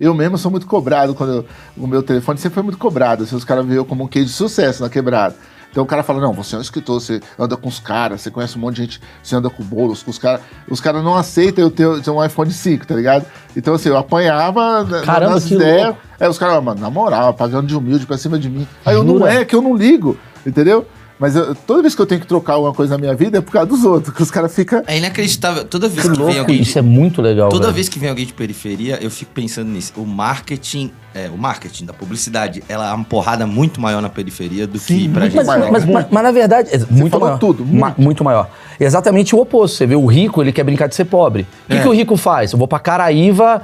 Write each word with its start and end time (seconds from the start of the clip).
Eu 0.00 0.14
mesmo 0.14 0.38
sou 0.38 0.50
muito 0.50 0.66
cobrado 0.66 1.14
quando 1.14 1.32
eu, 1.32 1.44
o 1.76 1.86
meu 1.86 2.02
telefone 2.02 2.38
sempre 2.38 2.54
foi 2.54 2.62
muito 2.62 2.78
cobrado. 2.78 3.24
Assim, 3.24 3.34
os 3.34 3.44
caras 3.44 3.68
eu 3.70 3.84
como 3.84 4.04
um 4.04 4.08
case 4.08 4.26
de 4.26 4.32
sucesso 4.32 4.82
na 4.82 4.88
quebrada. 4.88 5.34
Então 5.70 5.82
o 5.82 5.86
cara 5.86 6.02
fala: 6.02 6.20
não, 6.20 6.32
você 6.32 6.54
é 6.54 6.58
um 6.58 6.62
escritor, 6.62 7.00
você 7.00 7.20
anda 7.38 7.56
com 7.56 7.68
os 7.68 7.78
caras, 7.78 8.20
você 8.20 8.30
conhece 8.30 8.56
um 8.56 8.60
monte 8.60 8.76
de 8.76 8.82
gente, 8.82 9.00
você 9.22 9.36
anda 9.36 9.50
com 9.50 9.62
bolos, 9.62 10.02
com 10.02 10.10
os 10.10 10.18
caras. 10.18 10.40
Os 10.68 10.80
caras 10.80 11.02
não 11.02 11.14
aceitam 11.14 11.64
eu 11.64 11.70
ter, 11.70 12.10
um 12.10 12.24
iPhone 12.24 12.50
5, 12.50 12.86
tá 12.86 12.94
ligado? 12.94 13.26
Então, 13.56 13.74
assim, 13.74 13.88
eu 13.88 13.96
apanhava 13.96 14.86
Caramba, 15.04 15.34
nas 15.34 15.50
ideias. 15.50 15.94
Aí 16.18 16.28
os 16.28 16.38
caras, 16.38 16.62
mano, 16.62 16.80
na 16.80 16.90
moral, 16.90 17.34
pagando 17.34 17.66
de 17.66 17.76
humilde 17.76 18.06
pra 18.06 18.16
cima 18.16 18.38
de 18.38 18.48
mim. 18.48 18.66
Aí 18.84 18.94
eu 18.94 19.04
não 19.04 19.26
é, 19.26 19.44
que 19.44 19.54
eu 19.54 19.62
não 19.62 19.76
ligo, 19.76 20.16
entendeu? 20.46 20.86
Mas 21.18 21.34
eu, 21.34 21.54
toda 21.54 21.82
vez 21.82 21.94
que 21.94 22.00
eu 22.00 22.06
tenho 22.06 22.20
que 22.20 22.26
trocar 22.26 22.54
alguma 22.54 22.72
coisa 22.72 22.94
na 22.94 22.98
minha 22.98 23.14
vida 23.14 23.38
é 23.38 23.40
por 23.40 23.52
causa 23.52 23.66
dos 23.68 23.84
outros, 23.84 24.14
que 24.14 24.22
os 24.22 24.30
caras 24.30 24.54
ficam. 24.54 24.82
É 24.86 24.98
inacreditável. 24.98 25.64
Toda 25.64 25.88
vez 25.88 26.06
que, 26.06 26.12
que 26.12 26.18
louco, 26.18 26.32
vem 26.32 26.40
alguém. 26.40 26.60
Isso 26.60 26.74
de, 26.74 26.78
é 26.78 26.82
muito 26.82 27.20
legal. 27.20 27.48
Toda 27.48 27.64
velho. 27.64 27.74
vez 27.74 27.88
que 27.88 27.98
vem 27.98 28.08
alguém 28.08 28.24
de 28.24 28.32
periferia, 28.32 28.98
eu 29.02 29.10
fico 29.10 29.32
pensando 29.32 29.68
nisso. 29.68 29.92
O 29.96 30.06
marketing, 30.06 30.92
é, 31.12 31.28
o 31.28 31.36
marketing 31.36 31.86
da 31.86 31.92
publicidade, 31.92 32.62
ela 32.68 32.90
é 32.90 32.92
uma 32.92 33.04
porrada 33.04 33.46
muito 33.46 33.80
maior 33.80 34.00
na 34.00 34.08
periferia 34.08 34.66
do 34.66 34.78
Sim, 34.78 35.00
que 35.00 35.08
pra 35.08 35.20
mas, 35.22 35.32
gente. 35.32 35.44
Mas, 35.44 35.70
mas, 35.70 35.84
mas, 35.84 36.06
mas, 36.08 36.22
na 36.22 36.30
verdade, 36.30 36.70
é 36.72 36.78
muito 36.88 37.18
maior. 37.18 37.38
tudo. 37.38 37.64
Muito. 37.64 37.80
Ma, 37.80 37.94
muito. 37.98 38.22
maior. 38.22 38.48
Exatamente 38.78 39.34
o 39.34 39.40
oposto. 39.40 39.76
Você 39.76 39.86
vê 39.86 39.96
o 39.96 40.06
rico, 40.06 40.40
ele 40.40 40.52
quer 40.52 40.62
brincar 40.62 40.86
de 40.86 40.94
ser 40.94 41.06
pobre. 41.06 41.46
O 41.66 41.70
que, 41.70 41.78
é. 41.78 41.82
que 41.82 41.88
o 41.88 41.92
rico 41.92 42.16
faz? 42.16 42.52
Eu 42.52 42.58
vou 42.58 42.68
pra 42.68 42.78
Caraíva 42.78 43.60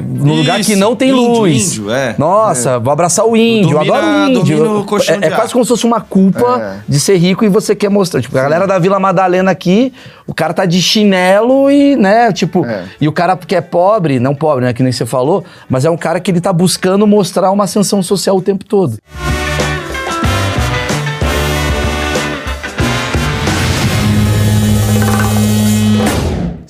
no 0.00 0.32
Isso, 0.32 0.36
lugar 0.36 0.60
que 0.60 0.76
não 0.76 0.96
tem 0.96 1.10
índio, 1.10 1.22
luz. 1.22 1.76
Índio, 1.76 1.90
é. 1.90 2.14
Nossa, 2.18 2.70
é. 2.70 2.78
vou 2.78 2.92
abraçar 2.92 3.26
o 3.26 3.36
índio, 3.36 3.72
eu 3.72 3.80
adoro 3.80 4.06
o 4.06 4.28
índio. 4.28 4.86
É, 5.22 5.26
é 5.26 5.30
quase 5.30 5.52
como 5.52 5.64
se 5.64 5.68
fosse 5.68 5.84
uma 5.84 6.00
culpa 6.00 6.60
é. 6.60 6.76
de 6.88 6.98
ser 7.00 7.16
rico 7.16 7.44
e 7.44 7.48
você 7.48 7.74
quer 7.74 7.88
mostrar. 7.88 8.20
Tipo, 8.20 8.34
Sim. 8.34 8.40
a 8.40 8.42
galera 8.42 8.66
da 8.66 8.78
Vila 8.78 8.98
Madalena 8.98 9.50
aqui, 9.50 9.92
o 10.26 10.34
cara 10.34 10.54
tá 10.54 10.64
de 10.64 10.80
chinelo 10.80 11.70
e, 11.70 11.96
né, 11.96 12.32
tipo, 12.32 12.64
é. 12.64 12.84
e 13.00 13.08
o 13.08 13.12
cara 13.12 13.36
que 13.36 13.54
é 13.54 13.60
pobre, 13.60 14.18
não 14.18 14.34
pobre, 14.34 14.64
né, 14.64 14.72
que 14.72 14.82
nem 14.82 14.92
você 14.92 15.06
falou, 15.06 15.44
mas 15.68 15.84
é 15.84 15.90
um 15.90 15.96
cara 15.96 16.20
que 16.20 16.30
ele 16.30 16.40
tá 16.40 16.52
buscando 16.52 17.06
mostrar 17.06 17.50
uma 17.50 17.64
ascensão 17.64 18.02
social 18.02 18.36
o 18.36 18.42
tempo 18.42 18.64
todo. 18.64 18.98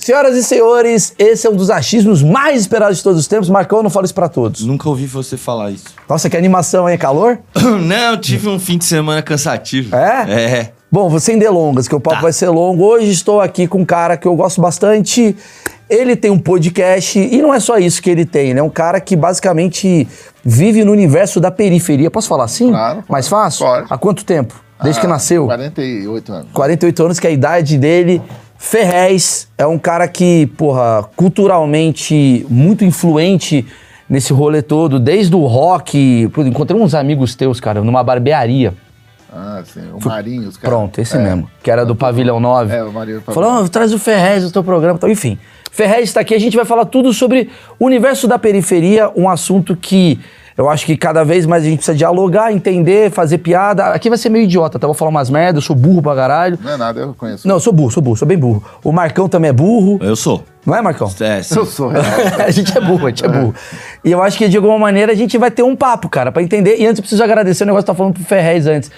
Senhoras 0.09 0.35
e 0.35 0.43
senhores, 0.43 1.13
esse 1.19 1.45
é 1.45 1.49
um 1.51 1.55
dos 1.55 1.69
achismos 1.69 2.23
mais 2.23 2.61
esperados 2.61 2.97
de 2.97 3.03
todos 3.03 3.19
os 3.19 3.27
tempos. 3.27 3.47
Marcão, 3.47 3.83
não 3.83 3.91
falo 3.91 4.05
isso 4.05 4.15
pra 4.15 4.27
todos. 4.27 4.65
Nunca 4.65 4.89
ouvi 4.89 5.05
você 5.05 5.37
falar 5.37 5.69
isso. 5.69 5.85
Nossa, 6.09 6.27
que 6.27 6.35
animação, 6.35 6.89
hein? 6.89 6.97
Calor? 6.97 7.37
não, 7.85 8.17
tive 8.17 8.49
um 8.49 8.57
fim 8.57 8.79
de 8.79 8.85
semana 8.85 9.21
cansativo. 9.21 9.95
É? 9.95 10.25
É. 10.31 10.73
Bom, 10.91 11.11
você 11.11 11.27
sem 11.27 11.37
delongas, 11.37 11.87
que 11.87 11.93
o 11.93 11.99
papo 11.99 12.15
tá. 12.15 12.21
vai 12.23 12.33
ser 12.33 12.49
longo. 12.49 12.83
Hoje 12.85 13.11
estou 13.11 13.39
aqui 13.39 13.67
com 13.67 13.81
um 13.81 13.85
cara 13.85 14.17
que 14.17 14.27
eu 14.27 14.35
gosto 14.35 14.59
bastante. 14.59 15.37
Ele 15.87 16.15
tem 16.15 16.31
um 16.31 16.39
podcast 16.39 17.19
e 17.19 17.39
não 17.39 17.53
é 17.53 17.59
só 17.59 17.77
isso 17.77 18.01
que 18.01 18.09
ele 18.09 18.25
tem, 18.25 18.55
né? 18.55 18.61
É 18.61 18.63
um 18.63 18.69
cara 18.71 18.99
que 18.99 19.15
basicamente 19.15 20.07
vive 20.43 20.83
no 20.83 20.91
universo 20.91 21.39
da 21.39 21.51
periferia. 21.51 22.09
Posso 22.09 22.27
falar 22.27 22.45
assim? 22.45 22.69
Claro. 22.69 23.03
Mais 23.07 23.27
fácil? 23.27 23.63
Pode. 23.63 23.85
Há 23.87 23.97
quanto 23.99 24.25
tempo? 24.25 24.59
Desde 24.81 24.97
ah, 24.97 25.01
que 25.01 25.07
nasceu? 25.07 25.45
48 25.45 26.33
anos. 26.33 26.47
48 26.51 27.03
anos, 27.03 27.19
que 27.19 27.27
é 27.27 27.29
a 27.29 27.33
idade 27.33 27.77
dele. 27.77 28.19
Ferrez 28.61 29.47
é 29.57 29.65
um 29.65 29.79
cara 29.79 30.05
que, 30.05 30.47
porra, 30.57 31.09
culturalmente 31.15 32.45
muito 32.49 32.83
influente 32.83 33.65
nesse 34.07 34.33
rolê 34.33 34.61
todo, 34.61 34.99
desde 34.99 35.33
o 35.33 35.45
rock. 35.45 36.29
Encontrei 36.45 36.79
uns 36.79 36.93
amigos 36.93 37.35
teus, 37.35 37.61
cara, 37.61 37.81
numa 37.81 38.03
barbearia. 38.03 38.73
Ah, 39.31 39.63
sim, 39.63 39.79
o 39.93 40.05
Marinho, 40.05 40.49
os 40.49 40.57
caras. 40.57 40.77
Pronto, 40.77 40.99
esse 40.99 41.15
é. 41.15 41.19
mesmo, 41.21 41.49
que 41.63 41.71
era 41.71 41.85
do 41.85 41.95
Pavilhão 41.95 42.39
9. 42.39 42.75
É, 42.75 42.83
o 42.83 42.91
Marinho 42.91 43.19
do 43.19 43.23
Pavilhão. 43.23 43.49
Falou, 43.49 43.65
oh, 43.65 43.69
traz 43.69 43.93
o 43.93 43.97
Ferrez 43.97 44.43
no 44.43 44.51
teu 44.51 44.63
programa. 44.63 44.97
Então, 44.97 45.09
enfim, 45.09 45.39
Ferrez 45.71 46.09
está 46.09 46.19
aqui, 46.19 46.35
a 46.35 46.39
gente 46.39 46.57
vai 46.57 46.65
falar 46.65 46.85
tudo 46.85 47.13
sobre 47.13 47.49
o 47.79 47.85
universo 47.85 48.27
da 48.27 48.37
periferia, 48.37 49.09
um 49.15 49.29
assunto 49.29 49.73
que 49.73 50.19
eu 50.59 50.69
acho 50.69 50.85
que 50.85 50.97
cada 50.97 51.23
vez 51.23 51.45
mais 51.45 51.63
a 51.63 51.67
gente 51.67 51.77
precisa 51.77 51.95
dialogar, 51.95 52.51
entender, 52.51 53.09
fazer 53.11 53.37
piada. 53.37 53.85
Aqui 53.93 54.09
vai 54.09 54.17
ser 54.17 54.27
meio 54.27 54.43
idiota, 54.43 54.77
tá? 54.77 54.85
Vou 54.85 54.93
falar 54.93 55.09
umas 55.09 55.29
merdas, 55.29 55.63
eu 55.63 55.65
sou 55.65 55.73
burro 55.73 56.01
pra 56.01 56.13
caralho. 56.13 56.59
Não 56.61 56.73
é 56.73 56.75
nada, 56.75 56.99
eu 56.99 57.13
conheço. 57.13 57.47
Não, 57.47 57.55
eu 57.55 57.59
sou 57.61 57.71
burro, 57.71 57.89
sou 57.89 58.03
burro, 58.03 58.17
sou 58.17 58.27
bem 58.27 58.37
burro. 58.37 58.61
O 58.83 58.91
Marcão 58.91 59.29
também 59.29 59.51
é 59.51 59.53
burro. 59.53 59.97
Eu 60.01 60.17
sou. 60.17 60.43
Não 60.65 60.75
é, 60.75 60.81
Marcão? 60.81 61.09
É, 61.21 61.41
sim. 61.41 61.57
Eu 61.57 61.65
sou. 61.65 61.89
a 62.45 62.51
gente 62.51 62.77
é 62.77 62.81
burro, 62.81 63.07
a 63.07 63.09
gente 63.09 63.23
é 63.23 63.29
burro. 63.29 63.55
E 64.03 64.11
eu 64.11 64.21
acho 64.21 64.37
que 64.37 64.49
de 64.49 64.57
alguma 64.57 64.77
maneira 64.77 65.13
a 65.13 65.15
gente 65.15 65.37
vai 65.37 65.49
ter 65.49 65.63
um 65.63 65.77
papo, 65.77 66.09
cara, 66.09 66.29
pra 66.29 66.43
entender. 66.43 66.75
E 66.77 66.85
antes 66.85 66.97
eu 66.97 67.03
preciso 67.03 67.23
agradecer 67.23 67.63
o 67.63 67.65
negócio 67.65 67.85
que 67.85 67.91
tá 67.91 67.95
falando 67.95 68.15
pro 68.15 68.23
Ferrez 68.25 68.67
antes. 68.67 68.91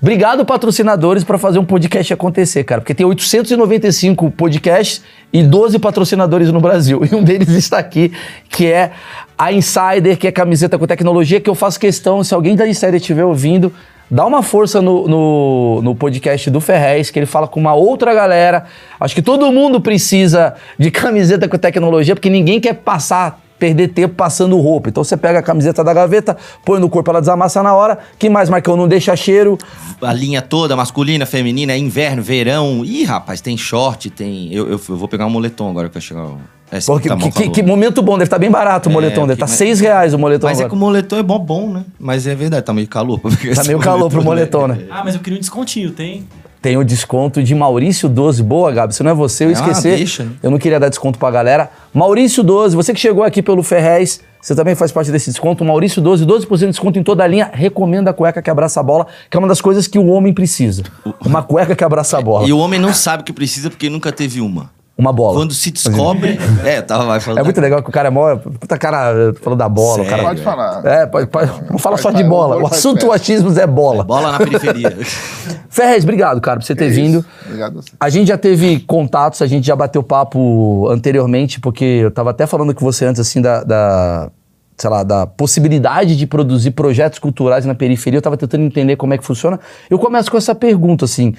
Obrigado, 0.00 0.44
patrocinadores, 0.44 1.24
para 1.24 1.38
fazer 1.38 1.58
um 1.58 1.64
podcast 1.64 2.12
acontecer, 2.12 2.62
cara. 2.64 2.82
Porque 2.82 2.94
tem 2.94 3.06
895 3.06 4.30
podcasts 4.32 5.02
e 5.32 5.42
12 5.42 5.78
patrocinadores 5.78 6.52
no 6.52 6.60
Brasil. 6.60 7.00
E 7.10 7.14
um 7.14 7.24
deles 7.24 7.48
está 7.48 7.78
aqui, 7.78 8.12
que 8.50 8.66
é 8.66 8.92
a 9.38 9.52
Insider, 9.52 10.16
que 10.16 10.26
é 10.26 10.32
camiseta 10.32 10.78
com 10.78 10.86
tecnologia, 10.86 11.40
que 11.40 11.50
eu 11.50 11.54
faço 11.54 11.78
questão, 11.78 12.24
se 12.24 12.34
alguém 12.34 12.56
da 12.56 12.66
Insider 12.66 12.94
estiver 12.94 13.24
ouvindo, 13.24 13.72
dá 14.10 14.24
uma 14.24 14.42
força 14.42 14.80
no, 14.80 15.06
no, 15.06 15.82
no, 15.82 15.94
podcast 15.94 16.50
do 16.50 16.60
Ferrez, 16.60 17.10
que 17.10 17.18
ele 17.18 17.26
fala 17.26 17.46
com 17.46 17.60
uma 17.60 17.74
outra 17.74 18.14
galera. 18.14 18.64
Acho 18.98 19.14
que 19.14 19.22
todo 19.22 19.50
mundo 19.52 19.80
precisa 19.80 20.54
de 20.78 20.90
camiseta 20.90 21.48
com 21.48 21.58
tecnologia, 21.58 22.14
porque 22.14 22.30
ninguém 22.30 22.60
quer 22.60 22.74
passar 22.74 23.40
perder 23.58 23.88
tempo 23.88 24.14
passando 24.14 24.58
roupa. 24.58 24.88
Então 24.88 25.02
você 25.02 25.16
pega 25.16 25.38
a 25.38 25.42
camiseta 25.42 25.82
da 25.82 25.92
gaveta, 25.92 26.36
põe 26.64 26.78
no 26.78 26.88
corpo, 26.88 27.10
ela 27.10 27.20
desamassa 27.20 27.62
na 27.62 27.74
hora. 27.74 27.98
Que 28.18 28.28
mais, 28.28 28.50
Marcão? 28.50 28.76
Não 28.76 28.86
deixa 28.86 29.16
cheiro. 29.16 29.58
A 30.00 30.12
linha 30.12 30.42
toda, 30.42 30.76
masculina, 30.76 31.24
feminina, 31.26 31.72
é 31.72 31.78
inverno, 31.78 32.22
verão. 32.22 32.84
Ih, 32.84 33.04
rapaz, 33.04 33.40
tem 33.40 33.56
short, 33.56 34.10
tem. 34.10 34.52
Eu, 34.52 34.68
eu, 34.68 34.80
eu 34.88 34.96
vou 34.96 35.08
pegar 35.08 35.26
um 35.26 35.30
moletom 35.30 35.70
agora 35.70 35.88
que 35.88 35.94
vai 35.94 36.02
chegar. 36.02 36.28
É, 36.70 36.80
Pô, 36.80 36.98
que, 36.98 37.08
que, 37.08 37.30
que, 37.30 37.50
que, 37.50 37.62
momento 37.62 38.02
bom, 38.02 38.14
deve 38.14 38.24
estar 38.24 38.36
tá 38.36 38.40
bem 38.40 38.50
barato 38.50 38.88
o 38.88 38.92
é, 38.92 38.94
moletom, 38.94 39.22
deve 39.22 39.34
estar 39.34 39.46
tá 39.46 39.52
seis 39.52 39.78
reais 39.78 40.12
o 40.12 40.18
moletom 40.18 40.48
Mas 40.48 40.58
agora. 40.58 40.66
é 40.66 40.70
que 40.70 40.74
o 40.74 40.78
moletom 40.78 41.16
é 41.16 41.22
bom, 41.22 41.38
bom, 41.38 41.70
né? 41.70 41.84
Mas 41.98 42.26
é 42.26 42.34
verdade, 42.34 42.64
tá 42.64 42.72
meio 42.72 42.88
calor. 42.88 43.20
Tá 43.54 43.62
meio 43.64 43.78
calor 43.78 44.10
pro 44.10 44.22
moletom, 44.22 44.66
né? 44.66 44.80
Ah, 44.90 45.02
mas 45.04 45.14
eu 45.14 45.20
queria 45.20 45.38
um 45.38 45.40
descontinho, 45.40 45.92
tem? 45.92 46.26
Tem 46.60 46.76
o 46.76 46.82
desconto 46.82 47.40
de 47.40 47.54
Maurício 47.54 48.08
12. 48.08 48.42
Boa, 48.42 48.72
Gabi. 48.72 48.92
Se 48.92 49.00
não 49.02 49.12
é 49.12 49.14
você, 49.14 49.44
eu 49.44 49.50
é 49.50 49.52
esqueci. 49.52 49.88
Deixa. 49.88 50.26
Eu 50.42 50.50
não 50.50 50.58
queria 50.58 50.80
dar 50.80 50.88
desconto 50.88 51.16
pra 51.16 51.30
galera. 51.30 51.70
Maurício 51.94 52.42
12, 52.42 52.74
você 52.74 52.92
que 52.92 52.98
chegou 52.98 53.22
aqui 53.22 53.40
pelo 53.40 53.62
Ferrez, 53.62 54.20
você 54.40 54.52
também 54.52 54.74
faz 54.74 54.90
parte 54.90 55.12
desse 55.12 55.30
desconto. 55.30 55.64
Maurício 55.64 56.02
12, 56.02 56.26
12% 56.26 56.58
de 56.58 56.66
desconto 56.66 56.98
em 56.98 57.04
toda 57.04 57.22
a 57.22 57.26
linha. 57.26 57.50
Recomenda 57.52 58.10
a 58.10 58.12
cueca 58.12 58.42
que 58.42 58.50
abraça 58.50 58.80
a 58.80 58.82
bola, 58.82 59.06
que 59.30 59.36
é 59.36 59.38
uma 59.38 59.46
das 59.46 59.60
coisas 59.60 59.86
que 59.86 59.98
o 59.98 60.06
homem 60.06 60.32
precisa. 60.32 60.82
Uma 61.24 61.42
cueca 61.42 61.76
que 61.76 61.84
abraça 61.84 62.18
a 62.18 62.20
bola. 62.20 62.48
E 62.48 62.52
o 62.52 62.58
homem 62.58 62.80
não 62.80 62.92
sabe 62.92 63.22
que 63.22 63.32
precisa 63.32 63.70
porque 63.70 63.88
nunca 63.88 64.10
teve 64.10 64.40
uma 64.40 64.74
uma 64.98 65.12
bola. 65.12 65.40
Quando 65.40 65.52
se 65.52 65.70
descobre. 65.70 66.38
é, 66.64 66.80
tava 66.80 67.04
vai 67.04 67.20
falando. 67.20 67.40
É 67.40 67.42
muito 67.44 67.60
legal 67.60 67.82
que 67.82 67.88
o 67.88 67.92
cara 67.92 68.08
é 68.08 68.10
mó. 68.10 68.34
Puta 68.36 68.78
cara 68.78 69.34
falou 69.42 69.56
da 69.56 69.68
bola. 69.68 70.04
Sério? 70.04 70.06
O 70.06 70.10
cara, 70.10 70.22
pode 70.22 70.42
falar. 70.42 70.86
É, 70.86 71.06
pode, 71.06 71.26
pode, 71.26 71.52
não 71.70 71.78
fala 71.78 71.98
só 71.98 72.10
de 72.10 72.24
bola. 72.24 72.56
O 72.56 72.66
assunto 72.66 73.12
achismos 73.12 73.58
é 73.58 73.66
bola. 73.66 74.02
É 74.02 74.04
bola 74.04 74.32
na 74.32 74.38
periferia. 74.38 74.96
Ferrez, 75.68 76.04
obrigado, 76.04 76.40
cara, 76.40 76.58
por 76.58 76.64
você 76.64 76.74
ter 76.74 76.86
é 76.86 76.88
vindo. 76.88 77.24
Obrigado 77.44 77.78
a 77.78 77.82
você. 77.82 77.90
A 78.00 78.08
gente 78.08 78.28
já 78.28 78.38
teve 78.38 78.80
contatos, 78.80 79.42
a 79.42 79.46
gente 79.46 79.66
já 79.66 79.76
bateu 79.76 80.02
papo 80.02 80.88
anteriormente, 80.88 81.60
porque 81.60 81.84
eu 81.84 82.10
tava 82.10 82.30
até 82.30 82.46
falando 82.46 82.74
com 82.74 82.82
você 82.82 83.04
antes, 83.04 83.20
assim, 83.20 83.42
da, 83.42 83.62
da 83.62 84.30
sei 84.76 84.90
lá, 84.90 85.02
da 85.02 85.26
possibilidade 85.26 86.16
de 86.16 86.26
produzir 86.26 86.70
projetos 86.70 87.18
culturais 87.18 87.64
na 87.64 87.74
periferia, 87.74 88.16
eu 88.16 88.20
estava 88.20 88.36
tentando 88.36 88.64
entender 88.64 88.96
como 88.96 89.14
é 89.14 89.18
que 89.18 89.24
funciona. 89.24 89.58
Eu 89.88 89.98
começo 89.98 90.30
com 90.30 90.36
essa 90.36 90.54
pergunta, 90.54 91.04
assim, 91.04 91.34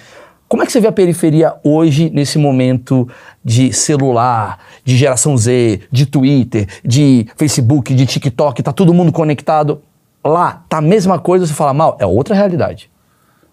como 0.47 0.63
é 0.63 0.66
que 0.66 0.72
você 0.72 0.80
vê 0.80 0.88
a 0.88 0.91
periferia 0.91 1.56
hoje, 1.63 2.09
nesse 2.09 2.38
momento 2.38 3.08
de 3.44 3.74
celular, 3.74 4.59
de 4.84 4.96
geração 4.96 5.38
Z, 5.38 5.81
de 5.91 6.06
Twitter, 6.06 6.68
de 6.84 7.28
Facebook, 7.35 7.94
de 7.94 8.06
TikTok, 8.06 8.63
tá 8.63 8.72
todo 8.72 8.94
mundo 8.94 9.12
conectado? 9.12 9.81
Lá, 10.24 10.63
tá 10.69 10.78
a 10.78 10.81
mesma 10.81 11.19
coisa, 11.19 11.46
você 11.46 11.53
fala 11.53 11.74
mal, 11.74 11.97
é 12.00 12.06
outra 12.06 12.34
realidade. 12.34 12.90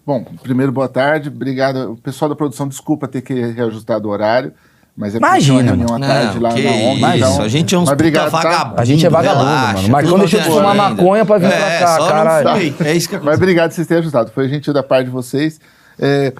Bom, 0.05 0.23
primeiro, 0.43 0.71
boa 0.71 0.87
tarde, 0.87 1.29
obrigado. 1.29 1.93
O 1.93 1.97
pessoal 1.97 2.29
da 2.29 2.35
produção, 2.35 2.67
desculpa 2.67 3.07
ter 3.07 3.21
que 3.21 3.33
reajustar 3.33 3.99
o 4.05 4.09
horário. 4.09 4.53
Mas 4.95 5.13
é 5.13 5.17
Imagina, 5.17 5.59
uma 5.59 5.63
reunião 5.63 5.95
à 5.95 5.99
tarde 5.99 6.39
lá 6.39 6.49
na 6.49 6.55
ONG. 6.55 7.01
Mas 7.01 7.15
então, 7.17 7.41
a 7.41 7.47
gente 7.49 7.75
é 7.75 7.77
uns 7.77 7.89
obrigado, 7.89 8.31
tá? 8.31 8.37
vagabundo. 8.37 8.81
A 8.81 8.85
gente 8.85 9.05
é 9.05 9.09
vagabundo, 9.09 9.45
relaxa, 9.45 9.75
mano. 9.75 9.89
Marcão 9.89 10.19
deixou 10.19 10.39
de 10.39 10.45
fumar 10.45 10.75
maconha 10.75 11.25
pra 11.25 11.37
vir 11.37 11.47
é, 11.47 11.79
pra 11.79 11.79
cá, 11.79 11.97
cara. 12.07 12.57
É 12.57 12.63
isso 12.63 13.09
que 13.09 13.15
aconteceu. 13.15 13.21
Mas 13.23 13.35
obrigado 13.35 13.69
por 13.71 13.75
vocês 13.75 13.87
terem 13.87 13.99
ajustado. 13.99 14.31
Foi 14.31 14.47
gentil 14.47 14.73
da 14.73 14.81
parte 14.81 15.07
de 15.07 15.11
vocês. 15.11 15.59
É, 15.99 16.31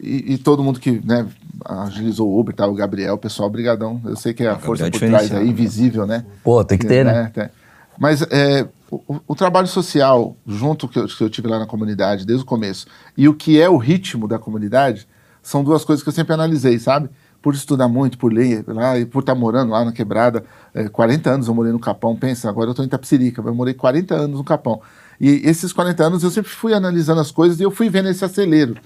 e, 0.00 0.34
e, 0.34 0.38
todo 0.38 0.62
mundo 0.62 0.80
que 0.80 1.00
né, 1.04 1.26
agilizou 1.64 2.28
o 2.28 2.40
Uber, 2.40 2.54
tá, 2.54 2.66
o 2.66 2.74
Gabriel, 2.74 3.16
pessoal, 3.16 3.48
brigadão. 3.48 4.00
Eu 4.04 4.16
sei 4.16 4.34
que 4.34 4.42
é 4.42 4.48
a 4.48 4.58
força 4.58 4.90
por 4.90 4.98
trás 4.98 5.32
aí, 5.32 5.48
invisível, 5.48 6.06
né? 6.06 6.24
Pô, 6.42 6.64
tem 6.64 6.76
que 6.76 6.86
ter, 6.86 7.04
né? 7.04 7.32
né? 7.34 7.50
Mas 7.98 8.22
é, 8.22 8.66
o, 8.90 9.20
o, 9.26 9.34
trabalho 9.36 9.68
social, 9.68 10.36
junto 10.46 10.88
que 10.88 10.98
eu, 10.98 11.06
que 11.06 11.22
eu 11.22 11.30
tive 11.30 11.46
lá 11.46 11.58
na 11.58 11.66
comunidade, 11.66 12.26
desde 12.26 12.42
o 12.42 12.46
começo, 12.46 12.86
e 13.16 13.28
o 13.28 13.34
que 13.34 13.60
é 13.60 13.68
o 13.68 13.76
ritmo 13.76 14.26
da 14.26 14.38
comunidade, 14.38 15.06
são 15.42 15.62
duas 15.62 15.84
coisas 15.84 16.02
que 16.02 16.08
eu 16.08 16.12
sempre 16.12 16.34
analisei, 16.34 16.78
sabe? 16.78 17.08
Por 17.40 17.54
estudar 17.54 17.86
muito, 17.86 18.18
por 18.18 18.32
ler 18.32 18.64
lá, 18.66 18.98
e 18.98 19.06
por 19.06 19.20
estar 19.20 19.34
morando 19.34 19.70
lá 19.70 19.84
na 19.84 19.92
quebrada, 19.92 20.44
é, 20.74 20.88
40 20.88 21.30
anos 21.30 21.46
eu 21.46 21.54
morei 21.54 21.70
no 21.70 21.78
Capão, 21.78 22.16
pensa, 22.16 22.48
agora 22.48 22.68
eu 22.68 22.72
estou 22.72 22.84
em 22.84 22.88
Tapsirica, 22.88 23.40
eu 23.40 23.54
morei 23.54 23.74
40 23.74 24.14
anos 24.14 24.38
no 24.38 24.44
Capão. 24.44 24.80
E 25.20 25.40
esses 25.44 25.72
40 25.72 26.04
anos 26.04 26.24
eu 26.24 26.30
sempre 26.30 26.50
fui 26.50 26.74
analisando 26.74 27.20
as 27.20 27.30
coisas 27.30 27.60
e 27.60 27.62
eu 27.62 27.70
fui 27.70 27.88
vendo 27.88 28.08
esse 28.08 28.24
acelero 28.24 28.76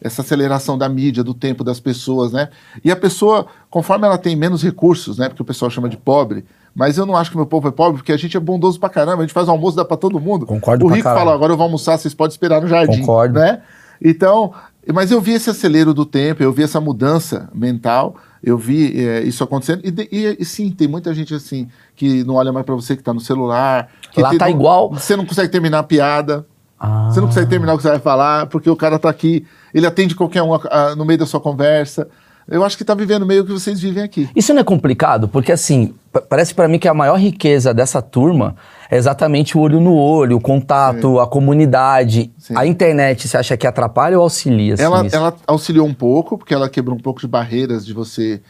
essa 0.00 0.22
aceleração 0.22 0.78
da 0.78 0.88
mídia, 0.88 1.24
do 1.24 1.34
tempo 1.34 1.62
das 1.64 1.80
pessoas, 1.80 2.32
né? 2.32 2.48
E 2.84 2.90
a 2.90 2.96
pessoa, 2.96 3.46
conforme 3.70 4.06
ela 4.06 4.18
tem 4.18 4.36
menos 4.36 4.62
recursos, 4.62 5.18
né? 5.18 5.28
Porque 5.28 5.42
o 5.42 5.44
pessoal 5.44 5.70
chama 5.70 5.88
de 5.88 5.96
pobre, 5.96 6.44
mas 6.74 6.96
eu 6.98 7.04
não 7.06 7.16
acho 7.16 7.30
que 7.30 7.36
o 7.36 7.38
meu 7.40 7.46
povo 7.46 7.68
é 7.68 7.70
pobre, 7.72 7.98
porque 7.98 8.12
a 8.12 8.16
gente 8.16 8.36
é 8.36 8.40
bondoso 8.40 8.78
pra 8.78 8.88
caramba, 8.88 9.18
a 9.18 9.26
gente 9.26 9.32
faz 9.34 9.48
almoço, 9.48 9.76
dá 9.76 9.84
pra 9.84 9.96
todo 9.96 10.20
mundo. 10.20 10.46
Concordo 10.46 10.84
O 10.84 10.88
rico 10.88 11.02
fala, 11.02 11.34
agora 11.34 11.52
eu 11.52 11.56
vou 11.56 11.64
almoçar, 11.64 11.96
vocês 11.98 12.14
podem 12.14 12.32
esperar 12.32 12.60
no 12.60 12.68
jardim. 12.68 13.00
Concordo. 13.00 13.38
Né? 13.40 13.60
Então, 14.00 14.52
mas 14.92 15.10
eu 15.10 15.20
vi 15.20 15.32
esse 15.32 15.50
acelero 15.50 15.92
do 15.92 16.06
tempo, 16.06 16.42
eu 16.42 16.52
vi 16.52 16.62
essa 16.62 16.80
mudança 16.80 17.48
mental, 17.52 18.14
eu 18.42 18.56
vi 18.56 19.04
é, 19.04 19.22
isso 19.24 19.42
acontecendo. 19.42 19.82
E, 19.84 20.08
e- 20.12 20.36
e 20.38 20.44
sim, 20.44 20.70
tem 20.70 20.86
muita 20.86 21.12
gente 21.12 21.34
assim, 21.34 21.68
que 21.96 22.22
não 22.22 22.34
olha 22.36 22.52
mais 22.52 22.64
pra 22.64 22.74
você, 22.76 22.96
que 22.96 23.02
tá 23.02 23.12
no 23.12 23.20
celular. 23.20 23.88
que 24.12 24.22
Lá 24.22 24.30
tem- 24.30 24.38
tá 24.38 24.44
não- 24.46 24.52
igual. 24.54 24.90
Você 24.92 25.16
não 25.16 25.26
consegue 25.26 25.50
terminar 25.50 25.80
a 25.80 25.82
piada. 25.82 26.46
Ah. 26.78 27.08
Você 27.10 27.20
não 27.20 27.26
consegue 27.26 27.50
terminar 27.50 27.74
o 27.74 27.76
que 27.76 27.82
você 27.82 27.88
vai 27.90 27.98
falar, 27.98 28.46
porque 28.46 28.70
o 28.70 28.76
cara 28.76 28.98
tá 29.00 29.10
aqui, 29.10 29.44
ele 29.74 29.86
atende 29.86 30.14
qualquer 30.14 30.42
um 30.42 30.54
ah, 30.54 30.94
no 30.96 31.04
meio 31.04 31.18
da 31.18 31.26
sua 31.26 31.40
conversa. 31.40 32.08
Eu 32.50 32.64
acho 32.64 32.78
que 32.78 32.84
tá 32.84 32.94
vivendo 32.94 33.26
meio 33.26 33.44
que 33.44 33.52
vocês 33.52 33.78
vivem 33.78 34.02
aqui. 34.02 34.26
Isso 34.34 34.54
não 34.54 34.60
é 34.62 34.64
complicado, 34.64 35.28
porque 35.28 35.52
assim, 35.52 35.94
pa- 36.10 36.22
parece 36.22 36.54
pra 36.54 36.66
mim 36.66 36.78
que 36.78 36.88
a 36.88 36.94
maior 36.94 37.16
riqueza 37.18 37.74
dessa 37.74 38.00
turma 38.00 38.56
é 38.90 38.96
exatamente 38.96 39.54
o 39.58 39.60
olho 39.60 39.78
no 39.80 39.94
olho, 39.94 40.38
o 40.38 40.40
contato, 40.40 41.20
a 41.20 41.26
comunidade. 41.26 42.32
Sim. 42.38 42.54
A 42.56 42.66
internet, 42.66 43.28
você 43.28 43.36
acha 43.36 43.54
que 43.54 43.66
atrapalha 43.66 44.16
ou 44.16 44.22
auxilia? 44.22 44.72
assim, 44.74 44.82
Ela, 44.82 45.06
ela 45.12 45.36
auxiliou 45.46 45.86
um 45.86 45.92
pouco, 45.92 46.38
porque 46.38 46.54
ela 46.54 46.70
quebrou 46.70 46.96
um 46.96 47.00
pouco 47.00 47.20
de 47.20 47.26
barreiras 47.28 47.84
de 47.84 47.92
você 47.92 48.40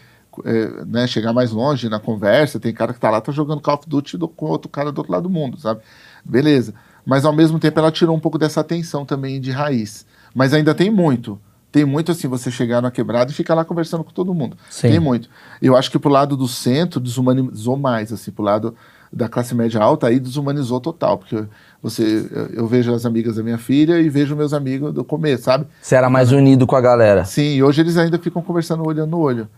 é, 0.44 0.70
né, 0.86 1.06
chegar 1.08 1.32
mais 1.32 1.50
longe 1.50 1.88
na 1.88 1.98
conversa. 1.98 2.60
Tem 2.60 2.72
cara 2.72 2.92
que 2.92 3.00
tá 3.00 3.10
lá, 3.10 3.20
tá 3.20 3.32
jogando 3.32 3.60
Call 3.60 3.74
of 3.74 3.88
Duty 3.88 4.16
do- 4.16 4.28
com 4.28 4.46
outro 4.46 4.68
cara 4.68 4.92
do 4.92 4.98
outro 4.98 5.12
lado 5.12 5.24
do 5.24 5.30
mundo, 5.30 5.58
sabe? 5.58 5.80
Beleza. 6.24 6.72
Mas 7.04 7.24
ao 7.24 7.32
mesmo 7.32 7.58
tempo 7.58 7.80
ela 7.80 7.90
tirou 7.90 8.14
um 8.14 8.20
pouco 8.20 8.38
dessa 8.38 8.60
atenção 8.60 9.04
também 9.04 9.40
de 9.40 9.50
raiz. 9.50 10.06
Mas 10.34 10.52
ainda 10.54 10.74
tem 10.74 10.90
muito. 10.90 11.38
Tem 11.70 11.84
muito 11.84 12.10
assim, 12.12 12.26
você 12.28 12.50
chegar 12.50 12.80
na 12.80 12.90
quebrada 12.90 13.30
e 13.30 13.34
ficar 13.34 13.54
lá 13.54 13.64
conversando 13.64 14.02
com 14.02 14.10
todo 14.10 14.32
mundo. 14.32 14.56
Sim. 14.70 14.88
Tem 14.90 15.00
muito. 15.00 15.28
Eu 15.60 15.76
acho 15.76 15.90
que 15.90 15.98
pro 15.98 16.08
lado 16.10 16.36
do 16.36 16.48
centro 16.48 16.98
desumanizou 16.98 17.76
mais, 17.76 18.12
assim, 18.12 18.30
pro 18.30 18.42
lado 18.42 18.74
da 19.12 19.28
classe 19.28 19.54
média 19.54 19.80
alta, 19.80 20.06
aí 20.06 20.18
desumanizou 20.18 20.80
total. 20.80 21.18
Porque 21.18 21.44
você, 21.82 22.26
eu- 22.32 22.46
eu 22.62 22.66
vejo 22.66 22.92
as 22.94 23.04
amigas 23.04 23.36
da 23.36 23.42
minha 23.42 23.58
filha 23.58 24.00
e 24.00 24.08
vejo 24.08 24.34
meus 24.34 24.52
amigos 24.54 24.92
do 24.94 25.04
começo, 25.04 25.44
sabe? 25.44 25.66
Você 25.80 25.94
era 25.94 26.08
mais 26.08 26.32
unido 26.32 26.66
com 26.66 26.76
a 26.76 26.80
galera. 26.80 27.24
Sim, 27.24 27.54
e 27.56 27.62
hoje 27.62 27.80
eles 27.82 27.96
ainda 27.98 28.18
ficam 28.18 28.40
conversando 28.42 28.86
olho 28.86 29.06
no 29.06 29.18
olho. 29.18 29.48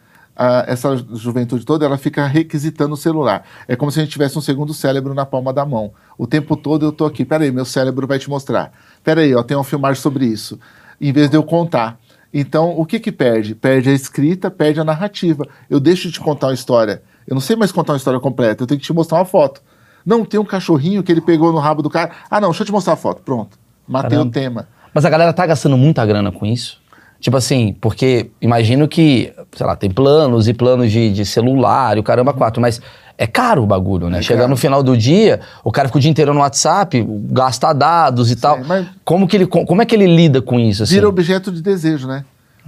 Ah, 0.43 0.65
essa 0.67 0.97
juventude 1.13 1.67
toda, 1.67 1.85
ela 1.85 1.99
fica 1.99 2.27
requisitando 2.27 2.95
o 2.95 2.97
celular. 2.97 3.45
É 3.69 3.77
como 3.77 3.93
se 3.93 4.01
a 4.01 4.03
gente 4.03 4.11
tivesse 4.11 4.39
um 4.39 4.41
segundo 4.41 4.73
cérebro 4.73 5.13
na 5.13 5.27
palma 5.27 5.53
da 5.53 5.67
mão. 5.67 5.93
O 6.17 6.27
tempo 6.27 6.57
todo 6.57 6.87
eu 6.87 6.93
tô 6.93 7.05
aqui, 7.05 7.27
peraí, 7.27 7.53
meu 7.53 7.67
cérebro 7.67 8.07
vai 8.07 8.19
te 8.19 8.31
mostrar. 8.31 8.73
Peraí, 9.05 9.35
ó, 9.35 9.43
tem 9.43 9.55
um 9.55 9.63
filmar 9.63 9.95
sobre 9.97 10.25
isso. 10.25 10.59
Em 10.99 11.13
vez 11.13 11.29
de 11.29 11.37
eu 11.37 11.43
contar. 11.43 12.01
Então, 12.33 12.71
o 12.71 12.87
que 12.87 12.99
que 12.99 13.13
perde? 13.13 13.55
Perde 13.55 13.91
a 13.91 13.93
escrita, 13.93 14.51
perde 14.51 14.81
a 14.81 14.85
narrativa. 14.85 15.47
Eu 15.69 15.79
deixo 15.79 16.09
de 16.09 16.15
te 16.15 16.21
contar 16.21 16.47
uma 16.47 16.55
história. 16.55 17.03
Eu 17.29 17.35
não 17.35 17.41
sei 17.43 17.55
mais 17.55 17.71
contar 17.71 17.93
uma 17.93 17.99
história 17.99 18.19
completa, 18.19 18.63
eu 18.63 18.67
tenho 18.67 18.81
que 18.81 18.87
te 18.87 18.95
mostrar 18.95 19.19
uma 19.19 19.27
foto. 19.27 19.61
Não, 20.07 20.25
tem 20.25 20.41
um 20.41 20.45
cachorrinho 20.47 21.03
que 21.03 21.13
ele 21.13 21.21
pegou 21.21 21.53
no 21.53 21.59
rabo 21.59 21.83
do 21.83 21.91
cara. 21.91 22.13
Ah, 22.31 22.41
não, 22.41 22.49
deixa 22.49 22.63
eu 22.63 22.67
te 22.67 22.73
mostrar 22.73 22.95
a 22.95 22.97
foto. 22.97 23.21
Pronto. 23.21 23.59
Matei 23.87 24.13
Caramba. 24.13 24.29
o 24.29 24.33
tema. 24.33 24.69
Mas 24.95 25.05
a 25.05 25.11
galera 25.11 25.35
tá 25.35 25.45
gastando 25.45 25.77
muita 25.77 26.07
grana 26.07 26.33
com 26.33 26.47
isso? 26.47 26.80
Tipo 27.21 27.37
assim, 27.37 27.77
porque 27.81 28.31
imagino 28.41 28.89
que, 28.89 29.33
sei 29.55 29.67
lá, 29.67 29.77
tem 29.77 29.91
planos 29.91 30.49
e 30.49 30.55
planos 30.55 30.91
de, 30.91 31.13
de 31.13 31.25
celular 31.27 31.97
e 31.97 32.01
o 32.01 32.03
caramba 32.03 32.33
quatro, 32.33 32.61
mas 32.63 32.81
é 33.19 33.27
caro 33.27 33.63
o 33.63 33.67
bagulho, 33.67 34.09
né? 34.09 34.21
É 34.21 34.23
Chegar 34.23 34.49
no 34.49 34.57
final 34.57 34.83
do 34.83 34.97
dia, 34.97 35.41
o 35.63 35.71
cara 35.71 35.89
fica 35.89 35.99
o 35.99 36.01
dia 36.01 36.11
inteiro 36.11 36.33
no 36.33 36.41
WhatsApp, 36.41 37.07
gasta 37.31 37.73
dados 37.75 38.31
e 38.31 38.37
tal. 38.37 38.61
mas- 38.65 38.87
Como, 39.05 39.29
que 39.29 39.37
ele, 39.37 39.47
co- 39.47 39.67
como 39.67 39.83
é 39.83 39.85
que 39.85 39.95
ele 39.95 40.07
lida 40.07 40.41
com 40.41 40.59
isso, 40.59 40.83
assim? 40.83 40.95
Vira 40.95 41.09
objeto 41.09 41.53
de 41.53 41.61
desejo, 41.61 42.09
né? 42.09 42.25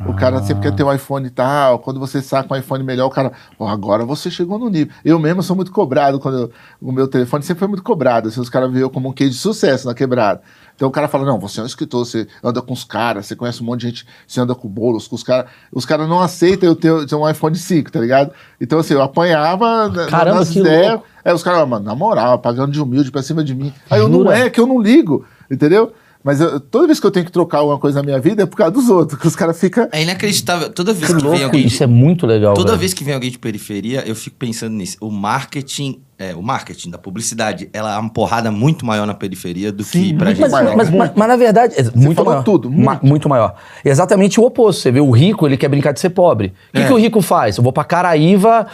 O 0.07 0.15
cara 0.15 0.39
Ah. 0.39 0.43
sempre 0.43 0.63
quer 0.65 0.73
ter 0.75 0.83
um 0.83 0.93
iPhone 0.93 1.27
e 1.27 1.31
tal. 1.31 1.79
Quando 1.79 2.01
você 2.01 2.21
saca 2.21 2.53
um 2.53 2.57
iPhone 2.59 2.83
melhor, 2.83 3.07
o 3.07 3.11
cara, 3.11 3.31
ó, 3.59 3.69
agora 3.69 4.05
você 4.05 4.31
chegou 4.31 4.59
no 4.59 4.69
nível. 4.69 4.93
Eu 5.05 5.19
mesmo 5.19 5.43
sou 5.43 5.55
muito 5.55 5.71
cobrado 5.71 6.19
quando 6.19 6.39
eu- 6.39 6.51
o 6.81 6.91
meu 6.91 7.07
telefone 7.07 7.43
sempre 7.43 7.61
foi 7.61 7.69
muito 7.69 7.83
cobrado. 7.83 8.29
Assim, 8.29 8.41
os 8.41 8.49
caras 8.49 8.75
eu 8.75 8.91
como 8.91 9.11
um 9.11 9.13
case 9.13 9.31
de 9.31 9.37
sucesso 9.37 9.87
na 9.87 9.95
quebrada. 9.95 10.41
Então 10.75 10.89
o 10.89 10.91
cara 10.91 11.09
fala: 11.09 11.25
não, 11.25 11.39
você 11.39 11.61
é 11.61 11.63
um 11.63 11.67
escritor, 11.67 12.05
você 12.05 12.27
anda 12.43 12.61
com 12.63 12.73
os 12.73 12.85
caras, 12.85 13.27
você 13.27 13.37
conhece 13.37 13.63
um 13.63 13.67
monte 13.67 13.81
de 13.81 13.87
gente, 13.89 14.07
você 14.27 14.41
anda 14.41 14.55
com 14.55 14.69
bolos, 14.69 15.07
com 15.07 15.15
os 15.15 15.23
caras. 15.23 15.51
Os 15.73 15.85
caras 15.85 16.09
não 16.09 16.21
aceitam 16.21 16.69
eu 16.69 16.75
ter, 16.77 17.07
ter 17.07 17.15
um 17.15 17.29
iPhone 17.29 17.55
5, 17.57 17.93
tá 17.93 18.01
ligado? 18.01 18.33
Então, 18.61 18.79
assim, 18.79 18.95
eu 18.95 19.03
apanhava 19.03 19.91
Caramba, 20.09 20.41
nas 20.41 20.55
ideias. 20.55 20.93
louco. 20.93 21.07
Aí 21.25 21.33
os 21.33 21.43
caras, 21.43 21.61
"Ah, 21.61 21.67
mano, 21.67 21.85
na 21.85 21.95
moral, 21.95 22.39
pagando 22.39 22.73
de 22.73 22.81
humilde 22.81 23.11
pra 23.13 23.23
cima 23.23 23.45
de 23.45 23.55
mim. 23.55 23.73
Aí 23.91 24.01
eu 24.01 24.09
não 24.09 24.21
Jura? 24.23 24.39
é, 24.39 24.51
que 24.51 24.59
eu 24.59 24.67
não 24.67 24.81
ligo, 24.81 25.25
entendeu? 25.51 25.93
Mas 26.25 26.41
eu- 26.41 26.61
toda 26.61 26.87
vez 26.87 27.01
que 27.01 27.07
eu 27.07 27.11
tenho 27.11 27.27
que 27.27 27.33
trocar 27.33 27.59
alguma 27.59 27.79
coisa 27.79 27.99
na 27.99 28.05
minha 28.05 28.21
vida 28.21 28.45
é 28.45 28.47
por 28.47 28.57
causa 28.57 28.73
dos 28.73 28.89
outros, 28.89 29.19
que 29.21 29.27
os 29.27 29.35
caras 29.35 29.59
ficam. 29.59 29.89
É 29.91 30.03
inacreditável. 30.03 30.71
Toda 30.71 30.93
vez 30.93 31.13
Que 31.13 31.19
que, 31.21 31.29
vem 31.29 31.43
alguém. 31.45 31.63
de- 31.63 31.67
isso 31.69 31.83
é 31.83 31.87
muito 31.87 32.27
legal. 32.27 32.55
Toda 32.55 32.69
velho. 32.71 32.79
vez 32.81 32.95
que 32.95 33.03
vem 33.03 33.13
alguém 33.15 33.31
de 33.31 33.39
periferia, 33.39 34.05
eu 34.07 34.15
fico 34.15 34.37
pensando 34.37 34.73
nisso. 34.75 34.97
O 35.01 35.11
marketing, 35.11 36.01
é, 36.19 36.35
o 36.35 36.41
marketing 36.43 36.91
da 36.91 36.99
publicidade, 36.99 37.69
ela 37.73 37.95
é 37.95 37.99
uma 37.99 38.09
porrada 38.09 38.51
muito 38.53 38.87
maior 38.87 39.05
na 39.07 39.15
periferia 39.15 39.73
do 39.73 39.83
Sim, 39.83 40.05
que 40.11 40.15
pra 40.15 40.33
gente. 40.33 40.49
maior. 40.49 40.77
Mas, 40.77 40.91
mas- 40.91 41.11
mas 41.17 41.29
na 41.29 41.37
verdade, 41.37 41.75
é 41.77 41.83
muito 41.97 42.15
falou 42.15 42.33
maior. 42.35 42.45
tudo, 42.45 42.71
Ma- 42.71 42.93
muito. 42.93 43.07
muito 43.07 43.29
maior. 43.29 43.55
Exatamente 43.85 44.39
o 44.39 44.45
oposto. 44.45 44.81
Você 44.81 44.93
vê, 44.93 45.01
o 45.01 45.11
rico, 45.11 45.47
ele 45.47 45.57
quer 45.57 45.69
brincar 45.69 45.93
de 45.93 45.99
ser 45.99 46.11
pobre. 46.11 46.53
O 46.71 46.77
que, 46.77 46.83
É. 46.83 46.87
que 46.87 46.93
o 46.93 46.97
rico 46.99 47.21
faz? 47.21 47.57
Eu 47.57 47.65
vou 47.65 47.73
pra 47.73 47.83
Caraíva, 47.85 48.67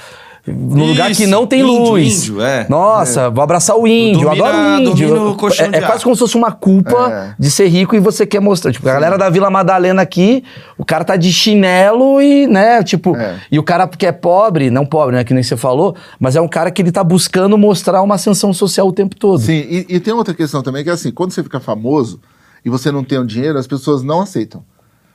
no 0.52 0.84
lugar 0.86 1.06
que 1.08 1.22
Isso, 1.22 1.30
não 1.30 1.46
tem 1.46 1.60
índio, 1.60 1.72
luz. 1.92 2.28
índio, 2.28 2.42
é. 2.42 2.66
Nossa, 2.68 3.30
vou 3.30 3.42
abraçar 3.42 3.76
o 3.76 3.86
índio, 3.86 4.22
dormi 4.22 4.40
adoro 4.40 4.56
o 4.58 4.80
índio. 4.80 5.36
é 5.72 5.78
é 5.78 5.80
quase 5.82 6.02
como 6.04 6.14
se 6.14 6.20
fosse 6.20 6.36
uma 6.36 6.52
culpa 6.52 7.10
É. 7.10 7.34
de 7.38 7.50
ser 7.50 7.68
rico 7.68 7.94
e 7.94 8.00
você 8.00 8.26
quer 8.26 8.40
mostrar. 8.40 8.72
Tipo, 8.72 8.88
a 8.88 8.92
galera 8.92 9.16
da 9.18 9.28
Vila 9.30 9.50
Madalena 9.50 10.02
aqui, 10.02 10.42
o 10.76 10.84
cara 10.84 11.04
tá 11.04 11.16
de 11.16 11.32
chinelo 11.32 12.20
e, 12.20 12.46
né, 12.46 12.82
tipo... 12.82 13.16
É. 13.16 13.36
E 13.50 13.58
o 13.58 13.62
cara 13.62 13.86
que 13.88 14.06
é 14.06 14.12
pobre, 14.12 14.70
não 14.70 14.84
pobre, 14.86 15.16
né, 15.16 15.24
que 15.24 15.34
nem 15.34 15.42
você 15.42 15.56
falou, 15.56 15.94
mas 16.18 16.36
é 16.36 16.40
um 16.40 16.48
cara 16.48 16.70
que 16.70 16.80
ele 16.82 16.92
tá 16.92 17.02
buscando 17.04 17.56
mostrar 17.58 18.02
uma 18.02 18.14
ascensão 18.16 18.52
social 18.52 18.86
o 18.88 18.92
tempo 18.92 19.16
todo. 19.16 19.40
Sim, 19.40 19.52
e, 19.68 19.86
e 19.88 20.00
tem 20.00 20.12
outra 20.14 20.34
questão 20.34 20.62
também, 20.62 20.82
que 20.84 20.90
é 20.90 20.92
assim, 20.92 21.10
quando 21.10 21.32
você 21.32 21.42
fica 21.42 21.60
famoso 21.60 22.20
e 22.64 22.70
você 22.70 22.90
não 22.90 23.04
tem 23.04 23.18
o 23.18 23.24
dinheiro, 23.26 23.58
as 23.58 23.66
pessoas 23.66 24.02
não 24.02 24.20
aceitam. 24.20 24.62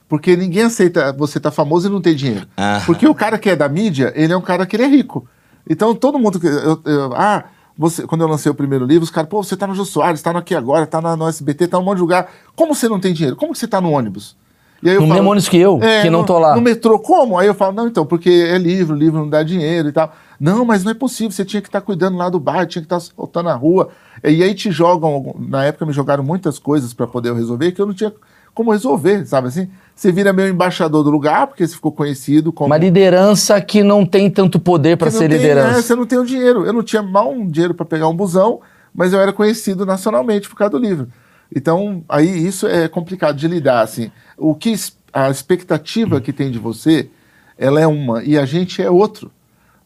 Porque 0.08 0.36
ninguém 0.36 0.64
aceita 0.64 1.12
você 1.14 1.38
estar 1.38 1.52
famoso 1.52 1.88
e 1.88 1.92
não 1.92 2.02
ter 2.02 2.14
dinheiro. 2.16 2.46
Aham. 2.58 2.82
Porque 2.86 3.08
o 3.08 3.16
cara 3.16 3.38
que 3.38 3.50
é 3.50 3.56
da 3.56 3.68
mídia, 3.70 4.12
ele 4.16 4.32
é 4.34 4.38
um 4.38 4.42
cara 4.42 4.66
que 4.66 4.76
ele 4.76 4.84
é 4.84 4.88
rico. 4.88 5.28
Então 5.70 5.96
todo 5.96 6.20
mundo 6.20 6.40
que. 6.40 6.48
eu- 6.48 6.82
eu- 6.86 7.14
ah, 7.16 7.46
você, 7.78 8.06
quando 8.06 8.22
eu 8.22 8.28
lancei 8.28 8.52
o 8.52 8.56
primeiro 8.56 8.86
livro, 8.86 9.04
os 9.04 9.10
caras, 9.10 9.30
pô, 9.30 9.42
você 9.44 9.58
tá 9.58 9.66
no 9.66 9.74
Jô 9.74 9.84
Soares, 9.86 10.22
tá 10.22 10.32
no 10.32 10.40
Aqui 10.40 10.54
Agora, 10.54 10.86
tá 10.86 11.02
na, 11.02 11.16
no 11.16 11.28
SBT, 11.28 11.68
tá 11.68 11.78
num 11.80 11.84
monte 11.86 11.96
de 11.96 12.02
lugar. 12.02 12.30
Como 12.56 12.76
você 12.76 12.88
não 12.88 13.00
tem 13.00 13.14
dinheiro? 13.14 13.36
Como 13.36 13.54
que 13.54 13.58
você 13.58 13.68
tá 13.68 13.82
no 13.82 13.92
ônibus? 13.92 14.36
E 14.84 14.90
aí 14.90 14.96
eu 14.96 15.02
No 15.02 15.08
mesmo 15.08 15.30
ônibus 15.32 15.48
que 15.48 15.58
eu, 15.58 15.80
que 16.02 16.10
não 16.10 16.26
tô 16.26 16.38
lá. 16.38 16.56
No 16.56 16.62
metrô, 16.62 17.00
como? 17.00 17.40
Aí 17.40 17.48
eu 17.48 17.54
falo, 17.56 17.72
não, 17.72 17.88
então, 17.88 18.06
porque 18.06 18.30
é 18.30 18.58
livro, 18.58 18.94
livro 18.94 19.18
não 19.22 19.30
dá 19.30 19.42
dinheiro 19.42 19.88
e 19.88 19.92
tal. 19.94 20.14
Não, 20.38 20.66
mas 20.66 20.84
não 20.84 20.92
é 20.92 20.94
possível, 20.94 21.32
você 21.32 21.46
tinha 21.46 21.62
que 21.62 21.70
estar 21.70 21.80
cuidando 21.80 22.18
lá 22.18 22.28
do 22.30 22.38
bairro, 22.38 22.66
tinha 22.66 22.82
que 22.82 22.86
estar 22.94 23.00
soltando 23.00 23.46
na 23.46 23.56
rua. 23.56 23.90
E 24.22 24.44
aí 24.44 24.54
te 24.54 24.70
jogam, 24.72 25.34
na 25.40 25.64
época 25.64 25.86
me 25.86 25.94
jogaram 25.94 26.22
muitas 26.24 26.60
coisas 26.60 26.94
para 26.94 27.08
poder 27.08 27.30
eu 27.30 27.36
resolver 27.36 27.72
que 27.72 27.82
eu 27.82 27.86
não 27.86 27.94
tinha 27.94 28.12
como 28.54 28.72
resolver, 28.72 29.26
sabe 29.26 29.48
assim? 29.48 29.68
Você 29.96 30.12
vira 30.12 30.34
meu 30.34 30.48
embaixador 30.48 31.04
do 31.04 31.10
lugar, 31.10 31.48
porque 31.48 31.66
você 31.66 31.76
ficou 31.76 31.92
conhecido 31.92 32.52
como... 32.52 32.68
Uma 32.68 32.78
liderança 32.78 33.60
que 33.62 33.84
não 33.84 34.06
tem 34.06 34.30
tanto 34.30 34.60
poder 34.60 34.98
Porque 34.98 35.12
ser 35.12 35.30
tem, 35.30 35.38
liderança. 35.38 35.76
né, 35.76 35.82
você 35.82 35.96
não 35.96 36.06
tem 36.06 36.18
o 36.18 36.26
dinheiro. 36.26 36.66
Eu 36.66 36.74
não 36.74 36.84
tinha 36.84 37.02
mal 37.02 37.32
um 37.32 37.48
dinheiro 37.48 37.74
para 37.74 37.86
pegar 37.86 38.08
um 38.08 38.16
busão, 38.16 38.60
mas 38.94 39.14
eu 39.14 39.20
era 39.20 39.32
conhecido 39.32 39.86
nacionalmente 39.86 40.50
por 40.50 40.56
causa 40.56 40.72
do 40.72 40.78
livro. 40.80 41.08
Então, 41.56 42.04
aí 42.10 42.46
isso 42.48 42.68
é 42.68 42.88
complicado 42.88 43.36
de 43.36 43.48
lidar, 43.48 43.82
assim. 43.82 44.12
O 44.38 44.56
que 44.56 44.74
a 45.12 45.30
expectativa 45.30 46.20
que 46.20 46.34
tem 46.34 46.50
de 46.50 46.58
você, 46.58 47.10
ela 47.58 47.80
é 47.80 47.86
uma 47.86 48.24
e 48.24 48.38
a 48.38 48.46
gente 48.46 48.82
é 48.82 48.90
outro, 48.90 49.32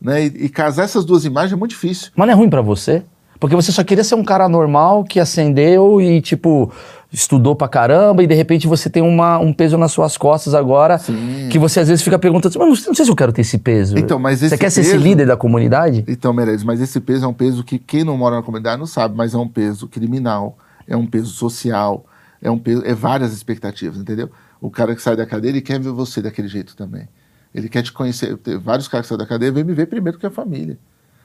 né? 0.01 0.25
E, 0.25 0.45
e 0.45 0.49
casar 0.49 0.83
essas 0.83 1.03
duas 1.03 1.25
imagens 1.25 1.51
é 1.53 1.55
muito 1.57 1.71
difícil. 1.71 2.11
Mas 2.15 2.27
não 2.27 2.33
é 2.33 2.37
ruim 2.37 2.49
pra 2.49 2.61
você? 2.61 3.03
Porque 3.39 3.55
você 3.55 3.71
só 3.71 3.83
queria 3.83 4.03
ser 4.03 4.15
um 4.15 4.23
cara 4.23 4.49
normal 4.49 5.03
que 5.03 5.19
acendeu 5.19 6.01
e, 6.01 6.21
tipo, 6.21 6.71
estudou 7.11 7.55
pra 7.55 7.67
caramba 7.67 8.21
e 8.21 8.27
de 8.27 8.33
repente 8.35 8.67
você 8.67 8.89
tem 8.89 9.01
uma, 9.01 9.37
um 9.39 9.53
peso 9.53 9.77
nas 9.77 9.91
suas 9.91 10.17
costas 10.17 10.53
agora 10.53 10.97
Sim. 10.97 11.47
que 11.49 11.57
você 11.57 11.79
às 11.79 11.87
vezes 11.87 12.03
fica 12.03 12.19
perguntando 12.19 12.49
assim, 12.49 12.59
mas 12.59 12.67
não, 12.81 12.87
não 12.87 12.95
sei 12.95 13.05
se 13.05 13.11
eu 13.11 13.15
quero 13.15 13.31
ter 13.31 13.41
esse 13.41 13.57
peso. 13.57 13.97
Então, 13.97 14.19
mas 14.19 14.39
Você 14.39 14.47
esse 14.47 14.57
quer 14.57 14.69
ser 14.69 14.81
esse 14.81 14.91
peso- 14.91 15.03
líder 15.03 15.25
da 15.27 15.37
comunidade? 15.37 16.03
Então, 16.07 16.33
Meirelles, 16.33 16.63
mas 16.63 16.81
esse 16.81 16.99
peso 16.99 17.23
é 17.25 17.27
um 17.27 17.33
peso 17.33 17.63
que 17.63 17.79
quem 17.79 18.03
não 18.03 18.17
mora 18.17 18.35
na 18.35 18.43
comunidade 18.43 18.77
não 18.79 18.85
sabe, 18.87 19.15
mas 19.15 19.33
é 19.33 19.37
um 19.37 19.47
peso 19.47 19.87
criminal, 19.87 20.57
é 20.87 20.97
um 20.97 21.05
peso 21.05 21.27
social, 21.31 22.05
é 22.41 22.51
um 22.51 22.57
peso, 22.59 22.83
é 22.85 22.93
várias 22.93 23.31
expectativas, 23.33 23.97
entendeu? 23.99 24.29
O 24.59 24.69
cara 24.69 24.93
que 24.95 25.01
sai 25.01 25.15
da 25.15 25.25
cadeia, 25.25 25.51
ele 25.51 25.61
quer 25.61 25.79
ver 25.79 25.91
você 25.91 26.21
daquele 26.21 26.47
jeito 26.47 26.75
também. 26.75 27.07
Ele 27.55 27.69
quer 27.69 27.81
te 27.83 27.91
conhecer. 27.91 28.37
Vários 28.61 28.87
caras 28.87 29.05
que 29.05 29.09
saem 29.09 29.19
da 29.19 29.25
cadeia 29.25 29.51
vêm 29.51 29.63
me 29.63 29.73
ver 29.73 29.85
primeiro 29.87 30.17
que 30.19 30.25
a 30.25 30.29
família. 30.31 30.77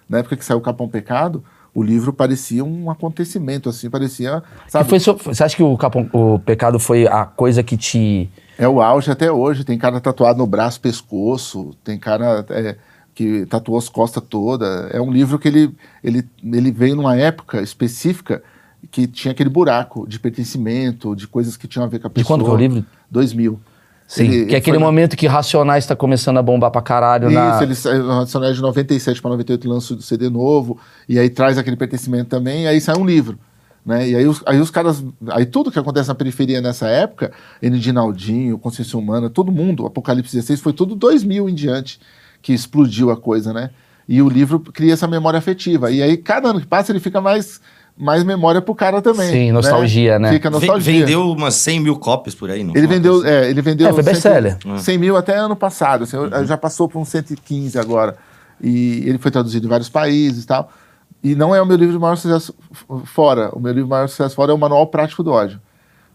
Na 0.09 0.19
época 0.19 0.37
que 0.37 0.45
saiu 0.45 0.59
o 0.59 0.61
Capão 0.63 0.89
Pecado, 0.89 1.43
o 1.75 1.83
livro 1.83 2.13
parecia 2.13 2.63
um 2.65 2.91
acontecimento, 2.91 3.69
assim, 3.69 3.89
parecia. 3.89 4.43
Sabe, 4.69 4.89
foi 4.89 4.99
você 4.99 5.43
acha 5.43 5.57
que 5.57 5.63
o, 5.63 5.77
capão- 5.77 6.09
o 6.13 6.39
pecado 6.39 6.79
foi 6.79 7.07
a 7.07 7.25
coisa 7.25 7.63
que 7.63 7.77
te... 7.77 8.31
É 8.59 8.69
o 8.69 8.81
auge 8.83 9.11
até 9.11 9.33
hoje. 9.33 9.65
Tem 9.65 9.79
cara 9.79 10.01
tatuado 10.01 10.39
no 10.39 10.47
braço, 10.47 10.81
pescoço, 10.81 11.75
tem 11.83 11.99
cara 11.99 12.45
é, 12.51 12.77
que 13.15 13.47
tatuou 13.47 13.79
as 13.79 13.89
costas 13.89 14.23
toda. 14.29 14.89
É 14.93 15.01
um 15.01 15.11
livro 15.11 15.39
que 15.39 15.49
ele, 15.49 15.75
ele, 16.05 16.23
ele 16.45 16.71
veio 16.71 16.95
numa 16.95 17.17
época 17.17 17.63
específica 17.63 18.43
que 18.91 19.07
tinha 19.07 19.33
aquele 19.33 19.49
buraco 19.49 20.07
de 20.07 20.19
pertencimento, 20.19 21.17
de 21.17 21.27
coisas 21.27 21.57
que 21.57 21.67
tinham 21.67 21.85
a 21.87 21.89
ver 21.89 22.01
com 22.01 22.09
a 22.09 22.11
De 22.11 22.15
pessoa. 22.15 22.39
quando 22.39 22.45
que 22.45 22.51
é 22.51 22.55
o 22.55 22.57
livro? 22.57 22.85
2000. 23.11 23.59
Sim, 24.15 24.25
Ele- 24.25 24.47
que 24.47 24.55
é 24.55 24.59
aquele 24.59 24.77
foi- 24.77 24.85
momento 24.85 25.17
que 25.17 25.27
Racionais 25.27 25.87
tá 25.87 25.97
começando 25.97 26.37
a 26.37 26.43
bombar 26.43 26.71
pra 26.71 26.83
caralho 26.83 27.31
na... 27.31 27.55
Isso, 27.55 27.63
ele 27.63 27.75
sai- 27.75 27.99
o 27.99 28.09
Racionais 28.09 28.57
de 28.57 28.61
97 28.61 29.23
para 29.23 29.31
98 29.31 29.67
lança 29.69 29.95
o 29.95 30.03
CD 30.03 30.29
novo, 30.29 30.79
e 31.09 31.19
aí 31.19 31.31
traz 31.31 31.57
aquele 31.57 31.77
pertencimento 31.77 32.29
também, 32.29 32.65
e 32.65 32.67
aí 32.67 32.79
sai 32.79 32.95
um 32.99 33.07
livro. 33.07 33.39
Né? 33.87 34.11
E 34.11 34.15
aí 34.17 34.27
os, 34.27 34.43
aí 34.47 34.61
os 34.61 34.71
caras. 34.71 35.03
Aí 35.31 35.47
tudo 35.47 35.71
que 35.73 35.79
acontece 35.79 36.09
na 36.09 36.15
periferia 36.15 36.61
nessa 36.61 36.87
época, 36.89 37.33
Enidinaldinho, 37.61 38.59
Consciência 38.59 38.99
Humana, 38.99 39.31
todo 39.31 39.51
mundo, 39.51 39.87
Apocalipse 39.87 40.37
16, 40.37 40.61
foi 40.61 40.73
tudo 40.73 40.95
2000 40.95 41.49
em 41.49 41.55
diante 41.55 41.99
que 42.43 42.53
explodiu 42.53 43.11
a 43.11 43.17
coisa, 43.17 43.53
né? 43.53 43.71
E 44.09 44.21
o 44.21 44.29
livro 44.29 44.61
cria 44.61 44.93
essa 44.93 45.09
memória 45.09 45.39
afetiva. 45.39 45.91
E 45.91 46.03
aí, 46.03 46.17
cada 46.17 46.51
ano 46.51 46.61
que 46.61 46.67
passa, 46.67 46.93
ele 46.93 47.01
fica 47.01 47.21
mais, 47.21 47.61
mais 47.97 48.25
memória 48.25 48.61
pro 48.61 48.75
cara 48.75 49.01
também. 49.03 49.31
Sim, 49.31 49.53
nostalgia, 49.53 50.19
né? 50.19 50.31
Fica 50.33 50.49
Ve- 50.51 50.57
nostalgia. 50.57 51.01
Vendeu 51.01 51.31
umas 51.31 51.55
100 51.55 51.81
mil 51.81 51.97
cópias 51.97 52.35
por 52.35 52.51
aí, 52.51 52.65
não? 52.65 52.75
Ele 52.75 52.87
vendeu, 52.87 53.17
assim? 53.19 53.27
é, 53.29 53.51
ele 53.51 53.63
vendeu 53.63 53.87
É, 53.89 53.93
foi 53.93 54.03
100 54.03 54.13
best-seller. 54.13 54.57
100 54.79 54.99
mil 54.99 55.17
até 55.17 55.37
ano 55.37 55.55
passado, 55.55 56.05
assim, 56.05 56.17
já 56.47 56.57
passou 56.57 56.89
por 56.89 56.99
uns 57.01 57.09
115 57.09 57.79
agora. 57.79 58.17
E 58.61 59.03
ele 59.07 59.19
foi 59.19 59.31
traduzido 59.31 59.67
em 59.67 59.69
vários 59.69 59.89
países 59.89 60.45
e 60.45 60.47
tal. 60.47 60.71
E 61.23 61.35
não 61.35 61.55
é 61.55 61.61
o 61.63 61.67
meu 61.67 61.77
livro 61.77 61.93
de 61.95 62.01
maior 62.01 62.17
sucesso 62.17 62.55
fora. 63.05 63.51
O 63.53 63.61
meu 63.61 63.71
livro 63.73 63.85
de 63.85 63.91
maior 63.91 64.09
sucesso 64.09 64.35
fora 64.35 64.51
é 64.53 64.55
o 64.55 64.59
Manual 64.59 64.87
Prático 64.89 65.23
do 65.23 65.31
Ódio. 65.31 65.61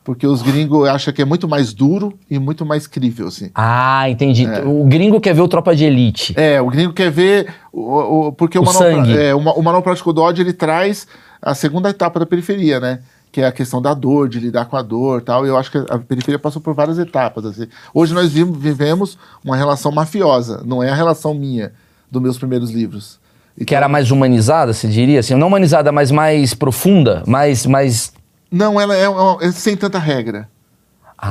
Porque 0.04 0.26
os 0.26 0.42
gringos 0.42 0.88
acham 0.88 1.14
que 1.14 1.22
é 1.22 1.26
muito 1.26 1.50
mais 1.50 1.74
duro 1.74 2.18
e 2.30 2.40
muito 2.40 2.66
mais 2.66 2.88
crível, 2.88 3.28
assim. 3.28 3.50
Ah, 3.54 4.10
entendi. 4.10 4.48
O 4.66 4.86
gringo 4.86 5.20
quer 5.20 5.34
ver 5.34 5.42
o 5.42 5.48
Tropa 5.50 5.76
de 5.76 5.84
Elite. 5.84 6.34
É, 6.38 6.62
o 6.62 6.68
gringo 6.70 6.94
quer 6.94 7.12
ver. 7.12 7.54
O, 7.74 8.28
o- 8.28 8.32
porque 8.32 8.58
o, 8.58 8.62
O 8.62 8.66
manual, 8.66 8.84
sangue. 8.84 9.18
é, 9.18 9.36
o, 9.36 9.38
o 9.40 9.62
Manual 9.62 9.82
Prático 9.84 10.14
do 10.14 10.22
Ódio 10.22 10.42
ele 10.44 10.54
traz 10.54 11.06
a 11.42 11.54
segunda 11.56 11.90
etapa 11.90 12.20
da 12.20 12.26
periferia, 12.26 12.80
né? 12.80 13.00
Que 13.32 13.42
é 13.42 13.46
a 13.48 13.52
questão 13.52 13.82
da 13.82 13.94
dor, 13.94 14.28
de 14.30 14.40
lidar 14.40 14.66
com 14.66 14.78
a 14.78 14.82
dor 14.82 15.22
tal. 15.22 15.46
E 15.46 15.50
eu 15.50 15.58
acho 15.58 15.70
que 15.72 15.78
a 15.90 15.98
periferia 16.00 16.40
passou 16.40 16.62
por 16.62 16.74
várias 16.74 16.98
etapas. 16.98 17.46
Assim. 17.46 17.68
Hoje 17.94 18.14
nós 18.14 18.32
vi- 18.32 18.44
vivemos 18.44 19.18
uma 19.44 19.56
relação 19.56 19.92
mafiosa, 19.92 20.62
não 20.66 20.82
é 20.82 20.90
a 20.90 20.96
relação 20.96 21.34
minha, 21.34 21.72
dos 22.12 22.22
meus 22.22 22.38
primeiros 22.38 22.72
livros. 22.72 23.20
Que 23.66 23.76
era 23.76 23.88
mais 23.90 24.12
humanizada, 24.12 24.72
se 24.74 24.88
diria 24.88 25.20
assim. 25.20 25.36
Não 25.36 25.48
humanizada, 25.48 25.92
mas 25.92 26.12
mais 26.12 26.54
profunda, 26.54 27.24
mais... 27.28 27.66
mais... 27.66 28.14
Não, 28.52 28.80
ela 28.80 28.96
é, 28.96 29.10
uma- 29.10 29.38
é 29.44 29.52
sem 29.52 29.76
tanta 29.76 30.00
regra. 30.00 30.48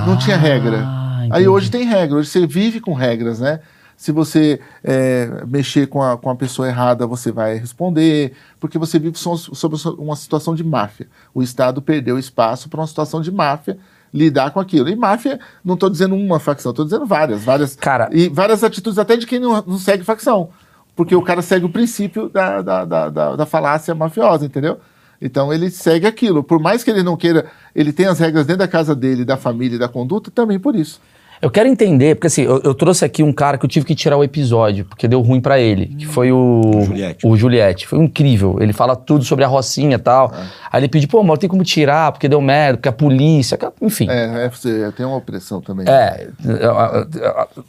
não 0.06 0.16
tinha 0.18 0.36
regra. 0.36 0.82
Ah, 0.84 1.18
Aí 1.20 1.28
entendi. 1.28 1.48
hoje 1.48 1.70
tem 1.70 1.84
regra, 1.86 2.18
hoje 2.18 2.28
você 2.28 2.46
vive 2.46 2.80
com 2.80 2.92
regras, 2.92 3.40
né? 3.40 3.60
Se 3.96 4.12
você 4.12 4.60
é, 4.84 5.42
mexer 5.46 5.86
com 5.86 6.02
a, 6.02 6.18
com 6.18 6.28
a 6.28 6.36
pessoa 6.36 6.68
errada, 6.68 7.06
você 7.06 7.32
vai 7.32 7.56
responder, 7.56 8.32
porque 8.60 8.78
você 8.78 8.98
vive 8.98 9.18
so- 9.18 9.36
sob 9.36 9.76
uma 9.98 10.14
situação 10.16 10.54
de 10.54 10.62
máfia. 10.62 11.08
O 11.34 11.42
Estado 11.42 11.80
perdeu 11.80 12.18
espaço 12.18 12.68
para 12.68 12.80
uma 12.80 12.86
situação 12.86 13.20
de 13.22 13.30
máfia 13.32 13.78
lidar 14.12 14.50
com 14.50 14.60
aquilo. 14.60 14.88
E 14.88 14.94
máfia, 14.96 15.40
não 15.64 15.74
estou 15.74 15.88
dizendo 15.90 16.14
uma 16.14 16.38
facção, 16.38 16.70
estou 16.70 16.84
dizendo 16.84 17.06
várias, 17.06 17.42
várias. 17.42 17.74
Cara- 17.74 18.08
e 18.12 18.28
várias 18.28 18.62
atitudes 18.62 18.98
até 18.98 19.16
de 19.16 19.26
quem 19.26 19.40
não, 19.40 19.62
não 19.66 19.78
segue 19.78 20.04
facção. 20.04 20.50
Porque 20.94 21.14
o 21.14 21.22
cara 21.22 21.42
segue 21.42 21.64
o 21.66 21.70
princípio 21.70 22.28
da, 22.28 22.62
da, 22.62 22.84
da, 22.84 23.08
da, 23.10 23.36
da 23.36 23.46
falácia 23.46 23.94
mafiosa, 23.94 24.44
entendeu? 24.46 24.78
Então 25.20 25.52
ele 25.52 25.70
segue 25.70 26.06
aquilo. 26.06 26.44
Por 26.44 26.60
mais 26.60 26.84
que 26.84 26.90
ele 26.90 27.02
não 27.02 27.16
queira, 27.16 27.46
ele 27.74 27.92
tem 27.92 28.06
as 28.06 28.18
regras 28.18 28.46
dentro 28.46 28.60
da 28.60 28.68
casa 28.68 28.94
dele, 28.94 29.24
da 29.24 29.36
família 29.36 29.76
e 29.76 29.78
da 29.78 29.88
conduta, 29.88 30.30
também 30.30 30.58
por 30.58 30.74
isso. 30.76 31.00
Eu 31.40 31.50
quero 31.50 31.68
entender, 31.68 32.14
porque 32.14 32.26
assim, 32.28 32.42
eu, 32.42 32.60
eu 32.64 32.74
trouxe 32.74 33.04
aqui 33.04 33.22
um 33.22 33.32
cara 33.32 33.58
que 33.58 33.64
eu 33.64 33.68
tive 33.68 33.84
que 33.84 33.94
tirar 33.94 34.16
o 34.16 34.24
episódio, 34.24 34.84
porque 34.84 35.06
deu 35.06 35.20
ruim 35.20 35.40
pra 35.40 35.58
ele, 35.58 35.86
que 35.86 36.06
foi 36.06 36.32
o... 36.32 36.60
Juliette. 36.84 37.26
O 37.26 37.36
Juliette. 37.36 37.86
Foi 37.86 37.98
incrível. 37.98 38.56
Ele 38.60 38.72
fala 38.72 38.96
tudo 38.96 39.24
sobre 39.24 39.44
a 39.44 39.48
Rocinha 39.48 39.96
e 39.96 39.98
tal. 39.98 40.32
Aí 40.72 40.80
ele 40.80 40.88
pediu, 40.88 41.08
pô, 41.08 41.22
mas 41.22 41.38
tem 41.38 41.48
como 41.48 41.62
tirar, 41.62 42.10
porque 42.12 42.28
deu 42.28 42.40
merda, 42.40 42.78
porque 42.78 42.88
a 42.88 42.92
polícia, 42.92 43.58
enfim. 43.82 44.06
É, 44.08 44.46
é, 44.46 44.90
tem 44.90 45.04
uma 45.04 45.16
opressão 45.16 45.60
também. 45.60 45.86
É, 45.88 46.28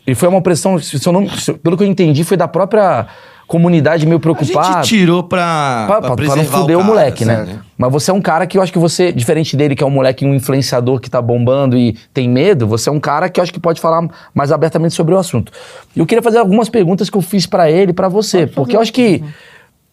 e 0.05 0.15
foi 0.15 0.29
uma 0.29 0.37
opressão, 0.37 0.79
se 0.79 1.05
eu 1.05 1.13
não- 1.13 1.27
se- 1.29 1.53
pelo 1.53 1.77
que 1.77 1.83
eu 1.83 1.87
entendi, 1.87 2.23
foi 2.23 2.37
da 2.37 2.47
própria 2.47 3.07
comunidade 3.47 4.05
meio 4.05 4.17
A 4.17 4.19
preocupada. 4.19 4.83
gente 4.83 4.89
tirou 4.89 5.23
pra, 5.23 5.85
Pra, 5.87 6.01
pra, 6.01 6.15
pra- 6.15 6.35
não 6.35 6.45
fuder 6.45 6.75
o, 6.77 6.81
cara, 6.81 6.83
moleque, 6.83 7.23
né? 7.25 7.59
Mas 7.77 7.91
você 7.91 8.11
é 8.11 8.13
um 8.13 8.21
cara 8.21 8.45
que 8.45 8.57
eu 8.57 8.61
acho 8.61 8.73
que 8.73 8.77
você, 8.79 9.11
diferente 9.11 9.55
dele, 9.55 9.73
que 9.75 9.83
é 9.83 9.87
um 9.87 9.91
moleque, 9.91 10.25
um 10.25 10.35
influenciador 10.35 10.99
que 10.99 11.09
tá 11.09 11.21
bombando 11.21 11.77
e 11.77 11.93
tem 12.13 12.27
medo, 12.29 12.67
você 12.67 12.89
é 12.89 12.91
um 12.91 12.99
cara 12.99 13.29
que 13.29 13.39
eu 13.39 13.43
acho 13.43 13.53
que 13.53 13.59
pode 13.59 13.79
falar 13.79 14.07
mais 14.33 14.51
abertamente 14.51 14.93
sobre 14.93 15.13
o 15.15 15.17
assunto. 15.17 15.51
E 15.95 15.99
eu 15.99 16.05
queria 16.05 16.21
fazer 16.21 16.39
algumas 16.39 16.67
perguntas 16.69 17.09
que 17.09 17.17
eu 17.17 17.21
fiz 17.21 17.45
pra 17.45 17.71
ele 17.71 17.91
e 17.91 17.93
pra 17.93 18.09
você, 18.09 18.45
porque 18.45 18.75
eu 18.75 18.81
acho 18.81 18.91
que 18.91 19.23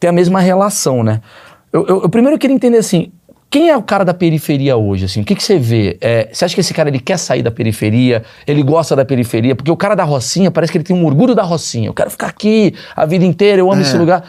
tem 0.01 0.11
a 0.11 0.13
mesma 0.13 0.41
relação, 0.41 1.03
né? 1.05 1.21
Eu, 1.73 1.87
eu- 1.87 2.03
eu 2.03 2.09
primeiro 2.09 2.39
queria 2.39 2.55
entender 2.57 2.79
assim. 2.79 3.13
Quem 3.55 3.71
é 3.71 3.77
o 3.77 3.83
cara 3.85 4.03
da 4.05 4.13
periferia 4.13 4.77
hoje? 4.77 5.05
Assim? 5.05 5.21
O 5.21 5.25
que, 5.25 5.33
que 5.33 5.41
você 5.45 5.57
vê? 5.57 5.97
É, 6.01 6.29
você 6.33 6.45
acha 6.45 6.57
que 6.57 6.61
esse 6.61 6.75
cara 6.75 6.89
ele 6.89 6.99
quer 6.99 7.17
sair 7.17 7.41
da 7.41 7.53
periferia? 7.53 8.25
Ele 8.49 8.65
gosta 8.65 8.97
da 8.97 9.05
periferia? 9.05 9.55
Porque 9.55 9.71
o 9.71 9.77
cara 9.77 9.95
da 9.95 10.03
Rocinha 10.03 10.51
parece 10.51 10.73
que 10.73 10.79
ele 10.79 10.85
tem 10.85 10.97
um 10.97 11.07
orgulho 11.07 11.37
da 11.37 11.45
Rocinha. 11.45 11.89
Eu 11.89 11.95
quero 11.95 12.11
ficar 12.11 12.27
aqui 12.27 12.75
a 12.97 13.07
vida 13.07 13.25
inteira, 13.25 13.61
eu 13.61 13.71
amo 13.71 13.81
esse 13.81 13.97
lugar. 13.97 14.25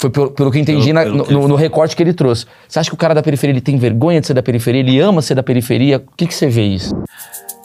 Foi 0.00 0.08
pelo, 0.10 0.30
pelo 0.30 0.50
que 0.50 0.56
eu 0.58 0.62
entendi 0.62 0.86
Pelo- 0.92 0.94
na- 0.94 1.02
pelo 1.02 1.16
no, 1.18 1.24
que 1.24 1.32
no- 1.34 1.48
no 1.48 1.54
recorte 1.56 1.94
que 1.94 2.02
ele 2.02 2.12
trouxe. 2.14 2.46
Você 2.66 2.78
acha 2.78 2.88
que 2.90 2.94
o 2.94 2.98
cara 2.98 3.14
da 3.14 3.22
periferia 3.22 3.52
ele 3.52 3.60
tem 3.60 3.76
vergonha 3.76 4.20
de 4.20 4.26
ser 4.26 4.34
da 4.34 4.42
periferia? 4.42 4.80
Ele 4.80 4.98
ama 4.98 5.20
ser 5.20 5.34
da 5.34 5.42
periferia? 5.42 5.98
O 5.98 6.16
que, 6.16 6.26
que 6.26 6.34
você 6.34 6.48
vê 6.48 6.64
isso? 6.66 6.94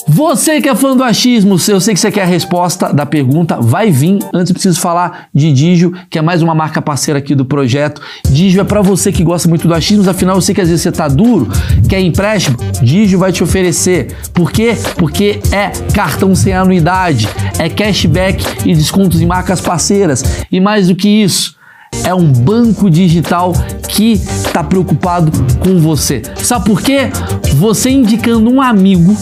Você 0.08 0.62
que 0.62 0.70
é 0.70 0.76
fã 0.76 0.96
do 0.96 1.04
achismo, 1.04 1.56
eu 1.68 1.80
sei 1.80 1.94
que 1.96 2.00
você 2.00 2.12
quer 2.12 2.22
a 2.22 2.26
resposta 2.26 2.94
da 2.94 3.08
pergunta, 3.08 3.58
vai 3.60 3.90
vir. 3.90 4.20
Antes 4.32 4.52
eu 4.52 4.54
preciso 4.54 4.80
falar 4.80 5.30
de 5.34 5.52
Digio, 5.52 5.94
que 6.12 6.20
é 6.20 6.22
mais 6.22 6.44
uma 6.44 6.54
marca 6.54 6.80
parceira 6.80 7.18
aqui 7.18 7.34
do 7.34 7.44
projeto. 7.44 8.00
Digio 8.30 8.62
é 8.62 8.64
pra 8.64 8.84
você 8.84 9.12
que 9.12 9.24
gosta 9.24 9.50
muito 9.50 9.68
do 9.68 9.74
achismo, 9.74 10.08
afinal 10.08 10.36
eu 10.36 10.42
sei 10.42 10.54
que 10.54 10.62
às 10.62 10.68
vezes 10.70 10.84
você 10.84 10.92
tá 10.92 11.08
duro, 11.08 11.48
quer 11.90 12.00
empréstimo, 12.02 12.56
Digio 12.84 13.18
vai 13.18 13.32
te 13.32 13.44
oferecer. 13.44 14.16
Por 14.32 14.52
quê? 14.52 14.76
Porque 14.96 15.40
é 15.52 15.70
cartão 15.96 16.36
sem 16.36 16.54
anuidade, 16.54 17.28
é 17.58 17.68
cashback 17.68 18.46
e 18.70 18.76
descontos 18.76 19.22
em 19.22 19.26
marcas 19.26 19.60
parceiras. 19.60 20.24
E 20.52 20.60
mais 20.60 20.88
do 20.88 20.96
que 20.96 21.10
isso, 21.10 21.56
é 22.04 22.14
um 22.14 22.32
banco 22.32 22.90
digital 22.90 23.54
que 23.88 24.14
está 24.14 24.64
preocupado 24.64 25.32
com 25.60 25.80
você. 25.80 26.22
Sabe 26.38 26.66
por 26.66 26.82
quê? 26.82 27.10
Você 27.56 27.90
indicando 27.90 28.52
um 28.52 28.62
amigo, 28.62 29.16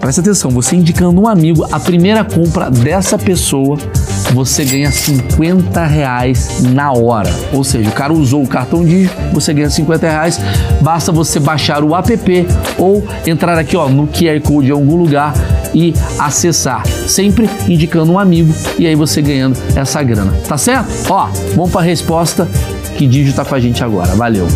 presta 0.00 0.20
atenção, 0.20 0.50
você 0.50 0.76
indicando 0.76 1.20
um 1.20 1.28
amigo, 1.28 1.66
a 1.70 1.78
primeira 1.78 2.24
compra 2.24 2.70
dessa 2.70 3.18
pessoa, 3.18 3.76
você 4.32 4.64
ganha 4.64 4.90
50 4.90 5.84
reais 5.84 6.62
na 6.62 6.92
hora. 6.92 7.32
Ou 7.52 7.62
seja, 7.62 7.88
o 7.88 7.92
cara 7.92 8.12
usou 8.12 8.42
o 8.42 8.48
cartão 8.48 8.84
Digio, 8.84 9.10
você 9.32 9.52
ganha 9.52 9.70
50 9.70 10.08
reais. 10.08 10.40
Basta 10.80 11.12
você 11.12 11.38
baixar 11.38 11.84
o 11.84 11.94
app 11.94 12.46
ou 12.78 13.06
entrar 13.26 13.58
aqui 13.58 13.76
ó, 13.76 13.88
no 13.88 14.06
QR 14.06 14.40
Code 14.42 14.68
em 14.68 14.72
algum 14.72 14.96
lugar 14.96 15.34
e 15.76 15.92
acessar. 16.18 16.86
Sempre 16.86 17.50
indicando 17.68 18.10
um 18.10 18.18
amigo 18.18 18.50
e 18.78 18.86
aí 18.86 18.94
você 18.94 19.20
ganhando 19.20 19.58
essa 19.76 20.02
grana. 20.02 20.32
Tá 20.48 20.56
certo? 20.56 20.88
Ó, 21.10 21.26
vamos 21.54 21.70
para 21.70 21.82
a 21.82 21.84
resposta 21.84 22.48
que 22.96 23.06
Digio 23.06 23.34
tá 23.34 23.44
com 23.44 23.54
a 23.54 23.60
gente 23.60 23.84
agora. 23.84 24.14
Valeu. 24.14 24.46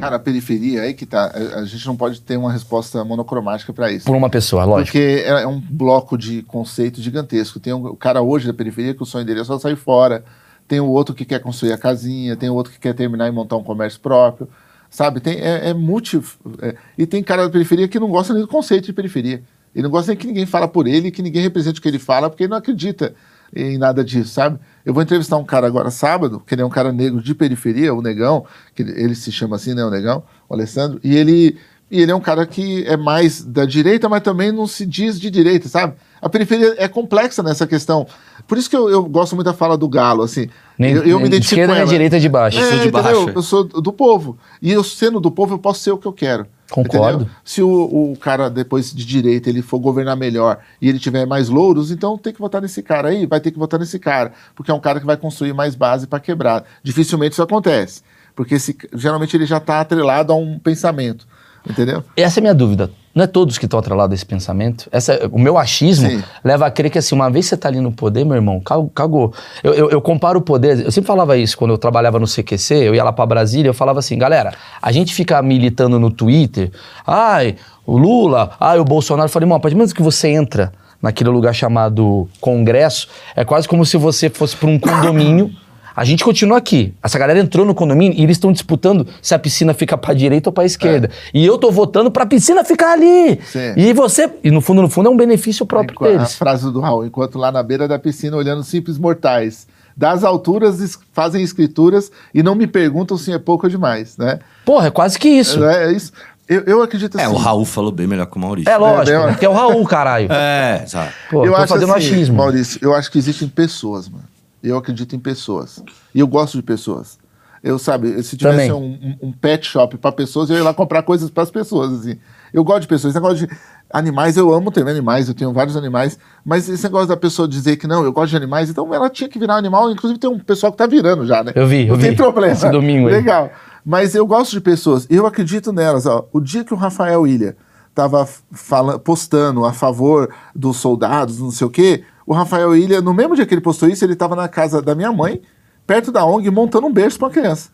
Cara, 0.00 0.16
a 0.16 0.18
periferia, 0.18 0.82
aí 0.82 0.94
que 0.94 1.04
tá. 1.04 1.32
A, 1.56 1.64
gente 1.64 1.86
não 1.86 1.96
pode 1.96 2.20
ter 2.22 2.38
uma 2.38 2.52
resposta 2.52 3.04
monocromática 3.04 3.72
para 3.72 3.92
isso. 3.92 4.06
Por 4.06 4.16
uma 4.16 4.30
pessoa, 4.30 4.64
lógico. 4.64 4.92
Porque 4.92 5.24
é 5.26 5.46
um 5.46 5.60
bloco 5.60 6.16
de 6.16 6.42
conceito 6.42 7.02
gigantesco. 7.02 7.60
Tem 7.60 7.72
um, 7.72 7.86
o 7.86 7.96
cara 7.96 8.22
hoje 8.22 8.46
da 8.46 8.54
periferia 8.54 8.94
que 8.94 9.02
o 9.02 9.06
sonho 9.06 9.24
dele 9.26 9.40
é 9.40 9.44
só 9.44 9.58
sair 9.58 9.76
fora. 9.76 10.24
Tem 10.66 10.80
o 10.80 10.86
outro 10.88 11.14
que 11.14 11.24
quer 11.24 11.40
construir 11.40 11.72
a 11.72 11.78
casinha. 11.78 12.36
Tem 12.36 12.48
o 12.48 12.54
outro 12.54 12.72
que 12.72 12.78
quer 12.78 12.94
terminar 12.94 13.28
e 13.28 13.32
montar 13.32 13.56
um 13.56 13.62
comércio 13.64 14.00
próprio. 14.00 14.48
Sabe? 14.90 15.20
Tem, 15.20 15.38
é, 15.40 15.70
é 15.70 15.74
multi. 15.74 16.20
é- 16.62 16.76
e 16.96 17.06
tem 17.06 17.22
cara 17.22 17.44
da 17.44 17.50
periferia 17.50 17.88
que 17.88 17.98
não 17.98 18.08
gosta 18.08 18.32
nem 18.32 18.42
do 18.42 18.48
conceito 18.48 18.86
de 18.86 18.92
periferia. 18.92 19.42
Ele 19.74 19.82
não 19.82 19.90
gosta 19.90 20.12
nem 20.12 20.16
que 20.16 20.26
ninguém 20.26 20.46
fala 20.46 20.68
por 20.68 20.86
ele, 20.86 21.10
que 21.10 21.20
ninguém 21.22 21.42
represente 21.42 21.80
o 21.80 21.82
que 21.82 21.88
ele 21.88 21.98
fala, 21.98 22.30
porque 22.30 22.44
ele 22.44 22.50
não 22.50 22.58
acredita 22.58 23.14
em 23.54 23.78
nada 23.78 24.04
disso, 24.04 24.30
sabe? 24.30 24.58
Eu 24.84 24.92
vou 24.94 25.02
entrevistar 25.02 25.36
um 25.36 25.44
cara 25.44 25.66
agora 25.66 25.90
sábado, 25.90 26.42
que 26.44 26.54
ele 26.54 26.62
é 26.62 26.64
um 26.64 26.70
cara 26.70 26.92
negro 26.92 27.22
de 27.22 27.34
periferia, 27.34 27.94
o 27.94 28.02
Negão, 28.02 28.44
que 28.74 28.82
ele, 28.82 29.14
se 29.14 29.30
chama 29.30 29.56
assim, 29.56 29.74
né, 29.74 29.84
o 29.84 29.90
Negão, 29.90 30.24
o 30.48 30.54
Alessandro, 30.54 30.98
e 31.04 31.16
ele, 31.16 31.56
e 31.90 32.00
ele 32.00 32.10
é 32.10 32.14
um 32.14 32.20
cara 32.20 32.46
que 32.46 32.84
é 32.84 32.96
mais 32.96 33.44
da 33.44 33.64
direita, 33.64 34.08
mas 34.08 34.22
também 34.22 34.50
não 34.50 34.66
se 34.66 34.84
diz 34.84 35.20
de 35.20 35.30
direita, 35.30 35.68
sabe? 35.68 35.94
A 36.24 36.28
periferia 36.30 36.74
é 36.78 36.88
complexa 36.88 37.42
nessa 37.42 37.66
questão. 37.66 38.06
Por 38.48 38.56
isso 38.56 38.70
que 38.70 38.74
eu, 38.74 38.88
eu 38.88 39.04
gosto 39.04 39.34
muito 39.34 39.44
da 39.44 39.52
fala 39.52 39.76
do 39.76 39.86
Galo, 39.86 40.22
assim. 40.22 40.48
Nem, 40.78 40.92
eu, 40.92 41.04
eu 41.04 41.18
me 41.18 41.28
nem 41.28 41.30
de 41.32 41.36
identifico 41.36 41.60
esquerda 41.60 41.66
com 41.66 41.74
nem 41.74 41.82
ela. 41.82 41.90
direita 41.90 42.18
de 42.18 42.28
baixo. 42.30 42.58
Eu 42.58 42.62
sou 42.62 42.70
de 42.70 42.88
entendeu? 42.88 43.02
baixo. 43.02 43.30
Eu 43.34 43.42
sou 43.42 43.64
do 43.64 43.92
povo. 43.92 44.38
E 44.62 44.72
eu 44.72 44.82
sendo 44.82 45.20
do 45.20 45.30
povo, 45.30 45.52
eu 45.52 45.58
posso 45.58 45.80
ser 45.80 45.90
o 45.90 45.98
que 45.98 46.06
eu 46.06 46.12
quero. 46.14 46.46
Concordo. 46.70 47.24
entendeu? 47.24 47.34
Se 47.44 47.62
o, 47.62 48.12
o 48.12 48.16
cara 48.18 48.48
depois 48.48 48.90
de 48.90 49.04
direita 49.04 49.50
ele 49.50 49.60
for 49.60 49.78
governar 49.78 50.16
melhor 50.16 50.60
e 50.80 50.88
ele 50.88 50.98
tiver 50.98 51.26
mais 51.26 51.50
louros, 51.50 51.90
então 51.90 52.16
tem 52.16 52.32
que 52.32 52.40
votar 52.40 52.62
nesse 52.62 52.82
cara 52.82 53.08
aí, 53.08 53.26
vai 53.26 53.38
ter 53.38 53.50
que 53.50 53.58
votar 53.58 53.78
nesse 53.78 53.98
cara, 53.98 54.32
porque 54.54 54.70
é 54.70 54.74
um 54.74 54.80
cara 54.80 54.98
que 54.98 55.06
vai 55.06 55.18
construir 55.18 55.52
mais 55.52 55.74
base 55.74 56.06
para 56.06 56.20
quebrar. 56.20 56.64
Dificilmente 56.82 57.32
isso 57.32 57.42
acontece, 57.42 58.02
porque 58.34 58.54
esse, 58.54 58.74
geralmente 58.94 59.36
ele 59.36 59.44
já 59.44 59.58
está 59.58 59.80
atrelado 59.80 60.32
a 60.32 60.36
um 60.36 60.58
pensamento. 60.58 61.26
Entendeu? 61.68 62.02
Essa 62.16 62.38
é 62.38 62.40
a 62.40 62.42
minha 62.42 62.54
dúvida. 62.54 62.90
Não 63.14 63.24
é 63.24 63.26
todos 63.28 63.56
que 63.58 63.64
estão 63.64 63.78
atrelados 63.78 64.12
a 64.12 64.14
esse 64.16 64.26
pensamento. 64.26 64.88
Essa, 64.90 65.28
o 65.30 65.38
meu 65.38 65.56
achismo 65.56 66.10
Sim. 66.10 66.22
leva 66.42 66.66
a 66.66 66.70
crer 66.70 66.90
que, 66.90 66.98
assim, 66.98 67.14
uma 67.14 67.30
vez 67.30 67.46
você 67.46 67.56
tá 67.56 67.68
ali 67.68 67.80
no 67.80 67.92
poder, 67.92 68.24
meu 68.24 68.34
irmão, 68.34 68.60
ca- 68.60 68.84
cagou. 68.94 69.32
Eu, 69.62 69.72
eu, 69.72 69.90
eu 69.90 70.00
comparo 70.02 70.40
o 70.40 70.42
poder. 70.42 70.80
Eu 70.84 70.90
sempre 70.90 71.06
falava 71.06 71.36
isso 71.36 71.56
quando 71.56 71.70
eu 71.70 71.78
trabalhava 71.78 72.18
no 72.18 72.26
CQC, 72.26 72.74
eu 72.74 72.94
ia 72.94 73.04
lá 73.04 73.12
pra 73.12 73.24
Brasília, 73.24 73.68
eu 73.70 73.74
falava 73.74 74.00
assim, 74.00 74.18
galera, 74.18 74.52
a 74.82 74.90
gente 74.92 75.14
fica 75.14 75.40
militando 75.40 75.98
no 76.00 76.10
Twitter, 76.10 76.72
ai, 77.06 77.54
o 77.86 77.96
Lula, 77.96 78.50
ai, 78.58 78.78
o 78.80 78.84
Bolsonaro. 78.84 79.26
Eu 79.26 79.32
falei, 79.32 79.44
irmão, 79.46 79.56
a 79.56 79.60
partir 79.60 79.74
do 79.74 79.78
momento 79.78 79.94
que 79.94 80.02
você 80.02 80.28
entra 80.28 80.72
naquele 81.00 81.30
lugar 81.30 81.54
chamado 81.54 82.28
Congresso, 82.40 83.08
é 83.36 83.44
quase 83.44 83.68
como 83.68 83.86
se 83.86 83.96
você 83.96 84.28
fosse 84.28 84.56
pra 84.56 84.68
um 84.68 84.78
condomínio. 84.78 85.50
A 85.96 86.04
gente 86.04 86.24
continua 86.24 86.58
aqui. 86.58 86.92
Essa 87.02 87.18
galera 87.18 87.38
entrou 87.38 87.64
no 87.64 87.74
condomínio 87.74 88.18
e 88.18 88.22
eles 88.22 88.36
estão 88.36 88.52
disputando 88.52 89.06
se 89.22 89.34
a 89.34 89.38
piscina 89.38 89.72
fica 89.72 89.96
pra 89.96 90.12
direita 90.12 90.48
ou 90.48 90.52
pra 90.52 90.64
esquerda. 90.64 91.08
E 91.32 91.44
eu 91.46 91.56
tô 91.56 91.70
votando 91.70 92.10
pra 92.10 92.26
piscina 92.26 92.64
ficar 92.64 92.92
ali. 92.92 93.38
Sim. 93.44 93.74
E 93.76 93.92
você, 93.92 94.28
e 94.42 94.50
no 94.50 94.60
fundo, 94.60 94.82
no 94.82 94.88
fundo, 94.88 95.08
é 95.08 95.12
um 95.12 95.16
benefício 95.16 95.64
próprio 95.64 95.94
Enqu- 95.94 96.04
A 96.06 96.08
deles. 96.08 96.34
frase 96.34 96.70
do 96.72 96.80
Raul, 96.80 97.06
enquanto 97.06 97.38
lá 97.38 97.52
na 97.52 97.62
beira 97.62 97.86
da 97.86 97.98
piscina, 97.98 98.36
olhando 98.36 98.62
simples 98.64 98.98
mortais. 98.98 99.66
Das 99.96 100.24
alturas 100.24 100.80
es- 100.80 100.98
fazem 101.12 101.42
escrituras 101.44 102.10
e 102.34 102.42
não 102.42 102.56
me 102.56 102.66
perguntam 102.66 103.16
se 103.16 103.32
é 103.32 103.38
pouco 103.38 103.66
ou 103.66 103.70
demais, 103.70 104.16
né? 104.16 104.40
Porra, 104.64 104.88
é 104.88 104.90
quase 104.90 105.16
que 105.16 105.28
isso. 105.28 105.64
É, 105.64 105.92
isso. 105.92 106.12
Eu, 106.48 106.62
eu 106.64 106.82
acredito 106.82 107.16
É, 107.18 107.22
assim. 107.24 107.32
o 107.32 107.36
Raul 107.36 107.64
falou 107.64 107.92
bem 107.92 108.06
melhor 108.08 108.26
que 108.26 108.36
o 108.36 108.40
Maurício. 108.40 108.68
É 108.70 108.76
lógico, 108.76 109.16
É, 109.16 109.26
né? 109.28 109.36
que 109.38 109.46
é 109.46 109.48
o 109.48 109.52
Raul, 109.52 109.86
caralho. 109.86 110.26
É, 110.32 110.82
exato. 110.84 111.12
Pô, 111.30 111.44
eu 111.46 111.52
tô 111.52 111.56
acho 111.58 111.68
fazendo 111.68 111.94
assim, 111.94 112.06
achismo. 112.12 112.36
Maurício, 112.36 112.78
eu 112.82 112.92
acho 112.92 113.10
que 113.10 113.18
existem 113.18 113.46
pessoas, 113.48 114.08
mano. 114.08 114.24
Eu 114.64 114.76
acredito 114.78 115.14
em 115.14 115.18
pessoas. 115.18 115.82
E 116.14 116.20
eu 116.20 116.26
gosto 116.26 116.56
de 116.56 116.62
pessoas. 116.62 117.18
Eu, 117.62 117.78
sabe, 117.78 118.22
se 118.22 118.36
tivesse 118.36 118.70
um, 118.72 118.84
um- 118.84 119.16
um 119.28 119.32
pet 119.32 119.66
shop 119.66 119.96
para 119.96 120.12
pessoas, 120.12 120.50
eu 120.50 120.56
ia 120.56 120.62
lá 120.62 120.74
comprar 120.74 121.02
coisas 121.02 121.30
para 121.30 121.42
as 121.44 121.50
pessoas, 121.50 121.92
assim. 122.00 122.18
Eu 122.52 122.62
gosto 122.62 122.82
de 122.82 122.88
pessoas. 122.88 123.14
Esse 123.14 123.22
negócio 123.22 123.46
de 123.46 123.54
animais, 123.90 124.36
eu 124.36 124.52
amo 124.52 124.70
ter 124.70 124.86
animais, 124.86 125.28
eu 125.28 125.34
tenho 125.34 125.50
vários 125.52 125.74
animais. 125.76 126.18
Mas 126.44 126.68
esse 126.68 126.84
negócio 126.84 127.08
da 127.08 127.16
pessoa 127.16 127.48
dizer 127.48 127.76
que 127.76 127.86
não, 127.86 128.04
eu 128.04 128.12
gosto 128.12 128.30
de 128.30 128.36
animais, 128.36 128.68
então 128.68 128.94
ela 128.94 129.08
tinha 129.08 129.28
que 129.30 129.38
virar 129.38 129.56
animal. 129.56 129.90
Inclusive 129.90 130.20
tem 130.20 130.28
um 130.28 130.38
pessoal 130.38 130.72
que 130.72 130.76
tá 130.78 130.86
virando 130.86 131.26
já, 131.26 131.42
né? 131.42 131.52
Eu 131.54 131.66
vi, 131.66 131.86
eu 131.86 131.94
Não 131.94 132.00
tem 132.02 132.10
vi. 132.10 132.16
problema. 132.16 132.52
Esse 132.52 132.68
domingo 132.70 133.08
aí. 133.08 133.14
Legal. 133.14 133.50
Mas 133.84 134.14
eu 134.14 134.26
gosto 134.26 134.50
de 134.52 134.60
pessoas. 134.60 135.06
Eu 135.08 135.26
acredito 135.26 135.72
nelas. 135.72 136.04
Ó. 136.04 136.26
O 136.32 136.40
dia 136.40 136.64
que 136.64 136.74
o 136.74 136.76
Rafael 136.76 137.26
Ilha 137.26 137.56
tava 137.94 138.28
fala- 138.52 138.98
postando 138.98 139.64
a 139.64 139.72
favor 139.72 140.28
dos 140.54 140.76
soldados, 140.76 141.38
não 141.38 141.50
sei 141.50 141.66
o 141.66 141.70
quê, 141.70 142.04
o 142.26 142.32
Rafael 142.32 142.74
Ilha, 142.76 143.00
no 143.00 143.12
mesmo 143.12 143.34
dia 143.36 143.46
que 143.46 143.54
ele 143.54 143.60
postou 143.60 143.88
isso, 143.88 144.04
ele 144.04 144.14
estava 144.14 144.34
na 144.34 144.48
casa 144.48 144.80
da 144.80 144.94
minha 144.94 145.12
mãe, 145.12 145.40
perto 145.86 146.10
da 146.10 146.24
ONG, 146.24 146.50
montando 146.50 146.86
um 146.86 146.92
berço 146.92 147.18
para 147.18 147.28
uma 147.28 147.34
criança. 147.34 147.70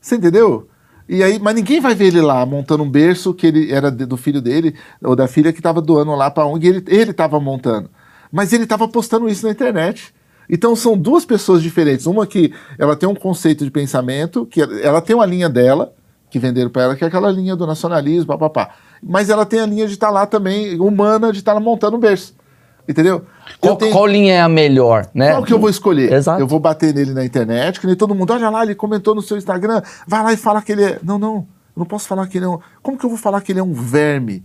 Você 0.00 0.16
entendeu? 0.16 0.68
E 1.08 1.22
aí, 1.22 1.38
mas 1.38 1.54
ninguém 1.54 1.80
vai 1.80 1.94
ver 1.94 2.06
ele 2.06 2.20
lá 2.20 2.44
montando 2.46 2.82
um 2.82 2.90
berço 2.90 3.34
que 3.34 3.46
ele 3.46 3.70
era 3.70 3.90
do 3.90 4.16
filho 4.16 4.40
dele 4.40 4.74
ou 5.02 5.14
da 5.14 5.28
filha 5.28 5.52
que 5.52 5.58
estava 5.60 5.80
doando 5.80 6.14
lá 6.14 6.30
para 6.30 6.44
a 6.44 6.46
ONG, 6.46 6.66
ele 6.66 6.84
ele 6.88 7.10
estava 7.10 7.38
montando. 7.38 7.90
Mas 8.32 8.52
ele 8.52 8.64
estava 8.64 8.88
postando 8.88 9.28
isso 9.28 9.44
na 9.46 9.52
internet. 9.52 10.14
Então 10.48 10.74
são 10.74 10.96
duas 10.96 11.24
pessoas 11.24 11.62
diferentes. 11.62 12.06
Uma 12.06 12.26
que 12.26 12.52
ela 12.78 12.96
tem 12.96 13.08
um 13.08 13.14
conceito 13.14 13.64
de 13.64 13.70
pensamento, 13.70 14.44
que 14.46 14.60
ela- 14.60 15.00
tem 15.00 15.14
uma 15.14 15.24
linha 15.26 15.48
dela, 15.48 15.92
que 16.30 16.38
venderam 16.38 16.68
para 16.70 16.82
ela, 16.82 16.96
que 16.96 17.04
é 17.04 17.06
aquela 17.06 17.30
linha 17.30 17.54
do 17.54 17.66
nacionalismo, 17.66 18.26
papapá. 18.26 18.70
Mas 19.02 19.30
ela 19.30 19.46
tem 19.46 19.60
a 19.60 19.66
linha 19.66 19.86
de 19.86 19.92
estar 19.92 20.10
lá 20.10 20.26
também, 20.26 20.78
humana, 20.80 21.30
de 21.32 21.38
estar 21.38 21.52
lá 21.52 21.60
montando 21.60 21.96
um 21.96 22.00
berço. 22.00 22.34
Entendeu? 22.88 23.14
Eu 23.16 23.24
Qual, 23.60 23.76
tenho- 23.76 23.92
qual 23.92 24.06
linha 24.06 24.34
é 24.34 24.40
a 24.42 24.48
melhor, 24.48 25.08
né? 25.14 25.30
qual 25.32 25.42
que 25.44 25.52
eu 25.52 25.58
vou 25.58 25.70
escolher? 25.70 26.12
Exato. 26.12 26.40
Eu 26.40 26.46
vou 26.46 26.60
bater 26.60 26.92
nele 26.94 27.12
na 27.12 27.24
internet, 27.24 27.80
que 27.80 27.86
nem 27.86 27.96
todo 27.96 28.14
mundo, 28.14 28.32
olha 28.32 28.50
lá, 28.50 28.62
ele 28.62 28.74
comentou 28.74 29.14
no 29.14 29.22
seu 29.22 29.38
Instagram, 29.38 29.80
vai 30.06 30.22
lá 30.22 30.32
e 30.32 30.36
fala 30.36 30.60
que 30.60 30.72
ele 30.72 30.84
é. 30.84 30.98
Não, 31.02 31.18
não, 31.18 31.34
eu 31.36 31.46
não 31.76 31.86
posso 31.86 32.06
falar 32.06 32.26
que 32.26 32.36
ele 32.36 32.44
é 32.44 32.48
um. 32.48 32.58
Como 32.82 32.98
que 32.98 33.04
eu 33.06 33.08
vou 33.10 33.18
falar 33.18 33.40
que 33.40 33.52
ele 33.52 33.60
é 33.60 33.62
um 33.62 33.72
verme? 33.72 34.44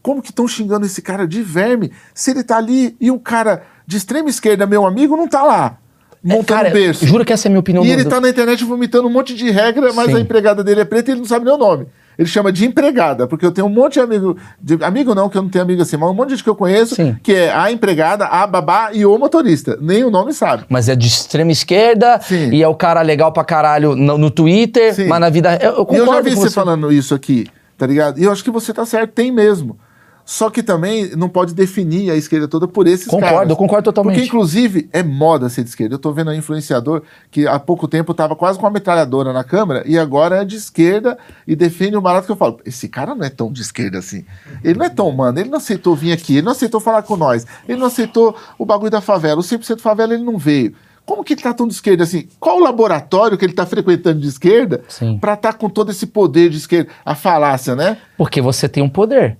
Como 0.00 0.22
que 0.22 0.30
estão 0.30 0.46
xingando 0.46 0.86
esse 0.86 1.02
cara 1.02 1.26
de 1.26 1.42
verme 1.42 1.92
se 2.14 2.30
ele 2.30 2.42
tá 2.44 2.56
ali 2.56 2.96
e 3.00 3.10
um 3.10 3.18
cara 3.18 3.62
de 3.86 3.96
extrema 3.96 4.28
esquerda, 4.30 4.64
meu 4.66 4.86
amigo, 4.86 5.16
não 5.16 5.26
tá 5.28 5.42
lá, 5.42 5.78
É, 6.24 6.28
montando 6.28 6.46
cara, 6.58 6.68
um 6.68 6.72
berço. 6.72 7.04
Juro 7.06 7.24
que 7.24 7.32
essa 7.32 7.46
é 7.46 7.48
a 7.48 7.50
minha 7.50 7.60
opinião. 7.60 7.84
E 7.84 7.90
ele 7.90 8.04
do- 8.04 8.10
tá 8.10 8.20
na 8.20 8.28
internet 8.28 8.64
vomitando 8.64 9.08
um 9.08 9.12
monte 9.12 9.34
de 9.34 9.50
regra, 9.50 9.92
mas 9.92 10.06
Sim. 10.06 10.16
a 10.16 10.20
empregada 10.20 10.62
dele 10.62 10.80
é 10.82 10.84
preta 10.84 11.10
e 11.10 11.14
ele 11.14 11.20
não 11.20 11.26
sabe 11.28 11.44
nem 11.44 11.54
o 11.54 11.58
nome. 11.58 11.86
Ele 12.22 12.28
chama 12.28 12.52
de 12.52 12.64
empregada, 12.64 13.26
porque 13.26 13.44
eu 13.44 13.50
tenho 13.50 13.66
um 13.66 13.70
monte 13.70 13.94
de 13.94 14.00
amigo. 14.00 14.36
De, 14.60 14.82
amigo 14.84 15.12
não, 15.12 15.28
que 15.28 15.36
eu 15.36 15.42
não 15.42 15.48
tenho 15.48 15.64
amigo 15.64 15.82
assim, 15.82 15.96
mas 15.96 16.08
um 16.08 16.14
monte 16.14 16.28
de 16.28 16.34
gente 16.36 16.44
que 16.44 16.50
eu 16.50 16.54
conheço, 16.54 16.94
Sim. 16.94 17.16
que 17.20 17.34
é 17.34 17.52
a 17.52 17.70
empregada, 17.72 18.26
a 18.26 18.46
babá 18.46 18.90
e 18.92 19.04
o 19.04 19.18
motorista. 19.18 19.76
Nem 19.80 20.04
o 20.04 20.10
nome 20.10 20.32
sabe. 20.32 20.64
Mas 20.68 20.88
é 20.88 20.94
de 20.94 21.08
extrema 21.08 21.50
esquerda 21.50 22.20
Sim. 22.20 22.50
e 22.50 22.62
é 22.62 22.68
o 22.68 22.76
cara 22.76 23.02
legal 23.02 23.32
pra 23.32 23.44
caralho 23.44 23.96
no, 23.96 24.16
no 24.16 24.30
Twitter, 24.30 24.94
Sim. 24.94 25.08
mas 25.08 25.20
na 25.20 25.28
vida. 25.28 25.58
Eu, 25.60 25.70
eu 25.70 25.76
E 25.76 25.78
eu 25.78 25.84
concordo 25.86 26.12
já 26.12 26.20
vi 26.22 26.34
com 26.36 26.40
você 26.42 26.50
falando 26.50 26.92
isso 26.92 27.12
aqui, 27.12 27.48
tá 27.76 27.86
ligado? 27.88 28.20
E 28.20 28.22
eu 28.22 28.30
acho 28.30 28.44
que 28.44 28.50
você 28.52 28.72
tá 28.72 28.86
certo, 28.86 29.10
tem 29.10 29.32
mesmo. 29.32 29.76
Só 30.24 30.50
que 30.50 30.62
também 30.62 31.16
não 31.16 31.28
pode 31.28 31.52
definir 31.52 32.10
a 32.10 32.16
esquerda 32.16 32.46
toda 32.46 32.68
por 32.68 32.86
esses 32.86 33.06
Concordo, 33.06 33.34
caras. 33.34 33.56
concordo 33.56 33.84
totalmente. 33.84 34.14
Porque, 34.14 34.28
inclusive, 34.28 34.88
é 34.92 35.02
moda 35.02 35.48
ser 35.48 35.64
de 35.64 35.70
esquerda. 35.70 35.94
Eu 35.96 35.98
tô 35.98 36.12
vendo 36.12 36.30
um 36.30 36.34
influenciador 36.34 37.02
que 37.30 37.46
há 37.46 37.58
pouco 37.58 37.88
tempo 37.88 38.14
tava 38.14 38.36
quase 38.36 38.58
com 38.58 38.64
uma 38.64 38.70
metralhadora 38.72 39.32
na 39.32 39.42
câmera 39.42 39.82
e 39.86 39.98
agora 39.98 40.42
é 40.42 40.44
de 40.44 40.56
esquerda 40.56 41.18
e 41.46 41.56
defende 41.56 41.96
o 41.96 42.00
barato 42.00 42.26
que 42.26 42.32
eu 42.32 42.36
falo. 42.36 42.60
Esse 42.64 42.88
cara 42.88 43.14
não 43.14 43.24
é 43.24 43.30
tão 43.30 43.52
de 43.52 43.60
esquerda 43.60 43.98
assim. 43.98 44.24
Ele 44.62 44.78
não 44.78 44.86
é 44.86 44.90
tão 44.90 45.08
humano, 45.08 45.38
ele 45.40 45.50
não 45.50 45.58
aceitou 45.58 45.94
vir 45.96 46.12
aqui, 46.12 46.34
ele 46.34 46.42
não 46.42 46.52
aceitou 46.52 46.80
falar 46.80 47.02
com 47.02 47.16
nós, 47.16 47.46
ele 47.68 47.78
não 47.78 47.86
aceitou 47.86 48.36
o 48.58 48.64
bagulho 48.64 48.90
da 48.90 49.00
favela. 49.00 49.40
O 49.40 49.44
100% 49.44 49.80
favela 49.80 50.14
ele 50.14 50.22
não 50.24 50.38
veio. 50.38 50.74
Como 51.04 51.24
que 51.24 51.34
ele 51.34 51.42
tá 51.42 51.52
tão 51.52 51.66
de 51.66 51.74
esquerda 51.74 52.04
assim? 52.04 52.28
Qual 52.38 52.58
o 52.58 52.60
laboratório 52.60 53.36
que 53.36 53.44
ele 53.44 53.52
tá 53.52 53.66
frequentando 53.66 54.20
de 54.20 54.28
esquerda 54.28 54.82
para 55.20 55.34
estar 55.34 55.54
com 55.54 55.68
todo 55.68 55.90
esse 55.90 56.06
poder 56.06 56.48
de 56.48 56.58
esquerda? 56.58 56.90
A 57.04 57.16
falácia, 57.16 57.74
né? 57.74 57.98
Porque 58.16 58.40
você 58.40 58.68
tem 58.68 58.82
um 58.82 58.88
poder. 58.88 59.36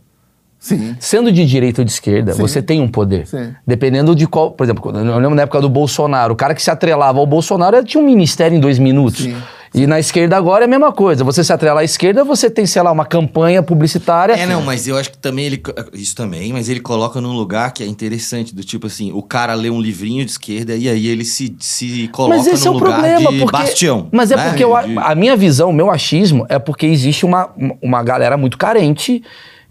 Sim. 0.62 0.96
Sendo 1.01 1.33
de 1.33 1.44
direita 1.44 1.81
ou 1.81 1.85
de 1.85 1.90
esquerda, 1.90 2.35
Sim. 2.35 2.40
você 2.40 2.62
tem 2.62 2.81
um 2.81 2.87
poder. 2.87 3.27
Sim. 3.27 3.53
Dependendo 3.66 4.14
de 4.14 4.29
qual. 4.29 4.53
Por 4.53 4.62
exemplo, 4.62 4.96
eu 4.96 5.18
lembro 5.18 5.35
na 5.35 5.42
época 5.42 5.61
do 5.61 5.68
Bolsonaro, 5.68 6.35
o 6.35 6.37
cara 6.37 6.55
que 6.55 6.62
se 6.62 6.70
atrelava 6.70 7.18
ao 7.18 7.27
Bolsonaro 7.27 7.83
tinha 7.85 8.01
um 8.01 8.07
ministério 8.07 8.57
em 8.57 8.61
dois 8.61 8.79
minutos. 8.79 9.25
Sim. 9.25 9.35
E 9.75 9.87
na 9.87 9.98
esquerda 9.98 10.37
agora 10.37 10.64
é 10.64 10.66
a 10.66 10.68
mesma 10.68 10.92
coisa. 10.92 11.25
Você 11.25 11.42
se 11.42 11.53
atrela 11.53 11.81
à 11.81 11.85
esquerda, 11.85 12.22
você 12.22 12.48
tem, 12.51 12.64
sei 12.64 12.83
lá, 12.83 12.92
uma 12.92 13.07
campanha 13.07 13.62
publicitária. 13.62 14.35
É, 14.35 14.46
não, 14.46 14.62
mas 14.62 14.87
eu 14.87 14.96
acho 14.96 15.11
que 15.11 15.18
também 15.18 15.46
ele. 15.46 15.62
Isso 15.94 16.14
também, 16.14 16.53
mas 16.53 16.68
ele 16.68 16.79
coloca 16.79 17.20
num 17.20 17.33
lugar 17.33 17.72
que 17.72 17.83
é 17.83 17.87
interessante, 17.87 18.55
do 18.55 18.62
tipo 18.62 18.87
assim, 18.87 19.11
o 19.12 19.22
cara 19.22 19.55
lê 19.55 19.70
um 19.70 19.81
livrinho 19.81 20.25
de 20.25 20.31
esquerda 20.31 20.77
e 20.77 20.88
aí 20.88 21.09
ele 21.09 21.25
se, 21.25 21.57
se 21.59 22.07
coloca 22.09 22.37
Mas 22.37 22.46
esse 22.46 22.68
é 22.68 22.70
num 22.70 22.77
o 22.77 22.79
lugar 22.79 23.01
problema, 23.01 23.33
de 23.33 23.38
porque, 23.38 23.53
bastião. 23.53 24.09
Mas 24.12 24.31
é 24.31 24.37
né? 24.37 24.48
porque 24.48 24.62
eu 24.62 24.77
a 24.77 25.14
minha 25.14 25.37
visão, 25.37 25.70
o 25.70 25.72
meu 25.72 25.90
achismo, 25.90 26.46
é 26.48 26.59
porque 26.59 26.87
existe 26.87 27.25
uma, 27.25 27.51
uma 27.81 28.03
galera 28.03 28.37
muito 28.37 28.59
carente 28.59 29.22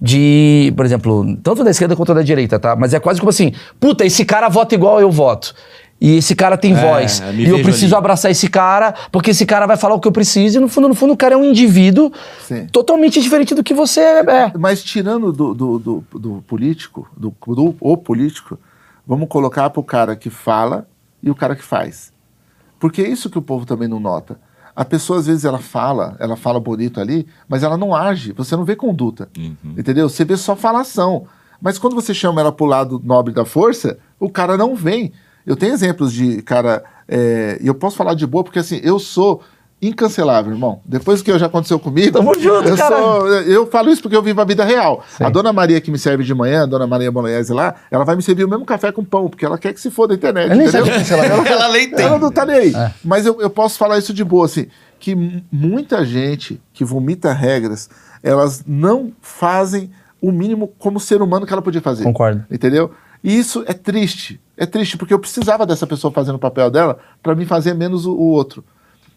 de, 0.01 0.73
por 0.75 0.83
exemplo, 0.85 1.37
tanto 1.43 1.63
da 1.63 1.69
esquerda 1.69 1.95
quanto 1.95 2.13
da 2.13 2.23
direita, 2.23 2.59
tá? 2.59 2.75
Mas 2.75 2.93
é 2.93 2.99
quase 2.99 3.19
como 3.19 3.29
assim, 3.29 3.53
puta, 3.79 4.03
esse 4.03 4.25
cara 4.25 4.49
vota 4.49 4.73
igual 4.73 4.99
eu 4.99 5.11
voto. 5.11 5.53
E 5.99 6.17
esse 6.17 6.33
cara 6.33 6.57
tem 6.57 6.73
É, 6.75 6.75
voz. 6.75 7.21
E 7.37 7.47
eu 7.47 7.61
preciso 7.61 7.93
ali. 7.93 7.99
abraçar 7.99 8.31
esse 8.31 8.49
cara, 8.49 8.91
porque 9.11 9.29
esse 9.29 9.45
cara 9.45 9.67
vai 9.67 9.77
falar 9.77 9.93
o 9.93 9.99
que 9.99 10.07
eu 10.07 10.11
preciso. 10.11 10.57
E 10.57 10.59
no 10.59 10.67
fundo, 10.67 10.87
no 10.89 10.95
fundo, 10.95 11.13
o 11.13 11.17
cara 11.17 11.35
é 11.35 11.37
um 11.37 11.45
indivíduo 11.45 12.11
Sim. 12.41 12.65
totalmente 12.71 13.21
diferente 13.21 13.53
do 13.53 13.63
que 13.63 13.71
você 13.71 13.99
é. 13.99 14.51
Mas 14.57 14.81
tirando 14.83 15.31
do, 15.31 15.53
do, 15.53 15.77
do, 15.77 16.03
do 16.19 16.43
político, 16.47 17.07
do, 17.15 17.31
do 17.49 17.75
o 17.79 17.95
político, 17.95 18.57
vamos 19.05 19.29
colocar 19.29 19.69
pro 19.69 19.83
cara 19.83 20.15
que 20.15 20.31
fala 20.31 20.87
e 21.21 21.29
o 21.29 21.35
cara 21.35 21.55
que 21.55 21.63
faz. 21.63 22.11
Porque 22.79 23.03
é 23.03 23.07
isso 23.07 23.29
que 23.29 23.37
o 23.37 23.41
povo 23.43 23.63
também 23.63 23.87
não 23.87 23.99
nota. 23.99 24.39
A 24.81 24.85
pessoa, 24.85 25.19
às 25.19 25.27
vezes, 25.27 25.45
ela 25.45 25.59
fala, 25.59 26.15
ela 26.19 26.35
fala 26.35 26.59
bonito 26.59 26.99
ali, 26.99 27.27
mas 27.47 27.61
ela 27.61 27.77
não 27.77 27.93
age, 27.95 28.31
você 28.33 28.55
não 28.55 28.65
vê 28.65 28.75
conduta. 28.75 29.29
Entendeu? 29.77 30.09
Você 30.09 30.25
vê 30.25 30.35
só 30.35 30.55
falação. 30.55 31.27
Mas 31.61 31.77
quando 31.77 31.93
você 31.95 32.13
chama 32.15 32.41
ela 32.41 32.51
pro 32.51 32.65
lado 32.65 32.99
nobre 33.03 33.31
da 33.31 33.45
força, 33.45 33.99
o 34.19 34.27
cara 34.27 34.57
não 34.57 34.75
vem. 34.75 35.11
Eu 35.45 35.55
tenho 35.55 35.71
exemplos 35.73 36.11
de 36.11 36.41
cara. 36.41 36.83
é, 37.07 37.59
E 37.61 37.67
eu 37.67 37.75
posso 37.75 37.95
falar 37.95 38.15
de 38.15 38.25
boa, 38.25 38.43
porque 38.43 38.57
assim, 38.57 38.79
eu 38.83 38.97
sou 38.97 39.43
incancelável, 39.81 40.51
irmão. 40.53 40.79
Depois 40.85 41.21
que 41.21 41.37
já 41.39 41.47
aconteceu 41.47 41.79
comigo. 41.79 42.11
Tamo 42.11 42.33
junto, 42.39 42.69
eu, 42.69 42.77
cara. 42.77 42.95
sou- 42.95 43.27
eu 43.27 43.67
falo 43.67 43.89
isso 43.89 44.01
porque 44.01 44.15
eu 44.15 44.21
vivo 44.21 44.39
a 44.39 44.45
vida 44.45 44.63
real. 44.63 45.03
Sim. 45.17 45.23
A 45.23 45.29
dona 45.29 45.51
Maria 45.51 45.81
que 45.81 45.89
me 45.89 45.97
serve 45.97 46.23
de 46.23 46.33
manhã, 46.35 46.63
a 46.63 46.65
dona 46.65 46.85
Maria 46.85 47.11
Bolognese 47.11 47.51
lá, 47.51 47.73
ela 47.89 48.03
vai 48.05 48.15
me 48.15 48.21
servir 48.21 48.43
o 48.43 48.49
mesmo 48.49 48.65
café 48.65 48.91
com 48.91 49.03
pão, 49.03 49.27
porque 49.29 49.43
ela 49.45 49.57
quer 49.57 49.73
que 49.73 49.81
se 49.81 49.89
foda 49.89 50.13
a 50.13 50.15
internet. 50.17 50.49
Nem 50.49 50.67
entendeu? 50.67 50.85
Ela 51.45 51.69
nem 51.69 51.89
tem. 51.89 52.05
Ela 52.05 52.19
não 52.19 52.31
tá 52.31 52.45
nem 52.45 52.55
aí. 52.57 52.75
É. 52.75 52.91
Mas 53.03 53.25
eu, 53.25 53.41
eu 53.41 53.49
posso 53.49 53.77
falar 53.79 53.97
isso 53.97 54.13
de 54.13 54.23
boa, 54.23 54.45
assim, 54.45 54.67
que 54.99 55.15
muita 55.51 56.05
gente 56.05 56.61
que 56.73 56.85
vomita 56.85 57.33
regras, 57.33 57.89
elas 58.21 58.63
não 58.67 59.11
fazem 59.21 59.89
o 60.21 60.31
mínimo 60.31 60.67
como 60.77 60.99
ser 60.99 61.21
humano 61.23 61.45
que 61.47 61.53
ela 61.53 61.61
podia 61.61 61.81
fazer. 61.81 62.03
Concordo. 62.03 62.45
Entendeu? 62.51 62.91
E 63.23 63.35
isso 63.37 63.63
é 63.67 63.73
triste. 63.73 64.39
É 64.55 64.65
triste, 64.67 64.95
porque 64.97 65.13
eu 65.13 65.17
precisava 65.19 65.65
dessa 65.65 65.87
pessoa 65.87 66.11
fazendo 66.13 66.35
o 66.35 66.39
papel 66.39 66.69
dela 66.69 66.99
para 67.23 67.33
me 67.33 67.45
fazer 67.47 67.73
menos 67.73 68.05
o, 68.05 68.11
o 68.13 68.27
outro. 68.27 68.63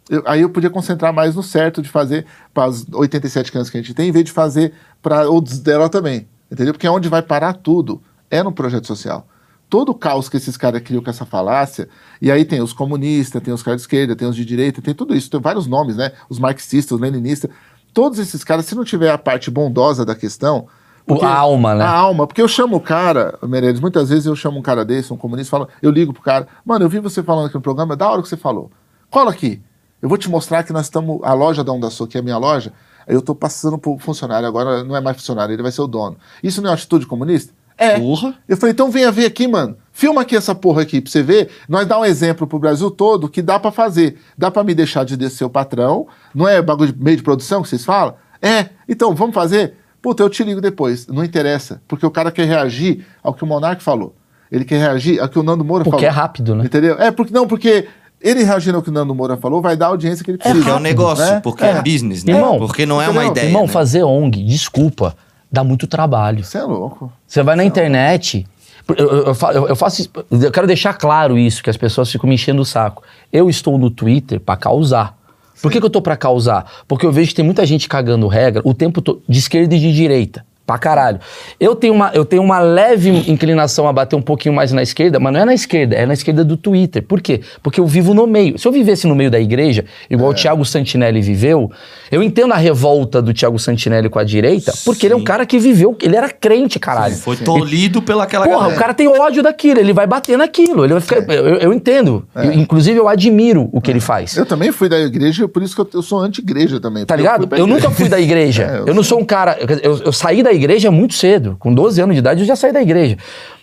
Eu- 0.08 0.22
aí 0.26 0.42
eu 0.42 0.50
podia 0.50 0.68
concentrar 0.70 1.12
mais 1.12 1.34
no 1.34 1.42
certo 1.42 1.80
de 1.80 1.88
fazer 1.88 2.26
para 2.52 2.64
as 2.66 2.84
87 2.92 3.50
crianças 3.50 3.70
que 3.70 3.78
a 3.78 3.80
gente 3.80 3.94
tem, 3.94 4.08
em 4.08 4.12
vez 4.12 4.24
de 4.24 4.32
fazer 4.32 4.72
para 5.02 5.28
outros 5.28 5.58
dela 5.58 5.88
também. 5.88 6.28
Entendeu? 6.50 6.74
Porque 6.74 6.88
onde 6.88 7.08
vai 7.08 7.22
parar 7.22 7.54
tudo 7.54 8.02
é 8.30 8.42
no 8.42 8.52
projeto 8.52 8.86
social. 8.86 9.26
Todo 9.68 9.88
o 9.88 9.94
caos 9.94 10.28
que 10.28 10.36
esses 10.36 10.56
caras 10.56 10.82
criam 10.82 11.02
com 11.02 11.10
essa 11.10 11.24
falácia, 11.24 11.88
e 12.20 12.30
aí 12.30 12.44
tem 12.44 12.60
os 12.60 12.72
comunistas, 12.72 13.42
tem 13.42 13.52
os 13.52 13.62
caras 13.62 13.80
de 13.80 13.84
esquerda, 13.84 14.14
tem 14.14 14.28
os 14.28 14.36
de 14.36 14.44
direita, 14.44 14.80
tem 14.82 14.94
tudo 14.94 15.16
isso, 15.16 15.30
tem 15.30 15.40
vários 15.40 15.66
nomes, 15.66 15.96
né? 15.96 16.12
Os 16.28 16.38
marxistas, 16.38 16.92
os 16.96 17.00
leninistas. 17.00 17.50
todos 17.92 18.18
esses 18.18 18.42
caras, 18.42 18.66
se 18.66 18.74
não 18.74 18.82
tiver 18.84 19.08
a 19.10 19.16
parte 19.16 19.50
bondosa 19.52 20.04
da 20.04 20.16
questão. 20.16 20.66
O- 21.06 21.24
a 21.24 21.32
alma, 21.38 21.74
né? 21.76 21.84
A 21.84 21.90
alma, 21.90 22.26
porque 22.26 22.42
eu 22.42 22.48
chamo 22.48 22.76
o 22.76 22.80
cara, 22.80 23.38
Meirelles, 23.42 23.78
muitas 23.80 24.08
vezes 24.08 24.26
eu 24.26 24.34
chamo 24.34 24.58
um 24.58 24.62
cara 24.62 24.84
desse, 24.84 25.12
um 25.12 25.16
comunista, 25.16 25.50
falo, 25.50 25.68
eu 25.80 25.92
ligo 25.92 26.12
pro 26.12 26.20
cara, 26.20 26.48
mano, 26.64 26.84
eu 26.84 26.88
vi 26.88 26.98
você 26.98 27.22
falando 27.22 27.46
aqui 27.46 27.54
no 27.54 27.60
programa, 27.60 27.94
é 27.94 27.96
da 27.96 28.10
hora 28.10 28.20
que 28.20 28.28
você 28.28 28.36
falou. 28.36 28.68
Cola 29.08 29.30
aqui. 29.30 29.62
Eu 30.04 30.08
vou 30.10 30.18
te 30.18 30.28
mostrar 30.28 30.62
que 30.64 30.70
nós 30.70 30.84
estamos. 30.84 31.18
A 31.22 31.32
loja 31.32 31.64
da 31.64 31.72
Onda 31.72 31.88
Sul, 31.88 32.06
que 32.06 32.18
é 32.18 32.20
a 32.20 32.22
minha 32.22 32.36
loja, 32.36 32.74
eu 33.08 33.22
tô 33.22 33.34
passando 33.34 33.78
pro 33.78 33.96
funcionário, 33.96 34.46
agora 34.46 34.84
não 34.84 34.94
é 34.94 35.00
mais 35.00 35.16
funcionário, 35.16 35.54
ele 35.54 35.62
vai 35.62 35.72
ser 35.72 35.80
o 35.80 35.86
dono. 35.86 36.18
Isso 36.42 36.60
não 36.60 36.70
é 36.70 36.74
atitude 36.74 37.06
comunista? 37.06 37.54
É. 37.78 37.98
Porra. 37.98 38.34
Eu 38.46 38.54
falei, 38.58 38.74
então 38.74 38.90
venha 38.90 39.10
ver 39.10 39.24
aqui, 39.24 39.48
mano. 39.48 39.78
Filma 39.92 40.20
aqui 40.20 40.36
essa 40.36 40.54
porra 40.54 40.82
aqui 40.82 41.00
pra 41.00 41.10
você 41.10 41.22
ver. 41.22 41.48
Nós 41.66 41.86
dá 41.86 41.98
um 41.98 42.04
exemplo 42.04 42.46
pro 42.46 42.58
Brasil 42.58 42.90
todo 42.90 43.30
que 43.30 43.40
dá 43.40 43.58
pra 43.58 43.70
fazer. 43.70 44.18
Dá 44.36 44.50
pra 44.50 44.62
me 44.62 44.74
deixar 44.74 45.06
de 45.06 45.16
descer 45.16 45.46
o 45.46 45.48
patrão. 45.48 46.06
Não 46.34 46.46
é 46.46 46.60
bagulho 46.60 46.92
de 46.92 47.02
meio 47.02 47.16
de 47.16 47.22
produção 47.22 47.62
que 47.62 47.68
vocês 47.70 47.82
falam? 47.82 48.14
É. 48.42 48.68
Então, 48.86 49.14
vamos 49.14 49.34
fazer? 49.34 49.72
Puta, 50.02 50.22
eu 50.22 50.28
te 50.28 50.44
ligo 50.44 50.60
depois. 50.60 51.06
Não 51.06 51.24
interessa. 51.24 51.80
Porque 51.88 52.04
o 52.04 52.10
cara 52.10 52.30
quer 52.30 52.46
reagir 52.46 53.06
ao 53.22 53.32
que 53.32 53.42
o 53.42 53.46
Monark 53.46 53.82
falou. 53.82 54.14
Ele 54.52 54.66
quer 54.66 54.78
reagir 54.78 55.18
ao 55.18 55.30
que 55.30 55.38
o 55.38 55.42
Nando 55.42 55.64
Moura 55.64 55.82
Porque 55.82 55.96
falou. 55.96 56.06
é 56.06 56.14
rápido, 56.14 56.54
né? 56.54 56.66
Entendeu? 56.66 56.96
É, 57.00 57.10
porque 57.10 57.32
não, 57.32 57.48
porque 57.48 57.88
ele 58.24 58.42
reagindo 58.42 58.76
ao 58.78 58.82
que 58.82 58.88
o 58.88 58.92
Nando 58.92 59.14
Moura 59.14 59.36
falou 59.36 59.60
vai 59.62 59.76
dar 59.76 59.86
a 59.86 59.88
audiência 59.90 60.24
que 60.24 60.30
ele 60.30 60.38
precisa. 60.38 60.58
Porque 60.58 60.70
é 60.70 60.74
um 60.74 60.80
negócio, 60.80 61.24
né? 61.24 61.40
porque 61.40 61.62
é, 61.64 61.82
business, 61.82 62.24
né? 62.24 62.32
Irmão, 62.32 62.58
porque 62.58 62.86
não 62.86 63.00
é 63.00 63.08
uma 63.08 63.24
ideia. 63.26 63.46
Irmão, 63.46 63.62
né? 63.62 63.68
fazer 63.68 64.02
ONG, 64.02 64.42
desculpa, 64.42 65.14
dá 65.52 65.62
muito 65.62 65.86
trabalho. 65.86 66.42
Você 66.42 66.58
é 66.58 66.62
louco. 66.62 67.12
Você 67.26 67.42
vai 67.42 67.54
na 67.54 67.64
internet. 67.64 68.46
Eu, 68.88 68.94
eu- 68.96 69.08
eu 69.26 69.36
eu- 69.54 69.68
eu 69.68 69.76
faço 69.76 70.10
eu 70.30 70.50
quero 70.50 70.66
deixar 70.66 70.94
claro 70.94 71.38
isso, 71.38 71.62
que 71.62 71.70
as 71.70 71.76
pessoas 71.76 72.10
ficam 72.10 72.28
me 72.28 72.34
enchendo 72.34 72.62
o 72.62 72.64
saco. 72.64 73.02
Eu 73.32 73.48
estou 73.48 73.78
no 73.78 73.90
Twitter 73.90 74.40
pra 74.40 74.56
causar. 74.56 75.16
Por 75.62 75.70
que, 75.72 75.78
que 75.80 75.86
eu 75.86 75.90
tô 75.90 76.02
pra 76.02 76.16
causar? 76.16 76.70
Porque 76.86 77.06
eu 77.06 77.12
vejo 77.12 77.28
que 77.30 77.34
tem 77.36 77.44
muita 77.44 77.64
gente 77.64 77.88
cagando 77.88 78.26
regra 78.28 78.60
o 78.64 78.74
tempo 78.74 79.00
todo, 79.00 79.22
de 79.28 79.38
esquerda 79.38 79.74
e 79.74 79.78
de 79.78 79.92
direita. 79.94 80.44
Pra 80.66 80.78
caralho. 80.78 81.18
Eu 81.60 81.74
tenho, 81.74 81.92
uma, 81.92 82.10
eu 82.14 82.24
tenho 82.24 82.42
uma 82.42 82.58
leve 82.58 83.10
inclinação 83.30 83.86
a 83.86 83.92
bater 83.92 84.16
um 84.16 84.22
pouquinho 84.22 84.54
mais 84.54 84.72
na 84.72 84.82
esquerda, 84.82 85.20
mas 85.20 85.30
não 85.32 85.40
é 85.40 85.44
na 85.44 85.52
esquerda, 85.52 85.94
é 85.94 86.06
na 86.06 86.14
esquerda 86.14 86.42
do 86.42 86.56
Twitter. 86.56 87.02
Por 87.02 87.20
quê? 87.20 87.42
Porque 87.62 87.78
eu 87.78 87.86
vivo 87.86 88.14
no 88.14 88.26
meio. 88.26 88.58
Se 88.58 88.66
eu 88.66 88.72
vivesse 88.72 89.06
no 89.06 89.14
meio 89.14 89.30
da 89.30 89.38
igreja, 89.38 89.84
igual 90.08 90.30
o 90.30 90.34
Thiago 90.34 90.64
Santinelli 90.64 91.20
viveu, 91.20 91.70
eu 92.10 92.22
entendo 92.22 92.54
a 92.54 92.56
revolta 92.56 93.20
do 93.20 93.34
Thiago 93.34 93.58
Santinelli 93.58 94.08
com 94.08 94.18
a 94.18 94.24
direita, 94.24 94.72
porque 94.86 95.06
ele 95.06 95.12
é 95.12 95.16
um 95.16 95.20
Sim. 95.20 95.24
cara 95.26 95.44
que 95.44 95.58
viveu, 95.58 95.94
ele 96.00 96.16
era 96.16 96.30
crente, 96.30 96.78
caralho. 96.78 97.14
Foi 97.14 97.36
tolhido 97.36 98.00
pelaquela 98.00 98.46
Porra, 98.46 98.56
galera. 98.60 98.74
o 98.74 98.78
cara 98.78 98.94
tem 98.94 99.06
ódio 99.06 99.42
daquilo, 99.42 99.80
ele 99.80 99.92
vai 99.92 100.06
bater 100.06 100.38
naquilo. 100.38 100.84
Ele 100.84 100.94
vai 100.94 101.02
ficar, 101.02 101.16
eu, 101.30 101.56
eu 101.56 101.72
entendo. 101.74 102.26
Eu- 102.34 102.52
inclusive, 102.54 102.98
eu 102.98 103.06
admiro 103.06 103.68
o 103.70 103.82
que 103.82 103.90
ele 103.90 104.00
faz. 104.00 104.34
Eu 104.34 104.46
também 104.46 104.72
fui 104.72 104.88
da 104.88 104.98
igreja, 104.98 105.46
por 105.46 105.62
isso 105.62 105.74
que 105.74 105.80
eu, 105.82 105.88
eu 105.92 106.02
sou 106.02 106.20
anti-igreja 106.20 106.80
também. 106.80 107.04
Tá 107.04 107.14
ligado? 107.16 107.46
Eu 107.54 107.66
nunca 107.66 107.90
fui 107.90 108.08
da 108.08 108.18
igreja. 108.18 108.64
É, 108.64 108.78
eu 108.78 108.86
eu 108.86 108.94
não 108.94 109.02
sou 109.02 109.18
um 109.20 109.24
cara. 109.24 109.58
Eu, 109.82 109.98
eu 110.06 110.12
saí 110.12 110.40
da 110.42 110.52
igreja 110.54 110.90
muito 110.90 111.14
cedo. 111.14 111.56
Com 111.58 111.72
12 111.72 112.00
anos 112.00 112.14
de 112.14 112.20
idade, 112.20 112.40
eu 112.40 112.46
já 112.46 112.56
saí 112.56 112.72
da 112.72 112.82
igreja. 112.82 113.16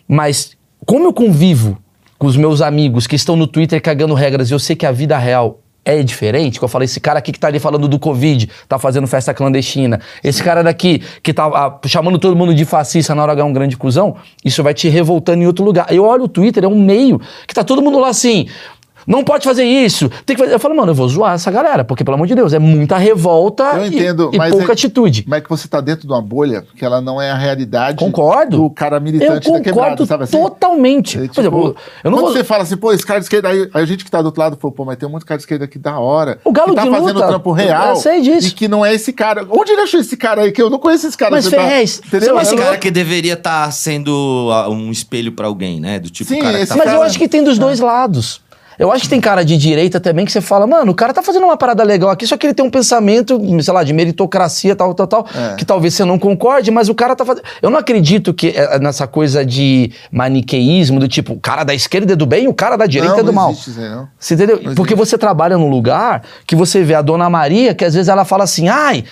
Mas, 0.08 0.58
como 0.86 1.06
eu 1.06 1.14
convivo 1.14 1.78
com 2.18 2.28
os 2.28 2.38
meus 2.38 2.62
amigos 2.62 3.08
que 3.08 3.16
estão 3.16 3.36
no 3.36 3.48
Twitter 3.48 3.82
cagando 3.82 4.14
regras 4.14 4.50
e 4.50 4.54
eu 4.54 4.60
sei 4.60 4.76
que 4.76 4.86
a 4.86 4.92
vida 4.92 5.18
real 5.18 5.60
é 5.84 6.04
diferente, 6.04 6.60
que 6.60 6.64
eu 6.64 6.68
falei, 6.68 6.86
esse 6.86 7.00
cara 7.00 7.18
aqui 7.18 7.32
que 7.32 7.40
tá 7.40 7.48
ali 7.48 7.60
falando 7.60 7.88
do 7.88 7.98
Covid, 7.98 8.48
tá 8.68 8.78
fazendo 8.78 9.08
festa 9.08 9.34
clandestina, 9.34 10.00
esse 10.24 10.44
cara 10.44 10.64
daqui 10.64 11.02
que 11.24 11.34
tá 11.34 11.46
ah, 11.48 11.80
chamando 11.88 12.20
todo 12.20 12.36
mundo 12.36 12.54
de 12.54 12.66
fascista 12.66 13.16
na 13.16 13.24
hora 13.24 13.32
de 13.32 13.38
ganhar 13.38 13.50
um 13.50 13.54
grande 13.54 13.76
cuzão, 13.76 14.16
isso 14.46 14.62
vai 14.62 14.74
te 14.74 14.88
revoltando 14.90 15.42
em 15.42 15.48
outro 15.48 15.66
lugar. 15.66 15.92
Eu 15.92 16.06
olho 16.06 16.26
o 16.26 16.28
Twitter, 16.28 16.64
é 16.64 16.68
um 16.68 16.80
meio 16.80 17.20
que 17.48 17.54
tá 17.54 17.64
todo 17.64 17.82
mundo 17.82 17.98
lá 17.98 18.10
assim. 18.10 18.48
Não 19.08 19.24
pode 19.24 19.44
fazer 19.44 19.64
isso. 19.64 20.10
Tem 20.26 20.36
que 20.36 20.42
fazer. 20.42 20.54
Eu 20.56 20.60
falo, 20.60 20.76
mano, 20.76 20.92
eu 20.92 20.96
vou 20.96 21.08
zoar 21.08 21.34
essa 21.34 21.50
galera, 21.52 21.84
porque, 21.84 22.04
pelo 22.04 22.16
amor 22.16 22.28
de 22.28 22.36
Deus, 22.36 22.54
é 22.54 22.60
muita 22.60 22.98
revolta 22.98 23.64
Eu 23.76 23.86
e- 23.86 23.88
entendo, 23.88 24.30
e, 24.34 24.38
mas 24.38 24.52
pouca 24.52 24.72
é- 24.72 24.74
atitude. 24.74 25.26
Mas 25.28 25.40
é 25.40 25.42
que 25.42 25.50
você 25.50 25.68
tá 25.68 25.82
dentro 25.82 26.08
de 26.08 26.14
uma 26.14 26.22
bolha 26.22 26.66
que 26.76 26.84
ela 26.86 27.02
não 27.02 27.22
é 27.22 27.32
a 27.32 27.36
realidade 27.36 27.98
Concordo. 27.98 28.58
do 28.58 28.70
cara 28.70 28.98
Eu 28.98 29.02
militante 29.02 29.52
da 29.52 29.60
quebrada, 29.60 29.72
concordo 29.90 30.06
sabe 30.06 30.24
assim? 30.26 30.38
totalmente. 30.38 31.18
É, 31.18 31.28
Por 31.28 31.40
exemplo, 31.42 31.68
tipo, 31.70 31.80
eu 32.04 32.12
não 32.12 32.18
quando 32.20 32.26
vou... 32.28 32.34
você 32.34 32.44
fala 32.44 32.64
assim, 32.64 32.78
pô, 32.78 32.92
esse 32.94 33.06
cara 33.06 33.20
de 33.20 33.26
esquerda, 33.26 33.50
aí, 33.50 33.70
aí 33.74 33.84
a 33.84 33.86
gente 33.86 34.04
que 34.06 34.12
tá 34.12 34.22
do 34.22 34.26
outro 34.26 34.42
lado 34.42 34.58
falou, 34.60 34.74
pô, 34.74 34.86
mas 34.86 34.98
tem 34.98 35.08
um 35.08 35.12
monte 35.12 35.22
de 35.22 35.26
cara 35.26 35.38
de 35.38 35.44
esquerda 35.44 35.66
aqui 35.66 35.80
da 35.80 35.98
hora. 36.00 36.40
O 36.44 36.52
Galo 36.52 36.70
que 36.70 36.76
tá 36.76 36.84
de 36.84 36.90
fazendo 36.90 37.14
luta, 37.16 37.28
trampo 37.28 37.52
real. 37.52 37.90
eu 37.90 37.96
sei 37.96 38.22
disso. 38.22 38.48
E 38.48 38.52
que 38.52 38.68
não 38.68 38.86
é 38.86 38.94
esse 38.94 39.12
cara. 39.14 39.46
Onde 39.50 39.72
ele 39.72 39.82
achou 39.82 40.00
esse 40.00 40.16
cara 40.18 40.42
aí? 40.44 40.52
Que 40.52 40.62
eu 40.62 40.70
não 40.70 40.80
conheço 40.80 41.08
esse 41.08 41.18
cara. 41.18 41.32
Mas, 41.32 41.46
Você 41.46 41.56
tá- 41.56 41.62
Ferrez, 41.64 42.00
entendeu? 42.06 42.28
você 42.30 42.34
vai 42.34 42.44
Esse 42.44 42.56
cara 42.56 42.78
que 42.78 42.92
deveria 42.92 43.34
estar 43.34 43.72
sendo 43.72 44.50
ah, 44.52 44.70
um 44.70 44.92
espelho 44.92 45.32
pra 45.32 45.48
alguém, 45.48 45.80
né? 45.80 46.00
Do 46.00 46.10
tipo 46.10 46.30
Sim, 46.30 46.40
cara 46.40 46.60
que 46.60 46.66
tá 46.68 46.76
Mas 46.76 46.94
eu 46.94 47.02
acho 47.02 47.18
que 47.18 47.28
tem 47.28 47.44
dos 47.44 47.58
dois 47.58 47.80
lados. 47.80 48.42
Eu 48.82 48.92
acho 48.92 49.04
que 49.04 49.10
tem 49.10 49.22
cara 49.22 49.46
de 49.46 49.56
direita 49.58 50.00
também 50.00 50.26
que 50.26 50.32
você 50.32 50.42
fala, 50.42 50.66
mano, 50.66 50.92
o 50.92 50.96
cara 50.96 51.14
tá 51.14 51.22
fazendo 51.22 51.44
uma 51.44 51.56
parada 51.56 51.84
legal 51.84 52.10
aqui, 52.10 52.26
só 52.26 52.36
que 52.36 52.48
ele 52.48 52.54
tem 52.56 52.66
um 52.66 52.70
pensamento, 52.72 53.40
sei 53.62 53.74
lá, 53.74 53.84
de 53.84 53.94
meritocracia, 53.94 54.76
tal, 54.76 54.92
tal, 54.96 55.06
tal, 55.06 55.28
É. 55.36 55.56
que 55.56 55.64
talvez 55.64 55.94
você 55.94 56.04
não 56.04 56.18
concorde, 56.18 56.72
mas 56.72 56.90
o 56.90 56.96
cara 56.96 57.16
tá 57.16 57.24
fazendo. 57.24 57.44
Eu 57.62 57.70
não 57.70 57.78
acredito 57.78 58.34
que 58.34 58.48
é, 58.56 58.80
nessa 58.80 59.06
coisa 59.06 59.46
de 59.46 59.92
maniqueísmo, 60.12 61.00
do 61.00 61.08
tipo, 61.08 61.34
o 61.34 61.40
cara 61.40 61.64
da 61.64 61.76
esquerda 61.76 62.14
é 62.14 62.16
do 62.16 62.26
bem, 62.26 62.48
o 62.48 62.54
cara 62.56 62.76
da 62.76 62.88
direita 62.88 63.14
não, 63.14 63.20
é 63.20 63.24
do 63.24 63.28
não 63.28 63.34
mal. 63.34 63.52
existe 63.52 63.70
isso 63.70 63.80
aí, 63.80 63.90
não. 63.90 64.08
Você 64.18 64.34
entendeu? 64.34 64.56
Não 64.64 64.74
Porque 64.74 64.94
existe. 64.96 65.10
você 65.12 65.18
trabalha 65.18 65.58
num 65.60 65.70
lugar 65.70 66.24
que 66.48 66.56
você 66.56 66.82
vê 66.84 66.96
a 66.96 67.04
dona 67.04 67.30
Maria, 67.30 67.76
que 67.76 67.86
às 67.86 67.94
vezes 67.94 68.10
ela 68.10 68.26
fala 68.26 68.46
assim, 68.46 68.68
ai. 68.68 69.04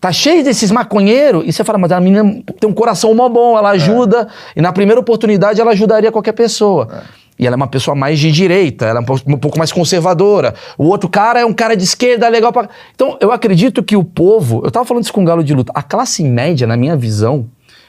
Tá 0.00 0.12
cheio 0.12 0.44
desses 0.44 0.70
maconheiros, 0.70 1.42
e 1.46 1.52
você 1.52 1.64
fala, 1.64 1.78
mas 1.78 1.90
a 1.90 1.98
menina 1.98 2.42
tem 2.60 2.68
um 2.68 2.72
coração 2.72 3.12
mó 3.14 3.28
bom, 3.28 3.56
É. 3.56 3.58
ela 3.58 3.70
ajuda, 3.70 4.28
e 4.54 4.60
na 4.60 4.70
primeira 4.70 5.00
oportunidade 5.00 5.58
ela 5.60 5.72
ajudaria 5.72 6.12
qualquer 6.12 6.32
pessoa. 6.32 7.02
E 7.38 7.46
ela 7.46 7.54
é 7.54 7.58
uma 7.58 7.66
pessoa 7.66 7.94
mais 7.94 8.18
de 8.18 8.32
direita, 8.32 8.86
ela 8.86 9.00
é 9.00 9.02
um 9.02 9.38
pouco, 9.38 9.58
mais 9.58 9.70
conservadora. 9.70 10.54
O 10.78 10.86
outro 10.86 11.08
cara 11.08 11.40
é 11.40 11.44
um 11.44 11.52
cara 11.52 11.76
de 11.76 11.84
esquerda, 11.84 12.28
legal 12.28 12.52
pra. 12.52 12.68
Então, 12.94 13.18
eu 13.20 13.30
acredito 13.30 13.82
que 13.82 13.96
o 13.96 14.02
povo. 14.02 14.62
Eu 14.64 14.70
tava 14.70 14.86
falando 14.86 15.04
isso 15.04 15.12
com 15.12 15.22
o 15.22 15.24
Galo 15.24 15.44
de 15.44 15.52
Luta. 15.52 15.72
A 15.74 15.82
classe 15.82 16.24
média, 16.24 16.66
na 16.66 16.76
minha 16.76 16.96
visão, 16.96 17.46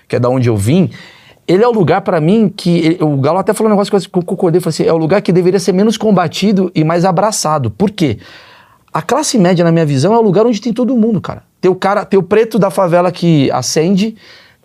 que 0.08 0.18
é 0.18 0.20
da 0.20 0.28
onde 0.28 0.50
eu 0.50 0.58
vim, 0.58 0.90
ele 1.48 1.64
é 1.64 1.68
o 1.68 1.72
lugar 1.72 2.02
pra 2.02 2.20
mim 2.20 2.52
que. 2.54 2.98
o 3.00 3.18
Galo 3.18 3.40
até 3.40 3.54
falou 3.54 3.72
um 3.72 3.76
negócio 3.76 4.10
que 4.10 4.18
eu 4.18 4.24
concordei, 4.24 4.60
falou 4.60 4.72
assim: 4.72 4.84
é 4.84 4.92
o 4.92 4.98
lugar 4.98 5.22
que 5.22 5.32
deveria 5.32 5.60
ser 5.60 5.72
menos 5.72 5.98
combatido 5.98 6.70
e 6.76 6.84
mais 6.84 7.06
abraçado. 7.06 7.72
Por 7.72 7.90
quê? 7.90 8.18
A 8.92 9.02
classe 9.02 9.38
média, 9.38 9.64
na 9.64 9.72
minha 9.72 9.86
visão, 9.86 10.14
é 10.14 10.18
o 10.18 10.22
lugar 10.22 10.46
onde 10.46 10.60
tem 10.60 10.74
todo 10.74 10.96
mundo, 10.98 11.22
cara. 11.22 11.44
Tem 11.62 11.72
o 11.72 11.76
cara, 11.76 12.04
tem 12.04 12.20
o 12.20 12.24
preto 12.24 12.60
da 12.60 12.70
favela 12.70 13.12
que 13.12 13.50
acende, 13.52 14.16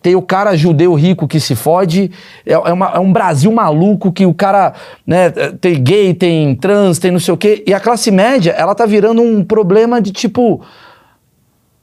tem 0.03 0.17
o 0.17 0.23
cara 0.23 0.57
judeu 0.57 0.93
rico 0.95 1.29
que 1.29 1.39
se 1.39 1.55
fode, 1.55 2.11
é, 2.45 2.53
é 2.53 2.73
uma- 2.73 2.91
é 2.95 2.99
um 2.99 3.13
Brasil 3.13 3.53
maluco 3.53 4.11
que 4.13 4.27
o 4.27 4.35
cara, 4.35 4.75
né, 5.07 5.31
tem 5.61 5.83
gay, 5.83 6.13
tem 6.13 6.55
trans, 6.57 6.99
tem 6.99 7.11
não 7.11 7.21
sei 7.21 7.33
o 7.33 7.37
quê. 7.37 7.63
E 7.67 7.73
a 7.73 7.79
classe 7.81 8.11
média, 8.11 8.51
ela 8.53 8.75
tá 8.75 8.85
virando 8.85 9.23
um 9.23 9.45
problema 9.45 10.01
de 10.03 10.11
tipo. 10.13 10.61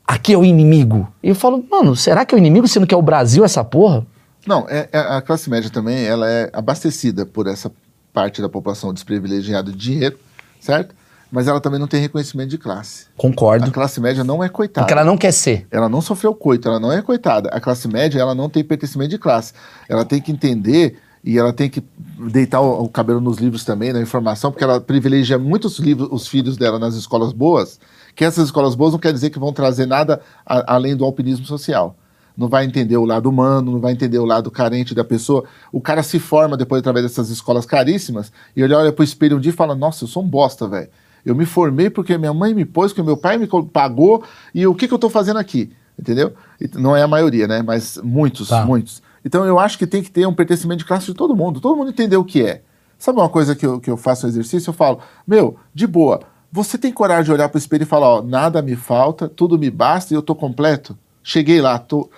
Aqui 0.05 0.33
é 0.33 0.37
o 0.37 0.43
inimigo. 0.43 1.07
E 1.21 1.29
eu 1.29 1.35
falo, 1.35 1.63
mano, 1.69 1.95
será 1.95 2.25
que 2.25 2.33
é 2.33 2.37
o 2.37 2.39
inimigo 2.39 2.67
sendo 2.67 2.87
que 2.87 2.95
é 2.95 2.97
o 2.97 3.01
Brasil 3.01 3.45
essa 3.45 3.63
porra? 3.63 4.05
Não, 4.45 4.65
é, 4.67 4.89
é- 4.91 4.97
a 4.99 5.21
classe 5.21 5.49
média 5.49 5.69
também 5.69 6.03
ela 6.05 6.27
é 6.29 6.49
abastecida 6.51 7.25
por 7.25 7.45
essa 7.45 7.71
parte 8.11 8.41
da 8.41 8.49
população 8.49 8.91
desprivilegiada 8.91 9.71
de 9.71 9.77
dinheiro, 9.77 10.17
certo? 10.59 10.95
Mas 11.31 11.47
ela 11.47 11.61
também 11.61 11.79
não 11.79 11.87
tem 11.87 12.01
reconhecimento 12.01 12.49
de 12.49 12.57
classe. 12.57 13.05
A 13.15 13.21
Concordo. 13.21 13.71
classe 13.71 13.99
média 14.01 14.23
não 14.23 14.43
é 14.43 14.49
coitada. 14.49 14.83
Porque 14.85 14.93
ela 14.93 15.05
não 15.05 15.15
quer 15.17 15.31
ser. 15.31 15.67
Ela 15.69 15.87
não 15.87 16.01
sofreu 16.01 16.33
coito, 16.33 16.67
ela 16.67 16.79
não 16.79 16.91
é 16.91 17.01
coitada. 17.03 17.49
A 17.49 17.59
classe 17.61 17.87
média, 17.87 18.19
ela 18.19 18.33
não 18.33 18.49
tem 18.49 18.63
pertencimento 18.63 19.11
de 19.11 19.19
classe. 19.19 19.53
Ela 19.87 20.03
tem 20.03 20.19
que 20.19 20.31
entender 20.31 20.97
e 21.23 21.37
ela 21.37 21.53
tem 21.53 21.69
que 21.69 21.83
deitar 22.31 22.61
o, 22.61 22.83
o 22.83 22.89
cabelo 22.89 23.21
nos 23.21 23.37
livros 23.37 23.63
também, 23.63 23.93
na 23.93 24.01
informação, 24.01 24.51
porque 24.51 24.63
ela 24.63 24.79
privilegia 24.81 25.37
muito 25.37 25.65
os, 25.65 25.77
livros, 25.77 26.07
os 26.11 26.27
filhos 26.27 26.57
dela 26.57 26.79
nas 26.79 26.95
escolas 26.95 27.31
boas, 27.31 27.79
que 28.15 28.23
essas 28.25 28.45
escolas 28.45 28.73
boas 28.73 28.93
não 28.93 28.99
quer 28.99 29.13
dizer 29.13 29.29
que 29.29 29.37
vão 29.37 29.53
trazer 29.53 29.85
nada 29.85 30.21
a- 30.45 30.73
além 30.75 30.95
do 30.95 31.05
alpinismo 31.05 31.45
social. 31.45 31.95
Não 32.35 32.47
vai 32.47 32.65
entender 32.65 32.95
o 32.97 33.03
lado 33.05 33.29
humano, 33.29 33.73
não 33.73 33.79
vai 33.81 33.91
entender 33.91 34.17
o 34.17 34.25
lado 34.25 34.49
carente 34.49 34.95
da 34.95 35.03
pessoa. 35.03 35.43
O 35.73 35.81
cara 35.81 36.01
se 36.01 36.17
forma 36.19 36.55
depois 36.55 36.79
através 36.79 37.05
dessas 37.05 37.29
escolas 37.29 37.65
caríssimas 37.65 38.31
e 38.55 38.61
ele 38.61 38.73
olha 38.73 38.91
pro 38.93 39.03
espelho 39.03 39.35
um 39.37 39.39
dia 39.41 39.51
e 39.51 39.55
fala: 39.55 39.75
Nossa, 39.75 40.05
eu 40.05 40.07
sou 40.07 40.23
um 40.23 40.27
bosta, 40.27 40.65
velho. 40.67 40.87
Eu 41.25 41.35
me 41.35 41.45
formei 41.45 41.89
porque 41.89 42.17
minha 42.17 42.33
mãe 42.33 42.53
me 42.53 42.65
pôs, 42.65 42.91
porque 42.91 43.03
meu 43.03 43.17
pai 43.17 43.37
me 43.37 43.47
pagou 43.71 44.23
e 44.53 44.65
o 44.65 44.73
que, 44.75 44.87
que 44.87 44.93
eu 44.93 44.99
tô 44.99 45.09
fazendo 45.09 45.37
aqui? 45.37 45.71
Entendeu? 45.97 46.33
E 46.59 46.69
Não 46.77 46.95
é 46.95 47.01
a 47.03 47.07
maioria, 47.07 47.47
né? 47.47 47.61
Mas 47.61 47.99
muitos, 48.03 48.47
Tá. 48.49 48.65
muitos. 48.65 49.01
Então 49.23 49.45
eu 49.45 49.59
acho 49.59 49.77
que 49.77 49.85
tem 49.85 50.01
que 50.01 50.09
ter 50.09 50.25
um 50.25 50.33
pertencimento 50.33 50.79
de 50.79 50.85
classe 50.85 51.05
de 51.07 51.13
todo 51.13 51.35
mundo. 51.35 51.59
Todo 51.59 51.75
mundo 51.75 51.89
entender 51.89 52.15
o 52.17 52.23
que 52.23 52.41
é. 52.43 52.61
Sabe 52.97 53.19
uma 53.19 53.29
coisa 53.29 53.55
que 53.55 53.65
eu, 53.65 53.79
que 53.79 53.89
eu 53.89 53.97
faço 53.97 54.25
um 54.25 54.29
exercício? 54.29 54.69
Eu 54.69 54.73
falo, 54.73 54.99
meu, 55.27 55.57
de 55.73 55.85
boa, 55.87 56.21
você 56.51 56.77
tem 56.77 56.91
coragem 56.91 57.25
de 57.25 57.31
olhar 57.31 57.47
pro 57.49 57.57
espelho 57.57 57.83
e 57.83 57.85
falar, 57.85 58.07
ó, 58.07 58.21
nada 58.21 58.61
me 58.61 58.75
falta, 58.75 59.27
tudo 59.29 59.57
me 59.59 59.69
basta 59.69 60.13
e 60.13 60.17
eu 60.17 60.21
tô 60.21 60.33
completo? 60.35 60.97
Cheguei 61.23 61.61
lá, 61.61 61.77
tô. 61.79 62.09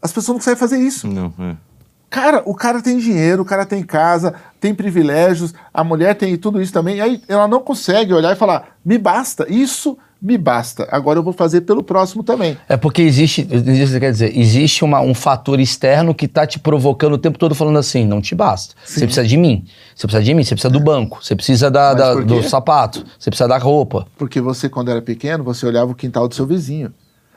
As 0.00 0.12
pessoas 0.12 0.28
não 0.28 0.34
conseguem 0.36 0.58
fazer 0.58 0.78
isso. 0.78 1.06
Não, 1.06 1.32
é. 1.38 1.56
Cara, 2.16 2.42
o 2.46 2.54
cara 2.54 2.80
tem 2.80 2.96
dinheiro, 2.96 3.42
o 3.42 3.44
cara 3.44 3.66
tem 3.66 3.82
casa, 3.82 4.32
tem 4.58 4.74
privilégios, 4.74 5.52
a 5.72 5.84
mulher 5.84 6.14
tem 6.14 6.34
tudo 6.38 6.62
isso 6.62 6.72
também. 6.72 6.96
E 6.96 7.00
aí 7.02 7.22
ela 7.28 7.46
não 7.46 7.60
consegue 7.60 8.14
olhar 8.14 8.32
e 8.32 8.36
falar: 8.36 8.78
me 8.82 8.96
basta, 8.96 9.44
isso 9.52 9.98
me 10.20 10.38
basta. 10.38 10.88
Agora 10.90 11.18
eu 11.18 11.22
vou 11.22 11.34
fazer 11.34 11.60
pelo 11.60 11.82
próximo 11.82 12.22
também. 12.22 12.56
É 12.70 12.74
porque 12.78 13.02
existe, 13.02 13.46
existe 13.52 14.00
quer 14.00 14.12
dizer, 14.12 14.36
existe 14.36 14.82
uma- 14.82 15.02
um 15.02 15.12
fator 15.12 15.60
externo 15.60 16.14
que 16.14 16.26
tá 16.26 16.46
te 16.46 16.58
provocando 16.58 17.12
o 17.12 17.18
tempo 17.18 17.38
todo 17.38 17.54
falando 17.54 17.78
assim, 17.78 18.06
não 18.06 18.22
te 18.22 18.34
basta. 18.34 18.74
Você 18.82 19.00
precisa 19.00 19.26
de 19.26 19.36
mim. 19.36 19.66
Você 19.94 20.06
precisa 20.06 20.24
de 20.24 20.32
mim, 20.32 20.42
você 20.42 20.54
precisa 20.54 20.72
do 20.72 20.80
banco, 20.80 21.22
você 21.22 21.36
precisa 21.36 21.70
da, 21.70 21.92
da- 21.92 22.14
do 22.14 22.42
sapato, 22.48 23.04
você 23.18 23.28
precisa 23.28 23.46
da 23.46 23.58
roupa. 23.58 24.06
Porque 24.16 24.40
você, 24.40 24.70
quando 24.70 24.90
era 24.90 25.02
pequeno, 25.02 25.44
você 25.44 25.66
olhava 25.66 25.92
o 25.92 25.94
quintal 25.94 26.26
do 26.26 26.34
seu 26.34 26.46
vizinho. 26.46 26.94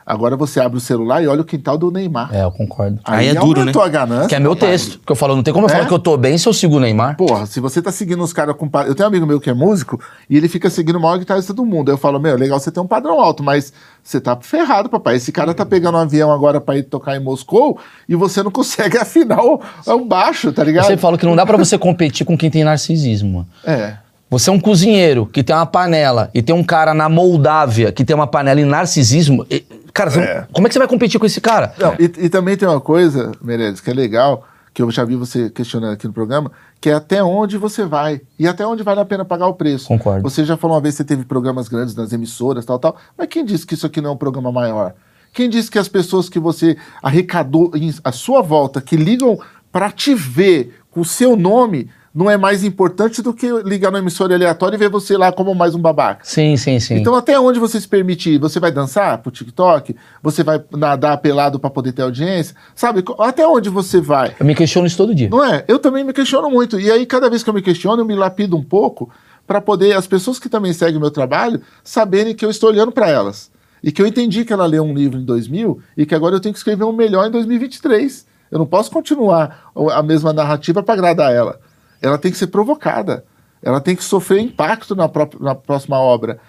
Agora 0.10 0.36
você 0.36 0.60
abre 0.60 0.80
o 0.80 0.82
celular 0.82 1.22
e 1.24 1.28
olha 1.28 1.41
o 1.41 1.45
quintal 1.45 1.78
do 1.78 1.91
Neymar. 1.91 2.30
É, 2.34 2.43
eu 2.43 2.52
concordo. 2.52 3.00
Aí 3.06 3.28
é 3.28 3.36
duro, 3.36 3.63
né? 3.63 3.72
a 3.80 3.88
ganância. 3.88 4.28
Que 4.28 4.34
é 4.34 4.39
meu 4.39 4.56
texto. 4.56 5.00
Que 5.06 5.12
eu 5.12 5.15
falo, 5.15 5.36
não 5.36 5.43
tem 5.43 5.54
como 5.54 5.67
eu 5.67 5.69
É? 5.69 5.74
falar 5.74 5.86
que 5.86 5.93
eu 5.93 6.00
tô 6.00 6.17
bem 6.17 6.36
se 6.36 6.48
eu 6.50 6.54
sigo 6.54 6.78
o 6.78 6.80
Neymar. 6.80 7.15
Porra, 7.15 7.45
se 7.45 7.60
você 7.60 7.80
tá 7.80 7.91
seguindo 7.91 8.24
os 8.24 8.34
caras 8.34 8.56
com. 8.56 8.65
Eu 8.88 8.95
tenho 8.95 9.06
um 9.08 9.12
amigo 9.12 9.28
meu 9.28 9.39
que 9.39 9.52
é 9.52 9.54
músico 9.54 10.00
e 10.28 10.36
ele 10.36 10.48
fica 10.50 10.67
seguindo 10.67 10.95
o 10.95 11.00
maior 11.00 11.19
guitarrista 11.19 11.54
do 11.54 11.63
mundo. 11.63 11.89
Aí 11.89 11.93
eu 11.93 11.98
falo, 12.00 12.19
meu, 12.19 12.36
legal 12.36 12.60
você 12.60 12.72
ter 12.72 12.80
um 12.80 12.88
padrão 12.88 13.19
alto, 13.22 13.43
mas 13.43 13.72
você 14.04 14.19
tá 14.19 14.36
ferrado, 14.41 14.89
papai. 14.89 15.17
Esse 15.17 15.32
cara 15.32 15.54
tá 15.54 15.63
pegando 15.63 15.95
um 15.95 16.02
avião 16.02 16.32
agora 16.32 16.60
pra 16.60 16.76
ir 16.76 16.84
tocar 16.84 17.15
em 17.15 17.19
Moscou 17.24 17.78
e 18.08 18.15
você 18.15 18.41
não 18.41 18.50
consegue 18.52 18.98
afinar 18.98 19.43
o, 19.43 19.62
o 19.86 20.06
baixo, 20.06 20.52
tá 20.52 20.63
Eu 20.63 20.65
ligado? 20.65 20.86
sempre 20.88 21.02
falo 21.02 21.19
que 21.19 21.26
não 21.28 21.36
dá 21.36 21.45
pra 21.45 21.56
você 21.56 21.78
competir 21.78 22.26
com 22.26 22.36
quem 22.36 22.50
tem 22.50 22.63
narcisismo. 22.63 23.32
mano. 23.32 23.48
É. 23.63 23.93
Você 24.32 24.52
é 24.52 24.54
um 24.54 24.60
cozinheiro 24.60 25.26
que 25.26 25.41
tem 25.43 25.56
uma 25.56 25.65
panela 25.65 26.30
e 26.36 26.41
tem 26.43 26.56
um 26.56 26.63
cara 26.63 26.93
na 26.93 27.10
Moldávia 27.10 27.91
que 27.91 28.06
tem 28.06 28.15
uma 28.15 28.28
panela 28.28 28.62
em 28.62 28.65
narcisismo. 28.65 29.43
e- 29.50 29.63
cara, 30.00 30.12
você 30.12 30.20
É. 30.20 30.48
como 30.52 30.66
é 30.66 30.70
que 30.70 30.74
você 30.74 30.80
vai 30.80 30.88
competir 30.88 31.20
com 31.20 31.26
esse 31.26 31.42
cara? 31.42 31.74
Não, 31.78 31.94
e, 32.00 32.26
e 32.26 32.30
também 32.30 32.56
tem 32.58 32.68
uma 32.68 32.82
coisa, 32.82 33.32
Meirelles, 33.42 33.82
que 33.82 33.90
é 33.90 33.94
legal, 33.94 34.48
que 34.74 34.82
eu 34.82 34.90
já 34.92 35.04
vi 35.04 35.16
você 35.16 35.50
questionando 35.50 35.94
aqui 35.94 36.08
no 36.08 36.14
programa, 36.14 36.52
que 36.80 36.90
é 36.90 36.94
até 36.94 37.24
onde 37.24 37.58
você 37.58 37.86
vai 37.86 38.22
e 38.38 38.48
até 38.48 38.66
onde 38.66 38.84
vale 38.84 39.00
a 39.00 39.06
pena 39.06 39.26
pagar 39.26 39.48
o 39.48 39.54
preço. 39.54 39.88
Concordo. 39.88 40.22
Você 40.22 40.46
já 40.46 40.56
falou 40.56 40.76
uma 40.78 40.82
vez 40.82 40.96
que 40.96 40.98
você 41.00 41.04
teve 41.04 41.26
programas 41.26 41.68
grandes 41.68 41.96
nas 41.96 42.14
emissoras, 42.14 42.66
tal, 42.66 42.80
tal, 42.80 42.96
mas 43.18 43.28
quem 43.28 43.44
disse 43.44 43.66
que 43.66 43.74
isso 43.74 43.86
aqui 43.86 44.00
não 44.00 44.12
é 44.12 44.14
um 44.14 44.18
programa 44.18 44.52
maior? 44.52 44.94
Quem 45.34 45.50
disse 45.50 45.70
que 45.70 45.78
as 45.78 45.88
pessoas 45.88 46.30
que 46.30 46.40
você 46.40 46.78
arrecadou 47.04 47.72
em, 47.76 47.94
à 48.04 48.12
sua 48.12 48.42
volta, 48.42 48.82
que 48.82 48.96
ligam 48.96 49.38
para 49.72 49.92
te 49.92 50.16
ver 50.16 50.80
com 50.90 51.02
o 51.02 51.06
seu 51.06 51.36
nome, 51.36 51.90
não 52.13 52.30
é 52.30 52.38
mais 52.38 52.63
importante 52.63 53.22
do 53.22 53.34
que 53.34 53.48
ligar 53.63 53.91
na 53.91 54.00
emissora 54.00 54.34
aleatória 54.34 54.76
e 54.76 54.80
ver 54.80 54.89
você 54.89 55.15
lá 55.15 55.32
como 55.32 55.54
mais 55.54 55.76
um 55.76 55.80
babaca? 55.80 56.22
Sim, 56.24 56.58
sim, 56.58 56.80
sim. 56.80 56.95
Então, 56.95 57.15
até 57.15 57.39
onde 57.39 57.60
você 57.60 57.80
se 57.80 57.88
permite 57.88 58.32
ir? 58.32 58.38
Você 58.39 58.60
vai 58.60 58.72
dançar 58.72 59.17
pro 59.19 59.32
TikTok? 59.32 59.95
Você 60.22 60.43
vai 60.43 60.63
nadar 60.72 61.17
pelado 61.17 61.60
para 61.60 61.69
poder 61.69 61.91
ter 61.91 62.02
audiência? 62.02 62.56
Sabe? 62.74 63.04
Até 63.19 63.48
onde 63.48 63.69
você 63.69 64.02
vai? 64.02 64.36
eu 64.39 64.45
me 64.45 64.56
questiono 64.56 64.88
isso 64.88 64.98
todo 64.98 65.13
dia. 65.13 65.30
Não 65.30 65.43
é? 65.43 65.63
Eu 65.67 65.80
também 65.80 66.04
me 66.04 66.13
questiono 66.13 66.50
muito. 66.50 66.80
E 66.80 66.91
aí, 66.91 67.06
cada 67.06 67.30
vez 67.30 67.43
que 67.43 67.50
eu 67.50 67.54
me 67.54 67.62
questiono, 67.62 68.02
eu 68.02 68.06
me 68.06 68.15
lapido 68.15 68.58
um 68.58 68.63
pouco 68.63 69.10
para 69.45 69.62
poder 69.62 69.95
as 69.95 70.06
pessoas 70.06 70.38
que 70.39 70.50
também 70.50 70.74
seguem 70.74 70.98
o 70.98 71.02
meu 71.02 71.12
trabalho 71.12 71.62
saberem 71.84 72.36
que 72.36 72.45
eu 72.45 72.50
estou 72.50 72.69
olhando 72.69 72.91
para 72.91 73.10
elas. 73.10 73.50
E 73.82 73.91
que 73.91 74.02
eu 74.02 74.06
entendi 74.06 74.43
que 74.43 74.52
ela 74.52 74.65
leu 74.65 74.84
um 74.84 74.93
livro 74.93 75.19
em 75.19 75.26
2000 75.26 75.80
e 75.95 76.06
que 76.06 76.13
agora 76.13 76.36
eu 76.36 76.39
tenho 76.39 76.54
que 76.54 76.60
escrever 76.60 76.84
um 76.84 76.91
melhor 76.91 77.28
em 77.28 77.32
2023. 77.32 78.28
Eu 78.52 78.60
não 78.60 78.65
posso 78.65 78.91
continuar 78.91 79.72
a 79.91 80.04
mesma 80.04 80.34
narrativa 80.34 80.84
para 80.84 80.93
agradar 80.93 81.32
ela. 81.34 81.60
Ela 82.02 82.18
tem 82.18 82.32
que 82.32 82.38
ser 82.38 82.48
provocada. 82.48 83.26
Ela 83.62 83.82
tem 83.82 83.96
que 83.96 84.04
sofrer 84.04 84.40
impacto 84.40 84.96
na, 84.96 85.10
própria, 85.10 85.42
na 85.42 85.56
próxima 85.56 86.00
obra. 86.00 86.40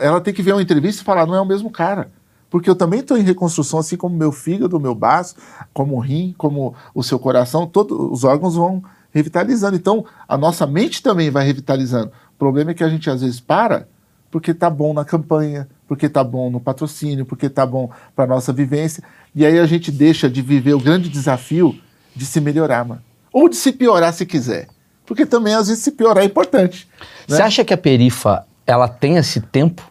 Ela 0.00 0.20
tem 0.20 0.32
que 0.32 0.42
ver 0.42 0.52
uma 0.52 0.62
entrevista 0.62 1.02
e 1.02 1.04
falar: 1.04 1.26
não 1.26 1.34
é 1.34 1.40
o 1.40 1.46
mesmo 1.46 1.70
cara. 1.70 2.10
Porque 2.48 2.70
eu 2.70 2.76
também 2.76 3.00
estou 3.00 3.18
em 3.18 3.22
reconstrução, 3.22 3.80
assim 3.80 3.96
como 3.96 4.16
meu 4.16 4.30
fígado, 4.30 4.78
meu 4.78 4.94
baço, 4.94 5.34
como 5.72 5.96
o 5.96 6.00
rim, 6.00 6.34
como 6.38 6.74
o 6.94 7.02
seu 7.02 7.18
coração, 7.18 7.66
todos 7.66 7.98
os 7.98 8.22
órgãos 8.22 8.54
vão 8.54 8.82
revitalizando. 9.12 9.76
Então, 9.76 10.04
a 10.28 10.38
nossa 10.38 10.66
mente 10.66 11.02
também 11.02 11.30
vai 11.30 11.44
revitalizando. 11.44 12.12
O 12.34 12.38
problema 12.38 12.70
é 12.70 12.74
que 12.74 12.84
a 12.84 12.88
gente 12.88 13.10
às 13.10 13.22
vezes 13.22 13.40
para 13.40 13.88
porque 14.34 14.52
tá 14.52 14.68
bom 14.68 14.92
na 14.92 15.04
campanha, 15.04 15.68
porque 15.86 16.08
tá 16.08 16.24
bom 16.24 16.50
no 16.50 16.58
patrocínio, 16.58 17.24
porque 17.24 17.48
tá 17.48 17.64
bom 17.64 17.88
para 18.16 18.26
nossa 18.26 18.52
vivência. 18.52 19.00
E 19.32 19.46
aí 19.46 19.60
a 19.60 19.66
gente 19.66 19.92
deixa 19.92 20.28
de 20.28 20.42
viver 20.42 20.74
o 20.74 20.80
grande 20.80 21.08
desafio 21.08 21.78
de 22.16 22.26
se 22.26 22.40
melhorar, 22.40 22.84
mano. 22.84 23.00
Ou 23.32 23.48
de 23.48 23.54
se 23.54 23.70
piorar 23.70 24.12
se 24.12 24.26
quiser. 24.26 24.66
Porque 25.06 25.26
também 25.26 25.54
às 25.54 25.68
vezes 25.68 25.82
se 25.82 25.90
piorar 25.92 26.22
é 26.24 26.26
importante. 26.26 26.88
né? 27.28 27.36
Você 27.36 27.42
acha 27.42 27.64
que 27.64 27.74
a 27.74 27.76
perifa, 27.76 28.44
ela 28.66 28.88
tem 28.88 29.16
esse 29.16 29.40
tempo? 29.40 29.82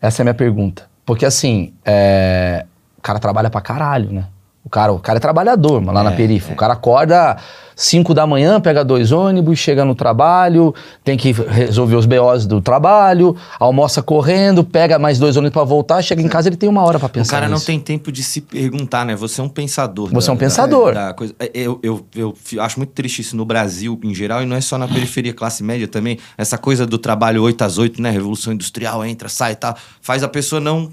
Essa 0.00 0.20
é 0.20 0.22
a 0.22 0.24
minha 0.24 0.34
pergunta. 0.34 0.86
Porque 1.06 1.24
assim, 1.24 1.72
é, 1.84 2.66
o 2.98 3.02
cara 3.02 3.18
trabalha 3.18 3.48
pra 3.50 3.60
caralho, 3.60 4.10
né? 4.12 4.26
O 4.64 4.70
cara, 4.70 4.92
o 4.92 4.98
cara 4.98 5.18
é 5.18 5.20
trabalhador, 5.20 5.80
mano, 5.80 5.92
lá 5.92 6.02
na 6.02 6.12
É, 6.12 6.16
perifa. 6.16 6.52
O 6.52 6.56
cara 6.56 6.72
acorda 6.72 7.36
5 7.76 8.14
da 8.14 8.26
manhã, 8.26 8.60
pega 8.60 8.84
dois 8.84 9.10
ônibus, 9.12 9.58
chega 9.58 9.84
no 9.84 9.94
trabalho, 9.94 10.74
tem 11.02 11.16
que 11.16 11.32
resolver 11.32 11.96
os 11.96 12.06
BOs 12.06 12.46
do 12.46 12.60
trabalho, 12.60 13.36
almoça 13.58 14.02
correndo, 14.02 14.62
pega 14.64 14.98
mais 14.98 15.18
dois 15.18 15.36
ônibus 15.36 15.52
pra 15.54 15.64
voltar, 15.64 16.02
chega 16.02 16.22
em 16.22 16.28
casa 16.28 16.48
ele 16.48 16.56
tem 16.56 16.68
uma 16.68 16.82
hora 16.82 16.98
pra 16.98 17.06
O 17.06 17.10
pensar 17.10 17.36
cara 17.36 17.46
não 17.48 17.54
nisso. 17.54 17.66
tem 17.66 17.80
tempo 17.80 18.12
de 18.12 18.22
se 18.22 18.40
perguntar, 18.40 19.04
né? 19.04 19.14
Você 19.16 19.40
é 19.40 19.44
um 19.44 19.48
pensador. 19.48 20.10
Você 20.12 20.30
é 20.30 20.32
um 20.32 20.36
pensador. 20.36 20.94
da 20.94 21.12
coisa. 21.14 21.34
É, 21.38 21.50
Eu, 21.54 21.78
eu, 21.82 22.06
eu 22.14 22.34
acho 22.60 22.78
muito 22.78 22.90
triste 22.92 23.20
isso 23.20 23.36
no 23.36 23.44
Brasil 23.44 23.98
em 24.02 24.14
geral 24.14 24.42
e 24.42 24.46
não 24.46 24.56
é 24.56 24.60
só 24.60 24.76
na 24.78 24.86
periferia, 24.88 25.32
classe 25.32 25.62
média 25.62 25.88
também. 25.88 26.18
Essa 26.38 26.56
coisa 26.58 26.86
do 26.86 26.98
trabalho 26.98 27.42
8 27.42 27.62
às 27.64 27.78
8, 27.78 28.00
né? 28.00 28.10
Revolução 28.10 28.52
industrial, 28.52 29.04
entra, 29.04 29.28
sai 29.28 29.52
e 29.52 29.56
tal. 29.56 29.76
Faz 30.00 30.22
a 30.22 30.28
pessoa 30.28 30.60
não 30.60 30.90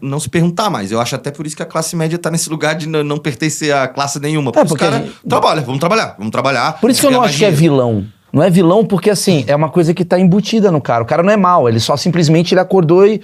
não 0.00 0.18
se 0.20 0.28
perguntar 0.28 0.70
mais. 0.70 0.90
Eu 0.90 1.00
acho 1.00 1.14
até 1.14 1.30
por 1.30 1.46
isso 1.46 1.56
que 1.56 1.62
a 1.62 1.66
classe 1.66 1.94
média 1.96 2.18
tá 2.18 2.30
nesse 2.30 2.48
lugar 2.48 2.74
de 2.74 2.86
não, 2.88 3.02
não 3.04 3.18
pertencer 3.18 3.74
a 3.74 3.86
classe 3.88 4.18
nenhuma. 4.20 4.50
Porque, 4.52 4.68
porque 4.68 4.84
os 4.84 4.90
caras 4.90 5.06
gente- 5.06 5.18
trabalham, 5.28 5.64
vamos 5.64 5.80
trabalhar, 5.80 6.14
vamos 6.18 6.23
trabalhar. 6.30 6.80
Por 6.80 6.90
isso 6.90 7.00
que 7.00 7.06
eu 7.06 7.10
não 7.10 7.22
acho 7.22 7.38
que 7.38 7.44
é 7.44 7.50
vilão. 7.50 8.06
Não 8.32 8.42
é 8.42 8.50
vilão 8.50 8.84
porque, 8.84 9.10
assim, 9.10 9.44
é 9.46 9.54
uma 9.54 9.68
coisa 9.68 9.94
que 9.94 10.04
tá 10.04 10.18
embutida 10.18 10.72
no 10.72 10.80
cara. 10.80 11.04
O 11.04 11.06
cara 11.06 11.22
não 11.22 11.30
é 11.30 11.36
mal, 11.36 11.68
ele 11.68 11.78
só 11.78 11.96
simplesmente 11.96 12.52
ele 12.52 12.60
acordou 12.60 13.06
e 13.06 13.20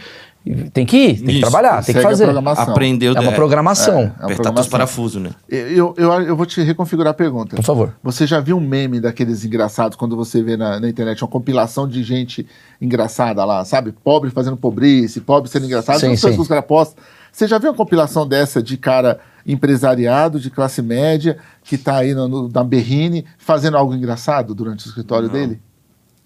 tem 0.73 0.87
que 0.87 0.97
ir, 0.97 1.17
tem 1.17 1.27
que 1.27 1.33
Isso, 1.33 1.41
trabalhar, 1.41 1.85
tem 1.85 1.95
que 1.95 1.99
a 1.99 2.03
fazer. 2.03 2.25
programação. 2.25 2.65
Aprendeu. 2.71 3.15
É 3.15 3.21
uma 3.21 3.33
é, 3.33 3.35
programação. 3.35 4.01
É. 4.01 4.05
Apertar 4.05 4.19
programação. 4.19 4.53
todos 4.55 4.67
os 4.67 4.71
parafusos, 4.71 5.23
né? 5.23 5.31
Eu, 5.49 5.95
eu, 5.99 6.13
eu 6.23 6.37
vou 6.37 6.47
te 6.47 6.63
reconfigurar 6.63 7.11
a 7.11 7.15
pergunta. 7.15 7.57
Por 7.57 7.65
favor. 7.65 7.95
Você 8.03 8.27
já 8.27 8.41
viu 8.41 8.57
um 8.57 8.61
meme 8.61 9.01
daqueles 9.01 9.45
engraçados 9.45 9.97
quando 9.97 10.17
você 10.17 10.43
vê 10.43 10.57
na, 10.57 10.81
na 10.81 10.89
internet 10.89 11.23
uma 11.23 11.29
compilação 11.29 11.87
de 11.87 12.03
gente 12.03 12.47
engraçada 12.81 13.45
lá, 13.45 13.65
sabe? 13.67 13.93
Pobre 13.93 14.31
fazendo 14.31 14.57
pobrice, 14.57 15.21
pobre 15.21 15.51
sendo 15.51 15.67
engraçado, 15.67 16.01
Sim, 16.01 16.17
sim. 16.17 16.33
que 16.33 16.41
os 16.41 16.49
caras 16.49 16.65
postam. 16.65 17.03
Você 17.33 17.47
já 17.47 17.59
viu 17.59 17.71
uma 17.71 17.77
compilação 17.77 18.27
dessa 18.27 18.63
de 18.63 18.77
cara 18.77 19.21
empresariado, 19.47 20.39
de 20.41 20.51
classe 20.51 20.83
média, 20.83 21.39
que 21.63 21.77
tá 21.79 21.97
aí 21.97 22.15
no, 22.15 22.29
no- 22.29 22.49
na 22.49 22.63
berrine, 22.65 23.25
fazendo 23.39 23.77
algo 23.77 23.95
engraçado 23.95 24.55
durante 24.55 24.87
o 24.87 24.89
escritório 24.89 25.29
dele? 25.29 25.61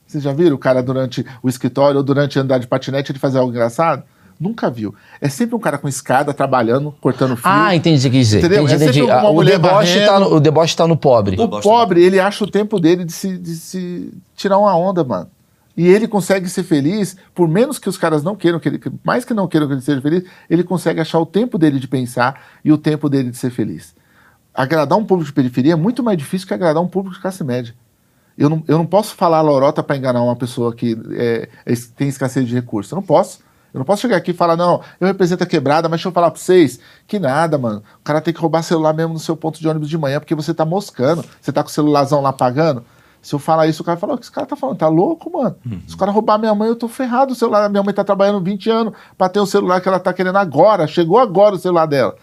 Vocês 0.07 0.23
já 0.23 0.33
viram 0.33 0.55
o 0.57 0.59
cara 0.59 0.83
durante 0.83 1.25
o 1.43 1.49
escritório 1.49 1.97
ou 1.99 2.03
durante 2.03 2.39
andar 2.39 2.59
de 2.59 2.67
patinete 2.67 3.11
ele 3.13 3.19
fazer 3.19 3.39
algo 3.39 3.51
engraçado? 3.51 4.03
Nunca 4.39 4.69
viu. 4.69 4.95
É 5.21 5.29
sempre 5.29 5.55
um 5.55 5.61
cara 5.61 5.79
com 5.79 5.87
escada, 5.89 6.35
trabalhando, 6.35 6.93
cortando 7.01 7.37
fio. 7.37 7.45
Ah, 7.47 7.75
entendi 7.75 8.07
o 8.07 8.11
que 8.11 8.19
dizer. 8.19 8.39
Entendeu? 8.41 8.65
Entendi, 8.65 8.73
É 8.83 8.87
entendi. 8.87 9.03
uma 9.03 9.15
Ah, 9.15 9.31
o, 9.31 9.45
deboche 9.45 10.05
tá 10.05 10.21
no, 10.21 10.35
o 10.35 10.41
deboche 10.41 10.77
tá 10.77 10.87
no 10.89 10.97
pobre. 10.97 11.41
O 11.41 11.47
Bosta. 11.47 11.69
pobre, 11.69 12.03
ele 12.03 12.19
acha 12.19 12.43
o 12.45 12.51
tempo 12.51 12.81
dele 12.81 13.05
de 13.05 13.13
se, 13.13 13.39
de 13.39 13.55
se 13.55 14.13
tirar 14.37 14.59
uma 14.59 14.77
onda, 14.77 15.05
mano. 15.05 15.29
E 15.77 15.89
ele 15.89 16.07
consegue 16.07 16.49
ser 16.49 16.63
feliz, 16.63 17.17
por 17.35 17.49
menos 17.49 17.79
que 17.79 17.89
os 17.89 17.99
caras 17.99 18.23
não 18.23 18.37
queiram 18.37 18.61
que 18.61 18.69
ele, 18.69 18.81
mais 19.03 19.25
que 19.25 19.35
não 19.35 19.49
queiram 19.49 19.67
que 19.67 19.75
ele 19.75 19.81
seja 19.81 20.01
feliz, 20.01 20.25
ele 20.49 20.63
consegue 20.63 21.01
achar 21.01 21.19
o 21.19 21.27
tempo 21.27 21.59
dele 21.59 21.81
de 21.81 21.89
pensar 21.89 22.41
e 22.65 22.73
o 22.73 22.79
tempo 22.79 23.09
dele 23.09 23.31
de 23.31 23.37
ser 23.37 23.51
feliz. 23.51 23.95
Agradar 24.55 24.97
um 24.97 25.05
público 25.05 25.27
de 25.27 25.33
periferia 25.33 25.73
é 25.73 25.77
muito 25.77 26.03
mais 26.03 26.17
difícil 26.17 26.47
que 26.47 26.55
agradar 26.55 26.81
um 26.81 26.87
público 26.87 27.17
de 27.17 27.21
classe 27.21 27.43
média. 27.43 27.75
Eu 28.39 28.49
não, 28.49 28.63
eu 28.69 28.79
não 28.79 28.87
posso 28.87 29.15
falar 29.15 29.41
lorota 29.41 29.83
para 29.83 29.97
enganar 29.97 30.23
uma 30.23 30.37
pessoa 30.37 30.75
que 30.75 30.97
é, 31.13 31.49
é- 31.67 31.75
tem 31.97 32.09
escassez 32.09 32.47
de 32.47 32.55
recursos. 32.55 32.93
Eu 32.93 32.97
não 32.97 33.03
posso. 33.03 33.41
Eu 33.73 33.79
não 33.79 33.85
posso 33.85 34.03
chegar 34.03 34.17
aqui 34.17 34.31
e 34.31 34.35
falar, 34.35 34.57
não, 34.57 34.81
eu 35.01 35.07
represento 35.09 35.43
a 35.43 35.47
quebrada, 35.47 35.89
mas 35.89 35.99
deixa 35.99 36.09
eu 36.09 36.13
falar 36.13 36.31
pra 36.31 36.39
vocês 36.39 36.79
que 37.09 37.19
nada, 37.19 37.59
mano. 37.59 37.83
O 38.01 38.05
cara 38.05 38.21
tem 38.21 38.33
que 38.33 38.41
roubar 38.41 38.63
celular 38.63 38.93
mesmo 38.93 39.13
no 39.13 39.19
seu 39.19 39.37
ponto 39.37 39.59
de 39.59 39.67
ônibus 39.67 39.89
de 39.89 39.99
manhã, 39.99 40.21
porque 40.21 40.35
você 40.35 40.55
tá 40.55 40.65
moscando. 40.65 41.25
Você 41.41 41.51
tá 41.51 41.61
com 41.61 41.69
o 41.69 41.73
celularzão 41.73 42.21
lá 42.21 42.33
pagando. 42.33 42.85
Se 43.25 43.35
eu 43.35 43.39
falar 43.39 43.67
isso, 43.67 43.83
o 43.83 43.87
cara 43.87 43.99
fala, 43.99 44.15
o 44.15 44.19
que 44.19 44.25
esse 44.25 44.31
cara 44.31 44.47
tá 44.47 44.55
falando? 44.55 44.77
Tá 44.77 44.87
louco, 44.87 45.33
mano? 45.33 45.57
Se 45.89 45.95
o 45.95 45.97
cara 45.97 46.13
roubar 46.13 46.39
minha 46.39 46.55
mãe, 46.55 46.69
eu 46.69 46.77
tô 46.77 46.87
ferrado. 46.87 47.33
O 47.33 47.35
celular, 47.35 47.71
minha 47.71 47.83
mãe 47.83 47.95
tá 47.95 48.05
trabalhando 48.05 48.45
20 48.45 48.69
anos 48.69 48.93
pra 49.17 49.31
ter 49.31 49.41
o 49.41 49.47
celular 49.47 49.81
que 49.81 49.89
ela 49.89 49.99
tá 49.99 50.13
querendo 50.13 50.37
agora. 50.37 50.87
Chegou 50.87 51.19
agora 51.19 51.55
o 51.55 51.59
celular 51.59 51.87
dela. 51.87 52.15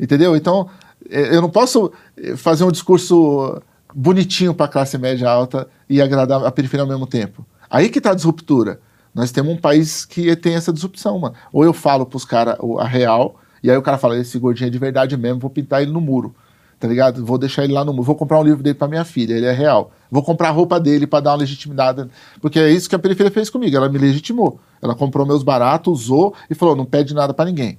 Entendeu? 0.00 0.34
Então, 0.34 0.66
eh, 1.10 1.36
eu 1.36 1.42
não 1.42 1.50
posso 1.50 1.92
eh, 2.16 2.36
fazer 2.36 2.64
um 2.64 2.72
discurso 2.72 3.60
bonitinho 3.94 4.54
para 4.54 4.64
a 4.64 4.68
classe 4.68 4.96
média 4.96 5.28
alta 5.28 5.68
e 5.90 6.00
agradar 6.00 6.42
a 6.42 6.50
periferia 6.50 6.84
ao 6.84 6.88
mesmo 6.88 7.06
tempo. 7.06 7.44
Aí 7.68 7.90
que 7.90 8.00
tá 8.00 8.12
a 8.12 8.14
disruptura. 8.14 8.80
Nós 9.14 9.30
temos 9.30 9.52
um 9.52 9.58
país 9.58 10.06
que 10.06 10.34
tem 10.36 10.54
essa 10.54 10.72
disrupção, 10.72 11.18
mano. 11.18 11.34
Ou 11.52 11.64
eu 11.64 11.74
falo 11.74 12.06
pros 12.06 12.24
caras 12.24 12.56
a 12.78 12.84
real, 12.86 13.36
e 13.62 13.70
aí 13.70 13.76
o 13.76 13.82
cara 13.82 13.98
fala, 13.98 14.16
esse 14.18 14.38
gordinho 14.38 14.68
é 14.68 14.70
de 14.70 14.78
verdade 14.78 15.18
mesmo, 15.18 15.38
vou 15.38 15.50
pintar 15.50 15.82
ele 15.82 15.92
no 15.92 16.00
muro. 16.00 16.34
Tá 16.80 16.88
ligado? 16.88 17.24
Vou 17.26 17.36
deixar 17.36 17.64
ele 17.64 17.74
lá 17.74 17.84
no 17.84 17.92
muro. 17.92 18.04
Vou 18.04 18.14
comprar 18.14 18.40
um 18.40 18.42
livro 18.42 18.62
dele 18.62 18.74
pra 18.74 18.88
minha 18.88 19.04
filha, 19.04 19.34
ele 19.34 19.44
é 19.44 19.52
real. 19.52 19.92
Vou 20.10 20.22
comprar 20.22 20.48
a 20.48 20.52
roupa 20.52 20.78
dele 20.78 21.06
para 21.06 21.20
dar 21.20 21.30
uma 21.32 21.38
legitimidade. 21.38 22.06
Porque 22.40 22.58
é 22.58 22.70
isso 22.70 22.88
que 22.88 22.94
a 22.94 22.98
periferia 22.98 23.30
fez 23.30 23.50
comigo. 23.50 23.76
Ela 23.76 23.88
me 23.88 23.98
legitimou. 23.98 24.60
Ela 24.80 24.94
comprou 24.94 25.26
meus 25.26 25.42
baratos, 25.42 26.02
usou 26.02 26.34
e 26.48 26.54
falou: 26.54 26.76
não 26.76 26.84
pede 26.84 27.14
nada 27.14 27.34
para 27.34 27.46
ninguém. 27.46 27.78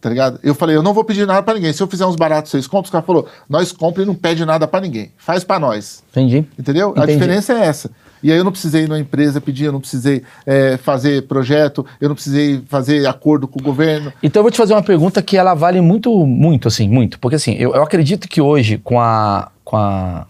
Tá 0.00 0.08
ligado? 0.08 0.38
Eu 0.44 0.54
falei, 0.54 0.76
eu 0.76 0.82
não 0.82 0.94
vou 0.94 1.02
pedir 1.02 1.26
nada 1.26 1.42
pra 1.42 1.54
ninguém. 1.54 1.72
Se 1.72 1.82
eu 1.82 1.88
fizer 1.88 2.06
uns 2.06 2.14
baratos, 2.14 2.52
vocês 2.52 2.68
compram? 2.68 2.84
Os 2.84 2.90
caras 2.90 3.04
falou, 3.04 3.26
nós 3.48 3.72
compra 3.72 4.04
e 4.04 4.06
não 4.06 4.14
pede 4.14 4.44
nada 4.44 4.68
pra 4.68 4.80
ninguém. 4.80 5.10
Faz 5.16 5.42
pra 5.42 5.58
nós. 5.58 6.04
Entendi. 6.10 6.46
Entendeu? 6.56 6.90
A 6.96 7.02
Entendi. 7.02 7.14
diferença 7.14 7.52
é 7.52 7.66
essa. 7.66 7.90
E 8.22 8.30
aí 8.30 8.38
eu 8.38 8.44
não 8.44 8.52
precisei 8.52 8.84
ir 8.84 8.88
numa 8.88 8.98
empresa 8.98 9.40
pedir, 9.40 9.64
eu 9.64 9.72
não 9.72 9.80
precisei 9.80 10.22
é, 10.46 10.76
fazer 10.76 11.22
projeto, 11.26 11.84
eu 12.00 12.08
não 12.08 12.14
precisei 12.14 12.62
fazer 12.68 13.06
acordo 13.06 13.48
com 13.48 13.60
o 13.60 13.62
governo. 13.62 14.12
Então 14.22 14.40
eu 14.40 14.44
vou 14.44 14.52
te 14.52 14.58
fazer 14.58 14.72
uma 14.72 14.82
pergunta 14.82 15.20
que 15.20 15.36
ela 15.36 15.54
vale 15.54 15.80
muito, 15.80 16.24
muito, 16.24 16.68
assim, 16.68 16.88
muito. 16.88 17.18
Porque 17.18 17.36
assim, 17.36 17.54
eu, 17.54 17.74
eu 17.74 17.82
acredito 17.82 18.28
que 18.28 18.40
hoje, 18.40 18.78
com 18.78 19.00
a. 19.00 19.50
com 19.64 19.76
a. 19.76 20.26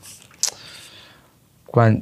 com 1.71 1.81
a 1.81 1.95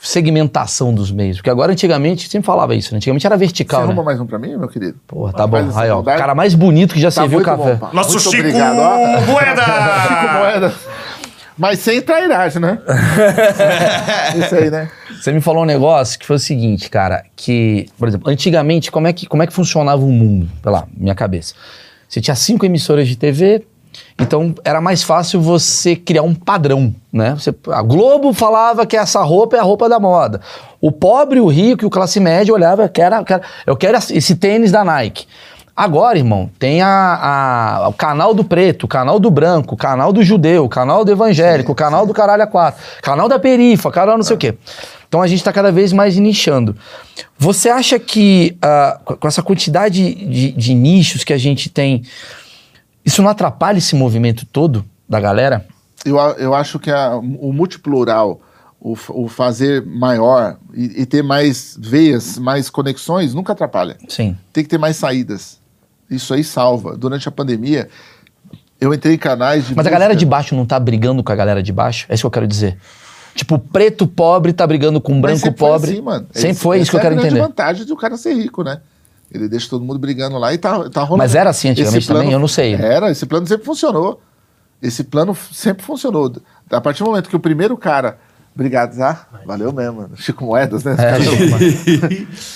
segmentação 0.00 0.92
dos 0.94 1.10
meios? 1.10 1.38
Porque 1.38 1.50
agora, 1.50 1.72
antigamente, 1.72 2.28
sempre 2.28 2.46
falava 2.46 2.74
isso, 2.74 2.92
né? 2.92 2.98
Antigamente 2.98 3.26
era 3.26 3.36
Você 3.36 3.40
vertical, 3.40 3.80
arruma 3.82 4.02
né? 4.02 4.06
mais 4.06 4.20
um 4.20 4.26
pra 4.26 4.38
mim, 4.38 4.56
meu 4.56 4.68
querido? 4.68 4.98
Porra, 5.06 5.32
tá 5.32 5.48
Faz 5.48 5.66
bom. 5.66 5.78
Aí, 5.78 5.90
ó, 5.90 6.00
o 6.00 6.04
cara 6.04 6.34
mais 6.34 6.54
bonito 6.54 6.94
que 6.94 7.00
já 7.00 7.08
Tá 7.08 7.22
serviu 7.22 7.40
café. 7.42 7.74
bom. 7.74 7.88
Nosso 7.92 8.10
Muito 8.10 8.22
Chico 8.22 8.36
obrigado, 8.36 8.78
ó. 8.78 9.18
Chico 9.20 9.32
Moeda! 9.32 9.62
Moeda. 10.38 10.74
Mas 11.56 11.78
sem 11.78 12.02
trairagem, 12.02 12.60
né? 12.60 12.78
Isso 14.44 14.54
aí, 14.56 14.70
né? 14.70 14.90
Você 15.20 15.32
me 15.32 15.40
falou 15.40 15.62
um 15.62 15.66
negócio 15.66 16.18
que 16.18 16.26
foi 16.26 16.36
o 16.36 16.38
seguinte, 16.38 16.90
cara, 16.90 17.22
que, 17.36 17.86
por 17.98 18.08
exemplo, 18.08 18.28
antigamente, 18.28 18.90
como 18.90 19.06
é 19.06 19.12
que, 19.12 19.24
como 19.26 19.42
é 19.42 19.46
que 19.46 19.52
funcionava 19.52 20.02
o 20.04 20.10
mundo? 20.10 20.48
Pela 20.60 20.86
minha 20.96 21.14
cabeça. 21.14 21.54
Você 22.08 22.20
tinha 22.20 22.34
cinco 22.34 22.66
emissoras 22.66 23.06
de 23.08 23.16
TV, 23.16 23.64
então 24.18 24.54
era 24.64 24.80
mais 24.80 25.02
fácil 25.02 25.40
você 25.40 25.94
criar 25.96 26.22
um 26.22 26.34
padrão, 26.34 26.94
né? 27.12 27.34
Você, 27.34 27.54
a 27.70 27.82
Globo 27.82 28.32
falava 28.32 28.86
que 28.86 28.96
essa 28.96 29.22
roupa 29.22 29.56
é 29.56 29.60
a 29.60 29.62
roupa 29.62 29.88
da 29.88 29.98
moda. 29.98 30.40
O 30.80 30.92
pobre, 30.92 31.40
o 31.40 31.46
rico 31.46 31.84
e 31.84 31.86
o 31.86 31.90
classe 31.90 32.20
média 32.20 32.52
olhava, 32.52 32.88
que 32.88 33.00
era, 33.00 33.24
eu 33.66 33.76
quero 33.76 33.96
esse 33.96 34.36
tênis 34.36 34.70
da 34.70 34.84
Nike. 34.84 35.26
Agora, 35.76 36.16
irmão, 36.16 36.48
tem 36.56 36.82
a, 36.82 36.88
a- 37.82 37.88
o 37.88 37.92
canal 37.92 38.32
do 38.32 38.44
preto, 38.44 38.84
o 38.84 38.88
canal 38.88 39.18
do 39.18 39.28
branco, 39.28 39.74
o 39.74 39.76
canal 39.76 40.12
do 40.12 40.22
judeu, 40.22 40.64
o 40.64 40.68
canal 40.68 41.04
do 41.04 41.10
evangélico, 41.10 41.72
o 41.72 41.74
canal 41.74 42.06
do 42.06 42.14
caralho 42.14 42.44
a 42.44 42.46
quatro, 42.46 42.80
canal 43.02 43.28
da 43.28 43.40
perifa, 43.40 43.90
canal 43.90 44.16
não 44.16 44.22
sei 44.22 44.36
o 44.36 44.38
quê. 44.38 44.54
Então 45.08 45.20
a 45.20 45.26
gente 45.26 45.38
está 45.38 45.52
cada 45.52 45.72
vez 45.72 45.92
mais 45.92 46.16
nichando. 46.16 46.76
Você 47.36 47.68
acha 47.68 47.98
que 47.98 48.56
com 49.04 49.16
com 49.16 49.28
essa 49.28 49.42
quantidade 49.42 50.14
de, 50.14 50.52
de 50.52 50.74
nichos 50.74 51.24
que 51.24 51.32
a 51.32 51.38
gente 51.38 51.68
tem, 51.68 52.02
isso 53.04 53.22
não 53.22 53.28
atrapalha 53.30 53.78
esse 53.78 53.94
movimento 53.94 54.46
todo 54.46 54.84
da 55.08 55.20
galera? 55.20 55.66
Eu, 56.04 56.16
eu 56.18 56.54
acho 56.54 56.78
que 56.78 56.90
a- 56.90 57.16
o 57.16 57.52
multiplural, 57.52 58.40
o, 58.80 58.96
o 59.10 59.28
fazer 59.28 59.84
maior 59.86 60.56
e, 60.74 61.02
e 61.02 61.06
ter 61.06 61.22
mais 61.22 61.76
veias, 61.80 62.38
mais 62.38 62.68
conexões, 62.68 63.32
nunca 63.34 63.52
atrapalha. 63.52 63.96
Sim. 64.08 64.36
Tem 64.52 64.62
que 64.64 64.70
ter 64.70 64.78
mais 64.78 64.96
saídas. 64.96 65.58
Isso 66.10 66.34
aí 66.34 66.44
salva. 66.44 66.96
Durante 66.96 67.26
a 67.28 67.32
pandemia, 67.32 67.88
eu 68.80 68.92
entrei 68.92 69.14
em 69.14 69.18
canais 69.18 69.66
de. 69.66 69.74
Mas 69.74 69.86
a 69.86 69.90
galera 69.90 70.14
de 70.14 70.24
música- 70.26 70.30
baixo 70.36 70.54
não 70.54 70.66
tá 70.66 70.78
brigando 70.78 71.22
com 71.24 71.32
a 71.32 71.36
galera 71.36 71.62
de 71.62 71.72
baixo? 71.72 72.06
É 72.08 72.14
isso 72.14 72.22
que 72.22 72.26
eu 72.26 72.30
quero 72.30 72.46
dizer. 72.46 72.76
Tipo, 73.34 73.58
preto 73.58 74.06
pobre 74.06 74.52
tá 74.52 74.64
brigando 74.66 75.00
com 75.00 75.20
branco 75.20 75.38
sempre 75.38 75.58
foi 75.58 75.68
pobre. 75.70 75.90
assim, 75.92 76.00
mano. 76.02 76.26
Sempre 76.32 76.50
Esse- 76.50 76.60
foi 76.60 76.78
isso 76.80 76.90
que 76.90 76.96
eu 76.96 77.00
quero 77.00 77.14
é 77.14 77.16
a 77.16 77.20
grande 77.20 77.34
entender. 77.34 77.48
vantagem 77.48 77.84
de 77.86 77.92
o 77.92 77.96
cara 77.96 78.16
ser 78.16 78.34
rico, 78.34 78.62
né? 78.62 78.80
Ele 79.32 79.48
deixa 79.48 79.68
todo 79.68 79.84
mundo 79.84 79.98
brigando 79.98 80.38
lá 80.38 80.52
e 80.54 80.58
tá, 80.58 80.88
tá 80.90 81.02
rolando. 81.02 81.18
Mas 81.18 81.34
era 81.34 81.50
assim 81.50 81.68
antigamente 81.68 81.98
Esse 81.98 82.06
plano- 82.06 82.20
também? 82.20 82.32
Eu 82.32 82.38
não 82.38 82.48
sei. 82.48 82.74
Era, 82.74 83.10
esse 83.10 83.26
plano 83.26 83.46
sempre 83.46 83.64
funcionou. 83.64 84.20
Esse 84.80 85.02
plano 85.04 85.34
sempre 85.52 85.82
funcionou. 85.84 86.32
A 86.70 86.80
partir 86.80 87.02
do 87.02 87.06
momento 87.10 87.28
que 87.28 87.36
o 87.36 87.40
primeiro 87.40 87.76
cara. 87.76 88.18
Obrigado, 88.54 88.96
tá? 88.96 89.26
Valeu 89.44 89.72
mesmo, 89.72 90.02
mano. 90.02 90.16
Chico 90.16 90.44
Moedas, 90.44 90.84
né? 90.84 90.94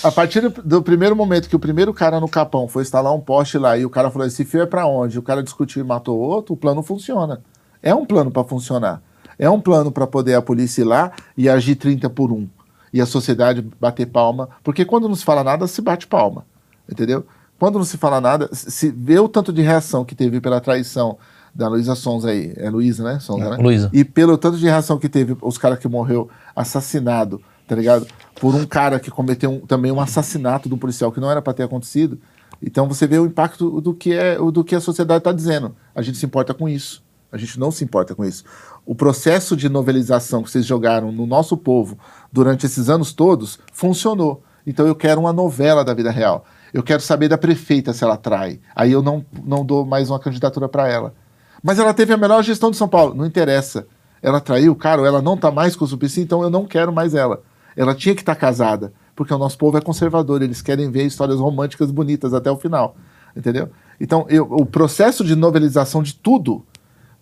É, 0.05 0.07
A 0.07 0.13
partir 0.13 0.41
do, 0.49 0.81
primeiro 0.81 1.17
momento 1.17 1.49
que 1.49 1.57
o 1.57 1.59
primeiro 1.59 1.93
cara 1.93 2.21
no 2.21 2.29
Capão 2.29 2.69
foi 2.69 2.83
instalar 2.83 3.13
um 3.13 3.21
poste 3.21 3.59
lá 3.59 3.77
e 3.77 3.85
o 3.85 3.91
cara 3.91 4.11
falou: 4.11 4.27
esse 4.27 4.45
fio 4.45 4.63
é 4.63 4.67
pra 4.67 4.87
onde? 4.87 5.19
O 5.19 5.23
cara 5.23 5.43
discutiu 5.43 5.83
e 5.83 5.85
matou 5.87 6.17
outro, 6.17 6.55
o 6.55 6.57
plano 6.57 6.83
funciona. 6.83 7.41
É 7.83 7.93
um 7.95 8.05
plano 8.05 8.31
pra 8.31 8.45
funcionar. 8.45 9.03
É 9.39 9.49
um 9.51 9.61
plano 9.61 9.91
pra 9.91 10.07
poder 10.07 10.35
a 10.35 10.43
polícia 10.43 10.83
ir 10.83 10.85
lá 10.85 11.13
e 11.37 11.49
agir 11.49 11.75
30 11.77 12.09
por 12.11 12.31
1. 12.33 12.49
E 12.93 13.01
a 13.01 13.07
sociedade 13.07 13.67
bater 13.81 14.07
palma. 14.07 14.49
Porque 14.63 14.85
quando 14.85 15.09
não 15.09 15.15
se 15.15 15.25
fala 15.25 15.43
nada, 15.45 15.67
se 15.67 15.81
bate 15.83 16.07
palma. 16.07 16.45
Entendeu? 16.91 17.27
Quando 17.59 17.77
não 17.79 17.85
se 17.85 17.97
fala 17.97 18.21
nada, 18.21 18.49
se 18.53 18.91
vê 18.91 19.19
o 19.19 19.29
tanto 19.29 19.53
de 19.53 19.63
reação 19.63 20.05
que 20.05 20.15
teve 20.15 20.41
pela 20.41 20.61
traição 20.61 21.19
da 21.55 21.67
Luísa 21.69 21.95
Sonza 21.97 22.31
aí. 22.31 22.53
É 22.57 22.71
Luísa, 22.71 23.03
né? 23.03 23.19
Sonza, 23.19 23.47
É, 23.47 23.51
né? 23.51 23.57
Luísa. 23.57 23.91
E 23.93 24.05
pelo 24.05 24.39
tanto 24.39 24.57
de 24.59 24.65
reação 24.65 24.99
que 24.99 25.09
teve 25.09 25.37
os 25.43 25.59
caras 25.59 25.79
que 25.79 25.89
morreu 25.89 26.29
assassinado, 26.55 27.41
tá 27.67 27.75
ligado? 27.75 28.07
Por 28.41 28.55
um 28.55 28.65
cara 28.65 29.01
que 29.01 29.11
cometeu 29.11 29.51
um- 29.51 29.61
também 29.61 29.91
um 29.91 30.01
assassinato 30.01 30.69
do 30.69 30.77
policial 30.77 31.11
que 31.11 31.19
não 31.21 31.31
era 31.31 31.43
para 31.43 31.53
ter 31.53 31.65
acontecido. 31.65 32.19
Então 32.63 32.89
você 32.89 33.07
vê 33.07 33.19
o 33.19 33.27
impacto 33.27 33.81
do 33.81 33.95
que 33.95 34.13
é 34.13 34.37
do 34.37 34.63
que 34.65 34.75
a 34.75 34.81
sociedade 34.81 35.19
está 35.19 35.33
dizendo. 35.33 35.75
A 35.95 36.03
gente 36.03 36.19
se 36.19 36.27
importa 36.27 36.53
com 36.55 36.69
isso. 36.69 37.03
A 37.31 37.37
gente 37.37 37.59
não 37.59 37.71
se 37.71 37.85
importa 37.85 38.15
com 38.15 38.25
isso. 38.25 38.45
O 38.87 38.95
processo 38.95 39.57
de 39.57 39.69
novelização 39.69 40.43
que 40.43 40.51
vocês 40.51 40.65
jogaram 40.65 41.11
no 41.13 41.27
nosso 41.27 41.57
povo 41.57 41.99
durante 42.33 42.67
esses 42.67 42.89
anos 42.89 43.13
todos 43.13 43.59
funcionou. 43.73 44.43
Então 44.67 44.87
eu 44.87 44.95
quero 44.95 45.21
uma 45.21 45.33
novela 45.33 45.85
da 45.85 45.93
vida 45.95 46.11
real. 46.11 46.45
Eu 46.73 46.83
quero 46.83 47.01
saber 47.01 47.29
da 47.29 47.39
prefeita 47.39 47.93
se 47.93 48.05
ela 48.05 48.17
trai. 48.17 48.61
Aí 48.77 48.93
eu 48.93 49.03
não, 49.03 49.25
não 49.45 49.65
dou 49.65 49.85
mais 49.87 50.11
uma 50.11 50.19
candidatura 50.19 50.69
para 50.69 50.89
ela. 50.89 51.15
Mas 51.63 51.79
ela 51.79 51.95
teve 51.95 52.13
a 52.13 52.17
melhor 52.17 52.43
gestão 52.43 52.71
de 52.71 52.77
São 52.77 52.89
Paulo. 52.89 53.15
Não 53.15 53.25
interessa. 53.27 53.87
Ela 54.23 54.41
traiu 54.41 54.73
o 54.73 54.77
cara, 54.77 55.07
ela 55.07 55.23
não 55.23 55.37
tá 55.37 55.51
mais 55.51 55.75
com 55.77 55.85
o 55.85 55.89
Suplicy, 55.89 56.21
então 56.21 56.43
eu 56.43 56.51
não 56.51 56.67
quero 56.67 56.93
mais 56.93 57.15
ela. 57.15 57.41
Ela 57.77 57.95
tinha 57.95 58.15
que 58.15 58.23
estar 58.23 58.35
casada, 58.35 58.93
porque 59.15 59.33
o 59.33 59.39
nosso 59.39 59.57
povo 59.57 59.79
é 59.79 59.81
conservador, 59.81 60.43
eles 60.43 60.61
querem 60.61 60.91
ver 60.91 61.05
histórias 61.07 61.39
românticas 61.39 61.91
bonitas 61.91 62.35
até 62.35 62.51
o 62.51 62.57
final. 62.57 62.97
Entendeu? 63.37 63.69
Então, 64.01 64.27
eu- 64.29 64.47
o 64.51 64.67
processo 64.67 65.25
de 65.25 65.37
novelização 65.37 66.03
de 66.03 66.15
tudo. 66.15 66.65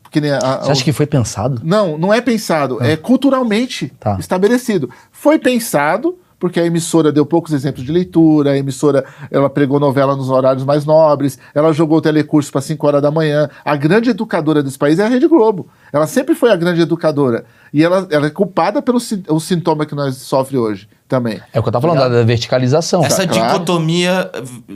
Porque 0.02 0.20
nem 0.20 0.30
a- 0.30 0.38
a- 0.38 0.64
Você 0.64 0.70
acha 0.72 0.84
que 0.84 0.92
foi 0.92 1.06
pensado? 1.06 1.60
não, 1.64 1.98
não 1.98 2.14
é 2.14 2.20
pensado, 2.20 2.82
é 2.82 2.96
culturalmente 2.96 3.92
Tá. 4.00 4.16
estabelecido. 4.18 4.88
Foi 5.10 5.38
pensado 5.38 6.18
porque 6.38 6.60
a 6.60 6.66
emissora 6.66 7.10
deu 7.10 7.24
poucos 7.24 7.52
exemplos 7.52 7.84
de 7.84 7.92
leitura, 7.92 8.50
a 8.50 8.58
emissora 8.58 9.04
ela 9.30 9.48
pregou 9.48 9.80
novela 9.80 10.14
nos 10.16 10.28
horários 10.28 10.64
mais 10.64 10.84
nobres, 10.84 11.38
ela 11.54 11.72
jogou 11.72 12.00
telecurso 12.00 12.52
para 12.52 12.60
5 12.60 12.86
horas 12.86 13.02
da 13.02 13.10
manhã. 13.10 13.48
A 13.64 13.76
grande 13.76 14.10
educadora 14.10 14.62
desse 14.62 14.78
país 14.78 14.98
é 14.98 15.04
a 15.04 15.08
Rede 15.08 15.26
Globo. 15.26 15.68
Ela 15.96 16.06
sempre 16.06 16.34
foi 16.34 16.50
a 16.50 16.56
grande 16.56 16.80
educadora. 16.80 17.44
E 17.72 17.82
ela, 17.82 18.06
ela 18.10 18.26
é 18.26 18.30
culpada 18.30 18.80
pelo 18.80 18.98
o 19.28 19.40
sintoma 19.40 19.84
que 19.84 19.94
nós 19.94 20.16
sofremos 20.16 20.68
hoje 20.68 20.88
também. 21.08 21.40
É 21.52 21.58
o 21.58 21.62
que 21.62 21.68
eu 21.68 21.72
tava 21.72 21.86
falando, 21.86 22.00
da, 22.00 22.08
da 22.08 22.24
verticalização. 22.24 23.04
Essa 23.04 23.26
claro. 23.26 23.52
dicotomia, 23.52 24.30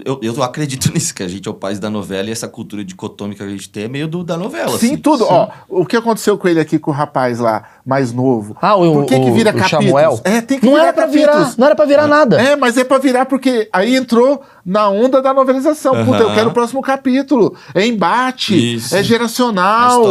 eu, 0.05 0.21
eu 0.23 0.43
acredito 0.43 0.91
nisso, 0.95 1.15
que 1.15 1.23
a 1.23 1.29
gente 1.29 1.47
é 1.49 1.51
o 1.51 1.55
país 1.55 1.79
da 1.79 1.91
novela 1.91 2.29
e 2.29 2.33
essa 2.33 2.47
cultura 2.49 2.85
dicotômica 2.85 3.45
que 3.45 3.51
a 3.51 3.53
gente 3.53 3.69
tem 3.69 3.85
é 3.85 3.89
meio 3.89 4.07
do, 4.07 4.23
da 4.23 4.37
novela. 4.37 4.79
Sim, 4.79 4.93
assim. 4.95 4.97
tudo. 4.97 5.25
Ó, 5.29 5.49
o 5.69 5.85
que 5.85 5.97
aconteceu 5.97 6.37
com 6.39 6.49
ele 6.49 6.61
aqui, 6.61 6.79
com 6.79 6.91
o 6.91 6.95
rapaz 6.95 7.39
lá, 7.39 7.65
mais 7.85 8.13
novo? 8.13 8.57
Ah, 8.61 8.77
o, 8.77 8.93
Por 8.93 9.07
que, 9.07 9.19
que 9.19 9.31
o- 9.31 9.35
vira 9.35 9.51
o 9.51 9.55
capítulos? 9.55 9.87
Samuel? 9.87 10.21
É, 10.25 10.41
tem 10.41 10.59
que 10.59 10.67
não 10.67 10.73
virar 10.75 10.85
era 10.85 10.93
pra 10.93 11.07
capítulos. 11.07 11.35
virar, 11.37 11.55
não 11.59 11.67
era 11.67 11.75
pra 11.75 11.85
virar 11.85 12.07
nada. 12.07 12.41
É, 12.41 12.57
mas 12.57 12.77
é 12.77 12.85
pra 12.85 12.99
virar 12.99 13.27
porque 13.27 13.69
aí 13.73 13.97
entrou 13.97 14.43
na 14.65 14.89
onda 14.89 15.23
da 15.23 15.33
novelização. 15.33 16.05
Puta, 16.05 16.19
eu 16.23 16.35
quero 16.35 16.51
o 16.51 16.53
próximo 16.53 16.83
capítulo. 16.83 17.55
É 17.75 17.87
embate, 17.87 18.77
Isso. 18.77 18.95
é 18.97 19.03
geracional. 19.03 20.03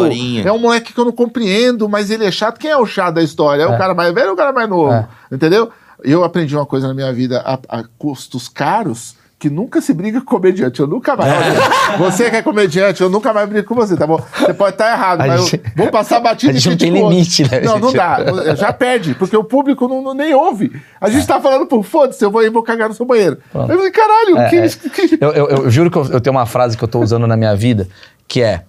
É 0.43 0.51
um 0.51 0.59
moleque 0.59 0.93
que 0.93 0.99
eu 0.99 1.05
não 1.05 1.11
compreendo, 1.11 1.87
mas 1.87 2.09
ele 2.09 2.25
é 2.25 2.31
chato. 2.31 2.59
Quem 2.59 2.71
é 2.71 2.77
o 2.77 2.85
chato 2.85 3.15
da 3.15 3.23
história? 3.23 3.63
É, 3.63 3.67
o 3.67 3.73
É. 3.73 3.77
cara 3.77 3.93
mais 3.93 4.13
velho 4.13 4.27
ou 4.29 4.33
o 4.33 4.37
cara 4.37 4.51
mais 4.51 4.69
novo? 4.69 4.91
É. 4.91 5.07
Entendeu? 5.31 5.69
Eu 6.03 6.23
aprendi 6.23 6.55
uma 6.55 6.65
coisa 6.65 6.87
na 6.87 6.93
minha 6.93 7.11
vida 7.11 7.41
a, 7.45 7.79
a 7.79 7.83
custos 7.97 8.47
caros. 8.47 9.15
Que 9.39 9.49
nunca 9.49 9.79
se 9.79 9.93
briga 9.93 10.19
com 10.19 10.25
comediante. 10.35 10.81
Eu 10.81 10.85
nunca 10.87 11.15
mais. 11.15 11.31
Olha, 11.31 11.97
Você 11.97 12.29
que 12.29 12.35
é 12.35 12.41
comediante, 12.41 13.01
eu 13.01 13.09
nunca 13.09 13.31
mais 13.31 13.47
brigo 13.47 13.65
com 13.65 13.73
você, 13.73 13.95
tá 13.95 14.05
bom? 14.05 14.21
Você 14.37 14.53
pode 14.53 14.73
estar 14.75 14.91
errado, 14.91 15.21
A 15.21 15.27
mas 15.27 15.41
gente- 15.47 15.63
eu 15.65 15.71
vou 15.77 15.87
passar 15.89 16.19
batida 16.19 16.51
a 16.51 16.55
gente 16.55 16.65
e 16.65 16.69
não 16.71 16.77
tem 16.77 16.91
limite, 17.09 17.49
né? 17.49 17.61
Não, 17.61 17.79
não 17.79 17.87
Gente- 17.89 17.97
dá. 17.97 18.55
Já 18.55 18.73
perde, 18.73 19.15
porque 19.15 19.37
o 19.37 19.43
público 19.45 19.87
não, 19.87 20.01
não- 20.01 20.13
nem 20.13 20.33
ouve. 20.33 20.69
A 20.99 21.09
gente 21.09 21.25
tá 21.25 21.39
falando, 21.39 21.65
pô, 21.65 21.81
foda-se, 21.81 22.21
eu 22.23 22.29
vou, 22.29 22.41
eu 22.43 22.51
vou 22.51 22.61
cagar 22.61 22.89
no 22.89 22.93
seu 22.95 23.05
banheiro. 23.05 23.37
Pronto. 23.49 23.71
Eu 23.71 23.77
falei, 23.77 23.91
caralho, 23.93 24.37
É, 24.39 24.49
que, 24.49 24.55
é. 24.57 24.67
que- 25.07 25.17
Eu, 25.21 25.31
eu- 25.31 25.47
eu 25.47 25.71
juro 25.71 25.89
que 25.89 25.97
eu, 25.97 26.05
eu 26.07 26.19
tenho 26.19 26.35
uma 26.35 26.45
frase 26.45 26.77
que 26.77 26.83
eu 26.83 26.87
tô 26.89 26.99
usando 26.99 27.25
na 27.25 27.37
minha 27.37 27.55
vida, 27.55 27.87
que 28.27 28.41
é, 28.41 28.63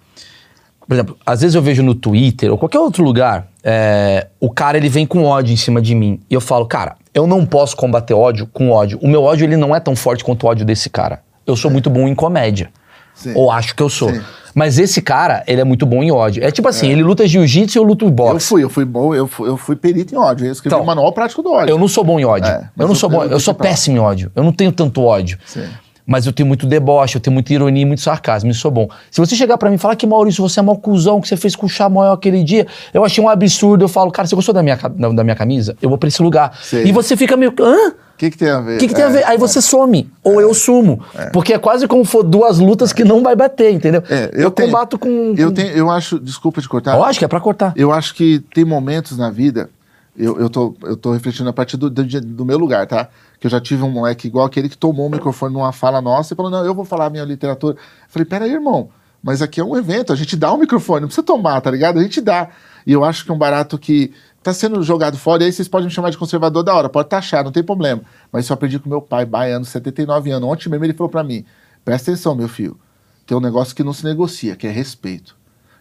por 0.86 0.94
exemplo, 0.94 1.16
às 1.26 1.40
vezes 1.40 1.56
eu 1.56 1.62
vejo 1.62 1.82
no 1.82 1.96
Twitter 1.96 2.48
ou 2.48 2.56
qualquer 2.56 2.78
outro 2.78 3.02
lugar, 3.02 3.48
é, 3.64 4.26
o 4.40 4.50
cara 4.50 4.76
ele 4.78 4.88
vem 4.88 5.06
com 5.06 5.24
ódio 5.24 5.52
em 5.52 5.56
cima 5.56 5.80
de 5.80 5.94
mim. 5.94 6.20
E 6.30 6.34
eu 6.34 6.40
falo, 6.40 6.66
cara, 6.66 6.96
eu 7.14 7.26
não 7.26 7.44
posso 7.44 7.76
combater 7.76 8.14
ódio 8.14 8.46
com 8.52 8.70
ódio. 8.70 8.98
O 9.02 9.08
meu 9.08 9.22
ódio 9.22 9.44
ele 9.44 9.56
não 9.56 9.74
é 9.74 9.80
tão 9.80 9.94
forte 9.96 10.24
quanto 10.24 10.44
o 10.44 10.48
ódio 10.48 10.64
desse 10.64 10.88
cara. 10.88 11.20
Eu 11.46 11.56
sou 11.56 11.70
muito 11.70 11.90
bom 11.90 12.06
em 12.08 12.14
comédia. 12.14 12.70
Sim. 13.14 13.32
Ou 13.34 13.50
acho 13.50 13.74
que 13.74 13.82
eu 13.82 13.88
sou. 13.88 14.10
Sim. 14.12 14.20
Mas 14.54 14.78
esse 14.78 15.00
cara, 15.02 15.44
ele 15.46 15.60
é 15.60 15.64
muito 15.64 15.84
bom 15.86 16.02
em 16.02 16.10
ódio. 16.10 16.42
É 16.42 16.50
tipo 16.50 16.68
assim, 16.68 16.90
ele 16.90 17.02
luta 17.02 17.26
jiu-jitsu 17.26 17.76
e 17.76 17.78
eu 17.78 17.82
luto 17.84 18.06
Eu 18.06 18.10
boxe. 18.10 18.46
fui, 18.48 18.64
eu 18.64 18.70
fui 18.70 18.84
bom, 18.84 19.14
eu 19.14 19.26
fui, 19.28 19.48
eu 19.48 19.56
fui 19.56 19.76
perito 19.76 20.14
em 20.14 20.18
ódio. 20.18 20.46
Eu 20.46 20.52
escrevi 20.52 20.74
Então, 20.74 20.82
o 20.82 20.86
manual 20.86 21.12
prático 21.12 21.42
do 21.42 21.52
ódio. 21.52 21.70
Eu 21.72 21.78
não 21.78 21.86
sou 21.86 22.02
bom 22.02 22.18
em 22.18 22.24
ódio. 22.24 22.50
É, 22.50 22.68
eu 22.78 22.84
não 22.86 22.90
eu- 22.90 22.94
sou 22.96 23.08
bom, 23.08 23.22
eu 23.24 23.30
eu, 23.32 23.40
sou 23.40 23.54
péssimo 23.54 23.96
em 23.96 24.00
ódio. 24.00 24.32
Eu 24.34 24.42
não 24.42 24.52
tenho 24.52 24.72
tanto 24.72 25.02
ódio. 25.02 25.38
Sim. 25.46 25.68
Mas 26.10 26.26
eu 26.26 26.32
tenho 26.32 26.48
muito 26.48 26.66
deboche, 26.66 27.14
eu 27.16 27.20
tenho 27.20 27.32
muita 27.32 27.52
ironia 27.54 27.82
e 27.82 27.86
muito 27.86 28.00
sarcasmo, 28.02 28.50
isso 28.50 28.66
é 28.66 28.70
bom. 28.70 28.88
Se 29.12 29.20
você 29.20 29.36
chegar 29.36 29.56
pra 29.56 29.70
mim 29.70 29.76
e 29.76 29.78
falar 29.78 29.94
que 29.94 30.04
Maurício, 30.04 30.42
você 30.42 30.58
é 30.58 30.62
mau 30.62 30.76
cuzão, 30.76 31.20
que 31.20 31.28
você 31.28 31.36
fez 31.36 31.54
com 31.54 31.66
o 31.66 31.68
Chamoel 31.68 32.10
aquele 32.10 32.42
dia, 32.42 32.66
eu 32.92 33.04
achei 33.04 33.22
um 33.22 33.28
absurdo, 33.28 33.84
eu 33.84 33.88
falo, 33.88 34.10
cara, 34.10 34.26
você 34.26 34.34
gostou 34.34 34.52
da 34.52 34.60
minha, 34.60 34.74
da, 34.76 35.22
minha 35.22 35.36
camisa? 35.36 35.76
Eu 35.80 35.88
vou 35.88 35.96
pra 35.96 36.08
esse 36.08 36.20
lugar. 36.20 36.58
E 36.84 36.90
você 36.90 37.16
fica 37.16 37.36
meio, 37.36 37.54
hã? 37.60 37.90
O 37.90 37.94
que, 38.18 38.28
que 38.32 38.36
tem 38.36 38.50
a 38.50 38.60
ver? 38.60 38.74
O 38.74 38.78
que, 38.80 38.88
que 38.88 38.94
tem 38.94 39.04
a 39.04 39.08
É, 39.08 39.12
ver? 39.12 39.24
Aí 39.24 39.38
você 39.38 39.62
some, 39.62 40.10
ou 40.24 40.40
eu 40.40 40.52
sumo. 40.52 41.00
Porque 41.32 41.52
é 41.54 41.58
quase 41.58 41.86
como 41.86 42.04
for 42.04 42.24
duas 42.24 42.58
lutas 42.58 42.92
que 42.92 43.04
não 43.04 43.22
vai 43.22 43.36
bater, 43.36 43.72
entendeu? 43.72 44.02
É, 44.10 44.30
eu 44.34 44.50
tenho- 44.50 44.68
combato 44.68 44.98
com. 44.98 45.32
Eu 45.38 45.48
com- 45.50 45.54
tenho, 45.54 45.68
eu 45.70 45.88
acho, 45.88 46.18
desculpa 46.18 46.60
te 46.60 46.68
cortar. 46.68 46.96
Eu 46.96 47.04
acho 47.04 47.20
que 47.20 47.24
é 47.24 47.28
pra 47.28 47.38
cortar. 47.40 47.72
Eu 47.76 47.92
acho 47.92 48.14
que 48.16 48.40
tem 48.52 48.64
momentos 48.64 49.16
na 49.16 49.30
vida, 49.30 49.70
eu, 50.20 50.38
eu, 50.38 50.50
tô, 50.50 50.76
eu 50.82 50.96
tô 50.96 51.12
refletindo 51.12 51.48
a 51.48 51.52
partir 51.52 51.76
do, 51.76 51.88
do, 51.88 52.04
do 52.04 52.44
meu 52.44 52.58
lugar, 52.58 52.86
tá? 52.86 53.08
Que 53.38 53.46
eu 53.46 53.50
já 53.50 53.60
tive 53.60 53.82
um 53.82 53.90
moleque 53.90 54.28
igual 54.28 54.44
aquele 54.44 54.68
que 54.68 54.76
tomou 54.76 55.06
o 55.06 55.10
microfone 55.10 55.54
numa 55.54 55.72
fala 55.72 56.00
nossa 56.00 56.34
e 56.34 56.36
falou: 56.36 56.50
não, 56.50 56.64
eu 56.64 56.74
vou 56.74 56.84
falar 56.84 57.06
a 57.06 57.10
minha 57.10 57.24
literatura. 57.24 57.76
Eu 57.76 57.80
falei: 58.08 58.26
peraí, 58.26 58.52
irmão, 58.52 58.90
mas 59.22 59.40
aqui 59.40 59.60
é 59.60 59.64
um 59.64 59.76
evento, 59.76 60.12
a 60.12 60.16
gente 60.16 60.36
dá 60.36 60.52
o 60.52 60.58
microfone, 60.58 61.02
não 61.02 61.08
precisa 61.08 61.26
tomar, 61.26 61.60
tá 61.60 61.70
ligado? 61.70 61.98
A 61.98 62.02
gente 62.02 62.20
dá. 62.20 62.50
E 62.86 62.92
eu 62.92 63.04
acho 63.04 63.24
que 63.24 63.30
é 63.30 63.34
um 63.34 63.38
barato 63.38 63.78
que 63.78 64.12
tá 64.42 64.52
sendo 64.52 64.82
jogado 64.82 65.16
fora, 65.16 65.42
e 65.42 65.46
aí 65.46 65.52
vocês 65.52 65.68
podem 65.68 65.86
me 65.86 65.92
chamar 65.92 66.10
de 66.10 66.18
conservador 66.18 66.62
da 66.62 66.74
hora, 66.74 66.88
pode 66.88 67.08
taxar, 67.08 67.42
não 67.42 67.52
tem 67.52 67.62
problema. 67.62 68.02
Mas 68.30 68.44
isso 68.44 68.52
eu 68.52 68.54
aprendi 68.54 68.78
com 68.78 68.88
meu 68.88 69.00
pai, 69.00 69.24
baiano, 69.24 69.64
79 69.64 70.30
anos. 70.30 70.48
Ontem 70.48 70.68
mesmo 70.68 70.84
ele 70.84 70.94
falou 70.94 71.10
para 71.10 71.24
mim: 71.24 71.44
presta 71.84 72.10
atenção, 72.10 72.34
meu 72.34 72.48
filho, 72.48 72.78
tem 73.26 73.36
um 73.36 73.40
negócio 73.40 73.74
que 73.74 73.82
não 73.82 73.92
se 73.92 74.04
negocia, 74.04 74.56
que 74.56 74.66
é 74.66 74.70
respeito. 74.70 75.36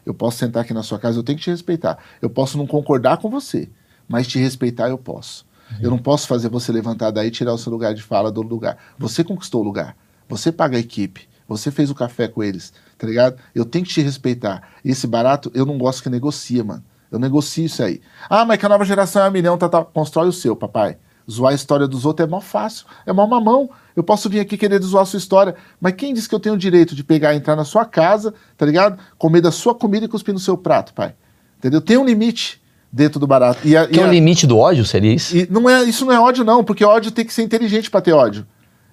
Eu 0.06 0.14
posso 0.14 0.38
sentar 0.38 0.64
aqui 0.64 0.74
na 0.74 0.82
sua 0.82 0.98
casa, 0.98 1.20
eu 1.20 1.24
tenho 1.24 1.38
que 1.38 1.44
te 1.44 1.52
respeitar. 1.52 1.98
Eu 2.22 2.30
posso 2.30 2.58
não 2.58 2.66
concordar 2.66 3.18
com 3.18 3.30
você, 3.30 3.70
mas 4.10 4.28
te 4.28 4.40
respeitar 4.40 4.90
eu 4.90 4.98
posso. 4.98 5.46
Uhum. 5.72 5.78
Eu 5.82 5.90
não 5.92 5.98
posso 6.00 6.28
fazer 6.28 6.50
você 6.50 6.72
levantar 6.72 7.12
daí 7.12 7.28
e 7.28 7.32
tirar 7.32 7.54
o 7.54 7.58
seu 7.58 7.72
lugar 7.72 7.94
de 7.94 8.02
fala 8.02 8.32
do 8.32 8.42
lugar. 8.42 8.78
Você 8.98 9.24
conquistou 9.24 9.62
o 9.62 9.64
lugar. 9.64 9.96
Você 10.28 10.52
paga 10.52 10.76
a 10.76 10.80
equipe. 10.80 11.30
Você 11.48 11.72
fez 11.72 11.90
o 11.90 11.96
café 11.96 12.28
com 12.28 12.44
eles, 12.44 12.72
tá 12.96 13.08
ligado? 13.08 13.38
Eu 13.56 13.66
tenho 13.66 13.84
que 13.84 13.92
te 13.92 14.02
respeitar. 14.02 14.70
Esse 14.86 15.08
barato, 15.08 15.52
eu 15.56 15.66
não 15.66 15.80
gosto 15.80 16.04
que 16.04 16.10
negocia, 16.10 16.64
mano. 16.64 16.84
Eu 17.12 17.18
negocio 17.18 17.66
isso 17.66 17.82
aí. 17.82 18.02
Ah, 18.30 18.46
mas 18.46 18.60
que 18.60 18.66
a 18.68 18.70
nova 18.70 18.86
geração 18.86 19.24
é 19.24 19.30
um 19.30 19.32
milhão, 19.32 19.58
tá, 19.58 19.68
tá. 19.68 19.84
Constrói 19.84 20.28
o 20.28 20.32
seu, 20.34 20.56
papai. 20.56 20.98
Zoar 21.30 21.52
a 21.52 21.56
história 21.56 21.88
dos 21.88 22.06
outros 22.06 22.28
é 22.28 22.30
mó 22.30 22.40
fácil, 22.40 22.86
é 23.04 23.12
mó 23.12 23.26
mamão. 23.26 23.70
Eu 23.96 24.04
posso 24.04 24.30
vir 24.30 24.40
aqui 24.40 24.58
querer 24.58 24.82
zoar 24.82 25.04
a 25.04 25.06
sua 25.06 25.18
história, 25.18 25.56
mas 25.82 25.94
quem 25.94 26.14
disse 26.14 26.30
que 26.30 26.36
eu 26.36 26.40
tenho 26.40 26.54
o 26.54 26.58
direito 26.58 26.96
de 26.96 27.04
pegar, 27.04 27.36
entrar 27.36 27.56
na 27.56 27.66
sua 27.66 27.84
casa, 27.84 28.34
tá 28.56 28.66
ligado? 28.66 29.00
Comer 29.18 29.42
da 29.42 29.52
sua 29.52 29.74
comida 29.74 30.06
e 30.06 30.10
cuspir 30.10 30.34
no 30.34 30.40
seu 30.40 30.56
prato, 30.56 30.94
pai. 30.94 31.16
Entendeu? 31.58 31.82
Tem 31.82 31.98
um 31.98 32.06
limite 32.06 32.62
dentro 32.92 33.20
do 33.20 33.28
barato. 33.28 33.60
E 33.64 33.76
a, 33.76 33.88
que 33.88 33.98
e 33.98 34.00
é 34.00 34.06
o 34.06 34.10
limite 34.10 34.48
do 34.48 34.58
ódio, 34.58 34.86
seria 34.86 35.14
isso? 35.14 35.36
E 35.36 35.48
não 35.50 35.70
é, 35.70 35.84
isso 35.84 36.06
não 36.06 36.14
é 36.14 36.20
ódio, 36.20 36.44
não, 36.44 36.64
porque 36.64 36.84
ódio 36.84 37.12
tem 37.12 37.26
que 37.26 37.34
ser 37.34 37.44
inteligente 37.44 37.90
para 37.90 38.02
ter 38.02 38.14
ódio. 38.14 38.46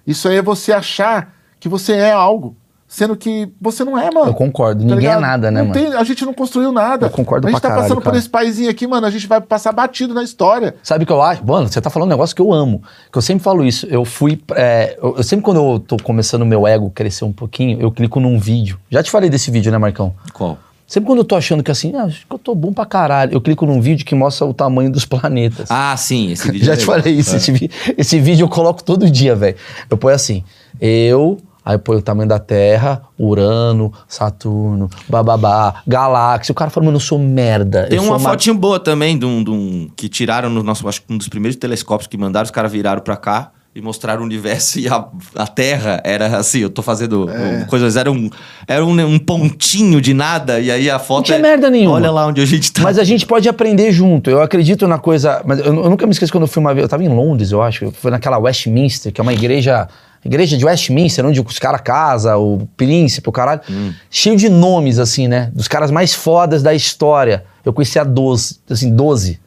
Isso 0.05 0.27
aí 0.27 0.37
é 0.37 0.41
você 0.41 0.71
achar 0.71 1.33
que 1.59 1.67
você 1.67 1.93
é 1.93 2.11
algo. 2.11 2.55
Sendo 2.87 3.17
que 3.17 3.51
você 3.59 3.83
não 3.83 3.97
é, 3.97 4.09
mano. 4.09 4.27
Eu 4.27 4.33
concordo. 4.33 4.79
Tá 4.79 4.95
Ninguém 4.95 5.09
é 5.09 5.09
ligado? 5.09 5.17
é 5.17 5.21
nada, 5.21 5.51
né, 5.51 5.59
não 5.59 5.67
mano? 5.67 5.73
Tem, 5.73 5.93
a 5.93 6.03
gente 6.05 6.23
não 6.23 6.33
construiu 6.33 6.71
nada. 6.71 7.07
Eu 7.07 7.09
concordo 7.09 7.45
A 7.45 7.51
gente 7.51 7.59
tá 7.59 7.67
caralho, 7.67 7.83
passando 7.83 8.01
cara. 8.01 8.11
por 8.13 8.17
esse 8.17 8.29
paísinho 8.29 8.69
aqui, 8.69 8.87
mano. 8.87 9.05
A 9.05 9.09
gente 9.09 9.27
vai 9.27 9.41
passar 9.41 9.73
batido 9.73 10.13
na 10.13 10.23
história. 10.23 10.73
Sabe 10.81 11.03
o 11.03 11.07
que 11.07 11.11
eu 11.11 11.21
acho? 11.21 11.45
Mano, 11.45 11.67
você 11.67 11.81
tá 11.81 11.89
falando 11.89 12.07
um 12.07 12.11
negócio 12.11 12.33
que 12.33 12.41
eu 12.41 12.53
amo. 12.53 12.81
Que 13.11 13.17
eu 13.17 13.21
sempre 13.21 13.43
falo 13.43 13.65
isso. 13.65 13.85
Eu 13.87 14.05
fui. 14.05 14.41
É, 14.55 14.97
eu, 15.03 15.17
eu, 15.17 15.23
sempre 15.23 15.43
quando 15.43 15.57
eu 15.57 15.79
tô 15.81 15.97
começando 15.97 16.43
o 16.43 16.45
meu 16.45 16.65
ego 16.65 16.89
crescer 16.89 17.25
um 17.25 17.33
pouquinho, 17.33 17.77
eu 17.81 17.91
clico 17.91 18.21
num 18.21 18.39
vídeo. 18.39 18.79
Já 18.89 19.03
te 19.03 19.11
falei 19.11 19.29
desse 19.29 19.51
vídeo, 19.51 19.69
né, 19.69 19.77
Marcão? 19.77 20.15
Qual? 20.31 20.57
Sempre 20.87 21.07
quando 21.07 21.19
eu 21.19 21.25
tô 21.25 21.35
achando 21.35 21.61
que 21.61 21.69
assim, 21.69 21.93
ah, 21.95 22.03
acho 22.03 22.25
que 22.25 22.33
eu 22.33 22.39
tô 22.39 22.55
bom 22.55 22.71
pra 22.71 22.85
caralho, 22.85 23.33
eu 23.33 23.41
clico 23.41 23.65
num 23.65 23.81
vídeo 23.81 24.05
que 24.05 24.15
mostra 24.15 24.47
o 24.47 24.53
tamanho 24.53 24.89
dos 24.89 25.03
planetas. 25.03 25.69
Ah, 25.69 25.95
sim, 25.97 26.31
esse 26.31 26.47
vídeo. 26.49 26.65
Já 26.65 26.73
é 26.73 26.77
te 26.77 26.85
falei 26.85 27.13
isso. 27.13 27.33
É. 27.33 27.37
Esse, 27.37 27.71
esse 27.97 28.19
vídeo 28.21 28.45
eu 28.45 28.49
coloco 28.49 28.81
todo 28.81 29.09
dia, 29.11 29.35
velho. 29.35 29.57
Eu 29.89 29.97
ponho 29.97 30.15
assim, 30.15 30.45
eu 30.79 31.37
Aí 31.67 31.77
põe 31.77 31.97
o 31.97 32.01
tamanho 32.01 32.29
da 32.29 32.39
Terra, 32.39 33.01
Urano, 33.19 33.91
Saturno, 34.07 34.89
bababá, 35.09 35.81
galáxia. 35.85 36.53
O 36.53 36.55
cara 36.55 36.71
fala, 36.71 36.85
mano, 36.85 36.95
eu 36.95 37.01
sou 37.01 37.19
merda. 37.19 37.87
Tem 37.89 37.99
uma 37.99 38.17
sou 38.17 38.29
fotinho 38.29 38.55
uma... 38.55 38.61
boa 38.61 38.79
também 38.79 39.19
de 39.19 39.25
um, 39.25 39.43
de 39.43 39.51
um, 39.51 39.89
que 39.93 40.07
tiraram 40.07 40.49
no 40.49 40.63
nosso, 40.63 40.87
acho 40.87 41.01
que 41.01 41.13
um 41.13 41.17
dos 41.17 41.27
primeiros 41.27 41.57
telescópios 41.57 42.07
que 42.07 42.17
mandaram, 42.17 42.45
os 42.45 42.51
caras 42.51 42.71
viraram 42.71 43.01
pra 43.01 43.17
cá 43.17 43.51
e 43.77 43.81
mostraram 43.81 44.23
o 44.23 44.25
universo 44.25 44.79
e 44.79 44.87
a, 44.87 45.05
a 45.35 45.45
Terra 45.45 46.01
era 46.03 46.35
assim, 46.37 46.59
eu 46.61 46.69
tô 46.69 46.81
fazendo 46.81 47.29
é. 47.29 47.63
coisas, 47.65 47.95
era, 47.95 48.11
um, 48.11 48.27
era 48.67 48.83
um, 48.83 48.99
um, 49.05 49.19
pontinho 49.19 50.01
de 50.01 50.15
nada 50.15 50.59
e 50.59 50.71
aí 50.71 50.89
a 50.89 50.97
foto 50.97 51.17
Não 51.17 51.23
tinha 51.25 51.37
é, 51.37 51.41
merda 51.41 51.69
nenhuma. 51.69 51.95
Olha 51.95 52.09
lá 52.09 52.25
onde 52.25 52.41
a 52.41 52.45
gente 52.45 52.73
tá. 52.73 52.81
Mas 52.81 52.97
a 52.97 53.03
gente 53.03 53.27
pode 53.27 53.47
aprender 53.47 53.91
junto. 53.91 54.31
Eu 54.31 54.41
acredito 54.41 54.87
na 54.87 54.97
coisa, 54.97 55.43
mas 55.45 55.59
eu, 55.59 55.65
eu 55.65 55.89
nunca 55.91 56.07
me 56.07 56.11
esqueço 56.11 56.31
quando 56.31 56.45
eu 56.45 56.47
fui 56.47 56.59
uma 56.59 56.73
vez, 56.73 56.85
eu 56.85 56.89
tava 56.89 57.03
em 57.03 57.07
Londres, 57.07 57.51
eu 57.51 57.61
acho, 57.61 57.91
foi 57.91 58.09
naquela 58.09 58.39
Westminster, 58.39 59.13
que 59.13 59.21
é 59.21 59.23
uma 59.23 59.33
igreja 59.33 59.87
igreja 60.25 60.57
de 60.57 60.65
Westminster, 60.65 61.23
onde 61.23 61.39
os 61.39 61.59
caras 61.59 61.81
casam, 61.81 62.41
o 62.41 62.67
príncipe, 62.75 63.29
o 63.29 63.31
caralho. 63.31 63.61
Hum. 63.69 63.93
Cheio 64.09 64.35
de 64.35 64.49
nomes, 64.49 64.97
assim, 64.97 65.27
né? 65.27 65.51
Dos 65.53 65.67
caras 65.67 65.91
mais 65.91 66.15
fodas 66.15 66.63
da 66.63 66.73
história. 66.73 67.45
Eu 67.63 67.71
conheci 67.71 67.99
a 67.99 68.03
12, 68.03 68.59
assim, 68.71 68.93
12. 68.93 69.39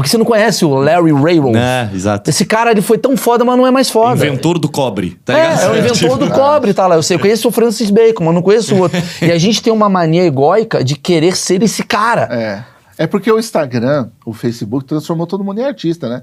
Porque 0.00 0.08
você 0.08 0.16
não 0.16 0.24
conhece 0.24 0.64
o 0.64 0.74
Larry 0.76 1.12
Railroad. 1.12 1.58
É, 1.58 1.90
exato. 1.92 2.30
Esse 2.30 2.46
cara, 2.46 2.70
ele 2.70 2.80
foi 2.80 2.96
tão 2.96 3.18
foda, 3.18 3.44
mas 3.44 3.54
não 3.58 3.66
é 3.66 3.70
mais 3.70 3.90
foda. 3.90 4.26
Inventor 4.26 4.58
do 4.58 4.66
cobre, 4.66 5.18
tá 5.22 5.34
ligado? 5.34 5.60
É, 5.60 5.64
é 5.64 5.68
o 5.68 5.76
inventor 5.84 6.16
do 6.16 6.30
cobre, 6.30 6.72
tá 6.72 6.86
lá. 6.86 6.94
Eu 6.94 7.02
sei, 7.02 7.16
eu 7.16 7.20
conheço 7.20 7.46
o 7.46 7.50
Francis 7.50 7.90
Bacon, 7.90 8.24
mas 8.24 8.34
não 8.34 8.40
conheço 8.40 8.74
o 8.74 8.78
outro. 8.78 8.98
e 9.20 9.30
a 9.30 9.36
gente 9.36 9.62
tem 9.62 9.70
uma 9.70 9.90
mania 9.90 10.24
egóica 10.24 10.82
de 10.82 10.96
querer 10.96 11.36
ser 11.36 11.62
esse 11.62 11.82
cara. 11.82 12.26
É. 12.30 12.64
É 12.96 13.06
porque 13.06 13.30
o 13.30 13.38
Instagram, 13.38 14.08
o 14.24 14.32
Facebook, 14.32 14.86
transformou 14.86 15.26
todo 15.26 15.44
mundo 15.44 15.60
em 15.60 15.64
artista, 15.64 16.08
né? 16.08 16.22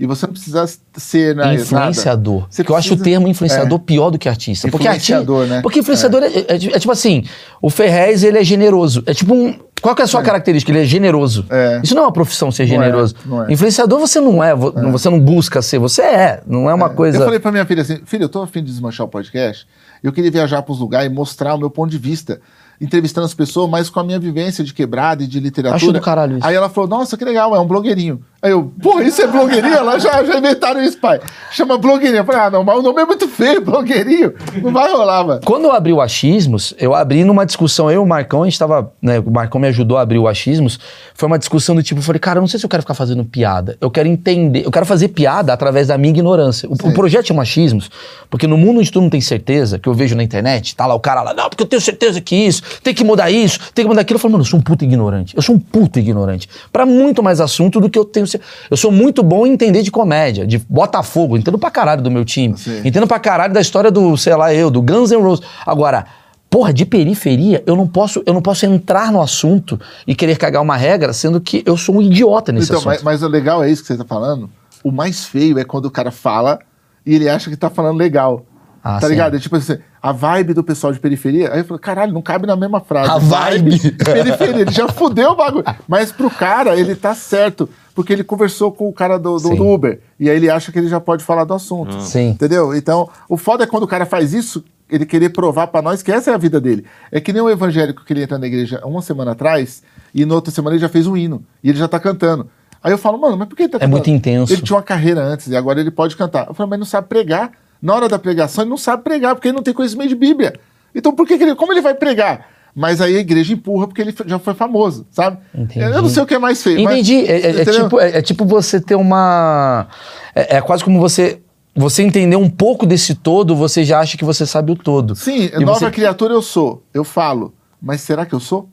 E 0.00 0.06
você 0.06 0.26
não 0.26 0.32
precisa 0.32 0.64
ser 0.96 1.36
na, 1.36 1.52
influenciador. 1.52 2.46
Você 2.48 2.62
porque 2.62 2.72
precisa... 2.72 2.72
eu 2.72 2.76
acho 2.76 2.94
o 2.94 2.96
termo 2.96 3.28
influenciador 3.28 3.78
é. 3.78 3.82
pior 3.84 4.10
do 4.10 4.18
que 4.18 4.28
artista. 4.28 4.70
Porque 4.70 4.86
influenciador, 4.86 5.40
arti... 5.40 5.50
né? 5.50 5.60
Porque 5.60 5.80
influenciador 5.80 6.22
é. 6.22 6.28
É, 6.28 6.38
é, 6.38 6.54
é. 6.54 6.78
tipo 6.78 6.92
assim, 6.92 7.24
o 7.60 7.68
Ferrez 7.68 8.22
ele 8.22 8.38
é 8.38 8.44
generoso. 8.44 9.02
É 9.04 9.12
tipo 9.12 9.34
um 9.34 9.58
qual 9.80 9.94
que 9.94 10.02
é 10.02 10.04
a 10.04 10.08
sua 10.08 10.20
é. 10.20 10.24
característica? 10.24 10.70
Ele 10.72 10.80
é 10.80 10.84
generoso. 10.84 11.46
É. 11.50 11.80
Isso 11.82 11.94
não 11.94 12.02
é 12.02 12.06
uma 12.06 12.12
profissão 12.12 12.50
ser 12.50 12.62
não 12.64 12.68
generoso. 12.68 13.14
É, 13.24 13.28
não 13.28 13.44
é. 13.44 13.52
Influenciador 13.52 13.98
você 13.98 14.20
não 14.20 14.42
é, 14.42 14.54
você 14.54 15.08
não 15.08 15.20
busca 15.20 15.62
ser, 15.62 15.78
você 15.78 16.02
é. 16.02 16.42
Não 16.46 16.68
é 16.68 16.74
uma 16.74 16.90
coisa. 16.90 17.18
Eu 17.18 17.24
falei 17.24 17.38
pra 17.38 17.52
minha 17.52 17.66
filha 17.66 17.82
assim: 17.82 18.00
filha, 18.04 18.24
eu 18.24 18.28
tô 18.28 18.42
afim 18.42 18.60
de 18.60 18.70
desmanchar 18.70 19.06
o 19.06 19.08
podcast. 19.08 19.66
Eu 20.02 20.12
queria 20.12 20.30
viajar 20.30 20.62
para 20.62 20.72
os 20.72 20.78
lugares 20.78 21.10
e 21.10 21.14
mostrar 21.14 21.54
o 21.54 21.58
meu 21.58 21.70
ponto 21.70 21.90
de 21.90 21.98
vista 21.98 22.40
entrevistando 22.80 23.24
as 23.24 23.34
pessoas, 23.34 23.68
mas 23.68 23.90
com 23.90 23.98
a 23.98 24.04
minha 24.04 24.18
vivência 24.18 24.62
de 24.62 24.72
quebrada 24.72 25.22
e 25.22 25.26
de 25.26 25.40
literatura. 25.40 25.76
Acho 25.76 25.92
do 25.92 26.00
caralho 26.00 26.38
isso. 26.38 26.46
Aí 26.46 26.54
ela 26.54 26.68
falou, 26.68 26.88
nossa, 26.88 27.16
que 27.16 27.24
legal, 27.24 27.54
é 27.54 27.60
um 27.60 27.66
blogueirinho. 27.66 28.22
Aí 28.40 28.52
eu, 28.52 28.72
pô, 28.80 29.00
isso 29.00 29.20
é 29.20 29.26
blogueirinho? 29.26 29.74
Ela 29.74 29.98
já, 29.98 30.22
já 30.22 30.38
inventaram 30.38 30.80
isso, 30.80 30.96
pai. 30.98 31.20
Chama 31.50 31.76
blogueirinho. 31.76 32.20
Eu 32.20 32.24
falei, 32.24 32.40
ah, 32.40 32.50
não, 32.50 32.62
mas 32.62 32.78
o 32.78 32.82
nome 32.82 33.02
é 33.02 33.04
muito 33.04 33.26
feio, 33.26 33.60
blogueirinho. 33.64 34.32
Não 34.62 34.72
vai 34.72 34.92
rolar, 34.92 35.24
mano. 35.24 35.40
Quando 35.44 35.64
eu 35.64 35.72
abri 35.72 35.92
o 35.92 36.00
Achismos, 36.00 36.72
eu 36.78 36.94
abri 36.94 37.24
numa 37.24 37.44
discussão, 37.44 37.90
eu 37.90 38.00
e 38.00 38.04
o 38.04 38.06
Marcão, 38.06 38.44
a 38.44 38.46
gente 38.46 38.56
tava, 38.56 38.92
né, 39.02 39.18
o 39.18 39.30
Marcão 39.30 39.60
me 39.60 39.66
ajudou 39.66 39.98
a 39.98 40.02
abrir 40.02 40.18
o 40.18 40.28
Achismos, 40.28 40.78
foi 41.14 41.26
uma 41.26 41.38
discussão 41.38 41.74
do 41.74 41.82
tipo, 41.82 41.98
eu 42.00 42.04
falei, 42.04 42.20
cara, 42.20 42.38
eu 42.38 42.40
não 42.40 42.46
sei 42.46 42.60
se 42.60 42.64
eu 42.64 42.70
quero 42.70 42.82
ficar 42.82 42.94
fazendo 42.94 43.24
piada, 43.24 43.76
eu 43.80 43.90
quero 43.90 44.08
entender, 44.08 44.64
eu 44.64 44.70
quero 44.70 44.86
fazer 44.86 45.08
piada 45.08 45.52
através 45.52 45.88
da 45.88 45.98
minha 45.98 46.10
ignorância. 46.10 46.68
O, 46.68 46.74
o 46.74 46.94
projeto 46.94 47.26
chama 47.26 47.42
Achismos, 47.42 47.90
porque 48.30 48.46
no 48.46 48.56
mundo 48.56 48.78
onde 48.78 48.92
tu 48.92 49.00
não 49.00 49.10
tem 49.10 49.20
certeza, 49.20 49.80
que 49.80 49.88
eu 49.88 49.94
vejo 49.94 50.14
na 50.14 50.22
internet, 50.22 50.76
tá 50.76 50.86
lá 50.86 50.94
o 50.94 51.00
cara 51.00 51.22
lá, 51.22 51.34
não, 51.34 51.48
porque 51.48 51.64
eu 51.64 51.66
tenho 51.66 51.82
certeza 51.82 52.20
que 52.20 52.36
isso, 52.36 52.62
tem 52.84 52.94
que 52.94 53.02
mudar 53.02 53.32
isso, 53.32 53.58
tem 53.74 53.84
que 53.84 53.88
mudar 53.88 54.02
aquilo. 54.02 54.16
Eu 54.16 54.20
falo, 54.20 54.32
mano, 54.32 54.42
eu 54.42 54.48
sou 54.48 54.60
um 54.60 54.62
puto 54.62 54.84
ignorante. 54.84 55.36
Eu 55.36 55.42
sou 55.42 55.56
um 55.56 55.58
puto 55.58 55.98
ignorante. 55.98 56.48
Para 56.72 56.86
muito 56.86 57.20
mais 57.20 57.40
assunto 57.40 57.80
do 57.80 57.90
que 57.90 57.98
eu 57.98 58.04
tenho. 58.04 58.27
Eu 58.70 58.76
sou 58.76 58.90
muito 58.90 59.22
bom 59.22 59.46
em 59.46 59.52
entender 59.52 59.82
de 59.82 59.90
comédia, 59.90 60.46
de 60.46 60.58
Botafogo, 60.58 61.36
entendo 61.36 61.58
pra 61.58 61.70
caralho 61.70 62.02
do 62.02 62.10
meu 62.10 62.24
time. 62.24 62.56
Sim. 62.58 62.82
Entendo 62.84 63.06
pra 63.06 63.18
caralho 63.18 63.52
da 63.52 63.60
história 63.60 63.90
do, 63.90 64.16
sei 64.16 64.34
lá, 64.34 64.52
eu, 64.52 64.70
do 64.70 64.82
Guns 64.82 65.10
N' 65.10 65.22
Roses. 65.22 65.44
Agora, 65.64 66.06
porra, 66.50 66.72
de 66.72 66.84
periferia, 66.84 67.62
eu 67.66 67.76
não 67.76 67.86
posso, 67.86 68.22
eu 68.26 68.34
não 68.34 68.42
posso 68.42 68.66
entrar 68.66 69.12
no 69.12 69.20
assunto 69.20 69.80
e 70.06 70.14
querer 70.14 70.36
cagar 70.36 70.62
uma 70.62 70.76
regra, 70.76 71.12
sendo 71.12 71.40
que 71.40 71.62
eu 71.64 71.76
sou 71.76 71.96
um 71.96 72.02
idiota 72.02 72.52
nesse 72.52 72.66
então, 72.66 72.78
assunto. 72.78 72.90
Mas, 72.90 73.02
mas 73.02 73.22
o 73.22 73.28
legal 73.28 73.62
é 73.62 73.70
isso 73.70 73.82
que 73.82 73.88
você 73.88 73.96
tá 73.96 74.04
falando. 74.04 74.50
O 74.82 74.90
mais 74.90 75.24
feio 75.24 75.58
é 75.58 75.64
quando 75.64 75.86
o 75.86 75.90
cara 75.90 76.10
fala 76.10 76.58
e 77.04 77.14
ele 77.14 77.28
acha 77.28 77.50
que 77.50 77.56
tá 77.56 77.70
falando 77.70 77.96
legal. 77.96 78.44
Ah, 78.82 78.98
tá 78.98 79.06
sim. 79.06 79.12
ligado? 79.12 79.36
É 79.36 79.38
tipo 79.38 79.56
assim, 79.56 79.78
a 80.00 80.12
vibe 80.12 80.54
do 80.54 80.62
pessoal 80.62 80.92
de 80.92 81.00
periferia. 81.00 81.52
Aí 81.52 81.60
eu 81.60 81.64
falei, 81.64 81.80
caralho, 81.80 82.12
não 82.12 82.22
cabe 82.22 82.46
na 82.46 82.56
mesma 82.56 82.80
frase. 82.80 83.10
A 83.10 83.18
vibe. 83.18 83.92
periferia, 84.04 84.62
ele 84.62 84.72
já 84.72 84.88
fudeu 84.88 85.30
o 85.30 85.36
bagulho. 85.36 85.64
Mas 85.86 86.12
pro 86.12 86.30
cara, 86.30 86.76
ele 86.76 86.94
tá 86.94 87.14
certo. 87.14 87.68
Porque 87.94 88.12
ele 88.12 88.22
conversou 88.22 88.70
com 88.70 88.88
o 88.88 88.92
cara 88.92 89.18
do, 89.18 89.38
do, 89.38 89.56
do 89.56 89.66
Uber. 89.66 90.00
E 90.20 90.30
aí 90.30 90.36
ele 90.36 90.48
acha 90.48 90.70
que 90.70 90.78
ele 90.78 90.88
já 90.88 91.00
pode 91.00 91.24
falar 91.24 91.44
do 91.44 91.54
assunto. 91.54 91.96
Hum. 91.96 92.00
Sim. 92.00 92.30
Entendeu? 92.30 92.74
Então, 92.74 93.08
o 93.28 93.36
foda 93.36 93.64
é 93.64 93.66
quando 93.66 93.82
o 93.82 93.88
cara 93.88 94.06
faz 94.06 94.32
isso, 94.32 94.64
ele 94.88 95.04
querer 95.04 95.30
provar 95.30 95.66
para 95.66 95.82
nós 95.82 96.02
que 96.02 96.12
essa 96.12 96.30
é 96.30 96.34
a 96.34 96.38
vida 96.38 96.60
dele. 96.60 96.84
É 97.10 97.20
que 97.20 97.32
nem 97.32 97.42
o 97.42 97.50
evangélico 97.50 98.04
que 98.04 98.12
ele 98.12 98.22
entra 98.22 98.38
na 98.38 98.46
igreja 98.46 98.80
uma 98.84 99.02
semana 99.02 99.32
atrás, 99.32 99.82
e 100.14 100.24
na 100.24 100.34
outra 100.34 100.52
semana 100.52 100.76
ele 100.76 100.80
já 100.80 100.88
fez 100.88 101.06
um 101.06 101.16
hino. 101.16 101.42
E 101.62 101.70
ele 101.70 101.78
já 101.78 101.88
tá 101.88 101.98
cantando. 101.98 102.48
Aí 102.82 102.92
eu 102.92 102.98
falo, 102.98 103.18
mano, 103.18 103.36
mas 103.36 103.48
por 103.48 103.56
que 103.56 103.64
ele 103.64 103.70
tá 103.70 103.78
É 103.80 103.86
muito 103.86 104.08
intenso. 104.08 104.52
Ele 104.52 104.62
tinha 104.62 104.76
uma 104.76 104.82
carreira 104.82 105.20
antes 105.22 105.48
e 105.48 105.56
agora 105.56 105.80
ele 105.80 105.90
pode 105.90 106.16
cantar. 106.16 106.46
Eu 106.46 106.54
falo, 106.54 106.70
mas 106.70 106.78
não 106.78 106.86
sabe 106.86 107.08
pregar. 107.08 107.50
Na 107.80 107.94
hora 107.94 108.08
da 108.08 108.18
pregação, 108.18 108.64
ele 108.64 108.70
não 108.70 108.76
sabe 108.76 109.02
pregar, 109.02 109.34
porque 109.34 109.48
ele 109.48 109.56
não 109.56 109.62
tem 109.62 109.74
conhecimento 109.74 110.08
de 110.08 110.16
Bíblia. 110.16 110.54
Então, 110.94 111.12
por 111.12 111.26
que, 111.26 111.38
que 111.38 111.44
ele, 111.44 111.54
como 111.54 111.72
ele 111.72 111.80
vai 111.80 111.94
pregar? 111.94 112.48
Mas 112.74 113.00
aí 113.00 113.16
a 113.16 113.20
igreja 113.20 113.52
empurra 113.52 113.86
porque 113.86 114.00
ele 114.00 114.14
já 114.26 114.38
foi 114.38 114.54
famoso, 114.54 115.06
sabe? 115.10 115.38
Entendi. 115.54 115.80
Eu 115.84 116.02
não 116.02 116.08
sei 116.08 116.22
o 116.22 116.26
que 116.26 116.34
é 116.34 116.38
mais 116.38 116.62
feio. 116.62 116.78
Entendi. 116.78 117.22
Mas, 117.22 117.28
é, 117.28 117.40
é, 117.40 117.60
é 117.60 117.64
tipo, 117.64 118.00
é, 118.00 118.18
é, 118.18 118.22
tipo 118.22 118.44
você 118.44 118.80
ter 118.80 118.94
uma. 118.94 119.88
É, 120.34 120.56
é, 120.56 120.60
quase 120.60 120.84
como 120.84 121.00
você. 121.00 121.40
Você 121.74 122.02
entender 122.02 122.36
um 122.36 122.50
pouco 122.50 122.84
desse 122.86 123.14
todo, 123.14 123.54
você 123.54 123.84
já 123.84 124.00
acha 124.00 124.16
que 124.16 124.24
você 124.24 124.44
sabe 124.44 124.72
o 124.72 124.76
todo. 124.76 125.14
Sim, 125.14 125.50
e 125.52 125.64
nova 125.64 125.78
você... 125.78 125.90
criatura 125.90 126.34
eu 126.34 126.42
sou, 126.42 126.82
eu 126.92 127.04
falo. 127.04 127.54
Mas 127.80 128.00
será 128.00 128.26
que 128.26 128.34
eu 128.34 128.40
sou? 128.40 128.68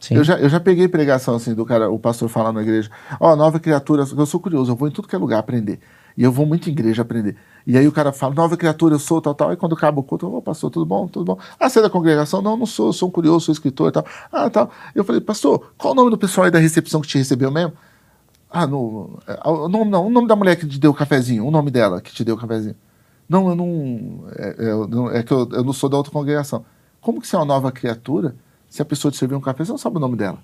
Sim. 0.00 0.16
Eu, 0.16 0.24
já, 0.24 0.36
eu 0.38 0.48
já 0.48 0.60
peguei 0.60 0.86
pregação 0.88 1.36
assim 1.36 1.54
do 1.54 1.64
cara, 1.64 1.90
o 1.90 1.98
pastor 1.98 2.28
falar 2.28 2.52
na 2.52 2.62
igreja: 2.62 2.90
Ó, 3.18 3.32
oh, 3.32 3.36
nova 3.36 3.58
criatura, 3.58 4.04
eu 4.16 4.26
sou 4.26 4.38
curioso, 4.38 4.72
eu 4.72 4.76
vou 4.76 4.86
em 4.86 4.90
tudo 4.90 5.08
que 5.08 5.14
é 5.14 5.18
lugar 5.18 5.38
aprender. 5.38 5.78
E 6.16 6.22
eu 6.22 6.30
vou 6.30 6.46
muito 6.46 6.68
em 6.68 6.72
igreja 6.72 7.02
aprender. 7.02 7.36
E 7.66 7.78
aí 7.78 7.88
o 7.88 7.92
cara 7.92 8.12
fala, 8.12 8.34
nova 8.34 8.56
criatura, 8.56 8.94
eu 8.94 8.98
sou, 8.98 9.22
tal, 9.22 9.34
tal. 9.34 9.52
E 9.52 9.56
quando 9.56 9.74
acaba 9.74 9.98
o 9.98 10.02
culto, 10.02 10.26
ô, 10.26 10.36
oh, 10.36 10.42
pastor, 10.42 10.70
tudo 10.70 10.84
bom? 10.84 11.08
Tudo 11.08 11.24
bom? 11.24 11.38
Ah, 11.58 11.68
você 11.68 11.78
é 11.78 11.82
da 11.82 11.88
congregação? 11.88 12.42
Não, 12.42 12.56
não 12.56 12.66
sou, 12.66 12.92
sou 12.92 13.08
um 13.08 13.12
curioso, 13.12 13.46
sou 13.46 13.52
escritor 13.52 13.88
e 13.88 13.92
tal. 13.92 14.04
Ah, 14.30 14.50
tal. 14.50 14.70
Eu 14.94 15.02
falei, 15.02 15.20
pastor, 15.20 15.72
qual 15.78 15.92
o 15.92 15.96
nome 15.96 16.10
do 16.10 16.18
pessoal 16.18 16.44
aí 16.44 16.50
da 16.50 16.58
recepção 16.58 17.00
que 17.00 17.08
te 17.08 17.16
recebeu 17.16 17.50
mesmo? 17.50 17.72
Ah, 18.50 18.66
no, 18.66 19.18
é, 19.26 19.48
o 19.48 19.68
nome, 19.68 19.90
não, 19.90 20.06
o 20.06 20.10
nome 20.10 20.28
da 20.28 20.36
mulher 20.36 20.56
que 20.56 20.66
te 20.66 20.78
deu 20.78 20.90
o 20.90 20.94
cafezinho, 20.94 21.44
o 21.46 21.50
nome 21.50 21.70
dela 21.70 22.00
que 22.00 22.12
te 22.12 22.22
deu 22.22 22.34
o 22.34 22.38
cafezinho. 22.38 22.76
Não, 23.28 23.48
eu 23.48 23.56
não. 23.56 24.24
É, 24.36 25.14
é, 25.14 25.18
é 25.18 25.22
que 25.22 25.32
eu, 25.32 25.48
eu, 25.50 25.64
não 25.64 25.72
sou 25.72 25.88
da 25.88 25.96
outra 25.96 26.12
congregação. 26.12 26.64
Como 27.00 27.20
que 27.20 27.26
você 27.26 27.34
é 27.34 27.38
uma 27.38 27.46
nova 27.46 27.72
criatura 27.72 28.36
se 28.68 28.82
a 28.82 28.84
pessoa 28.84 29.10
te 29.10 29.16
serviu 29.16 29.38
um 29.38 29.40
café, 29.40 29.64
você 29.64 29.72
não 29.72 29.78
sabe 29.78 29.96
o 29.96 30.00
nome 30.00 30.16
dela? 30.16 30.38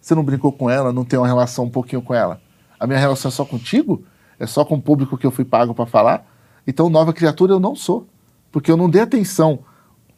Você 0.00 0.14
não 0.14 0.22
brincou 0.22 0.52
com 0.52 0.70
ela, 0.70 0.92
não 0.92 1.04
tem 1.04 1.18
uma 1.18 1.26
relação 1.26 1.64
um 1.64 1.70
pouquinho 1.70 2.00
com 2.00 2.14
ela? 2.14 2.40
A 2.78 2.86
minha 2.86 2.98
relação 2.98 3.28
é 3.28 3.32
só 3.32 3.44
contigo? 3.44 4.04
É 4.38 4.46
só 4.46 4.64
com 4.64 4.76
o 4.76 4.80
público 4.80 5.18
que 5.18 5.26
eu 5.26 5.30
fui 5.30 5.44
pago 5.44 5.74
para 5.74 5.84
falar? 5.84 6.29
Então, 6.66 6.88
nova 6.90 7.12
criatura 7.12 7.52
eu 7.52 7.60
não 7.60 7.74
sou. 7.74 8.06
Porque 8.52 8.70
eu 8.70 8.76
não 8.76 8.90
dei 8.90 9.02
atenção. 9.02 9.60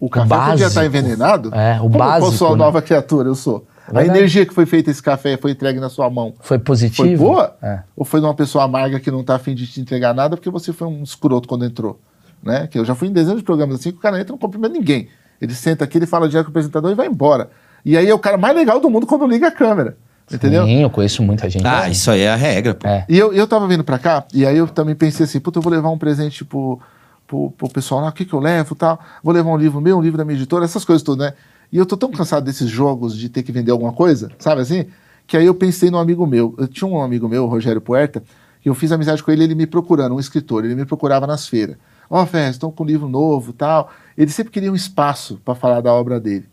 O 0.00 0.08
café 0.10 0.28
podia 0.28 0.46
básico. 0.46 0.68
estar 0.68 0.84
envenenado. 0.84 1.54
É, 1.54 1.76
o 1.76 1.82
Como 1.82 1.98
básico, 1.98 2.32
eu 2.32 2.36
sou 2.36 2.48
a 2.48 2.50
né? 2.52 2.56
nova 2.56 2.82
criatura? 2.82 3.28
Eu 3.28 3.34
sou. 3.34 3.66
A 3.86 3.92
Verdade. 3.92 4.18
energia 4.18 4.46
que 4.46 4.54
foi 4.54 4.64
feita 4.64 4.90
esse 4.90 5.02
café 5.02 5.36
foi 5.36 5.50
entregue 5.50 5.78
na 5.78 5.88
sua 5.88 6.08
mão. 6.08 6.34
Foi 6.40 6.58
positivo? 6.58 7.06
Foi 7.06 7.16
boa? 7.16 7.56
É. 7.62 7.80
Ou 7.96 8.04
foi 8.04 8.20
de 8.20 8.26
uma 8.26 8.34
pessoa 8.34 8.64
amarga 8.64 8.98
que 8.98 9.10
não 9.10 9.22
tá 9.22 9.34
afim 9.36 9.54
de 9.54 9.66
te 9.66 9.80
entregar 9.80 10.14
nada 10.14 10.36
porque 10.36 10.50
você 10.50 10.72
foi 10.72 10.88
um 10.88 11.02
escroto 11.02 11.48
quando 11.48 11.64
entrou? 11.64 12.00
Né? 12.42 12.66
Que 12.68 12.78
eu 12.78 12.84
já 12.84 12.94
fui 12.94 13.08
em 13.08 13.12
dezenas 13.12 13.38
de 13.38 13.44
programas 13.44 13.76
assim 13.78 13.90
que 13.90 13.98
o 13.98 14.00
cara 14.00 14.18
entra 14.18 14.30
e 14.30 14.32
não 14.32 14.38
cumprimenta 14.38 14.74
ninguém. 14.74 15.08
Ele 15.40 15.54
senta 15.54 15.84
aqui, 15.84 15.98
ele 15.98 16.06
fala 16.06 16.28
direto 16.28 16.46
com 16.46 16.50
o 16.50 16.52
apresentador 16.52 16.90
e 16.90 16.94
vai 16.94 17.06
embora. 17.06 17.50
E 17.84 17.96
aí 17.96 18.08
é 18.08 18.14
o 18.14 18.18
cara 18.18 18.38
mais 18.38 18.54
legal 18.54 18.80
do 18.80 18.88
mundo 18.88 19.06
quando 19.06 19.26
liga 19.26 19.48
a 19.48 19.52
câmera. 19.52 19.96
Entendeu? 20.30 20.64
Sim, 20.64 20.82
eu 20.82 20.90
conheço 20.90 21.22
muita 21.22 21.48
gente. 21.48 21.66
Ah, 21.66 21.88
isso 21.88 22.10
aí 22.10 22.20
é 22.20 22.30
a 22.30 22.36
regra, 22.36 22.74
pô. 22.74 22.88
É. 22.88 23.04
E 23.08 23.18
eu, 23.18 23.32
eu 23.32 23.46
tava 23.46 23.66
vindo 23.66 23.84
pra 23.84 23.98
cá, 23.98 24.24
e 24.32 24.46
aí 24.46 24.56
eu 24.56 24.66
também 24.66 24.94
pensei 24.94 25.24
assim, 25.24 25.40
puta, 25.40 25.58
eu 25.58 25.62
vou 25.62 25.72
levar 25.72 25.90
um 25.90 25.98
presente 25.98 26.44
pro, 26.44 26.78
pro, 27.26 27.50
pro 27.50 27.68
pessoal 27.68 28.00
lá, 28.00 28.08
o 28.08 28.12
que 28.12 28.24
que 28.24 28.32
eu 28.32 28.40
levo 28.40 28.74
tal. 28.74 29.00
Vou 29.22 29.32
levar 29.32 29.50
um 29.50 29.56
livro 29.56 29.80
meu, 29.80 29.98
um 29.98 30.02
livro 30.02 30.18
da 30.18 30.24
minha 30.24 30.36
editora, 30.36 30.64
essas 30.64 30.84
coisas 30.84 31.02
todas, 31.02 31.26
né? 31.26 31.34
E 31.70 31.78
eu 31.78 31.86
tô 31.86 31.96
tão 31.96 32.10
cansado 32.10 32.44
desses 32.44 32.68
jogos 32.68 33.16
de 33.16 33.28
ter 33.28 33.42
que 33.42 33.50
vender 33.50 33.70
alguma 33.70 33.92
coisa, 33.92 34.30
sabe 34.38 34.60
assim? 34.60 34.86
Que 35.26 35.36
aí 35.36 35.46
eu 35.46 35.54
pensei 35.54 35.90
num 35.90 35.98
amigo 35.98 36.26
meu. 36.26 36.54
Eu 36.58 36.68
tinha 36.68 36.88
um 36.88 37.02
amigo 37.02 37.28
meu, 37.28 37.44
o 37.44 37.46
Rogério 37.46 37.80
Puerta, 37.80 38.22
que 38.60 38.68
eu 38.68 38.74
fiz 38.74 38.92
amizade 38.92 39.22
com 39.22 39.30
ele, 39.30 39.44
ele 39.44 39.54
me 39.54 39.66
procurando, 39.66 40.14
um 40.14 40.20
escritor, 40.20 40.64
ele 40.64 40.74
me 40.74 40.84
procurava 40.84 41.26
nas 41.26 41.48
feiras. 41.48 41.76
Ó, 42.10 42.22
oh, 42.22 42.38
estão 42.50 42.70
com 42.70 42.84
um 42.84 42.86
livro 42.86 43.08
novo 43.08 43.54
tal. 43.54 43.90
Ele 44.18 44.30
sempre 44.30 44.52
queria 44.52 44.70
um 44.70 44.74
espaço 44.74 45.40
para 45.42 45.54
falar 45.54 45.80
da 45.80 45.92
obra 45.94 46.20
dele. 46.20 46.46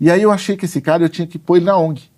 E 0.00 0.10
aí 0.10 0.20
eu 0.20 0.32
achei 0.32 0.56
que 0.56 0.64
esse 0.64 0.80
cara 0.80 1.04
eu 1.04 1.08
tinha 1.08 1.24
que 1.24 1.38
pôr 1.38 1.56
ele 1.56 1.66
na 1.66 1.78
ONG. 1.78 2.10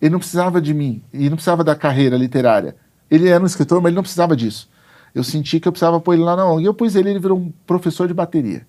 Ele 0.00 0.10
não 0.10 0.18
precisava 0.18 0.60
de 0.60 0.72
mim, 0.72 1.02
e 1.12 1.28
não 1.28 1.36
precisava 1.36 1.62
da 1.62 1.74
carreira 1.74 2.16
literária. 2.16 2.76
Ele 3.10 3.28
era 3.28 3.42
um 3.42 3.46
escritor, 3.46 3.80
mas 3.82 3.90
ele 3.90 3.96
não 3.96 4.02
precisava 4.02 4.36
disso. 4.36 4.68
Eu 5.14 5.24
senti 5.24 5.58
que 5.58 5.66
eu 5.66 5.72
precisava 5.72 6.00
pôr 6.00 6.14
ele 6.14 6.22
lá 6.22 6.36
na 6.36 6.46
ONG. 6.46 6.64
Eu 6.64 6.74
pus 6.74 6.94
ele, 6.94 7.10
ele 7.10 7.18
virou 7.18 7.38
um 7.38 7.52
professor 7.66 8.06
de 8.06 8.14
bateria. 8.14 8.64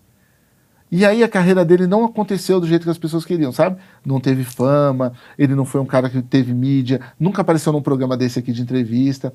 E 0.91 1.05
aí 1.05 1.23
a 1.23 1.29
carreira 1.29 1.63
dele 1.63 1.87
não 1.87 2.03
aconteceu 2.03 2.59
do 2.59 2.67
jeito 2.67 2.83
que 2.83 2.89
as 2.89 2.97
pessoas 2.97 3.23
queriam, 3.23 3.51
sabe? 3.53 3.77
Não 4.05 4.19
teve 4.19 4.43
fama, 4.43 5.13
ele 5.37 5.55
não 5.55 5.63
foi 5.63 5.79
um 5.79 5.85
cara 5.85 6.09
que 6.09 6.21
teve 6.21 6.53
mídia, 6.53 6.99
nunca 7.17 7.41
apareceu 7.41 7.71
num 7.71 7.81
programa 7.81 8.17
desse 8.17 8.39
aqui 8.39 8.51
de 8.51 8.61
entrevista, 8.61 9.31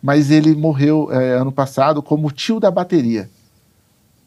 mas 0.00 0.30
ele 0.30 0.54
morreu 0.54 1.08
é, 1.10 1.34
ano 1.34 1.50
passado 1.50 2.00
como 2.00 2.30
tio 2.30 2.60
da 2.60 2.70
bateria, 2.70 3.28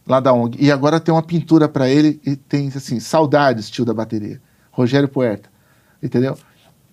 lá 0.05 0.19
da 0.19 0.34
ONG. 0.34 0.57
E 0.59 0.69
agora 0.69 0.99
tem 0.99 1.13
uma 1.13 1.24
pintura 1.24 1.69
para 1.69 1.88
ele 1.88 2.19
e 2.26 2.36
tem 2.36 2.67
assim, 2.67 2.99
saudades, 2.99 3.69
tio 3.69 3.86
da 3.86 3.93
bateria. 3.93 4.41
Rogério 4.69 5.07
Puerta, 5.07 5.49
entendeu? 6.01 6.38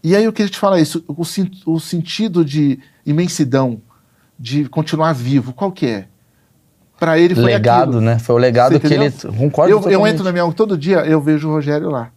E 0.02 0.16
aí 0.16 0.24
eu 0.24 0.32
queria 0.32 0.50
te 0.50 0.58
falar 0.58 0.80
isso, 0.80 1.04
o, 1.06 1.22
o 1.72 1.80
sentido 1.80 2.44
de 2.44 2.78
imensidão, 3.04 3.80
de 4.38 4.64
continuar 4.68 5.12
vivo, 5.12 5.52
qual 5.52 5.70
que 5.70 5.86
é? 5.86 6.06
Para 6.98 7.18
ele 7.18 7.34
foi 7.34 7.44
legado, 7.44 7.88
aquilo. 7.90 8.00
né? 8.00 8.18
Foi 8.18 8.34
o 8.34 8.38
legado 8.38 8.78
que 8.78 8.92
ele. 8.92 9.10
Concordo 9.10 9.72
Eu, 9.72 9.90
eu 9.90 10.06
entro 10.06 10.22
na 10.22 10.32
minha 10.32 10.50
todo 10.52 10.76
dia, 10.76 10.98
eu 10.98 11.20
vejo 11.20 11.48
o 11.48 11.52
Rogério 11.52 11.88
lá. 11.90 12.10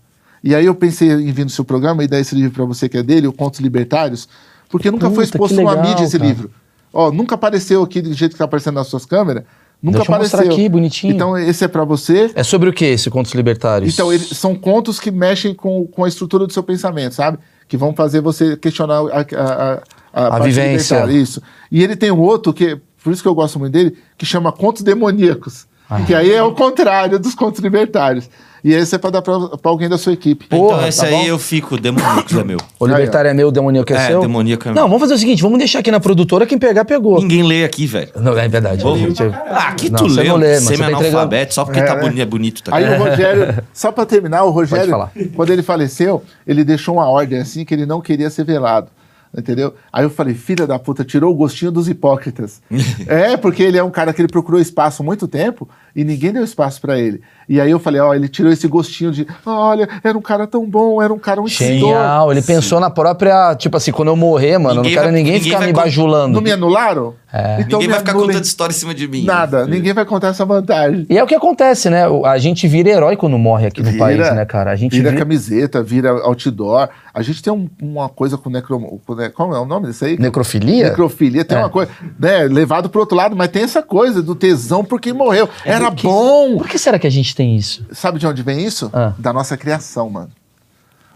E 0.43 0.53
aí 0.53 0.65
eu 0.65 0.75
pensei 0.75 1.09
em 1.09 1.31
vir 1.31 1.45
no 1.45 1.49
seu 1.49 1.63
programa 1.63 2.03
e 2.03 2.07
dar 2.07 2.19
esse 2.19 2.35
livro 2.35 2.51
para 2.51 2.65
você 2.65 2.89
que 2.89 2.97
é 2.97 3.03
dele, 3.03 3.27
o 3.27 3.31
Contos 3.33 3.61
Libertários, 3.61 4.27
porque 4.69 4.91
nunca 4.91 5.07
foi 5.07 5.25
Puta, 5.25 5.37
exposto 5.37 5.55
numa 5.55 5.71
legal, 5.71 5.87
mídia 5.89 6.03
esse 6.03 6.17
cara. 6.17 6.29
livro. 6.29 6.51
Ó, 6.91 7.11
nunca 7.11 7.35
apareceu 7.35 7.81
aqui 7.81 8.01
do 8.01 8.13
jeito 8.13 8.33
que 8.33 8.37
tá 8.37 8.43
aparecendo 8.43 8.75
nas 8.75 8.87
suas 8.87 9.05
câmeras. 9.05 9.43
Nunca 9.81 9.99
Deixa 9.99 10.11
eu 10.11 10.15
apareceu. 10.15 10.39
mostrar 10.39 10.53
aqui, 10.53 10.69
bonitinho. 10.69 11.13
Então 11.13 11.37
esse 11.37 11.63
é 11.63 11.67
para 11.67 11.83
você. 11.83 12.31
É 12.35 12.43
sobre 12.43 12.69
o 12.69 12.73
que 12.73 12.85
esse 12.85 13.09
Contos 13.09 13.33
Libertários? 13.33 13.93
Então, 13.93 14.11
eles 14.13 14.29
são 14.29 14.55
contos 14.55 14.99
que 14.99 15.11
mexem 15.11 15.53
com, 15.53 15.85
com 15.87 16.03
a 16.05 16.07
estrutura 16.07 16.45
do 16.45 16.53
seu 16.53 16.63
pensamento, 16.63 17.15
sabe? 17.15 17.37
Que 17.67 17.77
vão 17.77 17.93
fazer 17.93 18.21
você 18.21 18.57
questionar 18.57 18.99
a, 18.99 19.21
a, 19.21 19.81
a, 20.13 20.29
parte 20.29 20.45
vivência. 20.45 20.95
libertária, 20.95 21.21
Isso. 21.21 21.41
E 21.71 21.83
ele 21.83 21.95
tem 21.95 22.11
um 22.11 22.19
outro, 22.19 22.53
que, 22.53 22.79
por 23.03 23.11
isso 23.11 23.21
que 23.21 23.27
eu 23.27 23.35
gosto 23.35 23.59
muito 23.59 23.73
dele, 23.73 23.97
que 24.17 24.25
chama 24.25 24.51
Contos 24.51 24.83
Demoníacos. 24.83 25.67
Ah. 25.89 26.01
Que 26.01 26.15
aí 26.15 26.31
é 26.31 26.41
o 26.41 26.53
contrário 26.53 27.19
dos 27.19 27.35
contos 27.35 27.61
libertários. 27.61 28.29
E 28.63 28.73
esse 28.73 28.95
é 28.95 28.97
para 28.97 29.09
dar 29.09 29.21
para 29.21 29.33
alguém 29.65 29.89
da 29.89 29.97
sua 29.97 30.13
equipe. 30.13 30.45
então 30.45 30.57
Porra, 30.57 30.87
esse 30.87 30.99
tá 31.01 31.07
aí 31.07 31.11
bom? 31.11 31.23
eu 31.25 31.37
fico, 31.37 31.77
demoníacos 31.77 32.33
é 32.37 32.43
meu. 32.45 32.57
O 32.79 32.85
Libertário 32.87 33.29
é 33.29 33.33
meu, 33.33 33.49
o 33.49 33.51
Demoníaco 33.51 33.91
é, 33.91 33.95
É, 33.97 34.07
seu? 34.07 34.21
Demoníaco 34.21 34.63
é 34.69 34.71
Não, 34.71 34.83
meu. 34.83 34.87
vamos 34.87 34.99
fazer 35.01 35.13
o 35.15 35.17
seguinte, 35.17 35.41
vamos 35.41 35.57
deixar 35.57 35.79
aqui 35.79 35.91
na 35.91 35.99
produtora, 35.99 36.45
quem 36.45 36.57
pegar, 36.57 36.85
pegou. 36.85 37.19
Ninguém 37.19 37.43
lê 37.43 37.65
aqui, 37.65 37.85
velho. 37.85 38.09
Não, 38.15 38.37
é 38.37 38.47
verdade. 38.47 38.81
Gente. 38.99 39.21
Ah, 39.23 39.67
aqui 39.69 39.89
Não, 39.89 39.99
tu 39.99 40.09
você 40.09 40.21
lê, 40.21 40.27
não 40.29 40.35
lê, 40.37 40.47
mano, 40.47 40.61
você 40.61 40.77
tá 40.77 40.83
semi-analfabeto, 40.85 41.53
só 41.53 41.65
porque 41.65 41.79
É, 41.79 41.83
tá 41.83 41.95
né? 41.95 42.01
boni- 42.01 42.21
é 42.21 42.25
bonito. 42.25 42.63
Tá 42.63 42.75
Aí 42.75 42.85
o 42.89 42.97
Rogério, 42.97 43.63
só 43.73 43.91
para 43.91 44.05
terminar, 44.05 44.43
o 44.43 44.49
Rogério, 44.49 45.09
quando 45.35 45.49
ele 45.51 45.61
faleceu, 45.61 46.23
ele 46.47 46.63
deixou 46.63 46.95
uma 46.95 47.07
ordem 47.09 47.39
assim 47.39 47.65
que 47.65 47.73
ele 47.73 47.85
não 47.85 47.99
queria 48.01 48.29
ser 48.29 48.45
velado. 48.45 48.87
Entendeu? 49.35 49.73
Aí 49.91 50.03
eu 50.05 50.11
falei, 50.11 50.35
filha 50.35 50.67
da 50.67 50.77
puta, 50.77 51.03
tirou 51.03 51.31
o 51.31 51.35
gostinho 51.35 51.71
dos 51.71 51.87
hipócritas. 51.89 52.61
é, 53.07 53.35
porque 53.35 53.63
ele 53.63 53.77
é 53.79 53.83
um 53.83 53.89
cara 53.89 54.13
que 54.13 54.21
ele 54.21 54.27
procurou 54.27 54.61
espaço 54.61 55.01
há 55.01 55.05
muito 55.05 55.27
tempo 55.27 55.67
e 55.95 56.03
ninguém 56.03 56.31
deu 56.33 56.43
espaço 56.43 56.79
para 56.81 56.97
ele. 56.99 57.21
E 57.47 57.59
aí 57.59 57.69
eu 57.69 57.77
falei, 57.79 57.99
ó, 57.99 58.13
ele 58.13 58.29
tirou 58.29 58.51
esse 58.51 58.67
gostinho 58.67 59.11
de, 59.11 59.27
olha, 59.45 59.87
era 60.01 60.17
um 60.17 60.21
cara 60.21 60.47
tão 60.47 60.65
bom, 60.65 61.01
era 61.01 61.13
um 61.13 61.19
cara 61.19 61.41
um. 61.41 61.47
Genial, 61.47 62.31
ele 62.31 62.41
pensou 62.41 62.79
na 62.79 62.89
própria, 62.89 63.53
tipo 63.55 63.75
assim, 63.75 63.91
quando 63.91 64.07
eu 64.07 64.15
morrer, 64.15 64.57
mano, 64.57 64.81
Ninguém 64.81 64.91
eu 64.93 64.95
não 64.95 65.01
quero 65.01 65.03
vai- 65.03 65.11
ninguém, 65.11 65.33
ninguém 65.33 65.51
ficar 65.51 65.65
me 65.65 65.73
bajulando. 65.73 66.33
Não 66.35 66.41
me 66.41 66.51
anularam? 66.51 67.15
É. 67.31 67.55
Então 67.61 67.79
Ninguém 67.79 67.89
vai 67.89 67.99
ficar 67.99 68.11
anulem. 68.11 68.27
contando 68.29 68.43
história 68.45 68.71
em 68.71 68.75
cima 68.77 68.93
de 68.93 69.07
mim. 69.07 69.23
Nada, 69.25 69.65
ninguém 69.65 69.91
vai 69.91 70.05
contar 70.05 70.27
essa 70.27 70.45
vantagem. 70.45 71.05
E 71.09 71.17
é 71.17 71.23
o 71.23 71.27
que 71.27 71.33
acontece, 71.35 71.89
né? 71.89 72.03
A 72.25 72.37
gente 72.37 72.67
vira 72.67 72.89
herói 72.89 73.17
quando 73.17 73.37
morre 73.39 73.67
aqui 73.67 73.81
no 73.81 73.89
Vira- 73.91 74.03
país, 74.05 74.19
né, 74.19 74.45
cara? 74.45 74.71
A 74.71 74.75
gente 74.75 74.91
vira, 74.95 75.09
vira, 75.09 75.21
camiseta, 75.23 75.81
vira 75.83 76.11
outdoor. 76.11 76.89
A 77.13 77.21
gente 77.23 77.41
tem 77.43 77.51
um- 77.51 77.67
uma 77.81 78.07
coisa 78.07 78.37
com 78.37 78.49
necro... 78.49 78.79
com 79.05 79.15
ne- 79.15 79.29
Qual 79.29 79.53
é 79.53 79.59
o 79.59 79.65
nome 79.65 79.87
disso 79.87 80.05
aí? 80.05 80.17
necrofilia. 80.17 80.89
Necrofilia 80.89 81.43
tem 81.43 81.57
É. 81.57 81.61
uma 81.61 81.69
coisa, 81.69 81.91
né, 82.19 82.43
levado 82.43 82.87
pro 82.89 82.99
outro 83.01 83.17
lado, 83.17 83.35
mas 83.35 83.49
tem 83.49 83.63
essa 83.63 83.81
coisa 83.81 84.21
do 84.21 84.35
tesão 84.35 84.83
por 84.85 85.01
quem 85.01 85.11
morreu. 85.11 85.49
Era 85.65 85.82
Por 85.89 85.95
que- 85.95 86.07
bom. 86.07 86.57
Por 86.57 86.67
que 86.67 86.77
será 86.77 86.97
que 86.99 87.07
a 87.07 87.09
gente 87.09 87.35
tem 87.35 87.55
isso? 87.55 87.85
Sabe 87.91 88.19
de 88.19 88.27
onde 88.27 88.41
vem 88.43 88.63
isso? 88.65 88.89
Ah. 88.93 89.13
Da 89.17 89.31
nossa 89.33 89.55
criação, 89.57 90.09
mano. 90.09 90.29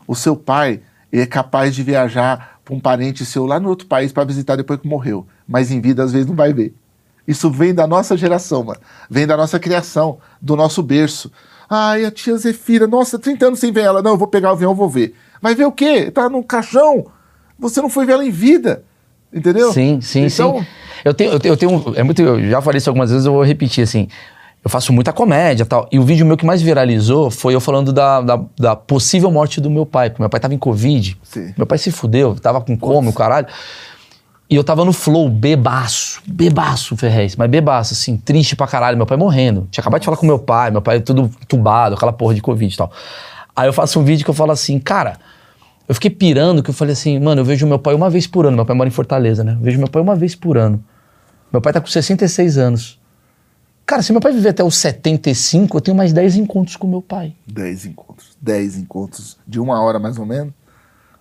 O 0.07 0.15
seu 0.15 0.35
pai 0.35 0.81
é 1.11 1.25
capaz 1.25 1.75
de 1.75 1.83
viajar 1.83 2.59
para 2.63 2.73
um 2.75 2.79
parente 2.79 3.25
seu 3.25 3.45
lá 3.45 3.59
no 3.59 3.69
outro 3.69 3.87
país 3.87 4.11
para 4.11 4.23
visitar 4.23 4.55
depois 4.55 4.79
que 4.79 4.87
morreu, 4.87 5.25
mas 5.47 5.71
em 5.71 5.79
vida 5.79 6.03
às 6.03 6.11
vezes 6.11 6.27
não 6.27 6.35
vai 6.35 6.53
ver. 6.53 6.73
Isso 7.27 7.49
vem 7.51 7.73
da 7.73 7.85
nossa 7.85 8.15
geração, 8.15 8.63
mano. 8.63 8.79
Vem 9.09 9.27
da 9.27 9.35
nossa 9.35 9.59
criação, 9.59 10.17
do 10.41 10.55
nosso 10.55 10.81
berço. 10.81 11.31
Ai, 11.69 12.05
a 12.05 12.11
tia 12.11 12.37
Zefira, 12.37 12.87
nossa, 12.87 13.19
30 13.19 13.47
anos 13.47 13.59
sem 13.59 13.71
ver 13.71 13.81
ela. 13.81 14.01
Não, 14.01 14.11
eu 14.11 14.17
vou 14.17 14.27
pegar 14.27 14.49
o 14.49 14.53
avião, 14.53 14.73
vou 14.73 14.89
ver. 14.89 15.13
Vai 15.41 15.53
ver 15.53 15.65
o 15.65 15.71
quê? 15.71 16.09
Tá 16.09 16.29
no 16.29 16.41
caixão. 16.41 17.07
Você 17.59 17.81
não 17.81 17.89
foi 17.89 18.05
ver 18.05 18.13
ela 18.13 18.25
em 18.25 18.31
vida. 18.31 18.83
Entendeu? 19.33 19.73
Sim, 19.73 19.99
sim, 19.99 20.25
então, 20.25 20.59
sim. 20.59 20.65
Eu 21.03 21.13
tenho, 21.13 21.31
eu 21.33 21.39
tenho, 21.39 21.51
eu 21.53 21.57
tenho- 21.57 21.93
é 21.97 22.03
muito, 22.03 22.21
eu 22.21 22.49
já 22.49 22.61
falei 22.61 22.77
isso 22.77 22.89
algumas 22.89 23.11
vezes, 23.11 23.25
eu 23.25 23.33
vou 23.33 23.43
repetir 23.43 23.83
assim. 23.83 24.07
Eu 24.63 24.69
faço 24.69 24.91
muita 24.91 25.13
comédia 25.13 25.63
e 25.63 25.65
tal. 25.65 25.87
E 25.91 25.99
o 25.99 26.03
vídeo 26.03 26.25
meu 26.25 26.35
que 26.35 26.45
mais 26.45 26.61
viralizou 26.61 27.31
foi 27.31 27.55
eu 27.55 27.61
falando 27.61 27.93
da, 27.93 28.21
da, 28.21 28.39
da 28.57 28.75
possível 28.75 29.31
morte 29.31 29.61
do 29.61 29.69
meu 29.69 29.85
pai. 29.85 30.09
Porque 30.09 30.21
meu 30.21 30.29
pai 30.29 30.39
tava 30.39 30.53
em 30.53 30.57
Covid. 30.57 31.17
Sim. 31.23 31.53
Meu 31.57 31.65
pai 31.65 31.77
se 31.77 31.91
fudeu, 31.91 32.35
tava 32.35 32.59
com 32.59 32.77
coma, 32.77 33.09
o 33.09 33.13
caralho. 33.13 33.47
E 34.49 34.55
eu 34.55 34.63
tava 34.63 34.85
no 34.85 34.93
flow, 34.93 35.27
bebaço, 35.29 36.21
bebaço, 36.25 36.95
Ferrez, 36.95 37.35
mas 37.35 37.49
bebaço, 37.49 37.93
assim, 37.93 38.15
triste 38.15 38.55
pra 38.55 38.65
caralho, 38.65 38.95
meu 38.95 39.05
pai 39.05 39.17
morrendo. 39.17 39.67
Tinha 39.69 39.81
acabado 39.81 39.99
de 39.99 40.05
falar 40.05 40.15
com 40.15 40.25
meu 40.25 40.39
pai, 40.39 40.71
meu 40.71 40.81
pai 40.81 41.01
tudo 41.01 41.29
tubado, 41.49 41.95
aquela 41.95 42.13
porra 42.13 42.33
de 42.33 42.41
Covid 42.41 42.73
e 42.73 42.77
tal. 42.77 42.89
Aí 43.53 43.67
eu 43.67 43.73
faço 43.73 43.99
um 43.99 44.05
vídeo 44.05 44.23
que 44.23 44.29
eu 44.29 44.33
falo 44.33 44.53
assim, 44.53 44.79
cara, 44.79 45.17
eu 45.85 45.93
fiquei 45.93 46.09
pirando, 46.09 46.63
que 46.63 46.69
eu 46.69 46.73
falei 46.73 46.93
assim, 46.93 47.19
mano, 47.19 47.41
eu 47.41 47.45
vejo 47.45 47.67
meu 47.67 47.77
pai 47.77 47.93
uma 47.93 48.09
vez 48.09 48.25
por 48.25 48.45
ano, 48.45 48.55
meu 48.55 48.65
pai 48.65 48.75
mora 48.75 48.87
em 48.87 48.91
Fortaleza, 48.91 49.43
né? 49.43 49.53
Eu 49.53 49.63
vejo 49.63 49.79
meu 49.79 49.89
pai 49.89 50.01
uma 50.01 50.15
vez 50.15 50.33
por 50.33 50.57
ano. 50.57 50.81
Meu 51.51 51.61
pai 51.61 51.73
tá 51.73 51.81
com 51.81 51.87
66 51.87 52.57
anos. 52.57 52.99
Cara, 53.87 54.01
se 54.03 54.11
meu 54.11 54.19
pai 54.21 54.33
viver 54.33 54.49
até 54.49 54.63
os 54.63 54.75
75, 54.75 55.77
eu 55.77 55.81
tenho 55.81 55.95
mais 55.95 56.11
10 56.11 56.35
encontros 56.35 56.75
com 56.75 56.85
meu 56.85 57.01
pai. 57.01 57.33
10 57.47 57.85
encontros. 57.85 58.37
10 58.41 58.75
encontros 58.77 59.37
de 59.47 59.59
uma 59.61 59.81
hora 59.81 59.97
mais 59.97 60.17
ou 60.19 60.25
menos. 60.25 60.53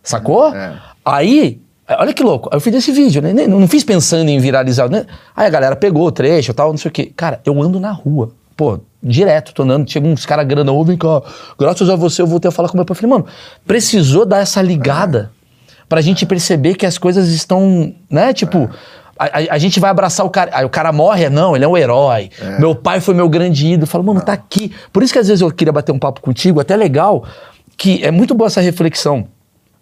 Sacou? 0.03 0.53
É. 0.55 0.77
Aí, 1.05 1.61
olha 1.89 2.12
que 2.12 2.23
louco, 2.25 2.49
eu 2.53 2.61
fiz 2.61 2.75
esse 2.75 2.91
vídeo, 2.91 3.23
né? 3.23 3.33
Nem- 3.33 3.47
Não 3.47 3.67
fiz 3.69 3.85
pensando 3.85 4.29
em 4.29 4.39
viralizar, 4.41 4.89
né? 4.91 5.07
Aí 5.35 5.47
a 5.47 5.51
galera 5.51 5.77
pegou 5.77 6.07
o 6.07 6.11
trecho 6.12 6.51
e 6.51 6.55
tal, 6.55 6.71
não 6.71 6.77
sei 6.77 6.89
o 6.89 6.93
quê. 6.93 7.12
Cara, 7.17 7.41
eu 7.45 7.62
ando 7.62 7.79
na 7.79 7.93
rua, 7.93 8.33
pô, 8.57 8.81
direto, 9.01 9.55
tô 9.55 9.62
andando, 9.62 9.89
chega 9.89 10.07
uns 10.07 10.27
caras 10.27 10.45
grandão, 10.47 10.77
"Ô, 10.77 10.85
vem 10.85 10.97
cá, 10.99 11.23
graças 11.57 11.89
a 11.89 11.95
você 11.95 12.21
eu 12.21 12.27
voltei 12.27 12.49
a 12.49 12.53
falar 12.53 12.69
com 12.69 12.77
meu 12.77 12.85
pai. 12.85 12.93
Eu 12.95 12.97
falei, 13.01 13.11
mano, 13.11 13.27
precisou 13.64 14.27
dar 14.27 14.39
essa 14.39 14.61
ligada 14.61 15.31
pra 15.89 16.01
gente 16.01 16.27
perceber 16.27 16.75
que 16.75 16.85
as 16.85 16.99
coisas 16.99 17.29
estão, 17.29 17.95
né? 18.11 18.33
Tipo, 18.33 18.69
a, 19.19 19.25
a- 19.25 19.55
a 19.55 19.59
gente 19.59 19.79
vai 19.81 19.91
abraçar 19.91 20.25
o 20.27 20.31
cara, 20.31 20.51
aí 20.55 20.64
o 20.64 20.69
cara 20.69 20.93
morre, 20.93 21.29
não, 21.29 21.55
ele 21.57 21.64
é 21.64 21.69
um 21.69 21.77
herói. 21.77 22.31
Meu 22.59 22.75
pai 22.75 23.01
foi 23.01 23.14
meu 23.14 23.29
grande 23.29 23.67
ídolo. 23.67 23.85
Eu 23.85 23.87
falo, 23.87 24.05
mano, 24.05 24.21
tá 24.21 24.33
aqui. 24.33 24.73
Por 24.93 25.03
isso 25.03 25.12
que 25.12 25.19
às 25.19 25.29
vezes 25.29 25.41
eu 25.43 25.51
queria 25.51 25.73
bater 25.73 25.93
um 25.93 25.99
papo 25.99 26.21
contigo, 26.21 26.61
até 26.61 26.77
legal, 26.77 27.25
que 27.77 28.05
é 28.05 28.11
muito 28.11 28.35
boa 28.35 28.49
essa 28.49 28.61
reflexão. 28.61 29.29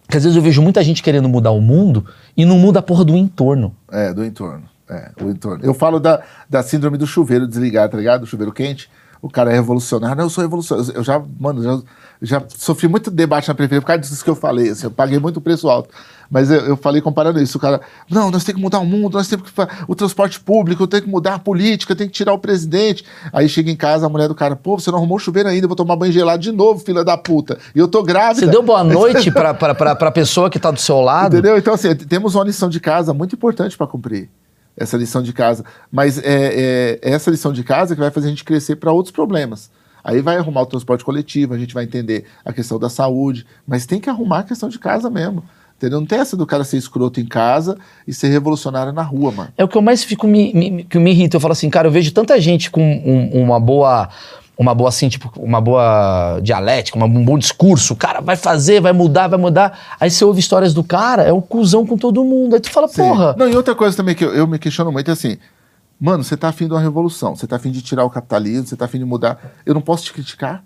Que 0.08 0.16
às 0.16 0.22
vezes 0.24 0.36
eu 0.36 0.42
vejo 0.42 0.60
muita 0.60 0.82
gente 0.84 1.02
querendo 1.02 1.28
mudar 1.28 1.50
o 1.52 1.60
mundo 1.60 2.04
e 2.36 2.44
não 2.44 2.58
muda 2.58 2.78
a 2.80 2.82
porra 2.82 3.04
do 3.04 3.16
entorno. 3.16 3.74
É, 3.90 4.12
do 4.12 4.24
entorno. 4.24 4.64
É, 4.90 5.10
o 5.22 5.30
entorno. 5.30 5.64
Eu 5.64 5.72
falo 5.72 5.98
da, 5.98 6.20
da 6.48 6.62
síndrome 6.62 6.98
do 6.98 7.06
chuveiro 7.06 7.46
desligado, 7.48 7.92
tá 7.92 7.98
ligado? 7.98 8.20
Do 8.20 8.26
chuveiro 8.26 8.52
quente. 8.52 8.90
o 9.22 9.30
cara 9.30 9.50
é 9.50 9.54
revolucionário. 9.54 10.14
Não, 10.16 10.24
eu 10.24 10.30
sou 10.30 10.42
revolucionário. 10.44 10.92
Eu 10.94 11.02
já, 11.02 11.22
mano, 11.40 11.62
já, 11.62 11.80
já 12.20 12.42
sofri 12.54 12.86
muito 12.86 13.10
debate 13.10 13.48
na 13.48 13.54
periferia 13.54 13.80
por 13.80 13.86
causa 13.86 14.02
disso 14.02 14.22
que 14.22 14.28
eu 14.28 14.34
falei. 14.36 14.68
Assim, 14.68 14.84
eu 14.84 14.90
paguei 14.90 15.18
muito 15.18 15.40
preço 15.40 15.70
alto. 15.70 15.88
Mas 16.30 16.50
eu, 16.50 16.60
eu 16.60 16.76
falei 16.76 17.00
comparando 17.00 17.40
isso. 17.40 17.58
O 17.58 17.60
cara, 17.60 17.80
não, 18.10 18.30
nós 18.30 18.44
temos 18.44 18.58
que 18.58 18.62
mudar 18.62 18.78
o 18.78 18.86
mundo, 18.86 19.14
nós 19.14 19.28
temos 19.28 19.50
que. 19.50 19.54
O 19.86 19.94
transporte 19.94 20.40
público, 20.40 20.86
tem 20.86 21.02
que 21.02 21.08
mudar 21.08 21.34
a 21.34 21.38
política, 21.38 21.94
tem 21.94 22.06
que 22.06 22.12
tirar 22.12 22.32
o 22.32 22.38
presidente. 22.38 23.04
Aí 23.32 23.48
chega 23.48 23.70
em 23.70 23.76
casa, 23.76 24.06
a 24.06 24.08
mulher 24.08 24.28
do 24.28 24.34
cara, 24.34 24.56
pô, 24.56 24.78
você 24.78 24.90
não 24.90 24.98
arrumou 24.98 25.18
chuveiro 25.18 25.48
ainda, 25.48 25.64
eu 25.64 25.68
vou 25.68 25.76
tomar 25.76 25.96
banho 25.96 26.12
gelado 26.12 26.42
de 26.42 26.52
novo, 26.52 26.80
filha 26.84 27.04
da 27.04 27.16
puta. 27.16 27.58
E 27.74 27.78
eu 27.78 27.88
tô 27.88 28.02
grávida. 28.02 28.46
Você 28.46 28.52
deu 28.52 28.62
boa 28.62 28.82
noite 28.84 29.30
pra, 29.30 29.54
pra, 29.54 29.74
pra, 29.74 29.94
pra 29.94 30.10
pessoa 30.10 30.50
que 30.50 30.58
tá 30.58 30.70
do 30.70 30.80
seu 30.80 31.00
lado? 31.00 31.36
Entendeu? 31.36 31.56
Então, 31.56 31.74
assim, 31.74 31.94
temos 31.94 32.34
uma 32.34 32.44
lição 32.44 32.68
de 32.68 32.80
casa 32.80 33.12
muito 33.12 33.34
importante 33.34 33.76
para 33.76 33.86
cumprir. 33.86 34.28
Essa 34.76 34.96
lição 34.96 35.22
de 35.22 35.32
casa. 35.32 35.64
Mas 35.90 36.18
é, 36.18 36.98
é 37.00 37.10
essa 37.10 37.30
lição 37.30 37.52
de 37.52 37.62
casa 37.62 37.94
que 37.94 38.00
vai 38.00 38.10
fazer 38.10 38.26
a 38.26 38.30
gente 38.30 38.42
crescer 38.42 38.76
para 38.76 38.90
outros 38.90 39.12
problemas. 39.12 39.70
Aí 40.04 40.20
vai 40.20 40.36
arrumar 40.36 40.60
o 40.60 40.66
transporte 40.66 41.02
coletivo, 41.02 41.54
a 41.54 41.58
gente 41.58 41.72
vai 41.72 41.84
entender 41.84 42.26
a 42.44 42.52
questão 42.52 42.78
da 42.78 42.90
saúde, 42.90 43.46
mas 43.66 43.86
tem 43.86 43.98
que 43.98 44.10
arrumar 44.10 44.40
a 44.40 44.42
questão 44.42 44.68
de 44.68 44.78
casa 44.78 45.08
mesmo. 45.08 45.42
Entendeu? 45.76 46.00
Não 46.00 46.06
tem 46.06 46.18
essa 46.18 46.36
do 46.36 46.46
cara 46.46 46.64
ser 46.64 46.76
escroto 46.76 47.20
em 47.20 47.26
casa 47.26 47.76
e 48.06 48.14
ser 48.14 48.28
revolucionário 48.28 48.92
na 48.92 49.02
rua, 49.02 49.32
mano. 49.32 49.50
É 49.58 49.64
o 49.64 49.68
que 49.68 49.76
eu 49.76 49.82
mais 49.82 50.04
fico 50.04 50.26
me, 50.26 50.52
me- 50.54 50.84
que 50.84 50.98
me 50.98 51.10
irrita. 51.10 51.36
Eu 51.36 51.40
falo 51.40 51.52
assim, 51.52 51.68
cara, 51.68 51.88
eu 51.88 51.92
vejo 51.92 52.12
tanta 52.12 52.40
gente 52.40 52.70
com 52.70 52.80
um- 52.82 53.42
uma 53.42 53.58
boa. 53.60 54.08
Uma 54.56 54.72
boa, 54.72 54.88
assim, 54.88 55.08
tipo, 55.08 55.32
uma 55.36 55.60
boa 55.60 56.38
dialética, 56.40 56.96
uma- 56.96 57.06
um 57.06 57.24
bom 57.24 57.36
discurso. 57.36 57.92
O 57.92 57.96
cara 57.96 58.20
vai 58.20 58.36
fazer, 58.36 58.80
vai 58.80 58.92
mudar, 58.92 59.26
vai 59.26 59.36
mudar. 59.38 59.76
Aí 59.98 60.08
você 60.08 60.24
ouve 60.24 60.38
histórias 60.38 60.72
do 60.72 60.84
cara, 60.84 61.24
é 61.24 61.32
um 61.32 61.40
cuzão 61.40 61.84
com 61.84 61.98
todo 61.98 62.24
mundo. 62.24 62.54
Aí 62.54 62.60
tu 62.60 62.70
fala, 62.70 62.86
Sim. 62.86 63.02
porra. 63.02 63.34
Não, 63.36 63.48
e 63.48 63.56
outra 63.56 63.74
coisa 63.74 63.96
também 63.96 64.14
que 64.14 64.24
eu, 64.24 64.32
eu 64.32 64.46
me 64.46 64.56
questiono 64.56 64.92
muito 64.92 65.08
é 65.10 65.12
assim, 65.12 65.38
mano, 66.00 66.22
você 66.22 66.36
tá 66.36 66.50
afim 66.50 66.66
de 66.68 66.72
uma 66.72 66.80
revolução, 66.80 67.34
você 67.34 67.48
tá 67.48 67.56
afim 67.56 67.72
de 67.72 67.82
tirar 67.82 68.04
o 68.04 68.10
capitalismo, 68.10 68.64
você 68.68 68.76
tá 68.76 68.84
afim 68.84 68.98
de 69.00 69.04
mudar. 69.04 69.40
Eu 69.66 69.74
não 69.74 69.80
posso 69.80 70.04
te 70.04 70.12
criticar. 70.12 70.62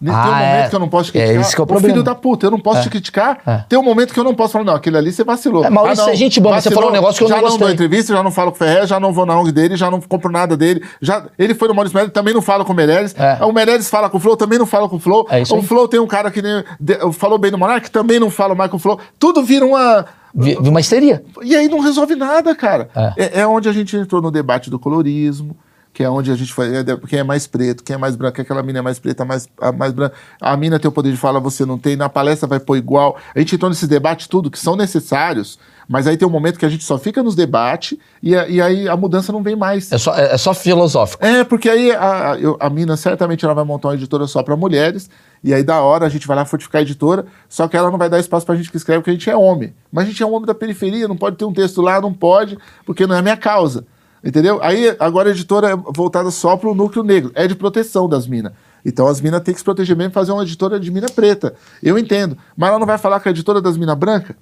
Nem 0.00 0.12
Ah, 0.14 0.22
tem 0.22 0.30
um 0.32 0.34
momento 0.34 0.64
é. 0.64 0.68
que 0.68 0.74
eu 0.74 0.80
não 0.80 0.88
posso 0.88 1.12
te 1.12 1.16
É, 1.18 1.20
criticar. 1.22 1.40
esse 1.42 1.54
que 1.54 1.60
é 1.60 1.64
o 1.64 1.66
problema. 1.66 1.88
filho 1.94 2.02
da 2.04 2.14
puta, 2.14 2.46
eu 2.46 2.50
não 2.50 2.58
posso 2.60 2.80
É. 2.80 2.82
te 2.82 2.90
criticar. 2.90 3.38
É. 3.46 3.64
Tem 3.68 3.78
um 3.78 3.82
momento 3.82 4.12
que 4.12 4.20
eu 4.20 4.24
não 4.24 4.34
posso 4.34 4.52
falar, 4.52 4.64
não, 4.64 4.74
aquele 4.74 4.98
ali 4.98 5.10
você 5.12 5.24
vacilou. 5.24 5.64
É, 5.64 5.70
Maurício, 5.70 6.04
não, 6.04 6.12
é 6.12 6.16
gente 6.16 6.40
boa, 6.40 6.56
mas 6.56 6.64
você 6.64 6.70
falou 6.70 6.90
um 6.90 6.92
negócio 6.92 7.16
que 7.18 7.24
eu 7.24 7.28
já 7.28 7.36
não 7.36 7.42
não 7.42 7.48
dou 7.50 7.58
gostei. 7.60 7.74
entrevista, 7.74 8.12
já 8.14 8.22
não 8.22 8.30
falo 8.30 8.50
com 8.50 8.56
o 8.56 8.58
Ferrer, 8.58 8.86
já 8.86 9.00
não 9.00 9.12
vou 9.12 9.24
na 9.24 9.38
ONG 9.38 9.52
dele, 9.52 9.76
já 9.76 9.90
não 9.90 10.00
compro 10.00 10.30
nada 10.30 10.56
dele. 10.56 10.82
Já, 11.00 11.24
ele 11.38 11.54
foi 11.54 11.68
no 11.68 11.74
Maurício 11.74 11.94
Meirelles, 11.94 12.12
também 12.12 12.34
não 12.34 12.42
fala 12.42 12.64
com 12.64 12.72
o 12.72 12.76
Meirelles. 12.76 13.14
É. 13.18 13.42
O 13.44 13.52
Meirelles 13.52 13.88
fala 13.88 14.10
com 14.10 14.18
o 14.18 14.20
Flow, 14.20 14.36
também 14.36 14.58
não 14.58 14.66
fala 14.66 14.88
com 14.88 14.96
o 14.96 15.00
Flow. 15.00 15.26
É 15.30 15.40
isso 15.40 15.56
o. 15.56 15.62
Flow 15.62 15.88
tem 15.88 16.00
um 16.00 16.06
cara 16.06 16.30
que 16.30 16.42
nem, 16.42 16.62
de- 16.78 16.98
falou 17.12 17.38
bem 17.38 17.50
do 17.50 17.56
Monark, 17.56 17.90
também 17.90 18.18
não 18.20 18.30
fala 18.30 18.54
mais 18.54 18.70
com 18.70 18.76
o 18.76 18.80
Flow. 18.80 18.98
Tudo 19.18 19.42
vira 19.42 19.64
uma... 19.64 20.04
Vi, 20.36 20.58
vi 20.60 20.68
uma 20.68 20.80
histeria. 20.80 21.24
E 21.42 21.54
aí 21.54 21.68
não 21.68 21.78
resolve 21.78 22.16
nada, 22.16 22.54
cara. 22.56 22.88
É. 22.94 23.12
É, 23.16 23.40
é 23.42 23.46
onde 23.46 23.68
a 23.68 23.72
gente 23.72 23.96
entrou 23.96 24.20
no 24.20 24.32
debate 24.32 24.68
do 24.68 24.80
colorismo, 24.80 25.56
que 25.94 26.02
é 26.02 26.10
onde 26.10 26.30
a 26.30 26.34
gente 26.34 26.52
foi. 26.52 26.76
é 26.76 26.84
Quem 27.08 27.20
é 27.20 27.22
mais 27.22 27.46
preto, 27.46 27.84
quem 27.84 27.94
é 27.94 27.96
mais 27.96 28.16
branco, 28.16 28.40
aquela 28.40 28.62
mina 28.64 28.80
é 28.80 28.82
mais 28.82 28.98
preta, 28.98 29.24
mais, 29.24 29.48
a 29.60 29.70
mais 29.70 29.92
branca. 29.92 30.14
A 30.40 30.56
mina 30.56 30.78
tem 30.78 30.88
o 30.88 30.92
poder 30.92 31.12
de 31.12 31.16
fala, 31.16 31.38
você 31.38 31.64
não 31.64 31.78
tem. 31.78 31.94
Na 31.96 32.08
palestra 32.08 32.48
vai 32.48 32.58
pôr 32.58 32.76
igual. 32.76 33.16
A 33.34 33.38
gente 33.38 33.54
entrou 33.54 33.70
nesses 33.70 33.88
debates 33.88 34.26
tudo 34.26 34.50
que 34.50 34.58
são 34.58 34.74
necessários, 34.74 35.56
mas 35.88 36.06
aí 36.08 36.16
tem 36.16 36.26
um 36.26 36.30
momento 36.30 36.58
que 36.58 36.66
a 36.66 36.68
gente 36.68 36.82
só 36.82 36.98
fica 36.98 37.22
nos 37.22 37.36
debates 37.36 37.96
e, 38.20 38.30
e 38.32 38.60
aí 38.60 38.88
a 38.88 38.96
mudança 38.96 39.30
não 39.32 39.40
vem 39.42 39.54
mais. 39.54 39.92
É 39.92 39.96
só, 39.98 40.14
é, 40.16 40.34
é 40.34 40.36
só 40.36 40.52
filosófico. 40.52 41.24
É, 41.24 41.44
porque 41.44 41.68
aí 41.70 41.92
a, 41.92 42.32
a, 42.32 42.38
eu- 42.40 42.56
a 42.58 42.68
mina 42.68 42.96
certamente 42.96 43.44
ela 43.44 43.54
vai 43.54 43.64
montar 43.64 43.88
uma 43.88 43.94
editora 43.94 44.26
só 44.26 44.42
para 44.42 44.56
mulheres, 44.56 45.08
e 45.44 45.54
aí 45.54 45.62
da 45.62 45.80
hora 45.80 46.06
a 46.06 46.08
gente 46.08 46.26
vai 46.26 46.36
lá 46.36 46.44
fortificar 46.44 46.80
a 46.80 46.82
editora, 46.82 47.24
só 47.48 47.68
que 47.68 47.76
ela 47.76 47.88
não 47.90 47.98
vai 47.98 48.08
dar 48.08 48.18
espaço 48.18 48.44
pra 48.44 48.56
gente 48.56 48.68
que 48.70 48.76
escreve, 48.76 49.00
porque 49.00 49.10
a 49.10 49.14
gente 49.14 49.30
é 49.30 49.36
homem. 49.36 49.72
Mas 49.92 50.04
a 50.04 50.08
gente 50.08 50.20
é 50.22 50.26
um 50.26 50.32
homem 50.34 50.46
da 50.46 50.54
periferia, 50.54 51.06
não 51.06 51.16
pode 51.16 51.36
ter 51.36 51.44
um 51.44 51.52
texto 51.52 51.80
lá, 51.80 52.00
não 52.00 52.12
pode, 52.12 52.58
porque 52.84 53.06
não 53.06 53.14
é 53.14 53.18
a 53.18 53.22
minha 53.22 53.36
causa. 53.36 53.86
Entendeu? 54.24 54.58
Aí 54.62 54.96
agora 54.98 55.28
a 55.28 55.32
editora 55.32 55.70
é 55.70 55.76
voltada 55.76 56.30
só 56.30 56.56
pro 56.56 56.74
núcleo 56.74 57.04
negro, 57.04 57.30
é 57.34 57.46
de 57.46 57.54
proteção 57.54 58.08
das 58.08 58.26
minas. 58.26 58.52
Então 58.84 59.06
as 59.06 59.20
minas 59.20 59.42
têm 59.42 59.52
que 59.52 59.60
se 59.60 59.64
proteger 59.64 59.94
mesmo 59.94 60.10
e 60.10 60.14
fazer 60.14 60.32
uma 60.32 60.42
editora 60.42 60.80
de 60.80 60.90
mina 60.90 61.08
preta. 61.08 61.54
Eu 61.82 61.98
entendo. 61.98 62.36
Mas 62.56 62.70
ela 62.70 62.78
não 62.78 62.86
vai 62.86 62.96
falar 62.96 63.20
com 63.20 63.28
a 63.28 63.32
editora 63.32 63.60
das 63.60 63.76
minas 63.76 63.96
brancas? 63.96 64.34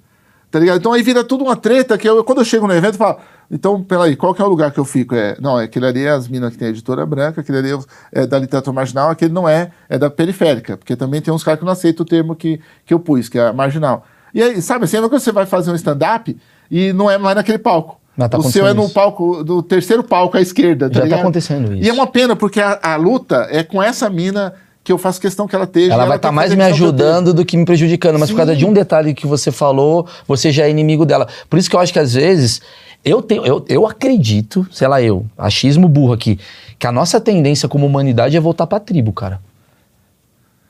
Tá 0.49 0.59
ligado? 0.59 0.77
Então 0.77 0.93
aí 0.93 1.01
vira 1.01 1.23
tudo 1.23 1.43
uma 1.43 1.55
treta 1.55 1.97
que 1.97 2.07
eu, 2.07 2.23
quando 2.23 2.39
eu 2.39 2.45
chego 2.45 2.67
no 2.67 2.73
evento, 2.73 2.93
eu 2.93 2.99
falo, 2.99 3.17
então, 3.49 3.83
peraí, 3.83 4.15
qual 4.15 4.33
que 4.33 4.41
é 4.41 4.45
o 4.45 4.47
lugar 4.47 4.71
que 4.71 4.79
eu 4.79 4.85
fico? 4.85 5.15
É, 5.15 5.35
não, 5.39 5.59
é 5.59 5.63
aquele 5.63 5.87
ali 5.87 6.05
é 6.05 6.11
as 6.11 6.27
minas 6.27 6.51
que 6.51 6.59
tem 6.59 6.67
a 6.67 6.71
editora 6.71 7.05
branca, 7.05 7.41
aquele 7.41 7.57
ali 7.57 7.69
é 8.11 8.25
da 8.27 8.37
literatura 8.37 8.73
marginal, 8.73 9.09
aquele 9.09 9.33
não 9.33 9.49
é, 9.49 9.71
é 9.89 9.97
da 9.97 10.09
periférica, 10.09 10.77
porque 10.77 10.95
também 10.95 11.21
tem 11.21 11.33
uns 11.33 11.43
caras 11.43 11.59
que 11.59 11.65
não 11.65 11.71
aceitam 11.71 12.03
o 12.03 12.07
termo 12.07 12.35
que, 12.35 12.61
que 12.85 12.93
eu 12.93 12.99
pus, 12.99 13.27
que 13.29 13.39
é 13.39 13.51
marginal. 13.51 14.05
E 14.33 14.41
aí, 14.41 14.61
sabe 14.61 14.85
assim, 14.85 14.97
é 14.97 15.01
quando 15.01 15.19
você 15.19 15.31
vai 15.31 15.45
fazer 15.45 15.71
um 15.71 15.75
stand-up 15.75 16.37
e 16.69 16.93
não 16.93 17.09
é 17.09 17.17
mais 17.17 17.35
naquele 17.35 17.57
palco. 17.57 17.99
Tá 18.17 18.37
o 18.37 18.43
seu 18.43 18.67
é 18.67 18.73
no 18.73 18.87
palco, 18.89 19.43
do 19.43 19.63
terceiro 19.63 20.03
palco 20.03 20.37
à 20.37 20.41
esquerda, 20.41 20.87
tá 20.87 20.93
Já 20.93 20.99
tá 20.99 21.05
ligado? 21.05 21.19
acontecendo 21.21 21.73
isso. 21.73 21.83
E 21.83 21.89
é 21.89 21.93
uma 21.93 22.05
pena, 22.05 22.35
porque 22.35 22.59
a, 22.59 22.79
a 22.81 22.95
luta 22.95 23.47
é 23.49 23.63
com 23.63 23.81
essa 23.81 24.07
mina 24.09 24.53
que 24.83 24.91
eu 24.91 24.97
faço 24.97 25.19
questão 25.19 25.47
que 25.47 25.55
ela 25.55 25.63
esteja. 25.63 25.93
Ela 25.93 26.05
vai 26.05 26.17
estar 26.17 26.29
que 26.29 26.35
mais 26.35 26.53
me 26.53 26.63
ajudando 26.63 27.33
do 27.33 27.43
que 27.43 27.57
me 27.57 27.65
prejudicando, 27.65 28.19
mas 28.19 28.29
por 28.29 28.37
causa 28.37 28.51
Sim. 28.51 28.59
de 28.59 28.65
um 28.65 28.73
detalhe 28.73 29.13
que 29.13 29.25
você 29.25 29.51
falou, 29.51 30.07
você 30.27 30.51
já 30.51 30.65
é 30.65 30.69
inimigo 30.69 31.05
dela. 31.05 31.27
Por 31.49 31.57
isso 31.57 31.69
que 31.69 31.75
eu 31.75 31.79
acho 31.79 31.91
que 31.91 31.99
às 31.99 32.13
vezes 32.13 32.61
eu 33.03 33.21
tenho, 33.21 33.45
eu, 33.45 33.65
eu 33.67 33.87
acredito, 33.87 34.67
sei 34.71 34.87
lá, 34.87 35.01
eu, 35.01 35.25
achismo 35.37 35.87
burro 35.87 36.13
aqui, 36.13 36.39
que 36.77 36.85
a 36.85 36.91
nossa 36.91 37.19
tendência 37.19 37.67
como 37.67 37.85
humanidade 37.85 38.37
é 38.37 38.39
voltar 38.39 38.67
pra 38.67 38.79
tribo, 38.79 39.11
cara. 39.11 39.41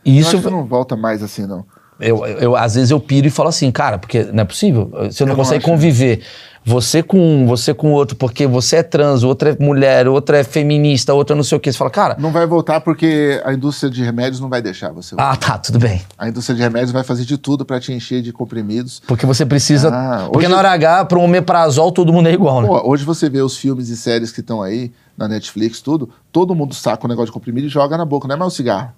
E 0.05 0.17
Eu 0.17 0.21
isso 0.21 0.49
não 0.49 0.63
volta 0.65 0.95
mais 0.95 1.23
assim, 1.23 1.45
não. 1.45 1.65
Eu, 1.99 2.25
eu, 2.25 2.55
às 2.55 2.75
vezes 2.75 2.91
eu 2.91 2.99
piro 2.99 3.27
e 3.27 3.29
falo 3.29 3.49
assim, 3.49 3.71
cara, 3.71 3.97
porque 3.97 4.23
não 4.23 4.41
é 4.41 4.45
possível. 4.45 4.89
Você 4.91 5.23
não 5.25 5.31
Eu 5.33 5.35
não 5.37 5.43
consegue 5.43 5.63
acho. 5.63 5.67
conviver. 5.71 6.21
Você 6.65 7.03
com 7.03 7.19
um, 7.19 7.45
você 7.45 7.73
com 7.73 7.91
outro, 7.91 8.15
porque 8.15 8.47
você 8.47 8.77
é 8.77 8.83
trans, 8.83 9.21
outra 9.21 9.49
é 9.49 9.57
mulher, 9.61 10.07
outra 10.07 10.37
é 10.37 10.45
feminista, 10.45 11.13
outra 11.13 11.35
não 11.35 11.43
sei 11.43 11.57
o 11.57 11.59
que. 11.59 11.69
Você 11.69 11.77
fala, 11.77 11.89
cara, 11.91 12.15
Não 12.17 12.31
vai 12.31 12.47
voltar 12.47 12.79
porque 12.79 13.41
a 13.43 13.51
indústria 13.53 13.89
de 13.91 14.01
remédios 14.01 14.39
não 14.39 14.47
vai 14.47 14.61
deixar 14.61 14.89
você. 14.93 15.13
ah, 15.17 15.35
tá, 15.35 15.57
tudo 15.57 15.77
bem. 15.77 16.01
A 16.17 16.29
indústria 16.29 16.55
de 16.55 16.61
remédios 16.61 16.93
vai 16.93 17.03
fazer 17.03 17.25
de 17.25 17.37
tudo 17.37 17.65
pra 17.65 17.81
te 17.81 17.91
encher 17.91 18.21
de 18.21 18.31
comprimidos. 18.31 19.01
Porque 19.05 19.25
você 19.25 19.45
precisa. 19.45 19.89
Ah, 19.93 20.29
porque 20.31 20.45
hoje- 20.45 20.53
na 20.53 20.57
hora 20.57 20.71
H, 20.71 21.03
para 21.03 21.19
um 21.19 21.25
omeprazol, 21.25 21.91
todo 21.91 22.13
mundo 22.13 22.29
é 22.29 22.33
igual, 22.33 22.61
né? 22.61 22.67
Pô, 22.69 22.81
hoje 22.89 23.03
você 23.03 23.29
vê 23.29 23.41
os 23.41 23.57
filmes 23.57 23.89
e 23.89 23.97
séries 23.97 24.31
que 24.31 24.39
estão 24.39 24.61
aí 24.61 24.89
na 25.17 25.27
Netflix, 25.27 25.81
tudo, 25.81 26.09
todo 26.31 26.55
mundo 26.55 26.73
saca 26.73 27.05
o 27.05 27.09
negócio 27.09 27.25
de 27.27 27.33
comprimido 27.33 27.67
e 27.67 27.69
joga 27.69 27.97
na 27.97 28.05
boca, 28.05 28.25
não 28.25 28.35
é 28.35 28.39
mais 28.39 28.53
o 28.53 28.55
cigarro. 28.55 28.91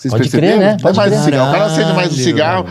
Vocês 0.00 0.12
Pode 0.14 0.30
crer, 0.30 0.40
perceberam? 0.40 0.60
né? 0.60 0.66
Não 0.70 0.78
é 0.78 0.82
Pode 0.94 0.96
mais 0.96 1.12
o 1.12 1.14
crer. 1.14 1.24
cigarro. 1.24 1.48
O 1.48 1.52
cara 1.52 1.64
acende 1.66 1.92
mais 1.92 2.08
Caralho. 2.08 2.14
cigarro. 2.24 2.66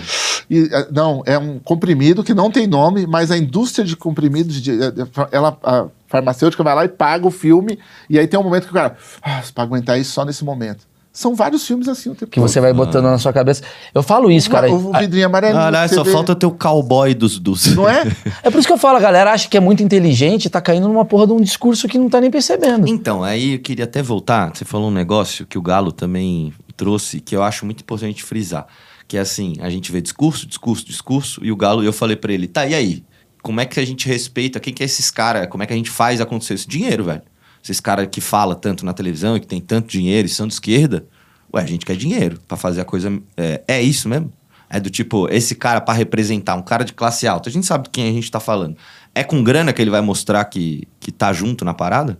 E, 0.50 0.70
eh, 0.72 0.88
não, 0.92 1.22
é 1.28 1.38
um 1.38 1.60
comprimido 1.60 2.24
que 2.24 2.34
não 2.34 2.50
tem 2.50 2.66
nome, 2.66 3.06
mas 3.06 3.30
a 3.30 3.38
indústria 3.38 3.86
de 3.86 3.96
comprimidos, 3.96 4.60
de, 4.60 4.72
eh, 4.72 4.92
ela, 5.32 5.56
a 5.64 5.86
farmacêutica 6.08 6.64
vai 6.64 6.74
lá 6.74 6.86
e 6.86 6.90
paga 6.90 7.28
o 7.28 7.30
filme, 7.32 7.78
e 8.10 8.18
aí 8.18 8.26
tem 8.26 8.40
um 8.40 8.44
momento 8.44 8.64
que 8.66 8.72
o 8.72 8.74
cara, 8.74 8.98
ah, 9.22 9.44
para 9.54 9.64
aguentar 9.64 10.00
isso 10.00 10.12
só 10.12 10.26
nesse 10.26 10.44
momento. 10.44 10.89
São 11.12 11.34
vários 11.36 11.66
filmes 11.66 11.88
assim 11.88 12.10
o 12.10 12.16
tempo 12.16 12.32
Que 12.32 12.39
você 12.39 12.62
vai 12.62 12.72
botando 12.72 13.05
na 13.05 13.18
sua 13.18 13.34
cabeça. 13.34 13.64
Eu 13.93 14.03
falo 14.03 14.32
isso, 14.32 14.49
cara. 14.49 14.72
O, 14.72 14.91
vidrinho 14.93 15.26
amarelinho. 15.26 15.60
Caralho, 15.60 15.89
que 15.89 15.95
você 15.95 15.95
só 15.95 16.03
vê. 16.03 16.12
falta 16.12 16.36
ter 16.36 16.45
o 16.45 16.51
cowboy 16.51 17.14
dos. 17.14 17.39
dos... 17.39 17.76
Não 17.76 17.89
é? 17.89 18.03
É 18.43 18.49
por 18.49 18.60
isso 18.60 18.68
que 18.68 18.74
eu 18.74 18.78
falo, 18.78 18.97
a 18.97 19.01
galera 19.01 19.32
acha 19.32 19.49
que 19.49 19.57
é 19.57 19.60
muito 19.60 19.84
inteligente 19.84 20.45
e 20.45 20.49
tá 20.49 20.62
caindo 20.62 20.88
numa 20.88 21.03
porra 21.03 21.28
de 21.28 21.34
um 21.34 21.41
discurso 21.41 21.88
que 21.88 21.97
não 21.97 22.10
tá 22.10 22.22
nem 22.22 22.32
percebendo. 22.32 22.88
Então, 22.88 23.24
aí 23.24 23.55
eu 23.55 23.60
queria 23.60 23.86
até 23.86 24.01
voltar. 24.01 24.55
Você 24.55 24.64
falou 24.64 24.89
um 24.89 24.93
negócio 24.93 25.45
que 25.45 25.57
o 25.57 25.62
Galo 25.62 25.91
também 25.91 26.53
trouxe, 26.78 27.20
que 27.20 27.36
eu 27.36 27.43
acho 27.43 27.66
muito 27.66 27.82
importante 27.82 28.24
frisar. 28.24 28.68
Que 29.07 29.18
é 29.18 29.20
assim, 29.20 29.55
a 29.60 29.70
gente 29.70 29.91
vê 29.91 30.01
discurso, 30.01 30.47
discurso, 30.47 30.86
discurso, 30.86 31.41
e 31.43 31.51
o 31.51 31.55
Galo, 31.55 31.84
eu 31.84 31.91
falei 31.91 32.16
pra 32.16 32.32
ele, 32.32 32.47
tá, 32.47 32.66
e 32.66 32.74
aí? 32.74 33.03
Como 33.41 33.60
é 33.60 33.66
que 33.66 33.80
a 33.80 33.86
gente 33.86 34.07
respeita? 34.07 34.60
Quem 34.60 34.74
que 34.74 34.84
é 34.84 34.86
esses 34.86 35.10
caras? 35.10 35.47
Como 35.47 35.64
é 35.64 35.66
que 35.66 35.74
a 35.74 35.76
gente 35.76 35.89
faz 35.89 36.22
acontecer 36.22 36.53
esse 36.53 36.68
dinheiro, 36.68 37.05
velho? 37.05 37.22
Esses 37.64 37.80
caras 37.80 38.07
que 38.12 38.22
fala 38.22 38.55
tanto 38.55 38.86
na 38.86 38.93
televisão 38.93 39.36
e 39.36 39.39
que 39.39 39.47
tem 39.47 39.60
tanto 39.60 39.88
dinheiro 39.89 40.26
e 40.26 40.30
são 40.30 40.47
de 40.47 40.53
esquerda, 40.53 41.05
ué, 41.53 41.62
a 41.62 41.66
gente 41.66 41.86
quer 41.86 41.95
dinheiro 41.95 42.39
pra 42.47 42.57
fazer 42.57 42.82
a 42.82 42.86
coisa. 42.86 43.12
É, 43.38 43.62
é 43.68 43.82
isso 43.82 44.07
mesmo? 44.07 44.32
É 44.70 44.80
do 44.80 44.89
tipo, 44.89 45.28
esse 45.32 45.55
cara 45.55 45.82
pra 45.82 45.93
representar 45.93 46.55
um 46.55 46.62
cara 46.62 46.84
de 46.86 46.93
classe 46.93 47.28
alta, 47.28 47.49
a 47.49 47.51
gente 47.51 47.66
sabe 47.66 47.86
de 47.86 47.89
quem 47.89 48.07
a 48.10 48.14
gente 48.14 48.30
tá 48.30 48.39
falando. 48.39 48.78
É 49.16 49.24
com 49.24 49.43
grana 49.43 49.74
que 49.74 49.82
ele 49.82 49.89
vai 49.89 50.01
mostrar 50.01 50.45
que, 50.45 50.88
que 50.99 51.12
tá 51.12 51.34
junto 51.34 51.66
na 51.66 51.74
parada? 51.74 52.18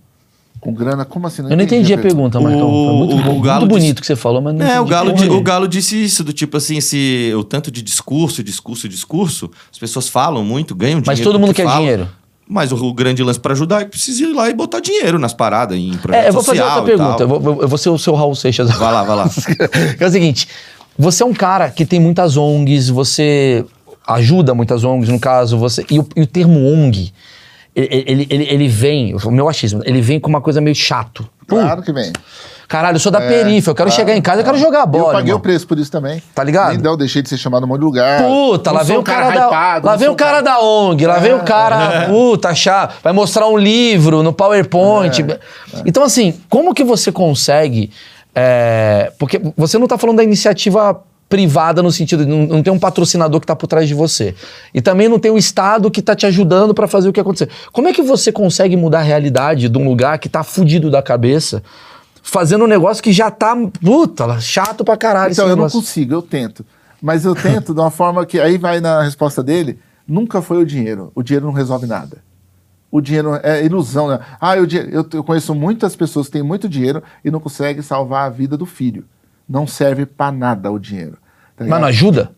Com 0.60 0.74
grana, 0.74 1.06
como 1.06 1.26
assim? 1.26 1.42
Eu 1.44 1.56
não 1.56 1.64
entendi 1.64 1.94
a 1.94 1.98
pergunta, 1.98 2.38
Marcão. 2.42 2.60
Foi 2.70 2.94
muito, 2.98 3.16
O- 3.16 3.18
o 3.18 3.24
muito 3.24 3.42
Galo 3.42 3.66
bonito 3.68 3.82
disse- 3.86 4.02
que 4.02 4.08
você 4.08 4.16
falou, 4.18 4.42
mas 4.42 4.54
não 4.56 4.66
É, 4.66 4.72
o 4.72 4.84
entendi 4.84 4.90
Galo, 4.90 5.14
di- 5.14 5.22
o 5.22 5.26
nenhuma. 5.28 5.42
Galo 5.44 5.68
disse 5.70 6.04
isso, 6.04 6.22
do 6.22 6.34
tipo 6.34 6.58
assim, 6.58 6.76
esse, 6.78 7.32
o 7.38 7.44
tanto 7.46 7.72
de 7.72 7.82
discurso, 7.82 8.44
discurso, 8.44 8.90
discurso, 8.90 9.50
as 9.72 9.78
pessoas 9.80 10.10
falam 10.10 10.44
muito, 10.44 10.76
ganham 10.76 11.00
dinheiro. 11.00 11.06
Mas 11.08 11.20
todo 11.22 11.36
o 11.36 11.40
mundo 11.40 11.50
que 11.52 11.62
quer 11.62 11.64
falam. 11.66 11.80
dinheiro. 11.82 12.10
Mas 12.52 12.72
o, 12.72 12.94
grande 12.96 13.22
lance 13.22 13.40
pra 13.40 13.54
ajudar 13.54 13.82
é 13.82 13.84
que 13.86 13.92
precisa 13.92 14.24
ir 14.24 14.34
lá 14.34 14.50
e 14.50 14.56
botar 14.56 14.80
dinheiro 14.80 15.20
nas 15.20 15.34
paradas, 15.34 15.78
em 15.78 15.96
projeto 15.96 16.24
É, 16.24 16.30
eu 16.30 16.34
vou 16.34 16.42
fazer 16.42 16.64
outra 16.64 16.82
pergunta. 16.82 17.22
Eu 17.22 17.28
vou, 17.28 17.62
eu 17.62 17.68
vou 17.68 17.78
ser 17.78 17.90
o 17.90 17.98
seu 18.00 18.16
Raul 18.16 18.34
Seixas 18.34 18.72
Vai 18.72 18.92
lá, 18.92 19.04
vai 19.04 19.16
lá. 19.18 19.30
é 20.00 20.06
o 20.08 20.10
seguinte: 20.10 20.48
você 20.98 21.22
é 21.22 21.26
um 21.28 21.34
cara 21.34 21.70
que 21.70 21.86
tem 21.86 22.00
muitas 22.00 22.38
ONGs, 22.38 22.90
você 22.90 23.64
ajuda 24.08 24.56
muitas 24.56 24.84
ONGs, 24.84 25.10
no 25.10 25.20
caso, 25.20 25.60
você. 25.60 25.86
E 25.92 26.00
o, 26.00 26.08
e 26.16 26.22
o 26.24 26.26
termo 26.26 26.60
ONG, 26.60 27.14
ele, 27.76 28.04
ele, 28.08 28.28
ele, 28.32 28.44
ele 28.50 28.68
vem, 28.68 29.16
o 29.16 29.32
meu 29.32 29.48
achismo, 29.48 29.84
ele 29.86 30.02
vem 30.02 30.20
com 30.20 30.28
uma 30.28 30.42
coisa 30.42 30.60
meio 30.60 30.76
chato. 30.76 31.30
Claro 31.50 31.82
que 31.82 31.92
vem. 31.92 32.12
Caralho, 32.68 32.98
eu 32.98 33.00
sou 33.00 33.12
da 33.12 33.20
perifa, 33.20 33.72
eu 33.72 33.76
quero 33.76 33.90
chegar 33.90 34.16
em 34.16 34.22
casa, 34.22 34.42
eu 34.42 34.46
quero 34.46 34.58
jogar 34.60 34.86
bola. 34.86 35.06
Eu 35.06 35.12
paguei 35.14 35.30
irmão. 35.30 35.40
o 35.40 35.42
preço 35.42 35.66
por 35.66 35.80
isso 35.80 35.92
também. 35.92 36.22
Tá 36.36 36.44
ligado? 36.44 36.70
Nem 36.70 36.80
deu, 36.80 36.96
deixei 36.96 37.24
de 37.24 37.28
ser 37.28 37.38
chamado 37.38 37.64
um 37.64 37.68
monte 37.68 37.80
de 37.80 37.86
lugar. 37.86 38.22
Puta, 38.24 38.70
Não 38.70 38.78
lá 38.78 38.84
vem 38.84 38.96
o 38.98 39.02
cara, 39.02 39.32
da. 39.32 39.48
hypado, 39.48 39.88
lá 39.88 39.96
vem 39.96 40.08
o 40.08 40.16
cara 40.16 40.42
da 40.42 40.60
ONG, 40.60 41.08
lá 41.08 41.18
vem 41.18 41.34
o 41.34 41.40
cara, 41.40 42.06
puta, 42.12 42.54
chato. 42.54 42.94
Vai 43.04 43.12
mostrar 43.12 43.48
um 43.48 43.58
livro 43.58 44.22
no 44.22 44.32
PowerPoint. 44.32 45.20
É, 45.24 45.40
Então, 45.84 46.04
assim, 46.04 46.40
como 46.48 46.76
que 46.76 46.84
você 46.84 47.12
consegue. 47.12 47.92
é, 48.36 49.12
porque 49.18 49.42
você 49.58 49.80
não 49.80 49.88
tá 49.88 49.98
falando 49.98 50.18
da 50.18 50.24
iniciativa 50.24 51.02
privada 51.30 51.84
no 51.84 51.92
sentido 51.92 52.26
de 52.26 52.32
não, 52.32 52.48
não 52.48 52.64
tem 52.64 52.74
um 52.74 52.80
patrocinador 52.80 53.40
que 53.40 53.46
tá 53.46 53.56
por 53.56 53.68
trás 53.68 53.88
de 53.88 53.94
você. 53.94 54.34
E 54.74 54.82
também 54.82 55.08
não 55.08 55.20
tem 55.20 55.32
o 55.32 55.38
Estado 55.38 55.92
que 55.92 56.02
tá 56.02 56.16
te 56.16 56.26
ajudando 56.26 56.74
para 56.74 56.88
fazer 56.88 57.08
o 57.08 57.14
que 57.14 57.20
acontecer. 57.20 57.50
Como 57.72 57.88
é 57.88 57.94
que 57.94 58.02
você 58.02 58.32
consegue 58.32 58.76
mudar 58.76 59.00
a 59.00 59.04
realidade 59.04 59.70
de 59.70 59.78
um 59.78 59.88
lugar 59.88 60.18
que 60.18 60.28
tá 60.28 60.44
fudido 60.44 60.90
da 60.90 61.04
cabeça? 61.04 61.62
Fazendo 62.24 62.64
um 62.64 62.68
negócio 62.68 63.02
que 63.02 63.14
já 63.14 63.30
tá, 63.30 63.56
puta, 63.80 64.40
chato 64.42 64.84
pra 64.84 64.98
caralho. 64.98 65.32
Então, 65.32 65.46
eu 65.46 65.50
não 65.50 65.58
negócio. 65.58 65.80
consigo, 65.80 66.14
eu 66.14 66.22
tento. 66.22 66.66
Mas 67.02 67.24
eu 67.24 67.36
tento 67.36 67.74
de 67.74 67.80
uma 67.80 67.92
forma 67.92 68.26
que. 68.26 68.40
Aí 68.40 68.58
vai 68.58 68.82
na 68.82 69.04
resposta 69.04 69.42
dele: 69.44 69.80
nunca 70.08 70.42
foi 70.42 70.58
o 70.58 70.66
dinheiro. 70.66 71.12
O 71.16 71.24
dinheiro 71.24 71.46
não 71.46 71.54
resolve 71.54 71.86
nada. 71.86 72.18
O 72.92 73.00
dinheiro 73.00 73.40
é 73.44 73.64
ilusão, 73.64 74.10
né? 74.10 74.20
Ah, 74.42 74.58
eu, 74.58 74.66
eu, 74.66 75.08
eu 75.14 75.24
conheço 75.24 75.54
muitas 75.54 75.96
pessoas 75.96 76.26
que 76.26 76.34
têm 76.34 76.44
muito 76.44 76.68
dinheiro 76.68 77.04
e 77.24 77.30
não 77.30 77.40
conseguem 77.40 77.84
salvar 77.84 78.26
a 78.26 78.30
vida 78.30 78.58
do 78.58 78.66
filho. 78.66 79.06
Não 79.50 79.66
serve 79.66 80.06
pra 80.06 80.32
nada 80.32 80.72
o 80.72 80.78
dinheiro. 80.78 81.18
tá 81.58 81.66
Mas 81.66 81.82
não 81.82 81.88
ajuda? 81.88 82.32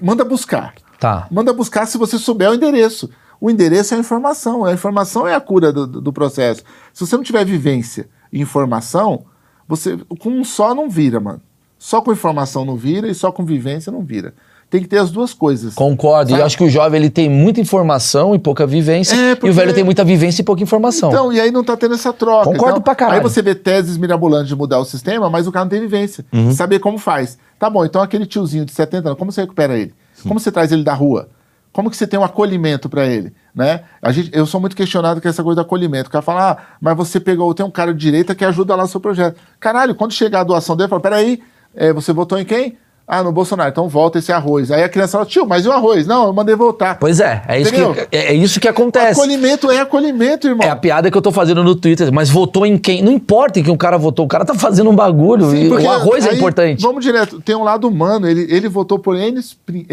Manda 0.00 0.24
buscar. 0.24 0.74
Tá. 1.00 1.26
Manda 1.30 1.52
buscar 1.52 1.86
se 1.86 1.98
você 1.98 2.18
souber 2.18 2.50
o 2.50 2.54
endereço. 2.54 3.10
O 3.40 3.50
endereço 3.50 3.92
é 3.94 3.96
a 3.96 4.00
informação. 4.00 4.64
A 4.64 4.72
informação 4.72 5.26
é 5.26 5.34
a 5.34 5.40
cura 5.40 5.72
do, 5.72 5.86
do- 5.86 6.00
do 6.00 6.12
processo. 6.12 6.62
Se 6.92 7.04
você 7.06 7.16
não 7.16 7.24
tiver 7.24 7.44
vivência 7.44 8.08
e 8.32 8.40
informação, 8.40 9.24
você 9.68 9.98
com 10.20 10.30
um 10.30 10.44
só 10.44 10.74
não 10.74 10.88
vira, 10.88 11.18
mano. 11.20 11.40
Só 11.78 12.00
com 12.00 12.12
informação 12.12 12.64
não 12.64 12.76
vira 12.76 13.08
e 13.08 13.14
só 13.14 13.30
com 13.30 13.44
vivência 13.44 13.92
não 13.92 14.00
vira. 14.02 14.34
Tem 14.68 14.82
que 14.82 14.88
ter 14.88 14.98
as 14.98 15.10
duas 15.12 15.32
coisas. 15.32 15.74
Concordo. 15.74 16.28
E 16.28 16.32
Sabe? 16.32 16.42
eu 16.42 16.46
acho 16.46 16.56
que 16.58 16.64
o 16.64 16.68
jovem 16.68 17.00
ele 17.00 17.08
tem 17.10 17.30
muita 17.30 17.60
informação 17.60 18.34
e 18.34 18.38
pouca 18.38 18.66
vivência. 18.66 19.14
É, 19.14 19.30
E 19.30 19.32
o 19.34 19.36
porque- 19.36 19.52
velho 19.52 19.72
tem 19.72 19.84
muita 19.84 20.04
vivência 20.04 20.42
e 20.42 20.44
pouca 20.44 20.60
informação. 20.62 21.08
Então, 21.10 21.32
e 21.32 21.40
aí 21.40 21.52
não 21.52 21.62
tá 21.62 21.76
tendo 21.76 21.94
essa 21.94 22.12
troca. 22.12 22.46
Concordo 22.46 22.70
então, 22.72 22.82
pra 22.82 22.94
caralho. 22.96 23.18
Aí 23.18 23.22
você 23.22 23.40
vê 23.40 23.54
teses 23.54 23.96
mirabolantes 23.96 24.48
de 24.48 24.56
mudar 24.56 24.78
o 24.80 24.84
sistema, 24.84 25.30
mas 25.30 25.46
o 25.46 25.52
cara 25.52 25.64
não 25.64 25.70
tem 25.70 25.80
vivência. 25.80 26.26
Uhum. 26.32 26.52
Saber 26.52 26.80
como 26.80 26.98
faz. 26.98 27.38
Tá 27.58 27.70
bom, 27.70 27.84
então 27.84 28.02
aquele 28.02 28.26
tiozinho 28.26 28.64
de 28.64 28.72
70 28.72 29.08
anos, 29.08 29.18
como 29.18 29.30
você 29.30 29.42
recupera 29.42 29.78
ele? 29.78 29.94
Como 30.22 30.40
você 30.40 30.50
traz 30.50 30.72
ele 30.72 30.82
da 30.82 30.94
rua? 30.94 31.28
Como 31.72 31.90
que 31.90 31.96
você 31.96 32.06
tem 32.06 32.18
um 32.18 32.24
acolhimento 32.24 32.88
para 32.88 33.06
ele? 33.06 33.32
Né? 33.54 33.82
A 34.02 34.10
gente, 34.10 34.30
eu 34.32 34.46
sou 34.46 34.60
muito 34.60 34.74
questionado 34.74 35.20
com 35.20 35.28
essa 35.28 35.42
coisa 35.42 35.56
do 35.56 35.60
acolhimento. 35.60 36.08
O 36.08 36.12
cara 36.12 36.22
fala, 36.22 36.50
ah, 36.52 36.56
mas 36.80 36.96
você 36.96 37.20
pegou, 37.20 37.52
tem 37.54 37.64
um 37.64 37.70
cara 37.70 37.92
de 37.94 38.00
direita 38.00 38.34
que 38.34 38.44
ajuda 38.44 38.74
lá 38.74 38.82
no 38.82 38.88
seu 38.88 38.98
projeto. 39.00 39.38
Caralho, 39.60 39.94
quando 39.94 40.12
chegar 40.12 40.40
a 40.40 40.44
doação 40.44 40.74
dele, 40.76 40.88
fala, 40.88 41.00
peraí, 41.02 41.40
é, 41.74 41.92
você 41.92 42.12
votou 42.12 42.38
em 42.38 42.44
quem? 42.44 42.76
Ah, 43.08 43.22
no 43.22 43.30
Bolsonaro, 43.30 43.70
então 43.70 43.88
volta 43.88 44.18
esse 44.18 44.32
arroz. 44.32 44.72
Aí 44.72 44.82
a 44.82 44.88
criança 44.88 45.12
fala, 45.12 45.24
tio, 45.24 45.46
mas 45.46 45.64
e 45.64 45.68
o 45.68 45.72
arroz? 45.72 46.08
Não, 46.08 46.26
eu 46.26 46.32
mandei 46.32 46.56
voltar. 46.56 46.98
Pois 46.98 47.20
é, 47.20 47.40
é 47.46 47.60
isso, 47.60 47.70
que, 47.72 47.80
é, 48.10 48.18
é 48.18 48.34
isso 48.34 48.58
que 48.58 48.66
acontece. 48.66 49.20
Acolhimento 49.20 49.70
é 49.70 49.78
acolhimento, 49.78 50.48
irmão. 50.48 50.66
É 50.66 50.70
a 50.70 50.74
piada 50.74 51.08
que 51.08 51.16
eu 51.16 51.22
tô 51.22 51.30
fazendo 51.30 51.62
no 51.62 51.76
Twitter, 51.76 52.12
mas 52.12 52.28
votou 52.28 52.66
em 52.66 52.76
quem? 52.76 53.02
Não 53.04 53.12
importa 53.12 53.60
em 53.60 53.62
quem 53.62 53.72
o 53.72 53.78
cara 53.78 53.96
votou, 53.96 54.24
o 54.24 54.28
cara 54.28 54.44
tá 54.44 54.54
fazendo 54.56 54.90
um 54.90 54.96
bagulho. 54.96 55.50
Sim, 55.52 55.66
e 55.66 55.68
porque 55.68 55.86
o 55.86 55.90
arroz 55.90 56.26
é 56.26 56.30
aí, 56.30 56.36
importante. 56.36 56.82
Vamos 56.82 57.04
direto, 57.04 57.40
tem 57.40 57.54
um 57.54 57.62
lado 57.62 57.86
humano, 57.86 58.28
ele, 58.28 58.44
ele 58.52 58.68
votou 58.68 58.98
por 58.98 59.14
N, 59.16 59.38
N 59.38 59.42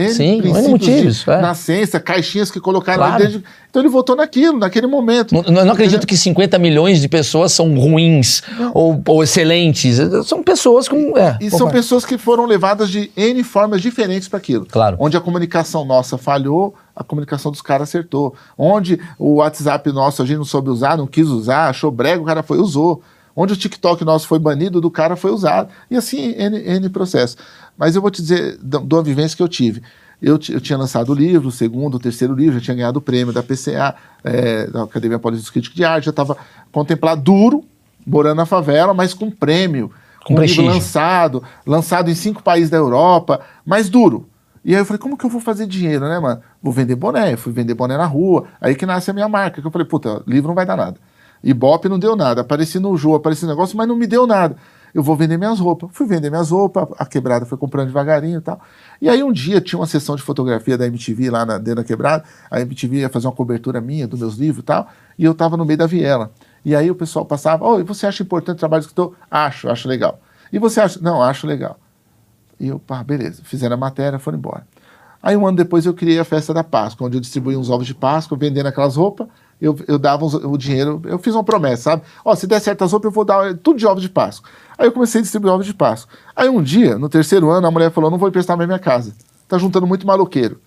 Sim, 0.09 0.23
N 0.37 0.41
princípios 0.41 0.67
motivos, 0.67 1.23
de 1.23 1.29
é. 1.29 1.39
nascença, 1.39 1.99
caixinhas 1.99 2.49
que 2.49 2.59
colocaram 2.59 2.97
Claro. 3.03 3.23
dentro. 3.23 3.39
de- 3.39 3.45
Então 3.69 3.81
ele 3.81 3.89
votou 3.89 4.15
naquilo, 4.15 4.57
naquele 4.57 4.87
momento. 4.87 5.33
Não, 5.51 5.65
não- 5.65 5.73
acredito 5.73 6.07
que 6.07 6.15
50 6.17 6.57
milhões 6.57 6.99
de 6.99 7.07
pessoas 7.07 7.51
são 7.51 7.75
ruins 7.75 8.41
ou, 8.73 8.99
ou 9.07 9.23
excelentes. 9.23 9.97
São 10.25 10.41
pessoas 10.43 10.87
com. 10.87 11.15
É, 11.17 11.37
E 11.41 11.49
são 11.51 11.69
pessoas 11.69 12.03
que 12.05 12.17
foram 12.17 12.45
levadas 12.45 12.89
de 12.89 13.02
N 13.15 13.43
formas 13.43 13.81
diferentes 13.81 14.27
para 14.27 14.37
aquilo. 14.37 14.65
Claro. 14.65 14.97
Onde 14.99 15.17
a 15.17 15.21
comunicação 15.21 15.83
nossa 15.85 16.17
falhou, 16.17 16.73
a 16.95 17.03
comunicação 17.03 17.51
dos 17.51 17.61
caras 17.61 17.89
acertou. 17.89 18.35
Onde 18.57 18.99
o 19.17 19.35
WhatsApp 19.35 19.91
nosso 19.91 20.21
a 20.21 20.25
gente 20.25 20.37
não 20.37 20.45
soube 20.45 20.69
usar, 20.69 20.97
não 20.97 21.07
quis 21.07 21.27
usar, 21.27 21.69
achou 21.69 21.91
brega, 21.91 22.21
o 22.21 22.25
cara 22.25 22.43
foi 22.43 22.57
usou. 22.59 23.01
Onde 23.35 23.53
o 23.53 23.57
TikTok 23.57 24.05
nosso 24.05 24.27
foi 24.27 24.37
banido, 24.37 24.79
do 24.79 24.91
cara 24.91 25.15
foi 25.15 25.31
usado. 25.31 25.69
E 25.89 25.95
assim, 25.97 26.33
N, 26.37 26.57
N 26.57 26.89
processo. 26.89 27.35
Mas 27.77 27.95
eu 27.95 28.01
vou 28.01 28.11
te 28.11 28.21
dizer 28.21 28.57
da- 28.61 28.77
de 28.79 28.93
uma 28.93 29.01
vivência 29.01 29.35
que 29.35 29.41
eu 29.41 29.47
tive. 29.49 29.81
Eu, 30.21 30.39
eu 30.49 30.61
tinha 30.61 30.77
lançado 30.77 31.09
o 31.11 31.15
livro, 31.15 31.49
o 31.49 31.51
segundo, 31.51 31.95
o 31.95 31.99
terceiro 31.99 32.33
livro, 32.33 32.53
já 32.59 32.61
tinha 32.63 32.75
ganhado 32.75 32.99
o 32.99 33.01
prêmio 33.01 33.33
da 33.33 33.41
PCA, 33.43 33.95
é, 34.23 34.67
da 34.67 34.83
Academia 34.83 35.19
Paulista 35.19 35.43
dos 35.43 35.49
Críticos 35.49 35.75
de 35.75 35.83
Arte, 35.83 36.05
já 36.05 36.11
estava 36.11 36.37
contemplado 36.71 37.21
duro, 37.21 37.65
morando 38.05 38.37
na 38.37 38.45
favela, 38.45 38.93
mas 38.93 39.13
com 39.13 39.29
prêmio, 39.31 39.91
Com 40.23 40.33
um 40.33 40.37
livro 40.37 40.55
prestígio. 40.55 40.65
lançado, 40.65 41.43
lançado 41.65 42.09
em 42.09 42.15
cinco 42.15 42.41
países 42.41 42.69
da 42.69 42.77
Europa, 42.77 43.41
mas 43.65 43.89
duro. 43.89 44.27
E 44.65 44.73
aí 44.73 44.81
eu 44.81 44.85
falei, 44.85 44.99
como 44.99 45.17
que 45.17 45.25
eu 45.25 45.29
vou 45.29 45.41
fazer 45.41 45.67
dinheiro, 45.67 46.07
né, 46.07 46.19
mano? 46.19 46.41
Vou 46.61 46.71
vender 46.71 46.95
boné, 46.95 47.33
eu 47.33 47.37
fui 47.37 47.51
vender 47.51 47.73
boné 47.73 47.97
na 47.97 48.05
rua, 48.05 48.45
aí 48.61 48.75
que 48.75 48.85
nasce 48.85 49.11
a 49.11 49.13
minha 49.13 49.27
marca, 49.27 49.61
que 49.61 49.67
eu 49.67 49.71
falei, 49.71 49.85
puta, 49.85 50.23
livro 50.25 50.47
não 50.47 50.55
vai 50.55 50.65
dar 50.65 50.77
nada. 50.77 50.97
Ibope 51.43 51.89
não 51.89 51.99
deu 51.99 52.15
nada, 52.15 52.41
apareci 52.41 52.79
no 52.79 52.95
Jô, 52.95 53.15
apareci 53.15 53.43
no 53.43 53.49
negócio, 53.49 53.75
mas 53.75 53.85
não 53.85 53.97
me 53.97 54.07
deu 54.07 54.25
nada. 54.25 54.55
Eu 54.93 55.03
vou 55.03 55.15
vender 55.15 55.37
minhas 55.37 55.59
roupas. 55.59 55.89
Fui 55.91 56.05
vender 56.05 56.29
minhas 56.29 56.51
roupas, 56.51 56.87
a 56.97 57.05
quebrada 57.05 57.45
foi 57.45 57.57
comprando 57.57 57.87
devagarinho 57.87 58.37
e 58.37 58.41
tal. 58.41 58.61
E 59.01 59.09
aí 59.09 59.23
um 59.23 59.31
dia 59.31 59.59
tinha 59.59 59.77
uma 59.77 59.87
sessão 59.87 60.15
de 60.15 60.21
fotografia 60.21 60.77
da 60.77 60.85
MTV 60.85 61.31
lá 61.31 61.45
na, 61.45 61.57
dentro 61.57 61.81
da 61.81 61.83
quebrada, 61.83 62.23
a 62.49 62.61
MTV 62.61 62.99
ia 62.99 63.09
fazer 63.09 63.27
uma 63.27 63.33
cobertura 63.33 63.81
minha 63.81 64.07
dos 64.07 64.19
meus 64.19 64.35
livros 64.35 64.61
e 64.61 64.65
tal, 64.65 64.87
e 65.17 65.25
eu 65.25 65.33
tava 65.33 65.57
no 65.57 65.65
meio 65.65 65.77
da 65.77 65.87
viela. 65.87 66.31
E 66.65 66.75
aí 66.75 66.89
o 66.89 66.95
pessoal 66.95 67.25
passava, 67.25 67.65
oh, 67.65 67.83
você 67.83 68.05
acha 68.07 68.23
importante 68.23 68.55
o 68.57 68.59
trabalho 68.59 68.81
do 68.81 68.85
escritor? 68.85 69.13
Acho, 69.29 69.69
acho 69.69 69.87
legal. 69.87 70.19
E 70.51 70.59
você 70.59 70.79
acha? 70.79 70.99
Não, 71.01 71.21
acho 71.21 71.45
legal. 71.45 71.77
E 72.59 72.67
eu, 72.67 72.79
pá, 72.79 73.03
beleza, 73.03 73.41
fizeram 73.43 73.73
a 73.75 73.77
matéria, 73.77 74.19
foram 74.19 74.37
embora. 74.37 74.65
Aí 75.21 75.35
um 75.37 75.45
ano 75.47 75.57
depois 75.57 75.85
eu 75.85 75.93
criei 75.93 76.19
a 76.19 76.23
festa 76.25 76.53
da 76.53 76.63
Páscoa, 76.63 77.07
onde 77.07 77.17
eu 77.17 77.21
distribuía 77.21 77.57
uns 77.57 77.69
ovos 77.69 77.87
de 77.87 77.95
Páscoa, 77.95 78.37
vendendo 78.37 78.67
aquelas 78.67 78.95
roupas, 78.95 79.27
eu, 79.59 79.77
eu 79.87 79.97
dava 79.97 80.25
uns- 80.25 80.33
o 80.33 80.57
dinheiro, 80.57 81.01
eu 81.05 81.17
fiz 81.17 81.33
uma 81.33 81.43
promessa, 81.43 81.83
sabe? 81.83 82.03
Ó, 82.25 82.35
se 82.35 82.45
der 82.45 82.59
certo 82.59 82.83
as 82.83 82.91
roupas, 82.91 83.05
eu 83.07 83.11
vou 83.11 83.23
dar 83.23 83.53
tudo 83.57 83.77
de 83.79 83.85
ovos 83.87 84.01
de 84.03 84.09
Páscoa. 84.09 84.49
Aí 84.77 84.85
eu 84.87 84.91
comecei 84.91 85.19
a 85.19 85.21
distribuir 85.21 85.53
ovos 85.53 85.65
de 85.65 85.73
Páscoa. 85.73 86.13
Aí 86.35 86.49
um 86.49 86.61
dia, 86.61 86.97
no 86.97 87.07
terceiro 87.07 87.49
ano, 87.49 87.65
a 87.67 87.71
mulher 87.71 87.89
falou, 87.91 88.11
não 88.11 88.17
vou 88.17 88.27
emprestar 88.27 88.57
mais 88.57 88.67
minha 88.67 88.79
casa. 88.79 89.13
Tá 89.47 89.57
juntando 89.57 89.87
muito 89.87 90.05
maloqueiro. 90.05 90.59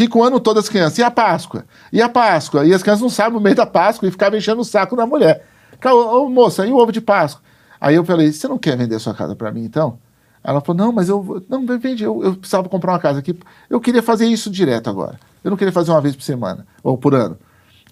Fica 0.00 0.16
o 0.16 0.24
ano 0.24 0.40
todo 0.40 0.58
as 0.58 0.66
crianças. 0.66 0.96
E 0.96 1.02
a 1.02 1.10
Páscoa? 1.10 1.66
E 1.92 2.00
a 2.00 2.08
Páscoa? 2.08 2.64
E 2.64 2.72
as 2.72 2.82
crianças 2.82 3.02
não 3.02 3.10
sabem 3.10 3.38
o 3.38 3.40
meio 3.40 3.54
da 3.54 3.66
Páscoa 3.66 4.08
e 4.08 4.10
ficavam 4.10 4.38
enchendo 4.38 4.62
o 4.62 4.64
saco 4.64 4.96
da 4.96 5.04
mulher. 5.04 5.44
Ô, 5.84 6.26
moça, 6.26 6.66
e 6.66 6.72
o 6.72 6.78
ovo 6.78 6.90
de 6.90 7.02
Páscoa? 7.02 7.42
Aí 7.78 7.96
eu 7.96 8.02
falei, 8.02 8.32
você 8.32 8.48
não 8.48 8.56
quer 8.56 8.78
vender 8.78 8.98
sua 8.98 9.12
casa 9.12 9.36
para 9.36 9.52
mim, 9.52 9.62
então? 9.62 9.98
Ela 10.42 10.62
falou, 10.62 10.86
não, 10.86 10.90
mas 10.90 11.10
eu... 11.10 11.44
Não, 11.50 11.66
vende, 11.78 12.02
eu, 12.02 12.24
eu 12.24 12.34
precisava 12.34 12.66
comprar 12.66 12.92
uma 12.92 12.98
casa 12.98 13.18
aqui. 13.18 13.38
Eu 13.68 13.78
queria 13.78 14.02
fazer 14.02 14.24
isso 14.24 14.50
direto 14.50 14.88
agora. 14.88 15.20
Eu 15.44 15.50
não 15.50 15.56
queria 15.58 15.70
fazer 15.70 15.90
uma 15.90 16.00
vez 16.00 16.16
por 16.16 16.22
semana, 16.22 16.66
ou 16.82 16.96
por 16.96 17.14
ano. 17.14 17.36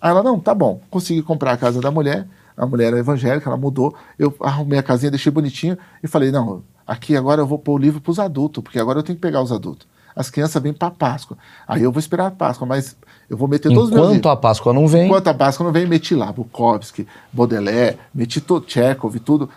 Aí 0.01 0.11
ela, 0.11 0.23
não, 0.23 0.41
tá 0.41 0.55
bom. 0.55 0.81
Consegui 0.89 1.21
comprar 1.21 1.53
a 1.53 1.57
casa 1.59 1.79
da 1.79 1.91
mulher. 1.91 2.27
A 2.57 2.65
mulher 2.65 2.87
era 2.87 2.99
evangélica, 3.01 3.51
ela 3.51 3.59
mudou. 3.59 3.95
Eu 4.19 4.35
arrumei 4.41 4.79
a 4.79 4.83
casinha, 4.83 5.11
deixei 5.11 5.31
bonitinho 5.31 5.77
e 6.03 6.09
falei, 6.09 6.33
não, 6.33 6.63
aqui 6.87 7.15
agora 7.15 7.43
eu 7.43 7.47
vou 7.47 7.59
pôr 7.59 7.75
o 7.75 7.79
livro 7.79 8.01
para 8.01 8.11
os 8.11 8.19
adultos, 8.19 8.65
porque 8.65 8.79
agora 8.79 9.01
eu 9.01 9.03
tenho 9.03 9.17
que 9.17 9.21
pegar 9.21 9.43
os 9.43 9.53
adultos. 9.53 9.87
As 10.19 10.31
crianças 10.31 10.61
vêm 10.61 10.73
para 10.73 10.91
Páscoa. 10.91 11.39
Aí 11.65 11.81
eu 11.81 11.93
vou 11.93 12.01
esperar 12.01 12.27
a 12.27 12.31
Páscoa, 12.33 12.67
mas 12.67 12.97
eu 13.31 13.37
vou 13.37 13.47
meter 13.47 13.69
todos 13.69 13.85
os 13.85 13.91
meus 13.91 14.01
Enquanto 14.01 14.15
livros. 14.15 14.33
a 14.33 14.37
Páscoa 14.37 14.73
não 14.75 14.89
vem. 14.89 15.07
Enquanto 15.07 15.29
a 15.29 15.35
Páscoa 15.35 15.63
não 15.65 15.73
vem, 15.73 15.87
meti 15.87 16.13
lá 16.13 16.33
Bukowski, 16.33 17.07
Baudelaire, 17.33 17.99
meti 18.13 18.41
todo 18.41 18.69
Chekhov 18.69 19.15
e 19.15 19.21
tudo. 19.21 19.49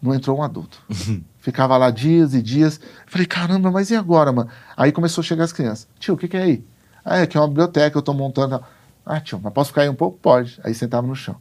Não 0.00 0.14
entrou 0.14 0.38
um 0.38 0.42
adulto. 0.44 0.80
Ficava 1.40 1.76
lá 1.76 1.90
dias 1.90 2.32
e 2.32 2.40
dias. 2.40 2.80
Falei, 3.06 3.26
caramba, 3.26 3.72
mas 3.72 3.90
e 3.90 3.96
agora, 3.96 4.30
mano? 4.30 4.48
Aí 4.76 4.92
começou 4.92 5.20
a 5.20 5.24
chegar 5.24 5.42
as 5.42 5.52
crianças. 5.52 5.88
Tio, 5.98 6.14
o 6.14 6.16
que, 6.16 6.28
que 6.28 6.36
é 6.36 6.42
aí? 6.42 6.64
Ah, 7.04 7.18
é 7.18 7.22
aqui 7.22 7.36
é 7.36 7.40
uma 7.40 7.48
biblioteca, 7.48 7.98
eu 7.98 8.02
tô 8.02 8.14
montando. 8.14 8.62
Ah, 9.04 9.18
tio, 9.18 9.40
mas 9.42 9.52
posso 9.52 9.70
ficar 9.70 9.82
aí 9.82 9.88
um 9.88 9.96
pouco? 9.96 10.16
Pode. 10.22 10.60
Aí 10.62 10.72
sentava 10.74 11.04
no 11.04 11.16
chão. 11.16 11.34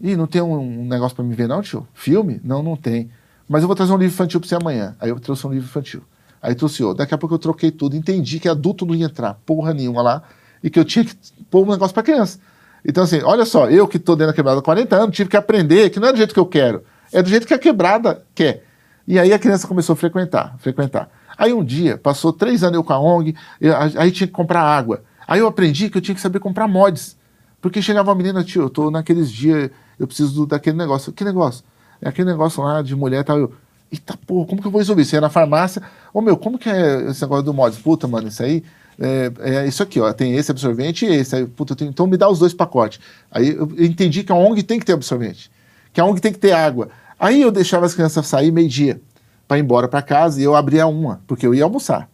Ih, 0.00 0.16
não 0.16 0.26
tem 0.26 0.42
um, 0.42 0.58
um 0.58 0.84
negócio 0.88 1.14
pra 1.14 1.24
me 1.24 1.36
ver, 1.36 1.46
não, 1.46 1.62
tio? 1.62 1.86
Filme? 1.94 2.40
Não, 2.42 2.64
não 2.64 2.74
tem. 2.74 3.10
Mas 3.48 3.62
eu 3.62 3.68
vou 3.68 3.76
trazer 3.76 3.92
um 3.92 3.96
livro 3.96 4.12
infantil 4.12 4.40
pra 4.40 4.48
você 4.48 4.56
amanhã. 4.56 4.96
Aí 4.98 5.10
eu 5.10 5.20
trouxe 5.20 5.46
um 5.46 5.50
livro 5.52 5.66
infantil. 5.66 6.02
Aí 6.42 6.54
trouxe 6.54 6.82
outro. 6.82 6.98
Daqui 6.98 7.14
a 7.14 7.18
pouco 7.18 7.34
eu 7.34 7.38
troquei 7.38 7.70
tudo. 7.70 7.96
Entendi 7.96 8.40
que 8.40 8.48
adulto 8.48 8.84
não 8.84 8.94
ia 8.94 9.06
entrar 9.06 9.34
porra 9.46 9.72
nenhuma 9.72 10.02
lá 10.02 10.22
e 10.62 10.68
que 10.68 10.78
eu 10.78 10.84
tinha 10.84 11.04
que 11.04 11.14
pôr 11.50 11.66
um 11.66 11.70
negócio 11.70 11.94
pra 11.94 12.02
criança. 12.02 12.38
Então, 12.84 13.04
assim, 13.04 13.20
olha 13.22 13.44
só, 13.44 13.70
eu 13.70 13.86
que 13.86 13.98
tô 13.98 14.16
dentro 14.16 14.32
da 14.32 14.36
quebrada 14.36 14.58
há 14.58 14.62
40 14.62 14.96
anos, 14.96 15.16
tive 15.16 15.30
que 15.30 15.36
aprender 15.36 15.88
que 15.90 16.00
não 16.00 16.08
é 16.08 16.12
do 16.12 16.18
jeito 16.18 16.34
que 16.34 16.40
eu 16.40 16.46
quero, 16.46 16.82
é 17.12 17.22
do 17.22 17.28
jeito 17.28 17.46
que 17.46 17.54
a 17.54 17.58
quebrada 17.58 18.24
quer. 18.34 18.64
E 19.06 19.18
aí 19.20 19.32
a 19.32 19.38
criança 19.38 19.68
começou 19.68 19.92
a 19.92 19.96
frequentar, 19.96 20.56
frequentar. 20.58 21.08
Aí 21.38 21.52
um 21.52 21.64
dia, 21.64 21.96
passou 21.96 22.32
três 22.32 22.62
anos 22.64 22.74
eu 22.76 22.84
com 22.84 22.92
a 22.92 22.98
ONG, 22.98 23.36
eu- 23.60 23.74
aí 23.76 24.10
tinha 24.10 24.26
que 24.26 24.32
comprar 24.32 24.62
água. 24.62 25.02
Aí 25.26 25.38
eu 25.38 25.46
aprendi 25.46 25.88
que 25.88 25.96
eu 25.98 26.02
tinha 26.02 26.14
que 26.14 26.20
saber 26.20 26.40
comprar 26.40 26.66
mods. 26.66 27.16
Porque 27.60 27.80
chegava 27.80 28.10
uma 28.10 28.16
menina, 28.16 28.42
tio, 28.42 28.62
eu 28.62 28.70
tô 28.70 28.90
naqueles 28.90 29.30
dias, 29.30 29.70
eu 29.98 30.06
preciso 30.06 30.44
daquele 30.46 30.76
negócio. 30.76 31.12
Que 31.12 31.22
negócio? 31.24 31.64
É 32.00 32.08
aquele 32.08 32.28
negócio 32.28 32.60
lá 32.62 32.82
de 32.82 32.94
mulher 32.96 33.20
e 33.20 33.24
tal. 33.24 33.38
Eu, 33.38 33.52
eita 33.90 34.16
porra, 34.26 34.48
como 34.48 34.60
que 34.60 34.66
eu 34.66 34.72
vou 34.72 34.80
resolver? 34.80 35.04
Você 35.04 35.16
ia 35.16 35.20
na 35.20 35.30
farmácia, 35.30 35.80
ô 36.12 36.20
meu, 36.20 36.36
como 36.36 36.58
que 36.58 36.68
é 36.68 37.10
esse 37.10 37.22
negócio 37.22 37.44
do 37.44 37.54
mods? 37.54 37.78
Puta, 37.78 38.06
mano, 38.08 38.28
isso 38.28 38.42
aí 38.42 38.62
é, 38.98 39.32
é 39.40 39.66
isso 39.66 39.82
aqui, 39.82 40.00
ó. 40.00 40.12
Tem 40.12 40.34
esse 40.34 40.50
absorvente 40.50 41.04
e 41.06 41.08
esse. 41.14 41.34
Aí, 41.36 41.46
puta, 41.46 41.74
tenho- 41.74 41.90
então 41.90 42.06
me 42.06 42.16
dá 42.16 42.28
os 42.28 42.38
dois 42.38 42.52
pacotes. 42.54 43.00
Aí 43.30 43.48
eu 43.50 43.68
entendi 43.78 44.22
que 44.22 44.30
a 44.32 44.34
ONG 44.34 44.62
tem 44.62 44.78
que 44.78 44.84
ter 44.86 44.92
absorvente. 44.92 45.50
que 45.92 46.00
a 46.00 46.04
ONG 46.06 46.20
tem 46.20 46.32
que 46.32 46.38
ter 46.38 46.52
água. 46.52 46.88
Aí 47.20 47.40
eu 47.42 47.50
deixava 47.52 47.84
as 47.86 47.94
crianças 47.94 48.26
sair 48.26 48.50
meio-dia 48.50 49.00
para 49.46 49.58
ir 49.58 49.60
embora 49.60 49.86
para 49.88 50.00
casa 50.02 50.40
e 50.40 50.44
eu 50.44 50.56
abria 50.56 50.86
uma, 50.86 51.20
porque 51.26 51.46
eu 51.46 51.54
ia 51.54 51.64
almoçar. 51.64 52.08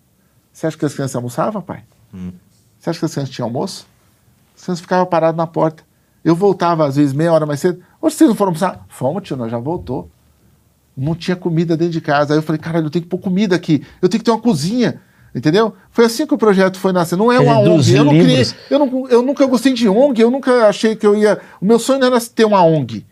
Você 0.52 0.66
acha 0.66 0.76
que 0.76 0.84
as 0.84 0.92
crianças 0.94 1.14
almoçavam, 1.14 1.62
pai? 1.62 1.84
Você 2.78 2.90
acha 2.90 2.98
que 2.98 3.04
as 3.04 3.12
crianças 3.14 3.32
tinham 3.34 3.46
almoço? 3.46 3.86
As 4.56 4.64
crianças 4.64 4.80
ficavam 4.80 5.06
paradas 5.06 5.36
na 5.36 5.46
porta. 5.46 5.84
Eu 6.24 6.34
voltava, 6.34 6.84
às 6.86 6.96
vezes, 6.96 7.12
meia 7.12 7.32
hora 7.32 7.46
mais 7.46 7.60
cedo. 7.60 7.80
Hoje 8.02 8.16
vocês 8.16 8.28
não 8.28 8.34
foram 8.36 8.50
almoçar? 8.50 8.84
Fomos, 8.88 9.22
tio, 9.22 9.36
nós 9.36 9.50
já 9.50 9.58
voltou. 9.58 10.10
Não 10.98 11.14
tinha 11.14 11.36
comida 11.36 11.76
dentro 11.76 11.92
de 11.92 12.00
casa. 12.00 12.34
Aí 12.34 12.38
eu 12.38 12.42
falei, 12.42 12.60
caralho, 12.60 12.86
eu 12.86 12.90
tenho 12.90 13.04
que 13.04 13.08
pôr 13.08 13.18
comida 13.18 13.54
aqui. 13.54 13.82
Eu 14.02 14.08
tenho 14.08 14.20
que 14.20 14.24
ter 14.24 14.30
uma 14.30 14.40
cozinha. 14.40 15.00
Entendeu? 15.34 15.74
Foi 15.90 16.04
assim 16.06 16.26
que 16.26 16.34
o 16.34 16.38
projeto 16.38 16.78
foi 16.78 16.92
nascer. 16.92 17.16
Não 17.16 17.30
é 17.30 17.38
uma 17.38 17.58
ONG. 17.58 17.94
Eu, 17.94 18.04
não 18.04 18.12
criei, 18.18 18.46
eu, 18.70 18.78
não, 18.78 19.08
eu 19.08 19.22
nunca 19.22 19.46
gostei 19.46 19.72
de 19.72 19.88
ONG, 19.88 20.20
eu 20.20 20.30
nunca 20.30 20.66
achei 20.66 20.96
que 20.96 21.06
eu 21.06 21.16
ia. 21.16 21.38
O 21.60 21.64
meu 21.64 21.78
sonho 21.78 22.00
não 22.00 22.08
era 22.08 22.20
ter 22.20 22.44
uma 22.44 22.64
ONG. 22.64 23.04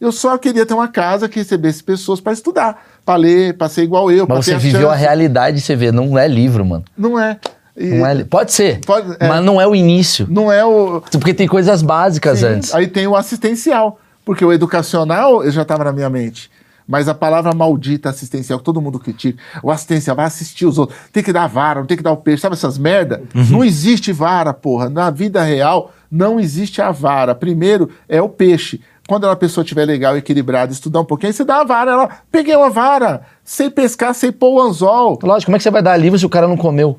Eu 0.00 0.12
só 0.12 0.36
queria 0.38 0.64
ter 0.66 0.74
uma 0.74 0.88
casa 0.88 1.28
que 1.28 1.38
recebesse 1.38 1.82
pessoas 1.82 2.20
para 2.20 2.32
estudar, 2.32 2.84
para 3.04 3.16
ler, 3.16 3.56
para 3.56 3.68
ser 3.68 3.82
igual 3.82 4.10
eu. 4.10 4.26
Mas 4.28 4.44
você 4.44 4.56
viveu 4.56 4.88
a 4.88 4.92
chance. 4.92 5.02
realidade, 5.04 5.60
você 5.60 5.74
vê, 5.74 5.90
não 5.90 6.18
é 6.18 6.28
livro, 6.28 6.64
mano. 6.64 6.84
Não 6.96 7.18
é. 7.18 7.38
E 7.76 7.86
Não 7.86 8.06
é 8.06 8.22
Pode 8.22 8.52
ser, 8.52 8.80
Pode- 8.86 9.16
é. 9.18 9.26
mas 9.26 9.44
não 9.44 9.60
é 9.60 9.66
o 9.66 9.74
início. 9.74 10.26
Não 10.30 10.52
é 10.52 10.64
o. 10.64 11.00
Porque 11.00 11.34
tem 11.34 11.48
coisas 11.48 11.82
básicas 11.82 12.38
Sim, 12.38 12.46
antes. 12.46 12.74
Aí 12.74 12.86
tem 12.86 13.06
o 13.06 13.16
assistencial, 13.16 13.98
porque 14.24 14.44
o 14.44 14.52
educacional 14.52 15.42
eu 15.42 15.50
já 15.50 15.62
estava 15.62 15.82
na 15.84 15.92
minha 15.92 16.08
mente. 16.08 16.50
Mas 16.86 17.08
a 17.08 17.14
palavra 17.14 17.54
maldita 17.54 18.10
assistencial, 18.10 18.58
que 18.58 18.64
todo 18.64 18.80
mundo 18.80 18.98
critica, 18.98 19.42
o 19.62 19.70
assistencial 19.70 20.14
vai 20.14 20.26
assistir 20.26 20.66
os 20.66 20.78
outros, 20.78 20.98
tem 21.10 21.22
que 21.22 21.32
dar 21.32 21.46
vara, 21.46 21.80
não 21.80 21.86
tem 21.86 21.96
que 21.96 22.02
dar 22.02 22.12
o 22.12 22.16
peixe, 22.18 22.42
sabe 22.42 22.54
essas 22.54 22.76
merda? 22.76 23.22
Não 23.50 23.64
existe 23.64 24.12
vara, 24.12 24.52
porra. 24.52 24.90
Na 24.90 25.10
vida 25.10 25.42
real, 25.42 25.92
não 26.10 26.38
existe 26.38 26.82
a 26.82 26.90
vara. 26.90 27.34
Primeiro 27.34 27.88
é 28.08 28.20
o 28.20 28.28
peixe. 28.28 28.80
Quando 29.08 29.28
a 29.28 29.36
pessoa 29.36 29.62
estiver 29.62 29.84
legal, 29.84 30.16
equilibrada, 30.16 30.72
estudar 30.72 31.00
um 31.00 31.04
pouquinho, 31.04 31.28
aí 31.28 31.34
você 31.34 31.44
dá 31.44 31.60
a 31.60 31.64
vara. 31.64 31.90
Ela, 31.90 32.08
peguei 32.30 32.56
uma 32.56 32.70
vara, 32.70 33.22
sei 33.42 33.68
pescar, 33.68 34.14
sei 34.14 34.32
pôr 34.32 34.54
o 34.54 34.60
anzol. 34.60 35.18
Lógico, 35.22 35.46
como 35.46 35.56
é 35.56 35.58
que 35.58 35.62
você 35.62 35.70
vai 35.70 35.82
dar 35.82 35.96
livro 35.96 36.18
se 36.18 36.24
o 36.24 36.30
cara 36.30 36.48
não 36.48 36.56
comeu? 36.56 36.98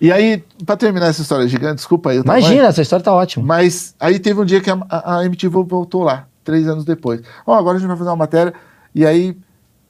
E 0.00 0.12
aí, 0.12 0.42
pra 0.64 0.76
terminar 0.76 1.06
essa 1.06 1.22
história 1.22 1.46
gigante, 1.48 1.76
desculpa 1.76 2.10
aí. 2.10 2.18
o 2.18 2.24
tamanho. 2.24 2.42
Imagina, 2.44 2.68
essa 2.68 2.82
história 2.82 3.04
tá 3.04 3.12
ótima. 3.12 3.44
Mas 3.44 3.94
aí 3.98 4.18
teve 4.18 4.40
um 4.40 4.44
dia 4.44 4.60
que 4.60 4.70
a, 4.70 4.78
a, 4.88 5.18
a 5.18 5.24
MTV 5.24 5.64
voltou 5.64 6.02
lá, 6.02 6.26
três 6.44 6.68
anos 6.68 6.84
depois. 6.84 7.20
Ó, 7.46 7.54
agora 7.54 7.76
a 7.76 7.80
gente 7.80 7.88
vai 7.88 7.96
fazer 7.96 8.10
uma 8.10 8.16
matéria. 8.16 8.52
E 8.96 9.04
aí 9.04 9.38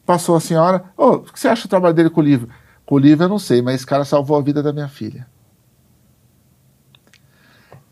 passou 0.05 0.35
a 0.35 0.41
senhora. 0.41 0.85
Ô, 0.97 1.11
o 1.11 1.21
que 1.21 1.39
você 1.39 1.47
acha 1.47 1.69
do 1.69 1.71
trabalho 1.71 1.95
dele 1.95 2.11
com 2.11 2.21
o 2.21 2.25
livro? 2.25 2.49
Com 2.85 2.97
o 2.97 2.99
livro 2.99 3.25
eu 3.25 3.29
não 3.29 3.39
sei, 3.39 3.63
mas 3.63 3.77
esse 3.77 3.87
cara 3.87 4.05
salvou 4.05 4.37
a 4.37 4.43
vida 4.43 4.65
da 4.65 4.73
minha 4.73 4.89
filha. 4.89 5.29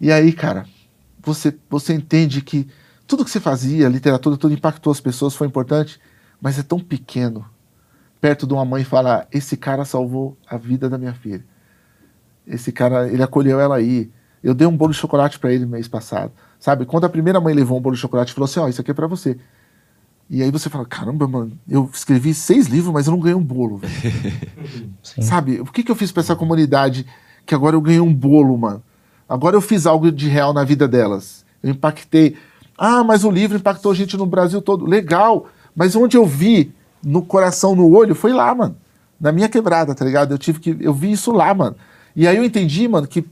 E 0.00 0.10
aí, 0.10 0.32
cara, 0.32 0.66
você, 1.22 1.56
você 1.70 1.94
entende 1.94 2.42
que 2.42 2.68
tudo 3.06 3.24
que 3.24 3.30
você 3.30 3.38
fazia, 3.38 3.88
literatura, 3.88 4.36
tudo 4.36 4.54
impactou 4.54 4.90
as 4.90 5.00
pessoas, 5.00 5.36
foi 5.36 5.46
importante, 5.46 6.00
mas 6.40 6.58
é 6.58 6.64
tão 6.64 6.80
pequeno. 6.80 7.48
Perto 8.20 8.44
de 8.44 8.52
uma 8.52 8.64
mãe 8.64 8.82
falar: 8.82 9.28
esse 9.30 9.56
cara 9.56 9.84
salvou 9.84 10.36
a 10.48 10.56
vida 10.56 10.90
da 10.90 10.98
minha 10.98 11.14
filha. 11.14 11.44
Esse 12.44 12.72
cara, 12.72 13.08
ele 13.08 13.22
acolheu 13.22 13.60
ela 13.60 13.76
aí. 13.76 14.10
Eu 14.42 14.52
dei 14.52 14.66
um 14.66 14.76
bolo 14.76 14.90
de 14.90 14.98
chocolate 14.98 15.38
para 15.38 15.52
ele 15.52 15.64
mês 15.64 15.86
passado. 15.86 16.32
Sabe? 16.58 16.84
Quando 16.84 17.04
a 17.04 17.08
primeira 17.08 17.40
mãe 17.40 17.54
levou 17.54 17.78
um 17.78 17.80
bolo 17.80 17.94
de 17.94 18.02
chocolate 18.02 18.32
e 18.32 18.34
falou 18.34 18.46
assim: 18.46 18.58
Ó, 18.58 18.68
isso 18.68 18.80
aqui 18.80 18.90
é 18.90 18.94
para 18.94 19.06
você. 19.06 19.38
E 20.28 20.42
aí 20.42 20.50
você 20.50 20.68
fala: 20.68 20.84
caramba, 20.84 21.28
mano, 21.28 21.52
eu 21.68 21.88
escrevi 21.92 22.34
seis 22.34 22.66
livros, 22.66 22.92
mas 22.92 23.06
eu 23.06 23.12
não 23.12 23.20
ganhei 23.20 23.36
um 23.36 23.42
bolo, 23.42 23.78
velho. 23.78 23.92
Sabe? 25.02 25.60
O 25.60 25.66
que, 25.66 25.82
que 25.82 25.90
eu 25.90 25.96
fiz 25.96 26.10
pra 26.10 26.22
essa 26.22 26.36
comunidade 26.36 27.06
que 27.46 27.54
agora 27.54 27.76
eu 27.76 27.80
ganhei 27.80 28.00
um 28.00 28.12
bolo, 28.12 28.56
mano? 28.56 28.82
Agora 29.28 29.56
eu 29.56 29.60
fiz 29.60 29.86
algo 29.86 30.10
de 30.10 30.28
real 30.28 30.52
na 30.52 30.64
vida 30.64 30.88
delas. 30.88 31.44
Eu 31.62 31.70
impactei. 31.70 32.36
Ah, 32.76 33.04
mas 33.04 33.24
o 33.24 33.30
livro 33.30 33.56
impactou 33.56 33.94
gente 33.94 34.16
no 34.16 34.26
Brasil 34.26 34.60
todo. 34.60 34.86
Legal. 34.86 35.46
Mas 35.74 35.96
onde 35.96 36.16
eu 36.16 36.26
vi 36.26 36.72
no 37.02 37.22
coração, 37.22 37.74
no 37.74 37.90
olho, 37.90 38.14
foi 38.14 38.32
lá, 38.32 38.54
mano. 38.54 38.76
Na 39.20 39.32
minha 39.32 39.48
quebrada, 39.48 39.94
tá 39.94 40.04
ligado? 40.04 40.32
Eu 40.32 40.38
tive 40.38 40.60
que. 40.60 40.76
Eu 40.80 40.92
vi 40.92 41.12
isso 41.12 41.32
lá, 41.32 41.52
mano. 41.54 41.76
E 42.16 42.26
aí 42.26 42.36
eu 42.36 42.44
entendi, 42.44 42.86
mano, 42.86 43.06
que 43.06 43.24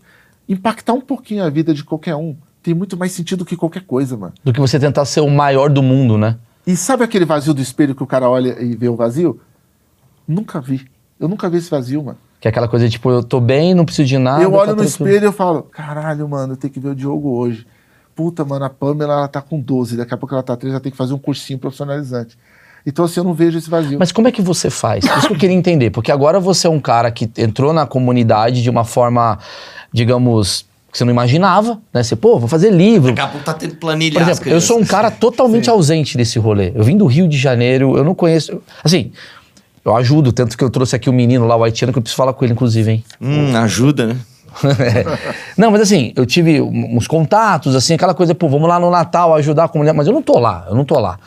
impactar 0.48 0.92
um 0.92 1.00
pouquinho 1.00 1.44
a 1.44 1.50
vida 1.50 1.72
de 1.72 1.84
qualquer 1.84 2.16
um 2.16 2.36
tem 2.62 2.74
muito 2.74 2.96
mais 2.96 3.12
sentido 3.12 3.44
que 3.44 3.56
qualquer 3.56 3.82
coisa, 3.82 4.16
mano. 4.16 4.32
Do 4.44 4.52
que 4.52 4.60
você 4.60 4.78
tentar 4.78 5.04
ser 5.04 5.20
o 5.20 5.28
maior 5.28 5.68
do 5.68 5.82
mundo, 5.82 6.16
né? 6.16 6.36
E 6.66 6.76
sabe 6.76 7.04
aquele 7.04 7.24
vazio 7.24 7.52
do 7.52 7.60
espelho 7.60 7.94
que 7.94 8.02
o 8.02 8.06
cara 8.06 8.28
olha 8.28 8.62
e 8.62 8.76
vê 8.76 8.88
o 8.88 8.96
vazio? 8.96 9.40
Nunca 10.26 10.60
vi. 10.60 10.86
Eu 11.18 11.28
nunca 11.28 11.48
vi 11.48 11.58
esse 11.58 11.70
vazio, 11.70 12.02
mano. 12.02 12.18
Que 12.40 12.48
é 12.48 12.50
aquela 12.50 12.68
coisa 12.68 12.88
tipo, 12.88 13.10
eu 13.10 13.22
tô 13.22 13.40
bem, 13.40 13.74
não 13.74 13.84
preciso 13.84 14.08
de 14.08 14.18
nada. 14.18 14.42
eu 14.42 14.50
tá 14.50 14.56
olho 14.56 14.70
no 14.70 14.76
tranquilo. 14.76 15.08
espelho 15.08 15.24
e 15.24 15.28
eu 15.28 15.32
falo, 15.32 15.62
caralho, 15.62 16.28
mano, 16.28 16.54
eu 16.54 16.56
tenho 16.56 16.72
que 16.72 16.80
ver 16.80 16.88
o 16.88 16.94
Diogo 16.94 17.30
hoje. 17.36 17.66
Puta, 18.14 18.44
mano, 18.44 18.64
a 18.64 18.70
Pamela, 18.70 19.14
ela 19.14 19.28
tá 19.28 19.40
com 19.40 19.58
12, 19.58 19.96
daqui 19.96 20.12
a 20.12 20.16
pouco 20.16 20.34
ela 20.34 20.42
tá 20.42 20.56
13, 20.56 20.74
ela 20.74 20.80
tem 20.80 20.92
que 20.92 20.98
fazer 20.98 21.14
um 21.14 21.18
cursinho 21.18 21.58
profissionalizante. 21.58 22.36
Então, 22.84 23.04
assim, 23.04 23.20
eu 23.20 23.24
não 23.24 23.32
vejo 23.32 23.58
esse 23.58 23.70
vazio. 23.70 23.98
Mas 23.98 24.10
como 24.10 24.26
é 24.26 24.32
que 24.32 24.42
você 24.42 24.68
faz? 24.68 25.04
Isso 25.04 25.28
que 25.28 25.34
eu 25.34 25.38
queria 25.38 25.56
entender, 25.56 25.90
porque 25.90 26.10
agora 26.10 26.40
você 26.40 26.66
é 26.66 26.70
um 26.70 26.80
cara 26.80 27.10
que 27.12 27.30
entrou 27.38 27.72
na 27.72 27.86
comunidade 27.86 28.60
de 28.62 28.68
uma 28.68 28.84
forma, 28.84 29.38
digamos, 29.92 30.66
que 30.92 30.98
você 30.98 31.04
não 31.04 31.10
imaginava, 31.10 31.80
né? 31.92 32.02
Você, 32.02 32.14
pô, 32.14 32.38
vou 32.38 32.46
fazer 32.48 32.70
livro. 32.70 33.08
Daqui 33.14 33.20
a 33.22 33.26
pouco 33.26 33.44
tá 33.46 33.54
tendo 33.54 33.74
planilha. 33.76 34.12
Por 34.20 34.22
exemplo, 34.28 34.50
eu 34.50 34.60
sou 34.60 34.78
um 34.78 34.84
cara 34.84 35.10
totalmente 35.10 35.70
ausente 35.70 36.18
desse 36.18 36.38
rolê. 36.38 36.70
Eu 36.74 36.84
vim 36.84 36.96
do 36.98 37.06
Rio 37.06 37.26
de 37.26 37.38
Janeiro, 37.38 37.96
eu 37.96 38.04
não 38.04 38.14
conheço. 38.14 38.60
Assim, 38.84 39.10
eu 39.84 39.96
ajudo, 39.96 40.32
tanto 40.32 40.56
que 40.56 40.62
eu 40.62 40.68
trouxe 40.68 40.94
aqui 40.94 41.08
o 41.08 41.12
menino 41.12 41.46
lá, 41.46 41.56
o 41.56 41.64
haitiano, 41.64 41.92
que 41.94 41.98
eu 41.98 42.02
preciso 42.02 42.16
falar 42.18 42.34
com 42.34 42.44
ele, 42.44 42.52
inclusive, 42.52 42.90
hein? 42.90 43.04
Hum, 43.20 43.56
ajuda, 43.56 44.06
né? 44.08 44.16
não, 45.56 45.70
mas 45.70 45.80
assim, 45.80 46.12
eu 46.14 46.26
tive 46.26 46.60
um- 46.60 46.96
uns 46.96 47.06
contatos, 47.06 47.74
assim, 47.74 47.94
aquela 47.94 48.12
coisa, 48.12 48.34
pô, 48.34 48.48
vamos 48.50 48.68
lá 48.68 48.78
no 48.78 48.90
Natal 48.90 49.34
ajudar 49.36 49.64
a 49.64 49.68
comunidade, 49.68 49.96
mas 49.96 50.06
eu 50.06 50.12
não 50.12 50.20
tô 50.22 50.38
lá, 50.38 50.66
eu 50.68 50.74
não 50.74 50.84
tô 50.84 50.98
lá. 50.98 51.18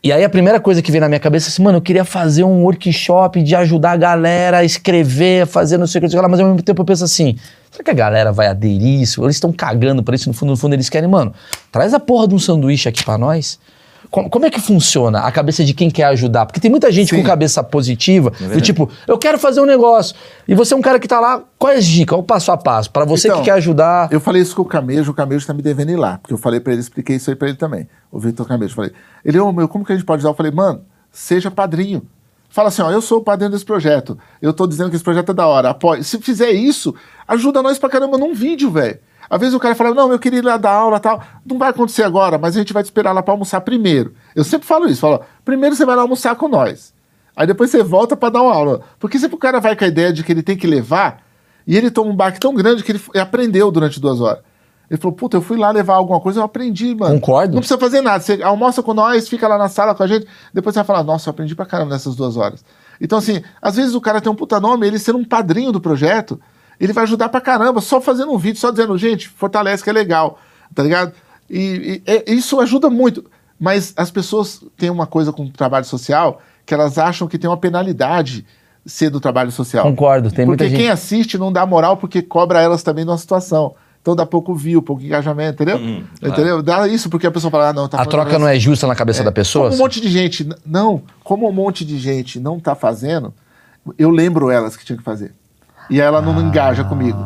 E 0.00 0.12
aí 0.12 0.22
a 0.22 0.28
primeira 0.28 0.60
coisa 0.60 0.80
que 0.80 0.92
veio 0.92 1.00
na 1.00 1.08
minha 1.08 1.18
cabeça 1.18 1.48
é 1.48 1.50
assim, 1.50 1.60
mano, 1.60 1.78
eu 1.78 1.82
queria 1.82 2.04
fazer 2.04 2.44
um 2.44 2.62
workshop 2.62 3.42
de 3.42 3.56
ajudar 3.56 3.92
a 3.92 3.96
galera 3.96 4.58
a 4.58 4.64
escrever, 4.64 5.42
a 5.42 5.46
fazer 5.46 5.76
não 5.76 5.88
sei 5.88 6.00
o 6.00 6.08
que, 6.08 6.16
mas 6.16 6.38
ao 6.38 6.46
mesmo 6.46 6.62
tempo 6.62 6.80
eu 6.80 6.84
penso 6.84 7.02
assim, 7.02 7.36
será 7.68 7.82
que 7.82 7.90
a 7.90 7.94
galera 7.94 8.30
vai 8.30 8.46
aderir 8.46 9.00
isso? 9.00 9.24
Eles 9.24 9.34
estão 9.34 9.52
cagando 9.52 10.00
pra 10.00 10.14
isso, 10.14 10.28
no 10.28 10.34
fundo, 10.34 10.50
no 10.50 10.56
fundo 10.56 10.74
eles 10.74 10.88
querem, 10.88 11.08
mano, 11.08 11.34
traz 11.72 11.92
a 11.94 11.98
porra 11.98 12.28
de 12.28 12.34
um 12.34 12.38
sanduíche 12.38 12.88
aqui 12.88 13.04
pra 13.04 13.18
nós. 13.18 13.58
Como, 14.10 14.46
é 14.46 14.50
que 14.50 14.60
funciona 14.60 15.20
a 15.20 15.30
cabeça 15.30 15.62
de 15.62 15.74
quem 15.74 15.90
quer 15.90 16.04
ajudar? 16.04 16.46
Porque 16.46 16.58
tem 16.58 16.70
muita 16.70 16.90
gente 16.90 17.10
Sim. 17.10 17.16
com 17.16 17.22
cabeça 17.22 17.62
positiva, 17.62 18.30
do 18.30 18.60
tipo, 18.60 18.90
eu 19.06 19.18
quero 19.18 19.38
fazer 19.38 19.60
um 19.60 19.66
negócio. 19.66 20.16
E 20.46 20.54
você 20.54 20.72
é 20.72 20.76
um 20.76 20.80
cara 20.80 20.98
que 20.98 21.06
tá 21.06 21.20
lá, 21.20 21.42
qual 21.58 21.72
é 21.72 21.76
as 21.76 21.84
dicas? 21.84 22.18
O 22.18 22.22
passo 22.22 22.50
a 22.50 22.56
passo? 22.56 22.90
Pra 22.90 23.04
você 23.04 23.28
Então, 23.28 23.40
que 23.40 23.44
quer 23.44 23.52
ajudar. 23.52 24.08
Eu 24.10 24.20
falei 24.20 24.40
isso 24.40 24.56
com 24.56 24.62
o 24.62 24.64
Camejo, 24.64 25.10
o 25.10 25.14
Camejo 25.14 25.46
tá 25.46 25.52
me 25.52 25.60
devendo 25.60 25.90
ir 25.90 25.96
lá, 25.96 26.18
porque 26.18 26.32
eu 26.32 26.38
falei 26.38 26.58
pra 26.58 26.72
ele, 26.72 26.80
expliquei 26.80 27.16
isso 27.16 27.28
aí 27.28 27.36
pra 27.36 27.48
ele 27.48 27.58
também, 27.58 27.86
o 28.10 28.18
Vitor 28.18 28.46
Camejo. 28.46 28.74
Falei, 28.74 28.92
ele, 29.22 29.38
ô 29.38 29.52
meu, 29.52 29.68
como 29.68 29.84
que 29.84 29.92
a 29.92 29.94
gente 29.94 30.06
pode 30.06 30.20
ajudar? 30.20 30.30
Eu 30.30 30.36
falei, 30.36 30.52
mano, 30.52 30.80
seja 31.12 31.50
padrinho. 31.50 32.02
Fala 32.48 32.68
assim, 32.68 32.80
ó, 32.80 32.90
eu 32.90 33.02
sou 33.02 33.18
o 33.18 33.22
padrinho 33.22 33.50
desse 33.50 33.64
projeto, 33.64 34.18
eu 34.40 34.54
tô 34.54 34.66
dizendo 34.66 34.88
que 34.88 34.96
esse 34.96 35.04
projeto 35.04 35.32
é 35.32 35.34
da 35.34 35.46
hora, 35.46 35.68
apoie. 35.68 36.02
Se 36.02 36.18
fizer 36.18 36.50
isso, 36.50 36.94
ajuda 37.26 37.62
nós 37.62 37.78
pra 37.78 37.90
caramba 37.90 38.16
num 38.16 38.32
vídeo, 38.32 38.70
velho. 38.70 38.98
Às 39.30 39.40
vezes 39.40 39.54
o 39.54 39.60
cara 39.60 39.74
fala, 39.74 39.94
não, 39.94 40.10
eu 40.10 40.18
queria 40.18 40.38
ir 40.38 40.44
lá 40.44 40.56
dar 40.56 40.72
aula 40.72 40.96
e 40.96 41.00
tal. 41.00 41.22
Não 41.44 41.58
vai 41.58 41.70
acontecer 41.70 42.02
agora, 42.02 42.38
mas 42.38 42.56
a 42.56 42.58
gente 42.58 42.72
vai 42.72 42.82
te 42.82 42.86
esperar 42.86 43.12
lá 43.12 43.22
pra 43.22 43.34
almoçar 43.34 43.60
primeiro. 43.60 44.14
Eu 44.34 44.44
sempre 44.44 44.66
falo 44.66 44.86
isso, 44.86 45.00
falo, 45.00 45.20
primeiro 45.44 45.76
você 45.76 45.84
vai 45.84 45.96
lá 45.96 46.02
almoçar 46.02 46.34
com 46.36 46.48
nós. 46.48 46.94
Aí 47.36 47.46
depois 47.46 47.70
você 47.70 47.82
volta 47.82 48.16
pra 48.16 48.30
dar 48.30 48.42
uma 48.42 48.54
aula. 48.54 48.80
Porque 48.98 49.18
sempre 49.18 49.36
o 49.36 49.38
cara 49.38 49.60
vai 49.60 49.76
com 49.76 49.84
a 49.84 49.88
ideia 49.88 50.12
de 50.12 50.24
que 50.24 50.32
ele 50.32 50.42
tem 50.42 50.56
que 50.56 50.66
levar, 50.66 51.22
e 51.66 51.76
ele 51.76 51.90
toma 51.90 52.10
um 52.10 52.16
baque 52.16 52.40
tão 52.40 52.54
grande 52.54 52.82
que 52.82 52.92
ele 52.92 53.00
aprendeu 53.20 53.70
durante 53.70 54.00
duas 54.00 54.20
horas. 54.20 54.42
Ele 54.90 54.98
falou, 54.98 55.14
puta, 55.14 55.36
eu 55.36 55.42
fui 55.42 55.58
lá 55.58 55.70
levar 55.70 55.96
alguma 55.96 56.18
coisa, 56.18 56.40
eu 56.40 56.44
aprendi, 56.44 56.94
mano. 56.94 57.20
Concordo. 57.20 57.52
Não 57.52 57.60
precisa 57.60 57.78
fazer 57.78 58.00
nada. 58.00 58.20
Você 58.20 58.42
almoça 58.42 58.82
com 58.82 58.94
nós, 58.94 59.28
fica 59.28 59.46
lá 59.46 59.58
na 59.58 59.68
sala 59.68 59.94
com 59.94 60.02
a 60.02 60.06
gente, 60.06 60.26
depois 60.52 60.72
você 60.72 60.78
vai 60.78 60.86
falar, 60.86 61.04
nossa, 61.04 61.28
eu 61.28 61.32
aprendi 61.32 61.54
pra 61.54 61.66
caramba 61.66 61.92
nessas 61.92 62.16
duas 62.16 62.38
horas. 62.38 62.64
Então, 62.98 63.18
assim, 63.18 63.42
às 63.60 63.76
vezes 63.76 63.94
o 63.94 64.00
cara 64.00 64.20
tem 64.20 64.32
um 64.32 64.34
puta 64.34 64.58
nome, 64.58 64.86
ele 64.86 64.98
sendo 64.98 65.18
um 65.18 65.24
padrinho 65.24 65.70
do 65.70 65.80
projeto, 65.80 66.40
ele 66.80 66.92
vai 66.92 67.04
ajudar 67.04 67.28
pra 67.28 67.40
caramba, 67.40 67.80
só 67.80 68.00
fazendo 68.00 68.32
um 68.32 68.38
vídeo, 68.38 68.58
só 68.60 68.70
dizendo, 68.70 68.96
gente, 68.98 69.28
fortalece 69.28 69.82
que 69.82 69.90
é 69.90 69.92
legal, 69.92 70.38
tá 70.74 70.82
ligado? 70.82 71.12
E, 71.50 72.02
e- 72.06 72.24
e 72.26 72.34
isso 72.34 72.60
ajuda 72.60 72.88
muito. 72.90 73.24
Mas 73.58 73.92
as 73.96 74.10
pessoas 74.10 74.62
têm 74.76 74.90
uma 74.90 75.06
coisa 75.06 75.32
com 75.32 75.44
o 75.44 75.50
trabalho 75.50 75.84
social 75.84 76.40
que 76.64 76.72
elas 76.74 76.98
acham 76.98 77.26
que 77.26 77.38
tem 77.38 77.48
uma 77.50 77.56
penalidade 77.56 78.46
ser 78.86 79.10
do 79.10 79.18
trabalho 79.20 79.50
social. 79.50 79.84
Concordo, 79.84 80.30
tem 80.30 80.46
muita 80.46 80.64
Porque 80.64 80.70
gente- 80.70 80.82
quem 80.84 80.90
assiste 80.90 81.36
não 81.36 81.52
dá 81.52 81.66
moral 81.66 81.96
porque 81.96 82.22
cobra 82.22 82.60
elas 82.60 82.82
também 82.82 83.04
numa 83.04 83.18
situação. 83.18 83.74
Então 84.00 84.14
dá 84.14 84.24
pouco 84.24 84.54
view, 84.54 84.80
pouco 84.80 85.02
engajamento, 85.02 85.62
entendeu? 85.62 85.76
Uhum, 85.76 86.04
entendeu? 86.22 86.62
Dá 86.62 86.86
isso 86.86 87.10
porque 87.10 87.26
a 87.26 87.30
pessoa 87.30 87.50
fala, 87.50 87.70
ah, 87.70 87.72
não, 87.72 87.88
tá 87.88 88.00
A 88.00 88.06
troca 88.06 88.38
não 88.38 88.46
é 88.46 88.58
justa 88.58 88.86
na 88.86 88.94
cabeça 88.94 89.24
da 89.24 89.32
pessoa? 89.32 89.64
como 89.64 89.74
um 89.76 89.78
monte 89.84 90.00
de 90.00 90.08
gente, 90.08 90.48
não, 90.64 91.02
como 91.24 91.48
um 91.48 91.52
monte 91.52 91.84
de 91.84 91.98
gente 91.98 92.38
não 92.38 92.60
tá 92.60 92.74
fazendo, 92.74 93.34
eu 93.98 94.08
lembro 94.10 94.50
elas 94.50 94.76
que 94.76 94.84
tinha 94.84 94.96
que 94.96 95.02
fazer. 95.02 95.34
E 95.90 96.00
ela 96.00 96.20
não 96.20 96.40
engaja 96.40 96.84
comigo. 96.84 97.18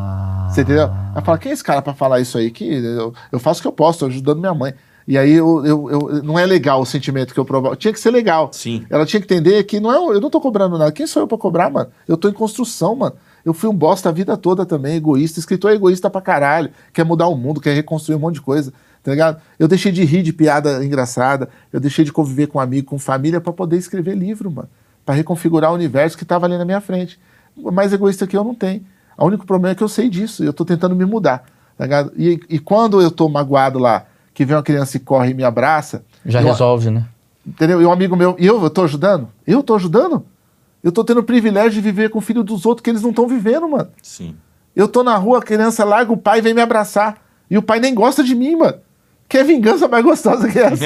Você 0.49 0.63
entendeu? 0.63 0.91
Ela 1.13 1.23
fala, 1.23 1.39
quem 1.39 1.51
é 1.51 1.55
esse 1.55 1.65
cara 1.65 1.81
pra 1.83 1.95
falar 1.95 2.21
isso 2.21 2.37
aí? 2.39 2.51
Que 2.51 2.65
eu, 2.65 3.13
eu 3.31 3.39
faço 3.39 3.61
o 3.61 3.63
que 3.63 3.69
eu 3.69 3.73
posso, 3.73 4.01
tô 4.01 4.07
ajudando 4.07 4.39
minha 4.41 4.55
mãe. 4.55 4.75
E 5.09 5.19
aí 5.19 5.33
eu, 5.33 5.65
eu, 5.67 5.91
eu- 5.91 6.23
não 6.23 6.39
é 6.39 6.47
legal 6.47 6.81
o 6.81 6.87
sentimento 6.87 7.35
que 7.35 7.41
eu 7.41 7.45
provoco. 7.45 7.75
Tinha 7.75 7.93
que 7.93 7.99
ser 7.99 8.11
legal. 8.11 8.51
Sim. 8.53 8.85
Ela 8.89 9.05
tinha 9.05 9.21
que 9.21 9.27
entender 9.33 9.65
que 9.65 9.81
não 9.81 9.93
é, 9.93 9.97
eu 10.15 10.21
não 10.21 10.31
tô 10.31 10.41
cobrando 10.41 10.79
nada. 10.79 10.93
Quem 10.93 11.07
sou 11.07 11.23
eu 11.23 11.27
pra 11.27 11.37
cobrar, 11.39 11.71
mano? 11.71 11.91
Eu 12.07 12.17
tô 12.17 12.29
em 12.29 12.33
construção, 12.33 12.95
mano. 12.95 13.17
Eu 13.45 13.53
fui 13.53 13.69
um 13.69 13.75
bosta 13.75 14.09
a 14.11 14.13
vida 14.13 14.37
toda 14.37 14.65
também, 14.65 14.95
egoísta. 14.95 15.41
Escritor 15.41 15.73
é 15.73 15.75
egoísta 15.75 16.09
pra 16.09 16.21
caralho. 16.21 16.71
Quer 16.93 17.05
mudar 17.05 17.27
o 17.27 17.35
mundo, 17.37 17.61
quer 17.61 17.75
reconstruir 17.75 18.15
um 18.15 18.21
monte 18.21 18.35
de 18.35 18.43
coisa. 18.43 18.73
tá 19.03 19.11
ligado? 19.11 19.41
Eu 19.59 19.67
deixei 19.67 19.91
de 19.91 20.05
rir 20.05 20.23
de 20.23 20.33
piada 20.33 20.85
engraçada, 20.85 21.49
eu 21.73 21.81
deixei 21.81 22.05
de 22.05 22.13
conviver 22.13 22.47
com 22.47 22.61
amigo, 22.61 22.87
com 22.87 22.99
família 23.01 23.41
para 23.41 23.53
poder 23.53 23.77
escrever 23.79 24.15
livro, 24.15 24.49
mano, 24.53 24.69
para 25.05 25.17
reconfigurar 25.17 25.73
o 25.73 25.75
universo 25.75 26.17
que 26.17 26.25
tava 26.25 26.47
ali 26.47 26.57
na 26.57 26.65
minha 26.65 26.81
frente. 26.81 27.19
Mais 27.57 27.93
egoísta 27.93 28.27
que 28.27 28.37
eu 28.37 28.45
não 28.45 28.55
tenho. 28.55 28.85
O 29.19 29.27
único 29.27 29.47
problema 29.47 29.73
é 29.73 29.75
que 29.75 29.83
eu 29.83 29.89
sei 29.89 30.09
disso, 30.09 30.43
eu 30.43 30.53
tô 30.53 30.65
tentando 30.65 30.97
me 30.97 31.05
mudar, 31.05 31.45
tá 31.77 31.85
ligado? 31.85 32.13
E, 32.17 32.41
e 32.49 32.59
quando 32.59 33.01
eu 33.01 33.11
tô 33.11 33.29
magoado 33.29 33.79
lá, 33.79 34.07
que 34.35 34.45
vem 34.45 34.57
uma 34.57 34.63
criança 34.63 34.97
e 34.97 35.01
corre 35.01 35.31
e 35.31 35.35
me 35.35 35.45
abraça, 35.45 36.05
Já 36.25 36.41
eu- 36.41 36.47
resolve, 36.47 36.91
né? 36.91 37.05
Entendeu? 37.47 37.81
E 37.83 37.87
um 37.87 37.93
amigo 37.93 38.17
meu, 38.17 38.35
e 38.39 38.47
eu, 38.47 38.63
eu 38.63 38.71
tô 38.71 38.83
ajudando? 38.85 39.29
Eu 39.47 39.63
tô 39.63 39.75
ajudando? 39.75 40.25
Eu 40.83 40.91
tô 40.91 41.05
tendo 41.05 41.21
o 41.21 41.25
privilégio 41.25 41.73
de 41.73 41.81
viver 41.81 42.09
com 42.11 42.19
o 42.19 42.23
filho 42.23 42.43
dos 42.43 42.65
outros 42.67 42.83
que 42.83 42.91
eles 42.91 43.03
não 43.03 43.11
estão 43.11 43.29
vivendo, 43.29 43.69
mano. 43.69 43.89
Sim. 44.03 44.35
Eu 44.75 44.89
tô 44.89 45.03
na 45.05 45.17
rua, 45.17 45.39
a 45.39 45.43
criança 45.43 45.85
larga 45.85 46.13
o 46.13 46.17
pai 46.17 46.39
e 46.39 46.43
vem 46.43 46.55
me 46.55 46.61
abraçar. 46.61 47.19
E 47.51 47.59
o 47.59 47.63
pai 47.63 47.79
nem 47.79 47.95
gosta 47.95 48.25
de 48.25 48.35
mim, 48.35 48.57
mano. 48.57 48.79
Que 49.33 49.39
é 49.39 49.45
vingança 49.45 49.89
mais 49.89 50.05
gostosa 50.05 50.47
que 50.47 50.59
essa. 50.59 50.85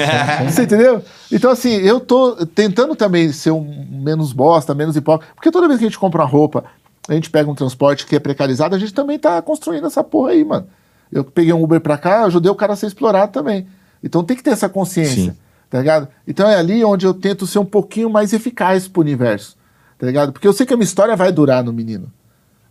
Você 0.49 0.63
entendeu? 0.63 1.03
Então, 1.29 1.51
assim, 1.51 1.73
eu 1.73 1.99
tô 1.99 2.45
tentando 2.45 2.95
também 2.95 3.29
ser 3.33 3.51
um 3.51 3.85
menos 3.91 4.31
bosta, 4.31 4.73
menos 4.73 4.95
hipócrita. 4.95 5.33
Porque 5.35 5.51
toda 5.51 5.67
vez 5.67 5.79
que 5.79 5.85
a 5.85 5.89
gente 5.89 5.99
compra 5.99 6.21
uma 6.21 6.29
roupa, 6.29 6.63
a 7.09 7.13
gente 7.13 7.29
pega 7.29 7.51
um 7.51 7.53
transporte 7.53 8.05
que 8.05 8.15
é 8.15 8.19
precarizado, 8.21 8.73
a 8.73 8.79
gente 8.79 8.93
também 8.93 9.19
tá 9.19 9.41
construindo 9.41 9.85
essa 9.85 10.01
porra 10.01 10.31
aí, 10.31 10.45
mano. 10.45 10.65
Eu 11.11 11.25
peguei 11.25 11.51
um 11.51 11.61
Uber 11.61 11.81
pra 11.81 11.97
cá, 11.97 12.23
ajudei 12.23 12.49
o 12.49 12.55
cara 12.55 12.71
a 12.71 12.75
ser 12.77 12.87
explorado 12.87 13.33
também. 13.33 13.67
Então 14.01 14.23
tem 14.23 14.37
que 14.37 14.43
ter 14.43 14.51
essa 14.51 14.69
consciência, 14.69 15.33
Sim. 15.33 15.37
tá 15.69 15.79
ligado? 15.79 16.07
Então 16.25 16.49
é 16.49 16.55
ali 16.55 16.85
onde 16.85 17.05
eu 17.05 17.13
tento 17.13 17.45
ser 17.45 17.59
um 17.59 17.65
pouquinho 17.65 18.09
mais 18.09 18.31
eficaz 18.31 18.87
pro 18.87 19.01
universo, 19.01 19.57
tá 19.99 20.05
ligado? 20.05 20.31
Porque 20.31 20.47
eu 20.47 20.53
sei 20.53 20.65
que 20.65 20.73
a 20.73 20.77
minha 20.77 20.85
história 20.85 21.17
vai 21.17 21.33
durar 21.33 21.65
no 21.65 21.73
menino. 21.73 22.09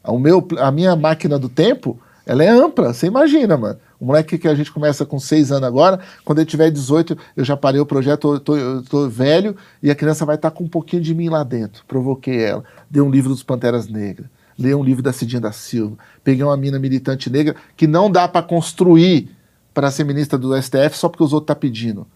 O 0.03 0.19
meu, 0.19 0.49
a 0.59 0.71
minha 0.71 0.97
máquina 0.97 1.39
do 1.39 1.51
tempo, 1.51 2.01
ela 2.25 2.43
é 2.43 2.49
ampla, 2.49 2.95
você 2.95 3.09
imagina, 3.09 3.59
mano. 3.59 3.79
O 3.99 4.07
moleque 4.07 4.39
que 4.39 4.49
a 4.49 4.55
gente 4.55 4.71
começa 4.71 5.07
com 5.07 5.19
6 5.19 5.53
anos 5.53 5.67
agora, 5.67 6.01
quando 6.25 6.39
ele 6.39 6.47
tiver 6.47 6.71
18, 6.71 7.17
eu 7.37 7.45
já 7.45 7.57
parei 7.57 7.81
o 7.81 7.87
projeto, 7.87 8.35
eu 8.35 8.41
tô, 8.41 8.57
eu 8.57 8.83
tô 8.83 9.09
velho 9.09 9.57
e 9.83 9.91
a 9.91 9.95
criança 9.95 10.27
vai 10.27 10.37
estar 10.37 10.51
com 10.51 10.65
um 10.65 10.69
pouquinho 10.69 11.03
de 11.03 11.15
mim 11.15 11.29
lá 11.29 11.43
dentro. 11.43 11.85
Provoquei 11.87 12.43
ela. 12.43 12.65
Dei 12.91 13.03
um 13.03 13.11
livro 13.11 13.31
dos 13.31 13.43
Panteras 13.43 13.89
Negras. 13.89 14.29
Li 14.59 14.75
um 14.75 14.83
livro 14.83 15.03
da 15.03 15.13
Cidinha 15.13 15.41
da 15.41 15.53
Silva. 15.53 15.97
Peguei 16.25 16.43
uma 16.43 16.57
mina 16.57 16.79
militante 16.79 17.29
negra 17.29 17.57
que 17.77 17.87
não 17.87 18.11
dá 18.11 18.27
para 18.27 18.43
construir 18.43 19.31
para 19.75 19.91
ser 19.91 20.05
ministra 20.05 20.39
do 20.39 20.57
STF 20.61 20.97
só 20.97 21.09
porque 21.09 21.23
os 21.23 21.35
outros 21.35 21.49
tá 21.49 21.55
pedindo. 21.55 22.07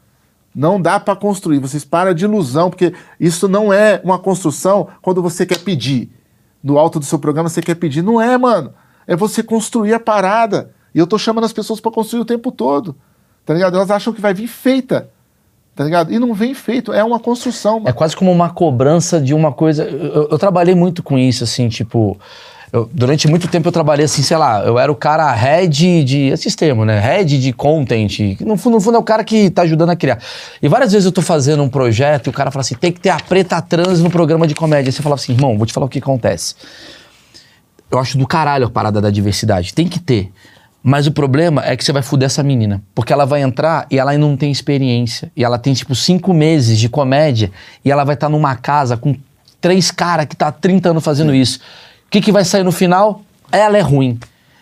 Não 0.55 0.81
dá 0.81 0.99
para 0.99 1.15
construir. 1.15 1.59
Vocês 1.59 1.85
param 1.85 2.15
de 2.15 2.25
ilusão, 2.25 2.71
porque 2.71 2.93
isso 3.19 3.47
não 3.47 3.73
é 3.73 4.01
uma 4.03 4.19
construção 4.19 4.89
quando 5.01 5.23
você 5.23 5.47
quer 5.47 5.59
pedir. 5.59 6.11
No 6.63 6.79
alto 6.79 6.99
do 6.99 7.05
seu 7.05 7.19
programa 7.19 7.49
você 7.49 7.61
quer 7.63 7.75
pedir. 7.75 8.03
Não 8.03 8.21
é, 8.21 8.37
mano. 8.37 8.73
É 9.07 9.15
você 9.15 9.43
construir 9.43 9.95
a 9.95 10.01
parada. 10.01 10.73
E 10.95 10.99
eu 10.99 11.07
tô 11.07 11.19
chamando 11.19 11.45
as 11.45 11.53
pessoas 11.53 11.81
para 11.81 11.91
construir 11.93 12.21
o 12.21 12.25
tempo 12.25 12.51
todo. 12.53 12.97
Tá 13.47 13.55
ligado? 13.55 13.77
Elas 13.77 13.91
acham 13.91 14.13
que 14.13 14.21
vai 14.21 14.35
vir 14.35 14.47
feita. 14.49 15.09
Tá 15.75 15.85
ligado? 15.85 16.13
E 16.13 16.19
não 16.19 16.35
vem 16.35 16.53
feito. 16.53 16.93
É 16.93 17.03
uma 17.03 17.19
construção. 17.19 17.79
É 17.79 17.81
mano. 17.81 17.95
quase 17.95 18.15
como 18.17 18.31
uma 18.31 18.51
cobrança 18.51 19.21
de 19.21 19.33
uma 19.33 19.53
coisa. 19.53 19.85
Eu, 19.85 20.29
eu- 20.31 20.39
trabalhei 20.39 20.75
muito 20.75 21.03
com 21.03 21.17
isso, 21.19 21.45
assim, 21.45 21.69
tipo. 21.69 22.19
eu- 22.73 22.91
durante 22.93 23.27
muito 23.29 23.49
tempo 23.49 23.67
eu 23.69 23.73
trabalhei 23.73 24.05
assim, 24.05 24.23
sei 24.23 24.37
lá, 24.37 24.63
eu 24.65 24.79
era 24.79 24.91
o 24.93 24.95
cara 24.95 25.33
head 25.33 26.05
de. 26.05 26.19
Esses 26.29 26.55
termos, 26.55 26.87
né? 26.87 26.99
Head 27.01 27.39
de 27.41 27.53
content. 27.53 28.37
No 28.41 28.57
fundo, 28.59 28.75
no 28.75 28.81
fundo 28.81 28.97
é 28.97 28.99
o 28.99 29.03
cara 29.03 29.25
que 29.25 29.49
tá 29.49 29.63
ajudando 29.63 29.91
a 29.91 29.97
criar. 29.97 30.19
E 30.61 30.69
várias 30.69 30.93
vezes 30.93 31.07
eu 31.07 31.13
tô 31.13 31.23
fazendo 31.23 31.63
um 31.63 31.69
projeto 31.69 32.27
e 32.27 32.31
o 32.31 32.33
cara 32.33 32.51
fala 32.51 32.61
assim: 32.61 32.75
tem 32.75 32.93
que 32.93 33.01
ter 33.01 33.11
a 33.11 33.17
preta 33.19 33.63
trans 33.63 34.03
no 34.03 34.11
programa 34.11 34.47
de 34.47 34.55
comédia. 34.55 34.89
Aí 34.91 34.93
você 34.93 35.01
falava 35.03 35.21
assim, 35.21 35.33
irmão, 35.33 35.57
vou 35.57 35.67
te 35.67 35.73
falar 35.73 35.87
o 35.87 35.89
que 35.89 35.99
acontece. 36.01 36.55
Eu 37.91 37.99
acho 37.99 38.19
do 38.19 38.27
caralho 38.27 38.67
a 38.67 38.71
parada 38.71 39.01
da 39.01 39.11
diversidade. 39.11 39.73
Tem 39.73 39.89
que 39.89 39.99
ter. 39.99 40.31
Mas 40.83 41.07
o 41.07 41.13
problema 41.13 41.63
é 41.65 41.77
que 41.77 41.85
você 41.85 41.93
vai 41.93 42.03
fuder 42.03 42.27
essa 42.27 42.43
menina. 42.43 42.83
Porque 42.95 43.13
ela 43.13 43.27
vai 43.27 43.43
entrar 43.43 43.87
e 43.91 43.99
ela 43.99 44.13
ainda 44.13 44.27
não 44.27 44.37
tem 44.37 44.51
experiência. 44.51 45.31
E 45.37 45.45
ela 45.45 45.59
tem, 45.59 45.75
tipo, 45.75 45.95
cinco 45.95 46.33
meses 46.33 46.79
de 46.79 46.89
comédia. 46.89 47.51
E 47.85 47.91
ela 47.91 48.05
vai 48.05 48.15
estar 48.15 48.29
numa 48.29 48.57
casa 48.57 48.97
com 48.97 49.15
três 49.61 49.91
caras 49.91 50.27
que 50.27 50.35
tá 50.35 50.49
há 50.49 50.53
30 50.53 50.91
anos 50.91 51.05
fazendo 51.05 51.35
isso. 51.35 51.59
O 52.07 52.11
que, 52.11 52.21
que 52.21 52.33
vai 52.33 52.45
sair 52.45 52.65
no 52.65 52.73
final? 52.73 53.23
Ela 53.53 53.77
é 53.77 53.83
ruim. 53.83 54.19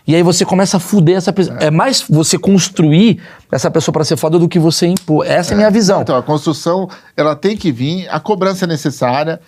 E 0.09 0.15
aí 0.15 0.23
você 0.23 0.43
começa 0.43 0.79
a 0.79 0.81
fuder 0.81 1.19
essa 1.19 1.33
pessoa. 1.33 1.59
É, 1.61 1.71
mais 1.71 2.03
você 2.09 2.39
construir 2.39 3.21
essa 3.53 3.71
pessoa 3.71 3.93
pra 3.93 4.05
ser 4.05 4.17
foda 4.17 4.39
do 4.39 4.49
que 4.49 4.59
você 4.59 4.87
impor. 4.87 5.25
Essa 5.27 5.53
é, 5.53 5.55
a 5.55 5.57
minha 5.59 5.71
visão. 5.71 6.01
Então, 6.01 6.17
a 6.17 6.23
construção, 6.23 6.89
ela 7.15 7.37
tem 7.37 7.55
que 7.55 7.71
vir, 7.71 8.09
a 8.09 8.19
cobrança 8.19 8.65
é 8.65 8.69
necessária, 8.69 9.39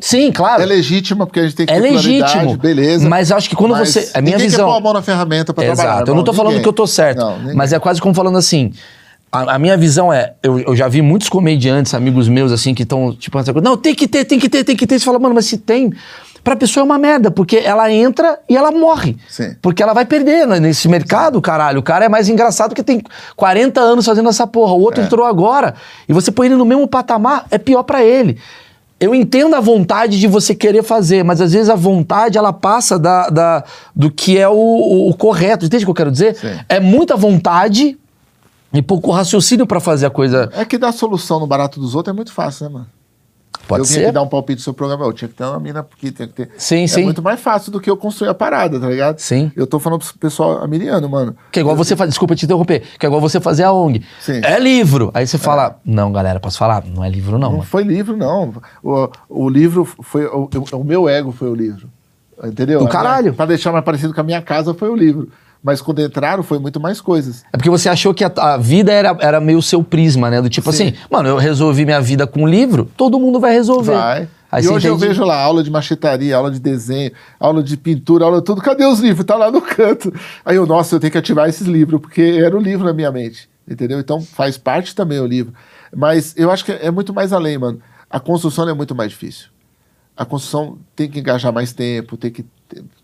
Sim, 0.00 0.30
claro. 0.32 0.62
é 0.62 0.66
legítima, 0.66 1.26
porque 1.26 1.40
a 1.40 1.42
gente 1.44 1.54
tem 1.56 1.66
que 1.66 1.72
É 1.72 1.78
legítimo. 1.78 2.56
beleza. 2.56 3.08
Mas 3.08 3.32
acho 3.32 3.48
que 3.48 3.56
quando 3.56 3.74
você- 3.76 4.10
a 4.14 4.20
minha 4.20 4.38
visão- 4.38 4.66
quer 4.66 4.72
pôr 4.72 4.78
a 4.78 4.80
mão 4.80 4.92
na 4.92 5.02
ferramenta 5.02 5.52
pra 5.52 5.64
Exato. 5.64 5.80
trabalhar. 5.80 6.08
eu 6.08 6.14
não 6.14 6.24
tô 6.24 6.32
falando 6.32 6.60
que 6.60 6.68
eu 6.68 6.72
tô 6.72 6.86
certo. 6.86 7.18
Não, 7.18 7.54
mas 7.54 7.72
é 7.72 7.78
quase 7.78 8.00
como 8.00 8.14
falando 8.14 8.38
assim. 8.38 8.72
A, 9.30 9.56
a 9.56 9.58
minha 9.58 9.76
visão 9.76 10.10
é, 10.12 10.32
eu, 10.42 10.58
eu 10.60 10.74
já 10.76 10.88
vi 10.88 11.02
muitos 11.02 11.28
comediantes, 11.28 11.92
amigos 11.92 12.28
meus, 12.28 12.50
assim, 12.50 12.72
que 12.74 12.82
estão, 12.84 13.12
tipo, 13.14 13.38
não, 13.60 13.76
tem 13.76 13.94
que 13.94 14.08
ter, 14.08 14.24
tem 14.24 14.38
que 14.38 14.48
ter, 14.48 14.64
tem 14.64 14.74
que 14.74 14.86
ter. 14.86 14.98
Você 14.98 15.04
fala, 15.04 15.18
mano, 15.18 15.34
mas 15.34 15.44
se 15.44 15.58
tem, 15.58 15.92
pra 16.42 16.56
pessoa 16.56 16.82
é 16.82 16.84
uma 16.84 16.96
merda, 16.96 17.30
porque 17.30 17.58
ela 17.58 17.92
entra 17.92 18.38
e 18.48 18.56
ela 18.56 18.70
morre. 18.70 19.18
Sim. 19.28 19.54
Porque 19.60 19.82
ela 19.82 19.92
vai 19.92 20.06
perder 20.06 20.46
né, 20.46 20.58
nesse 20.58 20.88
mercado, 20.88 21.42
caralho. 21.42 21.80
O 21.80 21.82
cara 21.82 22.06
é 22.06 22.08
mais 22.08 22.30
engraçado 22.30 22.74
que 22.74 22.82
tem 22.82 23.02
40 23.36 23.80
anos 23.82 24.06
fazendo 24.06 24.30
essa 24.30 24.46
porra. 24.46 24.72
O 24.72 24.78
É. 24.78 24.80
outro 24.84 25.02
entrou 25.02 25.26
agora. 25.26 25.74
E 26.08 26.12
você 26.14 26.30
põe 26.30 26.46
ele 26.46 26.56
no 26.56 26.64
mesmo 26.64 26.88
patamar, 26.88 27.44
é 27.50 27.58
pior 27.58 27.82
pra 27.82 28.02
ele. 28.02 28.38
Eu 29.00 29.14
entendo 29.14 29.54
a 29.54 29.60
vontade 29.60 30.18
de 30.18 30.26
você 30.26 30.54
querer 30.54 30.82
fazer, 30.82 31.22
mas 31.24 31.40
às 31.40 31.52
vezes 31.52 31.68
a 31.70 31.76
vontade 31.76 32.36
ela 32.36 32.52
passa 32.52 32.98
da, 32.98 33.28
da- 33.30 33.64
do 33.94 34.10
que 34.10 34.36
é 34.36 34.48
o, 34.48 34.52
o- 34.54 35.08
o 35.10 35.14
correto. 35.14 35.66
Entende 35.66 35.84
o 35.84 35.86
que 35.86 35.90
eu 35.90 35.94
quero 35.94 36.10
dizer? 36.10 36.34
Sim. 36.36 36.58
É 36.68 36.80
muita 36.80 37.16
vontade 37.16 37.96
e 38.72 38.82
pouco 38.82 39.10
raciocínio 39.12 39.66
pra 39.66 39.78
fazer 39.80 40.06
a 40.06 40.10
coisa. 40.10 40.50
É 40.52 40.64
que 40.64 40.76
dar 40.76 40.90
solução 40.92 41.38
no 41.38 41.46
barato 41.46 41.78
dos 41.80 41.94
outros 41.94 42.12
é 42.12 42.16
muito 42.16 42.32
fácil, 42.32 42.66
né, 42.66 42.72
mano? 42.72 42.86
Pode 43.66 43.80
eu 43.82 43.84
ser. 43.84 44.04
aqui 44.04 44.12
dar 44.12 44.22
um 44.22 44.28
palpite 44.28 44.60
no 44.60 44.62
seu 44.64 44.72
programa, 44.72 45.04
eu 45.04 45.12
tinha 45.12 45.28
que 45.28 45.34
ter 45.34 45.44
uma 45.44 45.60
mina, 45.60 45.82
porque 45.82 46.10
tem 46.10 46.26
que 46.26 46.32
ter. 46.32 46.50
Sim, 46.56 46.84
é 46.84 46.86
sim. 46.86 47.04
muito 47.04 47.22
mais 47.22 47.38
fácil 47.40 47.70
do 47.70 47.78
que 47.80 47.90
eu 47.90 47.96
construir 47.96 48.28
a 48.30 48.34
parada, 48.34 48.80
tá 48.80 48.88
ligado? 48.88 49.18
Sim. 49.18 49.52
Eu 49.54 49.66
tô 49.66 49.78
falando 49.78 50.00
pro 50.04 50.18
pessoal 50.18 50.62
amiriano, 50.62 51.06
mano. 51.08 51.36
Que 51.52 51.58
é 51.58 51.62
igual 51.62 51.76
você 51.76 51.94
fazer, 51.94 52.08
desculpa 52.10 52.34
te 52.34 52.46
interromper, 52.46 52.82
que 52.98 53.04
é 53.04 53.08
igual 53.08 53.20
você 53.20 53.40
fazer 53.40 53.64
a 53.64 53.72
ONG. 53.72 54.02
Sim. 54.20 54.40
É 54.42 54.58
livro. 54.58 55.10
Aí 55.12 55.26
você 55.26 55.36
fala, 55.36 55.78
não, 55.84 56.10
galera, 56.12 56.40
posso 56.40 56.56
falar? 56.56 56.84
Não 56.86 57.04
é 57.04 57.10
livro, 57.10 57.32
não. 57.32 57.48
Não 57.48 57.50
mano. 57.58 57.62
foi 57.64 57.82
livro, 57.82 58.16
não. 58.16 58.54
O, 58.82 59.08
o 59.28 59.48
livro 59.50 59.84
foi. 59.84 60.24
O, 60.26 60.48
o 60.72 60.84
meu 60.84 61.08
ego 61.08 61.30
foi 61.32 61.50
o 61.50 61.54
livro. 61.54 61.88
Entendeu? 62.42 62.78
Do 62.78 62.84
minha- 62.84 62.92
caralho. 62.92 63.34
Pra 63.34 63.46
deixar 63.46 63.72
mais 63.72 63.84
parecido 63.84 64.14
com 64.14 64.20
a 64.20 64.24
minha 64.24 64.40
casa 64.40 64.72
foi 64.72 64.88
o 64.88 64.94
livro. 64.96 65.28
Mas 65.62 65.80
quando 65.80 66.00
entraram 66.00 66.42
foi 66.42 66.58
muito 66.58 66.78
mais 66.78 67.00
coisas. 67.00 67.44
É 67.52 67.56
porque 67.56 67.68
você 67.70 67.88
achou 67.88 68.14
que 68.14 68.24
a, 68.24 68.32
a 68.36 68.56
vida 68.56 68.92
era, 68.92 69.16
era 69.20 69.40
meio 69.40 69.60
seu 69.60 69.82
prisma, 69.82 70.30
né? 70.30 70.40
Do 70.40 70.48
tipo 70.48 70.72
Sim. 70.72 70.88
assim, 70.88 70.96
mano, 71.10 71.28
eu 71.28 71.36
resolvi 71.36 71.84
minha 71.84 72.00
vida 72.00 72.26
com 72.26 72.42
um 72.42 72.46
livro, 72.46 72.88
todo 72.96 73.18
mundo 73.18 73.40
vai 73.40 73.52
resolver. 73.52 73.92
Vai. 73.96 74.28
Aí 74.50 74.64
e 74.64 74.68
hoje 74.68 74.86
eu 74.88 74.94
entende- 74.94 75.08
vejo 75.08 75.24
lá 75.24 75.38
aula 75.42 75.62
de 75.62 75.70
machetaria, 75.70 76.34
aula 76.36 76.50
de 76.50 76.58
desenho, 76.58 77.10
aula 77.38 77.62
de 77.62 77.76
pintura, 77.76 78.24
aula 78.24 78.38
de 78.38 78.44
tudo. 78.44 78.62
Cadê 78.62 78.86
os 78.86 78.98
livros? 79.00 79.26
Tá 79.26 79.34
lá 79.36 79.50
no 79.50 79.60
canto. 79.62 80.12
Aí 80.44 80.56
eu, 80.56 80.64
nossa, 80.66 80.94
eu 80.96 81.00
tenho 81.00 81.10
que 81.10 81.18
ativar 81.18 81.48
esses 81.48 81.66
livros, 81.66 82.00
porque 82.00 82.22
era 82.42 82.56
o 82.56 82.60
livro 82.60 82.86
na 82.86 82.92
minha 82.94 83.10
mente. 83.12 83.48
Entendeu? 83.68 83.98
Então 84.00 84.22
faz 84.22 84.56
parte 84.56 84.94
também 84.94 85.20
o 85.20 85.26
livro. 85.26 85.52
Mas 85.94 86.34
eu 86.36 86.50
acho 86.50 86.64
que 86.64 86.72
é 86.72 86.90
muito 86.90 87.12
mais 87.12 87.32
além, 87.32 87.58
mano. 87.58 87.80
A 88.08 88.18
construção 88.18 88.66
é 88.66 88.72
muito 88.72 88.94
mais 88.94 89.10
difícil. 89.10 89.48
A 90.16 90.24
construção 90.24 90.78
tem 90.96 91.10
que 91.10 91.18
engajar 91.20 91.52
mais 91.52 91.72
tempo, 91.74 92.16
tem 92.16 92.30
que 92.30 92.44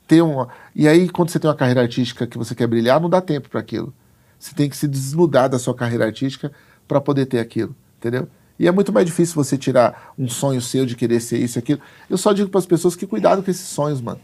ter- 0.06 0.22
uma. 0.22 0.48
E 0.74 0.86
aí, 0.88 1.08
quando 1.08 1.30
você 1.30 1.38
tem 1.38 1.48
uma 1.48 1.56
carreira 1.56 1.80
artística 1.82 2.26
que 2.26 2.38
você 2.38 2.54
quer 2.54 2.66
brilhar, 2.66 3.00
não 3.00 3.08
dá 3.10 3.20
tempo 3.20 3.48
para 3.48 3.60
aquilo. 3.60 3.92
Você 4.38 4.54
tem 4.54 4.68
que 4.68 4.76
se 4.76 4.86
desnudar 4.86 5.48
da 5.48 5.58
sua 5.58 5.74
carreira 5.74 6.04
artística 6.04 6.52
para 6.86 7.00
poder 7.00 7.26
ter 7.26 7.38
aquilo, 7.38 7.74
entendeu? 7.98 8.28
E 8.58 8.68
é 8.68 8.72
muito 8.72 8.92
mais 8.92 9.06
difícil 9.06 9.34
você 9.34 9.56
tirar 9.58 10.12
um 10.18 10.28
sonho 10.28 10.60
seu 10.60 10.86
de 10.86 10.94
querer 10.94 11.20
ser 11.20 11.38
isso 11.38 11.58
e 11.58 11.60
aquilo. 11.60 11.80
Eu 12.08 12.18
só 12.18 12.32
digo 12.32 12.48
para 12.50 12.60
as 12.60 12.66
pessoas 12.66 12.94
que 12.94 13.06
cuidado 13.06 13.42
com 13.42 13.50
esses 13.50 13.66
sonhos, 13.66 14.00
mano. 14.00 14.20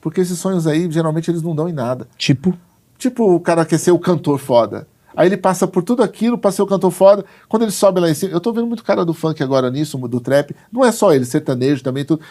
Porque 0.00 0.20
esses 0.20 0.38
sonhos 0.38 0.66
aí, 0.66 0.90
geralmente, 0.90 1.30
eles 1.30 1.42
não 1.42 1.54
dão 1.54 1.68
em 1.68 1.72
nada. 1.72 2.06
Tipo, 2.16 2.56
Tipo, 2.96 3.34
o 3.34 3.40
cara 3.40 3.66
quer 3.66 3.78
ser 3.78 3.90
o 3.90 3.98
cantor 3.98 4.38
foda. 4.38 4.86
Aí 5.16 5.28
ele 5.28 5.36
passa 5.36 5.66
por 5.66 5.82
tudo 5.82 6.02
aquilo 6.02 6.38
pra 6.38 6.52
ser 6.52 6.62
o 6.62 6.66
cantor 6.66 6.90
foda. 6.92 7.24
Quando 7.48 7.62
ele 7.62 7.72
sobe 7.72 8.00
lá 8.00 8.08
em 8.08 8.14
cima. 8.14 8.32
Eu 8.32 8.40
tô 8.40 8.52
vendo 8.52 8.66
muito 8.68 8.84
cara 8.84 9.04
do 9.04 9.12
funk 9.12 9.42
agora 9.42 9.68
nisso, 9.70 9.98
do 10.08 10.20
trap. 10.20 10.54
Não 10.72 10.84
é 10.84 10.92
só 10.92 11.12
ele, 11.12 11.24
sertanejo 11.24 11.82
também, 11.82 12.04
tudo. 12.04 12.22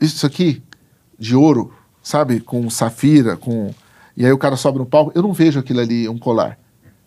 Isso 0.00 0.26
aqui, 0.26 0.62
de 1.18 1.34
ouro, 1.34 1.72
sabe? 2.02 2.40
Com 2.40 2.68
safira, 2.70 3.36
com. 3.36 3.74
E 4.16 4.24
aí 4.24 4.32
o 4.32 4.38
cara 4.38 4.56
sobe 4.56 4.78
no 4.78 4.86
palco. 4.86 5.12
Eu 5.14 5.22
não 5.22 5.32
vejo 5.32 5.58
aquilo 5.60 5.80
ali, 5.80 6.08
um 6.08 6.18
colar. 6.18 6.58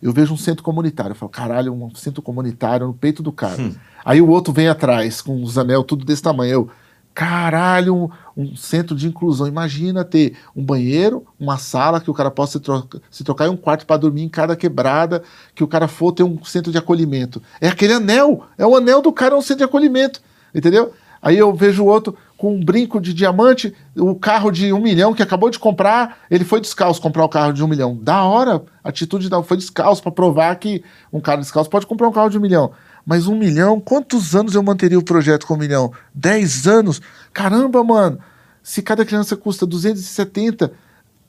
Eu 0.02 0.12
vejo 0.12 0.34
um 0.34 0.36
centro 0.36 0.62
comunitário. 0.64 1.12
Eu 1.12 1.14
falo, 1.14 1.30
caralho, 1.30 1.72
um 1.72 1.94
centro 1.94 2.20
comunitário 2.22 2.86
no 2.86 2.94
peito 2.94 3.22
do 3.22 3.30
cara. 3.30 3.70
Aí 4.04 4.20
o 4.20 4.28
outro 4.28 4.52
vem 4.52 4.68
atrás, 4.68 5.20
com 5.20 5.42
os 5.42 5.56
anel 5.56 5.84
tudo 5.84 6.04
desse 6.04 6.22
tamanho. 6.22 6.52
Eu, 6.52 6.70
caralho, 7.14 7.94
um, 7.94 8.10
um 8.36 8.56
centro 8.56 8.96
de 8.96 9.06
inclusão. 9.06 9.46
Imagina 9.46 10.04
ter 10.04 10.34
um 10.56 10.64
banheiro, 10.64 11.24
uma 11.38 11.56
sala 11.58 12.00
que 12.00 12.10
o 12.10 12.14
cara 12.14 12.30
possa 12.30 12.58
se, 12.58 12.60
troca- 12.60 13.00
se 13.10 13.22
trocar 13.22 13.46
e 13.46 13.48
um 13.50 13.56
quarto 13.56 13.86
para 13.86 13.96
dormir 13.98 14.22
em 14.22 14.28
cada 14.28 14.56
quebrada, 14.56 15.22
que 15.54 15.62
o 15.62 15.68
cara 15.68 15.86
for 15.86 16.12
ter 16.12 16.22
um 16.24 16.42
centro 16.44 16.72
de 16.72 16.78
acolhimento. 16.78 17.40
É 17.60 17.68
aquele 17.68 17.92
anel, 17.92 18.44
é 18.58 18.66
o 18.66 18.74
anel 18.74 19.02
do 19.02 19.12
cara, 19.12 19.34
é 19.34 19.38
um 19.38 19.42
centro 19.42 19.58
de 19.58 19.64
acolhimento, 19.64 20.20
entendeu? 20.54 20.92
Aí 21.20 21.38
eu 21.38 21.54
vejo 21.54 21.84
o 21.84 21.86
outro 21.86 22.16
com 22.42 22.56
um 22.56 22.60
brinco 22.60 23.00
de 23.00 23.14
diamante, 23.14 23.72
o 23.96 24.16
carro 24.16 24.50
de 24.50 24.72
um 24.72 24.80
milhão 24.80 25.14
que 25.14 25.22
acabou 25.22 25.48
de 25.48 25.60
comprar, 25.60 26.18
ele 26.28 26.44
foi 26.44 26.60
descalço 26.60 27.00
comprar 27.00 27.24
o 27.24 27.28
carro 27.28 27.52
de 27.52 27.62
um 27.62 27.68
milhão. 27.68 27.96
Da 27.96 28.24
hora, 28.24 28.64
a 28.82 28.88
atitude 28.88 29.28
da 29.28 29.40
foi 29.44 29.56
descalço 29.56 30.02
para 30.02 30.10
provar 30.10 30.52
que 30.56 30.82
um 31.12 31.20
cara 31.20 31.40
descalço 31.40 31.70
pode 31.70 31.86
comprar 31.86 32.08
um 32.08 32.12
carro 32.12 32.30
de 32.30 32.38
um 32.38 32.40
milhão. 32.40 32.72
Mas 33.06 33.28
um 33.28 33.38
milhão, 33.38 33.78
quantos 33.78 34.34
anos 34.34 34.56
eu 34.56 34.62
manteria 34.64 34.98
o 34.98 35.04
projeto 35.04 35.46
com 35.46 35.54
um 35.54 35.56
milhão? 35.56 35.92
Dez 36.12 36.66
anos? 36.66 37.00
Caramba, 37.32 37.84
mano! 37.84 38.18
Se 38.60 38.82
cada 38.82 39.04
criança 39.04 39.36
custa 39.36 39.64
270, 39.64 40.72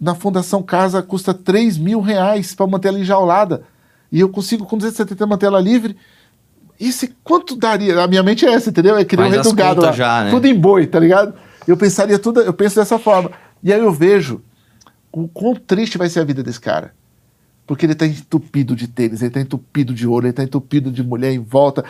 na 0.02 0.16
Fundação 0.16 0.64
Casa 0.64 1.04
custa 1.04 1.32
3 1.32 1.78
mil 1.78 2.02
reais 2.02 2.56
para 2.56 2.66
manter 2.66 2.88
ela 2.88 3.00
enjaulada. 3.00 3.62
E 4.12 4.20
eu 4.20 4.30
consigo 4.30 4.66
com 4.66 4.80
270 4.80 5.28
manter 5.28 5.46
ela 5.46 5.62
livre. 5.62 5.96
E 6.80 6.92
se 6.92 7.14
quanto 7.24 7.56
daria? 7.56 8.02
A 8.04 8.08
minha 8.08 8.24
mente 8.24 8.46
é 8.46 8.52
essa, 8.54 8.70
entendeu? 8.70 8.98
É 8.98 9.06
que 9.06 9.16
nem 9.16 9.26
o 9.28 9.30
Faz 9.30 9.34
rei 9.36 9.44
do 9.44 9.50
as 9.50 9.54
gado 9.56 9.76
contas 9.82 9.90
lá. 9.92 9.96
já, 10.20 10.24
né? 10.26 10.32
Tudo 10.32 10.48
em 10.48 10.56
boi, 10.60 10.88
tá 10.88 11.00
ligado? 11.00 11.34
Eu 11.68 11.78
pensaria 11.78 12.20
tudo, 12.20 12.42
eu 12.42 12.54
penso 12.54 12.76
dessa 12.76 13.00
forma. 13.00 13.32
E 13.64 13.72
aí 13.72 13.80
eu 13.80 13.92
vejo 13.92 14.42
o 15.12 15.28
quão 15.28 15.56
triste 15.56 15.98
vai 15.98 16.10
ser 16.10 16.20
a 16.20 16.24
vida 16.24 16.44
desse 16.44 16.60
cara. 16.60 16.94
Porque 17.66 17.86
ele 17.86 17.96
tá 17.96 18.06
entupido 18.06 18.76
de 18.76 18.88
tênis, 18.88 19.22
ele 19.22 19.32
tá 19.32 19.40
entupido 19.40 19.94
de 19.94 20.06
ouro, 20.06 20.26
ele 20.26 20.34
tá 20.34 20.44
entupido 20.44 20.92
de 20.92 21.02
mulher 21.02 21.32
em 21.32 21.40
volta. 21.40 21.86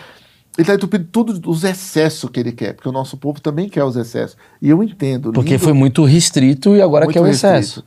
Ele 0.56 0.68
tá 0.68 0.76
entupido 0.76 1.08
tudo 1.12 1.40
dos 1.40 1.64
excessos 1.64 2.30
que 2.30 2.40
ele 2.40 2.52
quer, 2.52 2.74
porque 2.76 2.88
o 2.88 2.92
nosso 2.92 3.18
povo 3.18 3.42
também 3.42 3.68
quer 3.68 3.84
os 3.84 3.96
excessos. 3.96 4.38
E 4.62 4.70
eu 4.70 4.84
entendo. 4.84 5.32
Porque 5.34 5.52
lindo- 5.52 5.64
foi 5.64 5.74
muito 5.74 6.04
restrito 6.06 6.76
e 6.76 6.82
agora 6.82 7.08
quer 7.08 7.20
o 7.22 7.24
restrito. 7.24 7.56
excesso. 7.56 7.84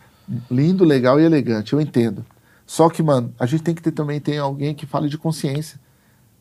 Lindo, 0.51 0.85
legal 0.85 1.21
e 1.21 1.25
elegante, 1.25 1.73
eu 1.75 1.81
entendo. 1.81 2.25
Só 2.67 2.89
que, 2.89 3.01
mano, 3.01 3.33
a 3.39 3.47
gente 3.47 3.63
tem 3.63 3.73
que 3.73 3.81
ter 3.81 3.93
também 3.93 4.19
tem 4.19 4.39
alguém 4.39 4.75
que 4.75 4.85
fale 4.87 5.09
de 5.09 5.17
consciência. 5.17 5.79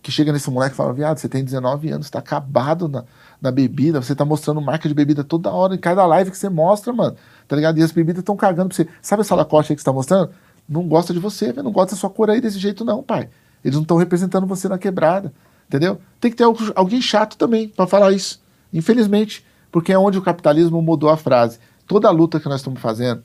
Que 0.05 0.11
chega 0.11 0.31
nesse 0.31 0.51
moleque 0.51 0.75
e 0.75 0.77
fala, 0.77 0.93
viado, 0.93 1.17
você 1.17 1.27
tem 1.27 1.43
19 1.43 1.89
anos, 1.89 2.11
tá 2.11 2.19
acabado 2.19 2.87
na, 2.87 3.03
na 3.41 3.49
bebida, 3.51 3.99
você 3.99 4.13
tá 4.13 4.23
mostrando 4.23 4.61
marca 4.61 4.87
de 4.87 4.93
bebida 4.93 5.23
toda 5.23 5.49
hora, 5.49 5.73
em 5.73 5.79
cada 5.79 6.05
live 6.05 6.29
que 6.29 6.37
você 6.37 6.47
mostra, 6.47 6.93
mano. 6.93 7.15
Tá 7.47 7.55
ligado? 7.55 7.79
E 7.79 7.81
as 7.81 7.91
bebidas 7.91 8.19
estão 8.19 8.35
cagando 8.35 8.69
pra 8.69 8.75
você. 8.75 8.87
Sabe 9.01 9.21
essa 9.21 9.33
lacoste 9.33 9.71
aí 9.73 9.75
que 9.75 9.81
você 9.81 9.85
tá 9.85 9.91
mostrando? 9.91 10.29
Não 10.69 10.87
gosta 10.87 11.11
de 11.11 11.17
você. 11.17 11.51
Não 11.53 11.71
gosta 11.71 11.95
da 11.95 11.99
sua 11.99 12.11
cor 12.11 12.29
aí 12.29 12.39
desse 12.39 12.59
jeito, 12.59 12.85
não, 12.85 13.01
pai. 13.01 13.29
Eles 13.63 13.73
não 13.75 13.81
estão 13.81 13.97
representando 13.97 14.45
você 14.45 14.69
na 14.69 14.77
quebrada. 14.77 15.33
Entendeu? 15.67 15.99
Tem 16.21 16.29
que 16.29 16.37
ter 16.37 16.43
algu- 16.43 16.71
alguém 16.75 17.01
chato 17.01 17.35
também 17.35 17.67
pra 17.69 17.87
falar 17.87 18.11
isso. 18.11 18.39
Infelizmente. 18.71 19.43
Porque 19.71 19.91
é 19.91 19.97
onde 19.97 20.19
o 20.19 20.21
capitalismo 20.21 20.79
mudou 20.83 21.09
a 21.09 21.17
frase. 21.17 21.57
Toda 21.87 22.07
a 22.07 22.11
luta 22.11 22.39
que 22.39 22.47
nós 22.47 22.57
estamos 22.61 22.79
fazendo, 22.79 23.23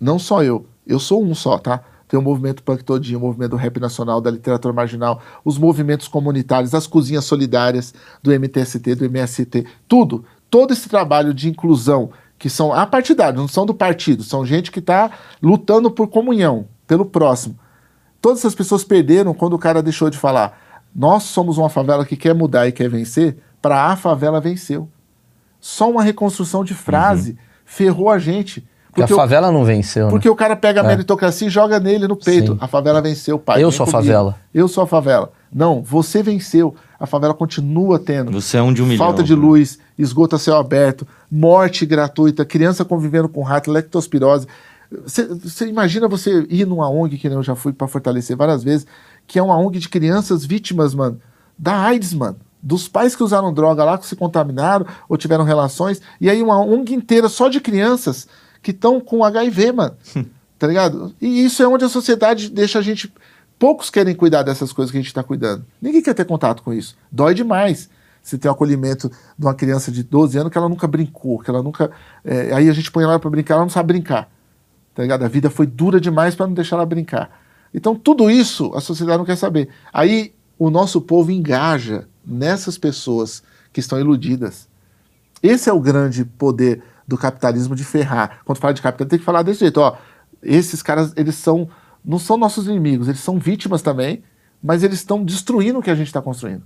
não 0.00 0.18
só 0.18 0.42
eu, 0.42 0.66
eu 0.84 0.98
sou 0.98 1.22
um 1.24 1.36
só, 1.36 1.56
tá? 1.56 1.84
Tem 2.10 2.18
o 2.18 2.22
movimento 2.22 2.64
punk 2.64 2.82
todinho, 2.82 3.20
o 3.20 3.22
movimento 3.22 3.52
do 3.52 3.56
rap 3.56 3.78
nacional, 3.78 4.20
da 4.20 4.32
literatura 4.32 4.74
marginal, 4.74 5.22
os 5.44 5.56
movimentos 5.56 6.08
comunitários, 6.08 6.74
as 6.74 6.84
cozinhas 6.84 7.24
solidárias 7.24 7.94
do 8.20 8.32
MTST, 8.32 8.96
do 8.96 9.04
MST, 9.04 9.64
tudo. 9.86 10.24
Todo 10.50 10.72
esse 10.72 10.88
trabalho 10.88 11.32
de 11.32 11.48
inclusão, 11.48 12.10
que 12.36 12.50
são 12.50 12.72
apartidários, 12.72 13.40
não 13.40 13.46
são 13.46 13.64
do 13.64 13.72
partido, 13.72 14.24
são 14.24 14.44
gente 14.44 14.72
que 14.72 14.80
está 14.80 15.08
lutando 15.40 15.88
por 15.88 16.08
comunhão, 16.08 16.66
pelo 16.84 17.06
próximo. 17.06 17.56
Todas 18.20 18.40
essas 18.40 18.56
pessoas 18.56 18.82
perderam 18.82 19.32
quando 19.32 19.52
o 19.52 19.58
cara 19.58 19.80
deixou 19.80 20.10
de 20.10 20.18
falar. 20.18 20.80
Nós 20.92 21.22
somos 21.22 21.58
uma 21.58 21.68
favela 21.68 22.04
que 22.04 22.16
quer 22.16 22.34
mudar 22.34 22.66
e 22.66 22.72
quer 22.72 22.90
vencer, 22.90 23.36
para 23.62 23.84
a 23.84 23.94
favela 23.94 24.40
venceu. 24.40 24.88
Só 25.60 25.88
uma 25.88 26.02
reconstrução 26.02 26.64
de 26.64 26.74
frase 26.74 27.38
ferrou 27.64 28.10
a 28.10 28.18
gente. 28.18 28.68
Porque 28.90 29.02
a 29.02 29.04
Porque 29.04 29.14
o- 29.14 29.16
favela 29.16 29.52
não 29.52 29.64
venceu, 29.64 30.06
né? 30.06 30.10
porque 30.10 30.28
o 30.28 30.34
cara 30.34 30.56
pega 30.56 30.80
a 30.82 30.84
É. 30.84 30.88
meritocracia 30.88 31.46
e 31.46 31.50
joga 31.50 31.78
nele 31.78 32.08
no 32.08 32.16
peito. 32.16 32.52
Sim. 32.54 32.58
A 32.60 32.66
favela 32.66 33.00
venceu, 33.00 33.38
pai. 33.38 33.62
Eu 33.62 33.68
vem 33.70 33.76
sou 33.76 33.84
a 33.84 33.86
comigo. 33.86 34.02
favela. 34.04 34.36
Eu 34.52 34.66
sou 34.68 34.82
a 34.84 34.86
favela. 34.86 35.32
Não, 35.52 35.82
você 35.82 36.22
venceu. 36.22 36.74
A 36.98 37.06
favela 37.06 37.32
continua 37.32 37.98
tendo. 37.98 38.32
Você 38.32 38.56
é 38.56 38.62
um 38.62 38.72
de 38.72 38.82
um 38.82 38.86
milhão. 38.86 39.06
Falta 39.06 39.22
de 39.22 39.34
luz, 39.34 39.78
esgoto 39.98 40.36
a 40.36 40.38
céu 40.38 40.56
aberto, 40.56 41.06
morte 41.30 41.86
gratuita, 41.86 42.44
criança 42.44 42.84
convivendo 42.84 43.28
com 43.28 43.42
rato, 43.42 43.70
lectospirose. 43.70 44.46
Você 45.04 45.66
imagina 45.68 46.08
você 46.08 46.44
ir 46.50 46.66
numa 46.66 46.90
ONG, 46.90 47.16
que 47.16 47.28
nem 47.28 47.38
eu 47.38 47.42
já 47.44 47.54
fui 47.54 47.72
para 47.72 47.86
fortalecer 47.86 48.36
várias 48.36 48.62
vezes, 48.64 48.86
que 49.26 49.38
é 49.38 49.42
uma 49.42 49.56
ONG 49.56 49.78
de 49.78 49.88
crianças 49.88 50.44
vítimas, 50.44 50.94
mano, 50.94 51.18
da 51.56 51.76
AIDS, 51.78 52.12
mano. 52.12 52.36
Dos 52.62 52.88
pais 52.88 53.14
que 53.16 53.22
usaram 53.22 53.54
droga 53.54 53.84
lá, 53.84 53.96
que 53.96 54.06
se 54.06 54.14
contaminaram 54.16 54.84
ou 55.08 55.16
tiveram 55.16 55.44
relações. 55.44 56.02
E 56.20 56.28
aí 56.28 56.42
uma 56.42 56.58
ONG 56.60 56.92
inteira 56.92 57.28
só 57.28 57.48
de 57.48 57.60
crianças 57.60 58.26
que 58.62 58.70
estão 58.70 59.00
com 59.00 59.24
HIV, 59.24 59.72
mano. 59.72 59.96
tá 60.58 60.66
ligado? 60.66 61.14
E 61.20 61.44
isso 61.44 61.62
é 61.62 61.68
onde 61.68 61.84
a 61.84 61.88
sociedade 61.88 62.50
deixa 62.50 62.78
a 62.78 62.82
gente. 62.82 63.12
Poucos 63.58 63.90
querem 63.90 64.14
cuidar 64.14 64.42
dessas 64.42 64.72
coisas 64.72 64.90
que 64.90 64.98
a 64.98 65.00
gente 65.00 65.08
está 65.08 65.22
cuidando. 65.22 65.64
Ninguém 65.80 66.02
quer 66.02 66.14
ter 66.14 66.24
contato 66.24 66.62
com 66.62 66.72
isso. 66.72 66.96
Dói 67.10 67.34
demais. 67.34 67.88
Você 68.22 68.36
tem 68.36 68.50
o 68.50 68.52
acolhimento 68.52 69.08
de 69.08 69.46
uma 69.46 69.54
criança 69.54 69.90
de 69.90 70.02
12 70.02 70.38
anos 70.38 70.52
que 70.52 70.58
ela 70.58 70.68
nunca 70.68 70.86
brincou, 70.86 71.38
que 71.38 71.50
ela 71.50 71.62
nunca. 71.62 71.90
é, 72.24 72.52
aí 72.52 72.68
a 72.68 72.72
gente 72.72 72.90
põe 72.90 73.04
ela 73.04 73.18
para 73.18 73.30
brincar, 73.30 73.54
ela 73.54 73.62
não 73.62 73.70
sabe 73.70 73.94
brincar. 73.94 74.30
Tá 74.94 75.02
ligado? 75.02 75.24
A 75.24 75.28
vida 75.28 75.48
foi 75.48 75.66
dura 75.66 76.00
demais 76.00 76.34
para 76.34 76.46
não 76.46 76.54
deixar 76.54 76.76
ela 76.76 76.84
brincar. 76.84 77.40
Então, 77.72 77.94
tudo 77.94 78.30
isso 78.30 78.72
a 78.74 78.80
sociedade 78.80 79.18
não 79.18 79.24
quer 79.24 79.36
saber. 79.36 79.68
Aí 79.92 80.34
o 80.58 80.68
nosso 80.68 81.00
povo 81.00 81.30
engaja 81.30 82.06
nessas 82.26 82.76
pessoas 82.76 83.42
que 83.72 83.80
estão 83.80 83.98
iludidas. 83.98 84.68
Esse 85.42 85.70
é 85.70 85.72
o 85.72 85.80
grande 85.80 86.24
poder 86.24 86.82
do 87.10 87.18
capitalismo 87.18 87.74
de 87.74 87.82
ferrar. 87.82 88.38
Quando 88.44 88.58
fala 88.58 88.72
de 88.72 88.80
capitalismo, 88.80 89.10
tem 89.10 89.18
que 89.18 89.24
falar 89.24 89.42
desse 89.42 89.60
jeito. 89.60 89.80
Ó, 89.80 89.96
esses 90.40 90.80
caras, 90.80 91.12
eles 91.16 91.34
são. 91.34 91.68
Não 92.02 92.18
são 92.18 92.38
nossos 92.38 92.66
inimigos, 92.66 93.08
eles 93.08 93.20
são 93.20 93.38
vítimas 93.38 93.82
também, 93.82 94.22
mas 94.62 94.82
eles 94.82 95.00
estão 95.00 95.22
destruindo 95.22 95.80
o 95.80 95.82
que 95.82 95.90
a 95.90 95.94
gente 95.94 96.06
está 96.06 96.22
construindo. 96.22 96.62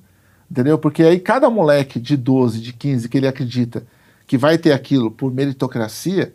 Entendeu? 0.49 0.79
Porque 0.79 1.03
aí 1.03 1.19
cada 1.19 1.51
moleque 1.51 1.99
de 1.99 2.17
12, 2.17 2.61
de 2.61 2.73
15, 2.73 3.09
que 3.09 3.17
ele 3.17 3.27
acredita 3.27 3.85
que 4.29 4.39
vai 4.39 4.57
ter 4.57 4.73
aquilo 4.73 5.11
por 5.11 5.33
meritocracia, 5.35 6.33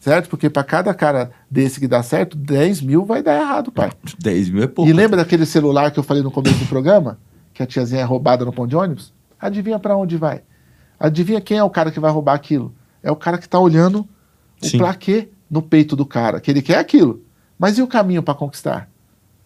certo? 0.00 0.28
Porque 0.28 0.50
para 0.50 0.64
cada 0.64 0.92
cara 0.92 1.30
desse 1.48 1.78
que 1.78 1.86
dá 1.86 2.02
certo, 2.02 2.36
10 2.36 2.80
mil 2.80 3.04
vai 3.04 3.22
dar 3.22 3.40
errado, 3.40 3.70
pai. 3.70 3.92
10 4.18 4.50
mil 4.50 4.64
é 4.64 4.66
pouco. 4.66 4.90
E 4.90 4.92
lembra 4.92 5.18
daquele 5.18 5.46
celular 5.46 5.92
que 5.92 5.98
eu 5.98 6.02
falei 6.02 6.22
no 6.22 6.30
começo 6.30 6.58
do 6.58 6.66
programa? 6.66 7.18
Que 7.54 7.62
a 7.62 7.66
tiazinha 7.66 8.00
é 8.00 8.04
roubada 8.04 8.44
no 8.44 8.52
pão 8.52 8.66
de 8.66 8.74
ônibus? 8.74 9.12
Adivinha 9.38 9.78
para 9.78 9.96
onde 9.96 10.16
vai? 10.16 10.42
Adivinha 10.98 11.40
quem 11.40 11.58
é 11.58 11.62
o 11.62 11.70
cara 11.70 11.92
que 11.92 12.00
vai 12.00 12.10
roubar 12.10 12.34
aquilo? 12.34 12.74
É 13.02 13.10
o 13.10 13.16
cara 13.16 13.38
que 13.38 13.48
tá 13.48 13.58
olhando 13.58 14.06
o 14.62 14.66
Sim. 14.66 14.78
plaquê 14.78 15.28
no 15.50 15.62
peito 15.62 15.96
do 15.96 16.04
cara, 16.06 16.40
que 16.40 16.50
ele 16.50 16.62
quer 16.62 16.78
aquilo. 16.78 17.22
Mas 17.58 17.76
e 17.78 17.82
o 17.82 17.86
caminho 17.86 18.22
para 18.22 18.34
conquistar? 18.34 18.88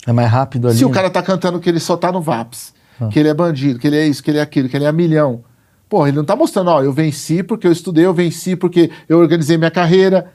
É 0.07 0.13
mais 0.13 0.31
rápido 0.31 0.69
ali. 0.69 0.77
Se 0.77 0.85
o 0.85 0.89
né? 0.89 0.95
cara 0.95 1.09
tá 1.11 1.23
cantando 1.23 1.59
que 1.61 1.69
ele 1.69 1.81
só 1.81 1.97
tá 1.97 2.13
no 2.13 2.21
VAPS, 2.21 2.75
Ah. 3.01 3.09
que 3.09 3.19
ele 3.19 3.29
é 3.29 3.35
bandido, 3.35 3.79
que 3.79 3.87
ele 3.87 3.97
é 3.97 4.07
isso, 4.07 4.23
que 4.23 4.31
ele 4.31 4.39
é 4.39 4.43
aquilo, 4.43 4.69
que 4.69 4.77
ele 4.77 4.85
é 4.85 4.93
milhão. 4.93 5.43
Porra, 5.89 6.09
ele 6.09 6.17
não 6.17 6.25
tá 6.25 6.35
mostrando, 6.37 6.71
ó, 6.71 6.83
eu 6.83 6.93
venci 6.93 7.43
porque 7.43 7.67
eu 7.67 7.73
estudei, 7.73 8.05
eu 8.05 8.13
venci 8.15 8.55
porque 8.57 8.91
eu 9.09 9.19
organizei 9.19 9.57
minha 9.57 9.71
carreira. 9.71 10.31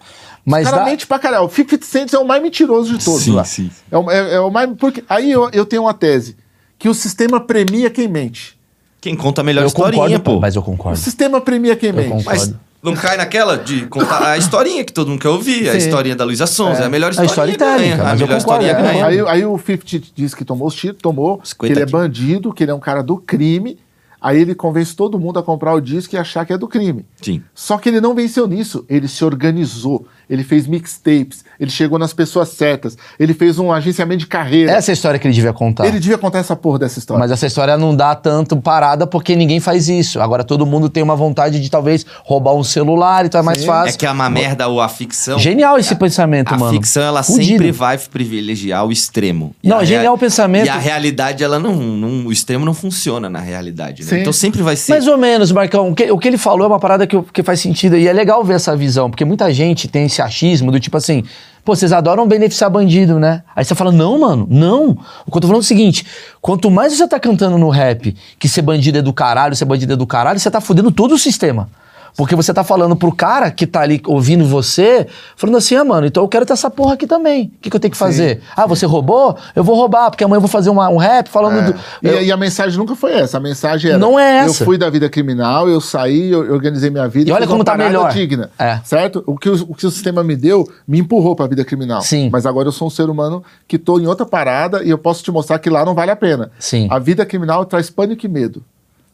Mas 0.45 0.65
dá- 0.65 0.71
Claramente 0.71 1.05
pra 1.05 1.19
caralho. 1.19 1.45
O 1.45 1.49
50 1.49 1.85
Cent 1.85 2.13
é 2.13 2.17
o 2.17 2.25
mais 2.25 2.41
mentiroso 2.41 2.97
de 2.97 3.03
todos 3.03 3.21
Sim, 3.23 3.31
lá. 3.33 3.43
sim. 3.43 3.69
É 3.91 3.97
o, 3.97 4.09
é- 4.09 4.33
é 4.35 4.39
o 4.39 4.49
mais. 4.49 4.69
Porque, 4.77 5.03
aí 5.09 5.29
eu, 5.31 5.49
eu 5.51 5.65
tenho 5.65 5.83
uma 5.83 5.93
tese: 5.93 6.35
que 6.77 6.87
o 6.89 6.93
sistema 6.93 7.39
premia 7.41 7.89
quem 7.89 8.07
mente. 8.07 8.57
Quem 9.01 9.15
conta 9.15 9.41
a 9.41 9.43
melhor 9.43 9.61
eu 9.63 9.67
historinha, 9.67 10.01
concordo, 10.19 10.23
pô. 10.23 10.39
mas 10.39 10.55
eu 10.55 10.61
O 10.61 10.65
concordo. 10.65 10.97
sistema 10.97 11.39
premia 11.41 11.75
quem 11.75 11.91
mente. 11.93 12.09
concordo. 12.09 12.25
Mas 12.25 12.55
não 12.81 12.93
cai 12.93 13.17
naquela 13.17 13.57
de 13.57 13.85
contar 13.87 14.31
a 14.31 14.37
historinha 14.37 14.83
que 14.83 14.93
todo 14.93 15.09
mundo 15.09 15.19
quer 15.19 15.29
ouvir. 15.29 15.69
A 15.69 15.73
Sim. 15.73 15.77
historinha 15.79 16.15
da 16.15 16.23
Luísa 16.23 16.47
Sonza. 16.47 16.83
É. 16.83 16.85
A 16.85 16.89
melhor 16.89 17.09
A 17.09 17.11
historinha 17.11 17.31
storytelling, 17.31 17.97
ganha. 17.97 18.09
A 18.09 18.15
melhor 18.15 18.37
historinha 18.37 18.71
é. 18.71 18.81
ganha. 18.81 19.05
Aí, 19.05 19.19
aí 19.19 19.45
o 19.45 19.57
50 19.57 20.07
diz 20.15 20.33
que 20.33 20.45
tomou 20.45 20.67
os 20.67 20.75
tiros, 20.75 20.97
tomou, 21.01 21.41
50 21.43 21.73
que 21.73 21.79
ele 21.79 21.81
é 21.81 21.91
bandido, 21.91 22.53
que 22.53 22.63
ele 22.63 22.71
é 22.71 22.75
um 22.75 22.79
cara 22.79 23.01
do 23.01 23.17
crime. 23.17 23.77
Aí 24.21 24.39
ele 24.39 24.53
convence 24.53 24.95
todo 24.95 25.17
mundo 25.17 25.39
a 25.39 25.43
comprar 25.43 25.73
o 25.73 25.79
disco 25.79 26.15
e 26.15 26.17
achar 26.17 26.45
que 26.45 26.51
é 26.51 26.57
do 26.57 26.67
crime. 26.67 27.05
Sim. 27.21 27.41
Só 27.55 27.77
que 27.77 27.87
ele 27.87 28.01
não 28.01 28.13
venceu 28.13 28.47
nisso. 28.47 28.85
Ele 28.89 29.07
se 29.07 29.23
organizou. 29.23 30.05
Ele 30.29 30.43
fez 30.43 30.67
mixtapes. 30.67 31.43
Ele 31.59 31.71
chegou 31.71 31.97
nas 31.99 32.13
pessoas 32.13 32.49
certas. 32.49 32.97
Ele 33.19 33.33
fez 33.33 33.57
um 33.59 33.71
agenciamento 33.71 34.19
de 34.19 34.27
carreira. 34.27 34.71
Essa 34.71 34.91
é 34.91 34.93
a 34.93 34.93
história 34.93 35.19
que 35.19 35.27
ele 35.27 35.33
devia 35.33 35.51
contar. 35.51 35.85
Ele 35.87 35.99
devia 35.99 36.17
contar 36.17 36.39
essa 36.39 36.55
porra 36.55 36.79
dessa 36.79 36.99
história. 36.99 37.19
Mas 37.19 37.31
essa 37.31 37.45
história 37.47 37.75
não 37.77 37.95
dá 37.95 38.15
tanto 38.15 38.55
parada 38.57 39.05
porque 39.07 39.35
ninguém 39.35 39.59
faz 39.59 39.89
isso. 39.89 40.19
Agora 40.21 40.43
todo 40.43 40.65
mundo 40.65 40.89
tem 40.89 41.01
uma 41.03 41.15
vontade 41.15 41.59
de 41.59 41.69
talvez 41.69 42.05
roubar 42.23 42.53
um 42.53 42.63
celular, 42.63 43.25
então 43.25 43.39
é 43.39 43.43
mais 43.43 43.59
Sim. 43.59 43.65
fácil. 43.65 43.95
É 43.95 43.97
que 43.97 44.05
a 44.05 44.11
uma 44.11 44.29
merda 44.29 44.67
ou 44.67 44.79
a 44.79 44.87
ficção. 44.87 45.37
Genial 45.39 45.77
esse 45.77 45.95
pensamento, 45.95 46.53
A 46.53 46.57
mano. 46.57 46.73
ficção, 46.73 47.03
ela 47.03 47.23
Fudido. 47.23 47.45
sempre 47.45 47.71
vai 47.71 47.97
privilegiar 47.97 48.85
o 48.85 48.91
extremo. 48.91 49.55
E 49.63 49.67
Não, 49.67 49.79
a 49.79 49.85
genial 49.85 50.13
o 50.13 50.17
pensamento. 50.17 50.65
E 50.65 50.69
a 50.69 50.77
realidade, 50.77 51.43
ela 51.43 51.57
não, 51.59 51.75
não- 51.75 52.27
O 52.27 52.31
extremo 52.31 52.63
não 52.65 52.73
funciona 52.73 53.29
na 53.29 53.39
realidade. 53.39 54.03
né? 54.05 54.19
Então 54.21 54.31
sempre 54.33 54.61
vai 54.61 54.75
ser. 54.75 54.91
Mais 54.91 55.07
ou 55.07 55.17
menos, 55.17 55.51
Marcão. 55.51 55.89
O 55.89 55.95
que, 55.95 56.11
o 56.11 56.17
que 56.17 56.27
ele 56.27 56.37
falou 56.37 56.65
é 56.65 56.67
uma 56.67 56.79
parada 56.79 57.07
que, 57.07 57.19
que 57.33 57.41
faz 57.41 57.59
sentido. 57.59 57.97
E 57.97 58.07
é 58.07 58.13
legal 58.13 58.43
ver 58.43 58.53
essa 58.55 58.75
visão, 58.75 59.09
porque 59.09 59.25
muita 59.25 59.51
gente 59.53 59.87
tem 59.87 60.05
esse 60.05 60.18
achismo 60.21 60.71
do 60.71 60.79
tipo 60.79 60.97
assim, 60.97 61.23
pô, 61.63 61.75
vocês 61.75 61.91
adoram 61.91 62.27
beneficiar 62.27 62.69
bandido, 62.69 63.19
né? 63.19 63.43
Aí 63.55 63.63
você 63.63 63.75
fala, 63.75 63.91
não, 63.91 64.19
mano, 64.19 64.47
não. 64.49 64.97
O 65.25 65.31
que 65.31 65.37
eu 65.37 65.41
tô 65.41 65.47
falando 65.47 65.61
é 65.61 65.65
o 65.65 65.67
seguinte: 65.67 66.05
quanto 66.41 66.69
mais 66.69 66.93
você 66.93 67.07
tá 67.07 67.19
cantando 67.19 67.57
no 67.57 67.69
rap 67.69 68.15
que 68.37 68.47
ser 68.47 68.61
bandido 68.61 68.97
é 68.97 69.01
do 69.01 69.13
caralho, 69.13 69.55
ser 69.55 69.65
bandido 69.65 69.93
é 69.93 69.95
do 69.95 70.07
caralho, 70.07 70.39
você 70.39 70.49
tá 70.49 70.61
fudendo 70.61 70.91
todo 70.91 71.13
o 71.13 71.17
sistema. 71.17 71.69
Porque 72.17 72.35
você 72.35 72.53
tá 72.53 72.63
falando 72.63 72.95
pro 72.95 73.11
cara 73.11 73.49
que 73.51 73.65
tá 73.67 73.81
ali 73.81 74.01
ouvindo 74.05 74.45
você, 74.45 75.07
falando 75.35 75.57
assim, 75.57 75.75
ah, 75.75 75.83
mano, 75.83 76.07
então 76.07 76.23
eu 76.23 76.27
quero 76.27 76.45
ter 76.45 76.53
essa 76.53 76.69
porra 76.69 76.93
aqui 76.93 77.07
também. 77.07 77.51
O 77.55 77.59
que, 77.61 77.69
que 77.69 77.75
eu 77.75 77.79
tenho 77.79 77.91
que 77.91 77.97
fazer? 77.97 78.41
ah, 78.55 78.65
você 78.65 78.85
roubou? 78.85 79.37
Eu 79.55 79.63
vou 79.63 79.75
roubar, 79.75 80.09
porque 80.09 80.23
amanhã 80.23 80.37
eu 80.37 80.41
vou 80.41 80.49
fazer 80.49 80.69
uma- 80.69 80.89
um 80.89 80.97
rap 80.97 81.27
falando 81.29 81.59
É. 81.59 81.61
do. 81.71 81.79
E, 82.03 82.07
eu- 82.07 82.21
e 82.23 82.31
a 82.31 82.37
mensagem 82.37 82.77
nunca 82.77 82.95
foi 82.95 83.13
essa. 83.13 83.37
A 83.37 83.39
mensagem 83.39 83.91
era: 83.91 83.99
Não 83.99 84.19
é 84.19 84.37
essa. 84.39 84.61
Eu 84.63 84.65
fui 84.65 84.77
da 84.77 84.89
vida 84.89 85.09
criminal, 85.09 85.69
eu 85.69 85.79
saí, 85.79 86.31
eu 86.31 86.51
organizei 86.53 86.89
minha 86.89 87.07
vida. 87.07 87.29
E 87.29 87.33
olha 87.33 87.47
como 87.47 87.63
tá 87.63 87.77
melhor. 87.77 88.11
digna. 88.11 88.49
É. 88.57 88.79
Certo? 88.83 89.23
O 89.25 89.37
que 89.37 89.49
o, 89.49 89.53
o 89.69 89.75
que 89.75 89.85
o 89.85 89.91
sistema 89.91 90.23
me 90.23 90.35
deu 90.35 90.67
me 90.87 90.99
empurrou 90.99 91.35
pra 91.35 91.47
vida 91.47 91.63
criminal. 91.63 92.01
Sim. 92.01 92.29
Mas 92.31 92.45
agora 92.45 92.67
eu 92.67 92.71
sou 92.71 92.87
um 92.87 92.91
ser 92.91 93.09
humano 93.09 93.43
que 93.67 93.77
tô 93.77 93.99
em 93.99 94.07
outra 94.07 94.25
parada 94.25 94.83
e 94.83 94.89
eu 94.89 94.97
posso 94.97 95.23
te 95.23 95.31
mostrar 95.31 95.59
que 95.59 95.69
lá 95.69 95.85
não 95.85 95.93
vale 95.93 96.11
a 96.11 96.15
pena. 96.15 96.51
Sim. 96.59 96.87
A 96.89 96.99
vida 96.99 97.25
criminal 97.25 97.65
traz 97.65 97.89
pânico 97.89 98.25
e 98.25 98.29
medo. 98.29 98.63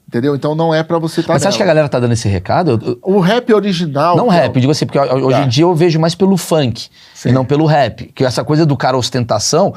Entendeu? 0.07 0.35
Então 0.35 0.53
não 0.53 0.73
é 0.73 0.83
pra 0.83 0.99
você 0.99 1.21
estar. 1.21 1.33
Mas 1.33 1.41
você 1.41 1.47
acha 1.47 1.57
que 1.57 1.63
a 1.63 1.65
galera 1.65 1.89
tá 1.89 1.99
dando 1.99 2.13
esse 2.13 2.27
recado? 2.29 2.79
Eu- 2.81 2.89
eu- 2.89 2.99
O 3.01 3.19
rap 3.19 3.51
original. 3.53 4.15
Não 4.15 4.27
que 4.29 4.35
é 4.35 4.41
rap, 4.41 4.55
o- 4.55 4.59
digo 4.59 4.71
assim, 4.71 4.85
porque 4.85 4.99
hoje 4.99 5.37
Tá. 5.37 5.43
em 5.43 5.47
dia 5.49 5.63
eu 5.63 5.73
vejo 5.73 5.99
mais 5.99 6.13
pelo 6.13 6.37
funk 6.37 6.87
e 7.25 7.31
não 7.31 7.43
pelo 7.43 7.65
rap. 7.65 8.11
Que 8.13 8.23
essa 8.23 8.43
coisa 8.43 8.65
do 8.65 8.77
cara 8.77 8.95
ostentação. 8.97 9.73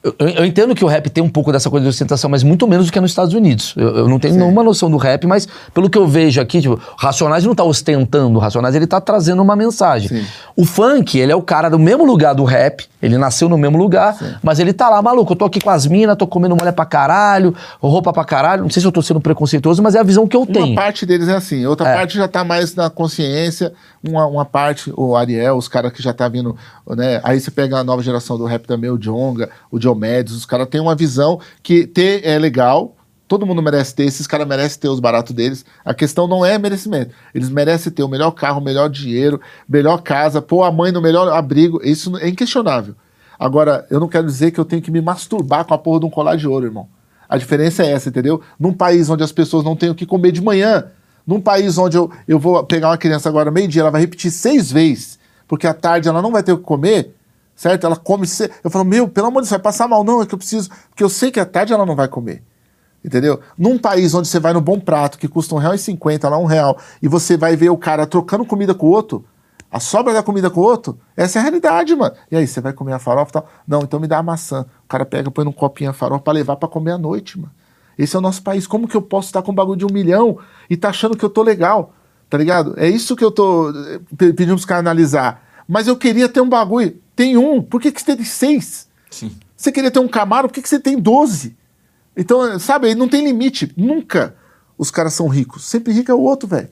Eu, 0.00 0.14
eu- 0.20 0.44
entendo 0.44 0.76
que 0.76 0.84
o 0.84 0.86
rap 0.88 1.10
tem 1.10 1.22
um 1.24 1.28
pouco 1.28 1.50
dessa 1.50 1.68
coisa 1.68 1.82
de 1.82 1.90
ostentação, 1.90 2.30
mas 2.30 2.44
muito 2.44 2.68
menos 2.68 2.86
do 2.86 2.92
que 2.92 3.00
nos 3.00 3.10
Estados 3.10 3.34
Unidos. 3.34 3.74
Eu, 3.76 3.96
eu 3.96 4.08
não 4.08 4.18
tenho 4.20 4.36
nenhuma 4.36 4.62
noção 4.62 4.88
do 4.88 4.96
rap, 4.96 5.26
mas 5.26 5.48
pelo 5.74 5.90
que 5.90 5.98
eu 5.98 6.06
vejo 6.06 6.40
aqui, 6.40 6.60
tipo, 6.60 6.74
o 6.74 6.80
Racionais 6.96 7.44
não 7.44 7.52
tá 7.52 7.64
ostentando, 7.64 8.38
o 8.38 8.40
Racionais 8.40 8.76
ele 8.76 8.86
tá 8.86 9.00
trazendo 9.00 9.42
uma 9.42 9.56
mensagem. 9.56 10.08
Sim. 10.08 10.24
O 10.56 10.64
funk, 10.64 11.18
ele 11.18 11.32
é 11.32 11.36
o 11.36 11.42
cara 11.42 11.68
do 11.68 11.80
mesmo 11.80 12.04
lugar 12.04 12.32
do 12.32 12.44
rap, 12.44 12.86
ele 13.02 13.18
nasceu 13.18 13.48
no 13.48 13.58
mesmo 13.58 13.76
lugar, 13.76 14.16
mas 14.40 14.60
ele 14.60 14.72
tá 14.72 14.88
lá, 14.88 15.02
maluco, 15.02 15.32
eu 15.32 15.36
tô 15.36 15.44
aqui 15.44 15.60
com 15.60 15.70
as 15.70 15.84
minas, 15.84 16.16
tô 16.16 16.28
comendo 16.28 16.54
mulher 16.56 16.72
pra 16.72 16.84
caralho, 16.84 17.52
roupa 17.82 18.12
pra 18.12 18.24
caralho, 18.24 18.62
não 18.62 18.70
sei 18.70 18.80
se 18.80 18.86
eu 18.86 18.92
tô 18.92 19.02
sendo 19.02 19.20
preconceituoso, 19.20 19.82
mas 19.82 19.96
é 19.96 19.98
a 19.98 20.04
visão 20.04 20.28
que 20.28 20.36
eu 20.36 20.42
Uma 20.42 20.52
tenho. 20.52 20.74
parte 20.76 21.04
deles 21.04 21.26
é 21.28 21.34
assim, 21.34 21.66
outra 21.66 21.88
É. 21.88 21.94
parte 21.96 22.16
já 22.16 22.28
tá 22.28 22.44
mais 22.44 22.72
na 22.76 22.88
consciência, 22.88 23.72
uma, 24.02 24.26
uma 24.26 24.44
parte, 24.44 24.92
o 24.96 25.16
Ariel, 25.16 25.56
os 25.56 25.68
caras 25.68 25.92
que 25.92 26.02
já 26.02 26.12
tá 26.12 26.28
vindo, 26.28 26.56
né? 26.88 27.20
Aí 27.24 27.40
você 27.40 27.50
pega 27.50 27.78
a 27.78 27.84
nova 27.84 28.02
geração 28.02 28.38
do 28.38 28.44
rap 28.44 28.66
também, 28.66 28.90
o 28.90 28.98
Jonga, 28.98 29.50
o 29.70 29.78
Diomedes, 29.78 30.34
os 30.34 30.46
caras 30.46 30.68
têm 30.68 30.80
uma 30.80 30.94
visão 30.94 31.40
que 31.62 31.86
ter 31.86 32.24
é 32.24 32.38
legal, 32.38 32.96
todo 33.28 33.46
mundo 33.46 33.62
merece 33.62 33.94
ter, 33.94 34.04
esses 34.04 34.26
caras 34.26 34.48
merecem 34.48 34.80
ter 34.80 34.88
os 34.88 35.00
baratos 35.00 35.34
deles. 35.34 35.64
A 35.84 35.92
questão 35.92 36.26
não 36.26 36.44
é 36.44 36.58
merecimento. 36.58 37.14
Eles 37.34 37.50
merecem 37.50 37.92
ter 37.92 38.02
o 38.02 38.08
melhor 38.08 38.30
carro, 38.30 38.60
o 38.60 38.64
melhor 38.64 38.88
dinheiro, 38.88 39.40
melhor 39.68 40.02
casa, 40.02 40.40
pôr 40.40 40.62
a 40.62 40.72
mãe 40.72 40.90
no 40.90 41.02
melhor 41.02 41.28
abrigo. 41.28 41.80
Isso 41.84 42.16
é 42.16 42.28
inquestionável. 42.28 42.94
Agora, 43.38 43.86
eu 43.90 44.00
não 44.00 44.08
quero 44.08 44.26
dizer 44.26 44.50
que 44.50 44.58
eu 44.58 44.64
tenho 44.64 44.82
que 44.82 44.90
me 44.90 45.00
masturbar 45.00 45.64
com 45.64 45.74
a 45.74 45.78
porra 45.78 46.00
de 46.00 46.06
um 46.06 46.10
colar 46.10 46.36
de 46.36 46.48
ouro, 46.48 46.66
irmão. 46.66 46.88
A 47.28 47.36
diferença 47.36 47.84
é 47.84 47.92
essa, 47.92 48.08
entendeu? 48.08 48.40
Num 48.58 48.72
país 48.72 49.10
onde 49.10 49.22
as 49.22 49.30
pessoas 49.30 49.62
não 49.62 49.76
têm 49.76 49.90
o 49.90 49.94
que 49.94 50.06
comer 50.06 50.32
de 50.32 50.40
manhã, 50.40 50.86
num 51.28 51.42
país 51.42 51.76
onde 51.76 51.98
eu, 51.98 52.10
eu 52.26 52.38
vou 52.38 52.64
pegar 52.64 52.88
uma 52.88 52.96
criança 52.96 53.28
agora 53.28 53.50
meio-dia, 53.50 53.82
ela 53.82 53.90
vai 53.90 54.00
repetir 54.00 54.30
seis 54.30 54.72
vezes, 54.72 55.18
porque 55.46 55.66
à 55.66 55.74
tarde 55.74 56.08
ela 56.08 56.22
não 56.22 56.32
vai 56.32 56.42
ter 56.42 56.52
o 56.52 56.56
que 56.56 56.64
comer, 56.64 57.14
certo? 57.54 57.84
Ela 57.84 57.96
come. 57.96 58.26
Se... 58.26 58.50
Eu 58.64 58.70
falo, 58.70 58.86
meu, 58.86 59.06
pelo 59.06 59.26
amor 59.26 59.42
de 59.42 59.44
Deus, 59.44 59.50
vai 59.50 59.58
passar 59.58 59.86
mal. 59.86 60.02
Não, 60.02 60.22
é 60.22 60.26
que 60.26 60.34
eu 60.34 60.38
preciso. 60.38 60.70
Porque 60.88 61.04
eu 61.04 61.08
sei 61.10 61.30
que 61.30 61.38
à 61.38 61.44
tarde 61.44 61.74
ela 61.74 61.84
não 61.84 61.94
vai 61.94 62.08
comer. 62.08 62.42
Entendeu? 63.04 63.40
Num 63.58 63.78
país 63.78 64.14
onde 64.14 64.26
você 64.26 64.40
vai 64.40 64.54
no 64.54 64.60
bom 64.62 64.80
prato, 64.80 65.18
que 65.18 65.28
custa 65.28 65.54
um 65.54 65.58
real 65.58 65.74
e 65.74 65.78
cinquenta, 65.78 66.30
lá 66.30 66.38
um 66.38 66.46
real, 66.46 66.78
e 67.02 67.08
você 67.08 67.36
vai 67.36 67.54
ver 67.56 67.68
o 67.68 67.76
cara 67.76 68.06
trocando 68.06 68.46
comida 68.46 68.74
com 68.74 68.86
o 68.86 68.90
outro, 68.90 69.22
a 69.70 69.78
sobra 69.78 70.14
da 70.14 70.22
comida 70.22 70.48
com 70.48 70.60
o 70.60 70.64
outro, 70.64 70.98
essa 71.14 71.38
é 71.38 71.40
a 71.40 71.42
realidade, 71.42 71.94
mano. 71.94 72.14
E 72.30 72.36
aí, 72.36 72.46
você 72.46 72.58
vai 72.60 72.72
comer 72.72 72.94
a 72.94 72.98
farofa 72.98 73.30
e 73.30 73.32
tal? 73.34 73.48
Não, 73.66 73.82
então 73.82 74.00
me 74.00 74.06
dá 74.06 74.16
a 74.16 74.22
maçã. 74.22 74.64
O 74.84 74.88
cara 74.88 75.04
pega, 75.04 75.30
põe 75.30 75.44
num 75.44 75.52
copinho 75.52 75.90
a 75.90 75.92
farofa 75.92 76.22
pra 76.24 76.32
levar 76.32 76.56
pra 76.56 76.68
comer 76.68 76.92
à 76.92 76.98
noite, 76.98 77.38
mano. 77.38 77.52
Esse 77.98 78.14
é 78.14 78.18
o 78.18 78.22
nosso 78.22 78.42
país. 78.42 78.66
Como 78.66 78.86
que 78.86 78.96
eu 78.96 79.02
posso 79.02 79.26
estar 79.28 79.42
com 79.42 79.50
um 79.50 79.54
bagulho 79.54 79.76
de 79.78 79.84
um 79.84 79.92
milhão 79.92 80.38
e 80.70 80.76
tá 80.76 80.90
achando 80.90 81.16
que 81.16 81.24
eu 81.24 81.28
tô 81.30 81.42
legal? 81.42 81.92
Tá 82.30 82.38
ligado? 82.38 82.74
É 82.76 82.88
isso 82.88 83.16
que 83.16 83.24
eu 83.24 83.30
tô 83.30 83.70
eh, 83.70 84.00
pe- 84.16 84.32
pedindo 84.32 84.54
pros 84.54 84.64
caras 84.64 84.80
analisar. 84.80 85.42
Mas 85.66 85.88
eu 85.88 85.96
queria 85.96 86.28
ter 86.28 86.40
um 86.40 86.48
bagulho. 86.48 86.96
Tem 87.16 87.36
um, 87.36 87.60
por 87.62 87.80
que, 87.80 87.90
que 87.90 88.00
você 88.00 88.14
tem 88.16 88.24
seis? 88.24 88.86
Sim. 89.10 89.32
Você 89.56 89.72
queria 89.72 89.90
ter 89.90 89.98
um 89.98 90.06
Camaro, 90.06 90.46
por 90.48 90.54
que, 90.54 90.62
que 90.62 90.68
você 90.68 90.78
tem 90.78 90.98
12? 90.98 91.56
Então, 92.16 92.58
sabe, 92.58 92.86
aí 92.88 92.94
não 92.94 93.08
tem 93.08 93.24
limite. 93.24 93.72
Nunca 93.76 94.34
os 94.76 94.90
caras 94.90 95.14
são 95.14 95.26
ricos. 95.26 95.64
Sempre 95.64 95.92
rico 95.92 96.10
é 96.10 96.14
o 96.14 96.20
outro, 96.20 96.48
velho. 96.48 96.68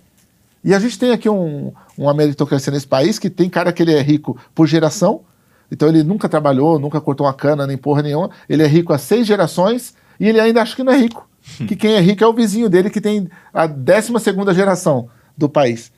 E 0.63 0.75
a 0.75 0.79
gente 0.79 0.99
tem 0.99 1.11
aqui 1.13 1.29
um, 1.29 1.73
uma 1.97 2.13
meritocracia 2.15 2.73
nesse 2.73 2.87
país 2.87 3.19
que 3.19 3.31
tem 3.31 3.49
cara 3.49 3.73
que 3.73 3.83
ele 3.83 3.93
é 3.95 4.01
rico 4.03 4.37
por 4.55 4.67
geração. 4.67 5.23
Então 5.71 5.89
ele 5.89 6.03
nunca 6.03 6.29
trabalhou, 6.29 6.79
nunca 6.79 7.01
cortou 7.01 7.27
uma 7.27 7.35
cana, 7.35 7.67
nem 7.67 7.77
porra 7.77 8.03
nenhuma. 8.03 8.31
Ele 8.49 8.63
é 8.63 8.67
rico 8.67 8.93
há 8.93 8.99
seis 8.99 9.27
gerações 9.27 9.95
e 10.19 10.29
ele 10.29 10.41
ainda 10.41 10.63
acha 10.63 10.75
que 10.77 10.83
não 10.83 10.93
é 10.93 10.97
rico. 10.99 11.29
que 11.69 11.77
quem 11.77 11.93
é 11.95 12.01
rico 12.01 12.25
é 12.25 12.27
o 12.27 12.33
vizinho 12.33 12.69
dele 12.69 12.91
que 12.91 13.01
tem 13.01 13.29
a 13.55 13.67
décima 13.67 14.19
segunda 14.19 14.53
geração 14.53 15.09
do 15.37 15.49
país. 15.49 15.93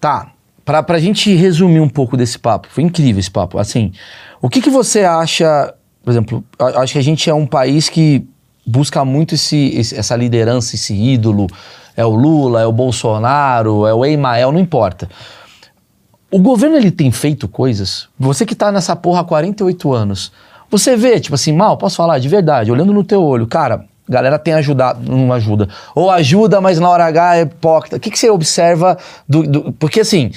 Tá. 0.00 0.32
Pra, 0.64 0.82
pra 0.82 0.98
gente 1.00 1.34
resumir 1.34 1.80
um 1.80 1.88
pouco 1.88 2.16
desse 2.16 2.38
papo, 2.38 2.68
foi 2.70 2.84
incrível 2.84 3.18
esse 3.18 3.30
papo. 3.30 3.58
Assim, 3.58 3.92
o 4.40 4.48
que, 4.48 4.60
que 4.60 4.70
você 4.70 5.00
acha, 5.02 5.74
por 6.04 6.10
exemplo, 6.10 6.44
a- 6.58 6.82
acho 6.82 6.92
que 6.92 6.98
a 6.98 7.02
gente 7.02 7.28
é 7.28 7.34
um 7.34 7.46
país 7.46 7.88
que 7.88 8.24
busca 8.64 9.04
muito 9.04 9.34
esse, 9.34 9.56
esse- 9.74 9.96
essa 9.96 10.14
liderança, 10.14 10.76
esse 10.76 10.94
ídolo. 10.94 11.48
É 11.96 12.04
o 12.04 12.10
Lula, 12.14 12.60
é 12.62 12.66
o 12.66 12.72
Bolsonaro, 12.72 13.86
é 13.86 13.92
o 13.94 14.04
Emael, 14.04 14.52
não 14.52 14.60
importa. 14.60 15.08
O 16.30 16.38
governo 16.38 16.76
ele 16.76 16.90
tem 16.90 17.10
feito 17.10 17.46
coisas. 17.48 18.08
Você 18.18 18.46
que 18.46 18.54
tá 18.54 18.72
nessa 18.72 18.96
porra 18.96 19.20
há 19.20 19.24
48 19.24 19.92
anos, 19.92 20.32
você 20.72 20.96
vê, 20.96 21.20
tipo 21.20 21.34
assim, 21.34 21.52
mal, 21.52 21.76
posso 21.76 21.96
falar 21.96 22.18
de 22.18 22.28
verdade, 22.28 22.72
olhando 22.72 22.92
no 22.92 23.04
teu 23.04 23.22
olho, 23.22 23.46
cara, 23.46 23.84
galera 24.08 24.38
tem 24.38 24.54
ajudado, 24.54 25.00
não 25.08 25.32
ajuda. 25.32 25.68
Ou 25.94 26.10
ajuda, 26.10 26.60
mas 26.60 26.80
na 26.80 26.88
hora 26.88 27.04
H 27.06 27.36
é 27.36 27.40
hipócrita. 27.42 27.96
O 27.96 28.00
que, 28.00 28.10
que 28.10 28.18
você 28.18 28.28
observa 28.30 28.98
do, 29.28 29.42
do- 29.44 29.72
Porque 29.72 30.00
assim. 30.00 30.32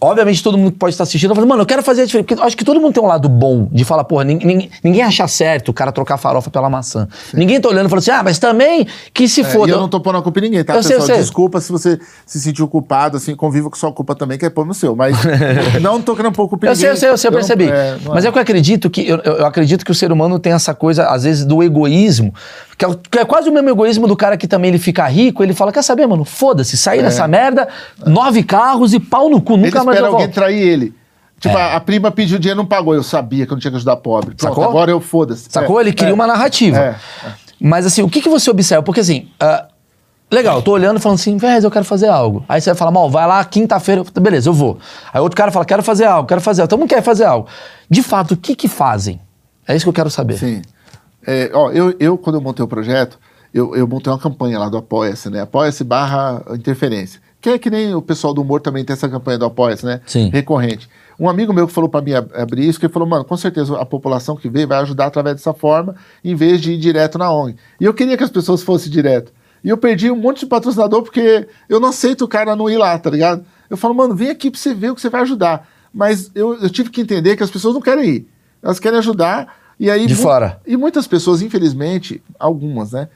Obviamente 0.00 0.42
todo 0.42 0.56
mundo 0.56 0.72
que 0.72 0.78
pode 0.78 0.94
estar 0.94 1.04
assistindo 1.04 1.28
vai 1.30 1.36
falar, 1.36 1.46
mano, 1.48 1.62
eu 1.62 1.66
quero 1.66 1.82
fazer 1.82 2.02
a 2.02 2.04
diferença. 2.06 2.26
Porque 2.26 2.42
acho 2.42 2.56
que 2.56 2.64
todo 2.64 2.80
mundo 2.80 2.94
tem 2.94 3.02
um 3.02 3.06
lado 3.06 3.28
bom 3.28 3.68
de 3.70 3.84
falar, 3.84 4.04
porra, 4.04 4.24
ninguém, 4.24 4.46
ninguém, 4.46 4.70
ninguém 4.82 5.02
acha 5.02 5.28
certo 5.28 5.68
o 5.68 5.72
cara 5.74 5.92
trocar 5.92 6.16
farofa 6.16 6.48
pela 6.50 6.70
maçã. 6.70 7.06
Ninguém 7.34 7.60
tá 7.60 7.68
olhando 7.68 7.86
e 7.86 7.88
falando 7.90 7.98
assim, 8.02 8.10
ah, 8.10 8.22
mas 8.22 8.38
também 8.38 8.86
que 9.12 9.28
se 9.28 9.42
É, 9.42 9.44
foda. 9.44 9.70
e 9.70 9.74
eu 9.74 9.78
não 9.78 9.88
tô 9.88 10.00
pondo 10.00 10.16
a 10.18 10.22
culpa 10.22 10.38
em 10.38 10.42
ninguém, 10.44 10.64
tá, 10.64 10.74
Eu 10.74 10.82
sei, 10.82 10.92
pessoal? 10.96 11.06
sei. 11.08 11.16
Desculpa 11.18 11.60
se 11.60 11.70
você 11.70 11.98
se 12.24 12.40
sentiu 12.40 12.66
culpado, 12.66 13.18
assim, 13.18 13.34
conviva 13.36 13.68
com 13.68 13.76
sua 13.76 13.92
culpa 13.92 14.14
também, 14.14 14.38
que 14.38 14.46
é 14.46 14.50
problema 14.50 14.72
seu. 14.72 14.96
Mas 14.96 15.16
não 15.82 16.00
tô 16.00 16.16
querendo 16.16 16.32
pôr 16.32 16.48
culpa 16.48 16.66
em 16.66 16.68
Eu 16.70 16.74
ninguém. 16.74 16.96
sei, 16.96 16.96
eu 16.96 16.96
sei, 16.96 17.08
eu 17.10 17.16
sei, 17.18 17.28
eu 17.28 17.32
não- 17.32 17.38
percebi. 17.38 17.64
é, 17.68 17.98
não 18.02 18.14
Mas 18.14 18.24
é. 18.24 18.28
é 18.28 18.32
que 18.32 18.38
eu 18.38 18.42
acredito 18.42 18.88
que 18.88 19.06
eu, 19.06 19.18
eu 19.18 19.44
acredito 19.46 19.84
que 19.84 19.90
o 19.90 19.94
ser 19.94 20.10
humano 20.10 20.38
tem 20.38 20.52
essa 20.54 20.72
coisa, 20.74 21.08
às 21.08 21.24
vezes, 21.24 21.44
do 21.44 21.62
egoísmo, 21.62 22.32
que 22.78 22.84
é, 22.86 22.88
que 23.10 23.18
é 23.18 23.24
quase 23.26 23.50
o 23.50 23.52
mesmo 23.52 23.68
egoísmo 23.68 24.06
do 24.08 24.16
cara 24.16 24.36
que 24.38 24.48
também 24.48 24.70
ele 24.70 24.78
fica 24.78 25.06
rico, 25.06 25.42
ele 25.42 25.52
fala: 25.52 25.70
quer 25.72 25.82
saber, 25.82 26.06
mano? 26.06 26.24
Foda-se, 26.24 26.76
sair 26.78 27.02
dessa 27.02 27.28
merda, 27.28 27.68
nove 28.06 28.42
carros 28.42 28.94
e 28.94 28.98
pau 29.00 29.28
no 29.28 29.40
cu, 29.42 29.58
nunca 29.58 29.84
mais 29.84 29.89
espera 29.92 30.08
alguém 30.08 30.26
volto. 30.26 30.34
trair 30.34 30.60
ele. 30.60 30.94
Tipo, 31.38 31.56
a, 31.56 31.76
a 31.76 31.80
prima 31.80 32.10
pediu 32.10 32.38
dinheiro 32.38 32.60
e 32.60 32.62
não 32.62 32.66
pagou. 32.66 32.94
Eu 32.94 33.02
sabia 33.02 33.46
que 33.46 33.52
eu 33.52 33.56
não 33.56 33.60
tinha 33.60 33.70
que 33.70 33.76
ajudar 33.78 33.96
pobre. 33.96 34.34
Pronto, 34.34 34.54
Sacou? 34.54 34.64
agora 34.64 34.90
eu 34.90 35.00
foda-se. 35.00 35.46
Sacou? 35.48 35.78
É, 35.78 35.84
Ele 35.84 35.92
cria 35.92 36.10
é. 36.10 36.12
uma 36.12 36.26
narrativa. 36.26 36.78
É, 36.78 36.96
Mas 37.58 37.86
assim, 37.86 38.02
o 38.02 38.10
que, 38.10 38.20
que 38.20 38.28
você 38.28 38.50
observa? 38.50 38.82
Porque 38.82 39.00
assim, 39.00 39.28
ah, 39.40 39.66
legal, 40.30 40.56
eu 40.56 40.62
tô 40.62 40.72
olhando 40.72 40.98
e 40.98 41.00
falando 41.00 41.18
assim, 41.18 41.38
velho, 41.38 41.64
eu 41.64 41.70
quero 41.70 41.84
fazer 41.84 42.08
algo. 42.08 42.44
Aí 42.46 42.60
você 42.60 42.70
vai 42.70 42.76
falar, 42.76 42.90
mal, 42.90 43.08
vai 43.10 43.26
lá 43.26 43.42
quinta-feira, 43.42 44.04
beleza, 44.20 44.50
eu 44.50 44.52
vou. 44.52 44.78
Aí 45.12 45.20
outro 45.20 45.36
cara 45.36 45.50
fala, 45.50 45.64
quero 45.64 45.82
fazer 45.82 46.04
algo, 46.04 46.28
quero 46.28 46.42
fazer 46.42 46.60
algo. 46.60 46.68
Todo 46.68 46.78
mundo 46.78 46.90
quer 46.90 47.02
fazer 47.02 47.24
algo. 47.24 47.48
De 47.88 48.02
fato, 48.02 48.34
o 48.34 48.36
que 48.36 48.54
que 48.54 48.68
fazem? 48.68 49.18
É 49.66 49.74
isso 49.74 49.84
que 49.86 49.88
eu 49.88 49.94
quero 49.94 50.10
saber. 50.10 50.36
Sim. 50.36 50.62
É, 51.26 51.50
ó, 51.54 51.70
eu, 51.70 51.94
eu, 51.98 52.18
quando 52.18 52.36
eu 52.36 52.42
montei 52.42 52.64
o 52.64 52.68
projeto, 52.68 53.18
eu, 53.52 53.74
eu 53.74 53.86
montei 53.86 54.12
uma 54.12 54.18
campanha 54.18 54.58
lá 54.58 54.68
do 54.68 54.76
Apoia-se, 54.76 55.30
né? 55.30 55.40
Apoia-se 55.40 55.84
barra 55.84 56.42
interferência. 56.52 57.20
Que 57.40 57.50
é 57.50 57.58
que 57.58 57.70
nem 57.70 57.94
o 57.94 58.02
pessoal 58.02 58.34
do 58.34 58.42
humor 58.42 58.60
também 58.60 58.84
tem 58.84 58.92
essa 58.92 59.08
campanha 59.08 59.38
do 59.38 59.46
Apoia-se, 59.46 59.84
né? 59.86 60.00
Sim. 60.06 60.28
Recorrente. 60.30 60.88
Um 61.18 61.28
amigo 61.28 61.52
meu 61.52 61.66
que 61.66 61.72
falou 61.72 61.88
para 61.88 62.02
mim 62.02 62.12
ab- 62.12 62.30
abrir 62.34 62.68
isso, 62.68 62.78
que 62.78 62.88
falou, 62.88 63.08
mano, 63.08 63.24
com 63.24 63.36
certeza 63.36 63.78
a 63.80 63.86
população 63.86 64.36
que 64.36 64.48
veio 64.48 64.68
vai 64.68 64.78
ajudar 64.80 65.06
através 65.06 65.36
dessa 65.36 65.54
forma, 65.54 65.94
em 66.22 66.34
vez 66.34 66.60
de 66.60 66.72
ir 66.72 66.78
direto 66.78 67.16
na 67.18 67.32
ONG. 67.32 67.56
E 67.80 67.84
eu 67.84 67.94
queria 67.94 68.16
que 68.16 68.24
as 68.24 68.30
pessoas 68.30 68.62
fossem 68.62 68.90
direto. 68.92 69.32
E 69.64 69.68
eu 69.68 69.76
perdi 69.78 70.10
um 70.10 70.16
monte 70.16 70.40
de 70.40 70.46
patrocinador 70.46 71.02
porque 71.02 71.46
eu 71.68 71.80
não 71.80 71.90
aceito 71.90 72.24
o 72.24 72.28
cara 72.28 72.54
não 72.56 72.68
ir 72.70 72.76
lá, 72.78 72.98
tá 72.98 73.10
ligado? 73.10 73.44
Eu 73.68 73.76
falo, 73.76 73.94
mano, 73.94 74.14
vem 74.14 74.30
aqui 74.30 74.50
pra 74.50 74.58
você 74.60 74.72
ver 74.74 74.90
o 74.90 74.94
que 74.94 75.00
você 75.00 75.08
vai 75.10 75.22
ajudar. 75.22 75.68
Mas 75.92 76.30
eu, 76.34 76.54
eu 76.62 76.70
tive 76.70 76.88
que 76.90 77.00
entender 77.00 77.36
que 77.36 77.42
as 77.42 77.50
pessoas 77.50 77.74
não 77.74 77.80
querem 77.80 78.04
ir. 78.08 78.28
Elas 78.62 78.78
querem 78.78 78.98
ajudar. 78.98 79.54
E 79.78 79.90
aí 79.90 80.06
De 80.06 80.14
fora. 80.14 80.60
E 80.66 80.76
muitas 80.76 81.06
pessoas, 81.06 81.40
infelizmente, 81.42 82.22
algumas, 82.38 82.92
né? 82.92 83.08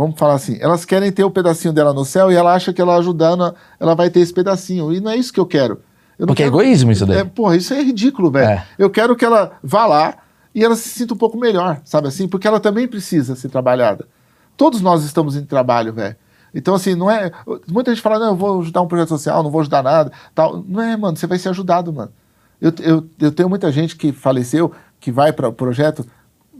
Vamos 0.00 0.18
falar 0.18 0.32
assim, 0.32 0.56
elas 0.62 0.86
querem 0.86 1.12
ter 1.12 1.24
o 1.24 1.30
pedacinho 1.30 1.74
dela 1.74 1.92
no 1.92 2.06
céu 2.06 2.32
e 2.32 2.34
ela 2.34 2.54
acha 2.54 2.72
que 2.72 2.80
ela 2.80 2.96
ajudando, 2.96 3.54
ela 3.78 3.94
vai 3.94 4.08
ter 4.08 4.20
esse 4.20 4.32
pedacinho. 4.32 4.90
E 4.94 4.98
não 4.98 5.10
é 5.10 5.16
isso 5.16 5.30
que 5.30 5.38
eu 5.38 5.44
quero. 5.44 5.82
Eu 6.18 6.26
Porque 6.26 6.42
é 6.42 6.46
quero- 6.46 6.56
egoísmo 6.58 6.90
isso 6.90 7.04
daí. 7.04 7.18
É, 7.18 7.24
porra, 7.24 7.54
isso 7.54 7.74
é 7.74 7.82
ridículo, 7.82 8.30
velho. 8.30 8.48
É. 8.48 8.66
Eu 8.78 8.88
quero 8.88 9.14
que 9.14 9.26
ela 9.26 9.52
vá 9.62 9.84
lá 9.84 10.14
e 10.54 10.64
ela 10.64 10.74
se 10.74 10.88
sinta 10.88 11.12
um 11.12 11.18
pouco 11.18 11.36
melhor, 11.38 11.82
sabe 11.84 12.08
assim? 12.08 12.26
Porque 12.26 12.48
ela 12.48 12.58
também 12.58 12.88
precisa 12.88 13.36
ser 13.36 13.50
trabalhada. 13.50 14.08
Todos 14.56 14.80
nós 14.80 15.04
estamos 15.04 15.36
em 15.36 15.44
trabalho, 15.44 15.92
velho. 15.92 16.16
Então, 16.54 16.74
assim, 16.74 16.94
não 16.94 17.10
é. 17.10 17.30
Muita 17.68 17.90
gente 17.94 18.02
fala, 18.02 18.18
não, 18.18 18.28
eu 18.28 18.36
vou 18.36 18.60
ajudar 18.62 18.80
um 18.80 18.88
projeto 18.88 19.10
social, 19.10 19.42
não 19.42 19.50
vou 19.50 19.60
ajudar 19.60 19.82
nada. 19.82 20.10
Tal. 20.34 20.64
Não 20.66 20.80
é, 20.82 20.96
mano, 20.96 21.14
você 21.16 21.26
vai 21.26 21.38
ser 21.38 21.50
ajudado, 21.50 21.92
mano. 21.92 22.10
Eu, 22.58 22.72
eu, 22.80 23.06
eu 23.20 23.32
tenho 23.32 23.50
muita 23.50 23.70
gente 23.70 23.96
que 23.96 24.12
faleceu, 24.12 24.72
que 24.98 25.12
vai 25.12 25.30
para 25.30 25.46
o 25.46 25.52
projeto 25.52 26.06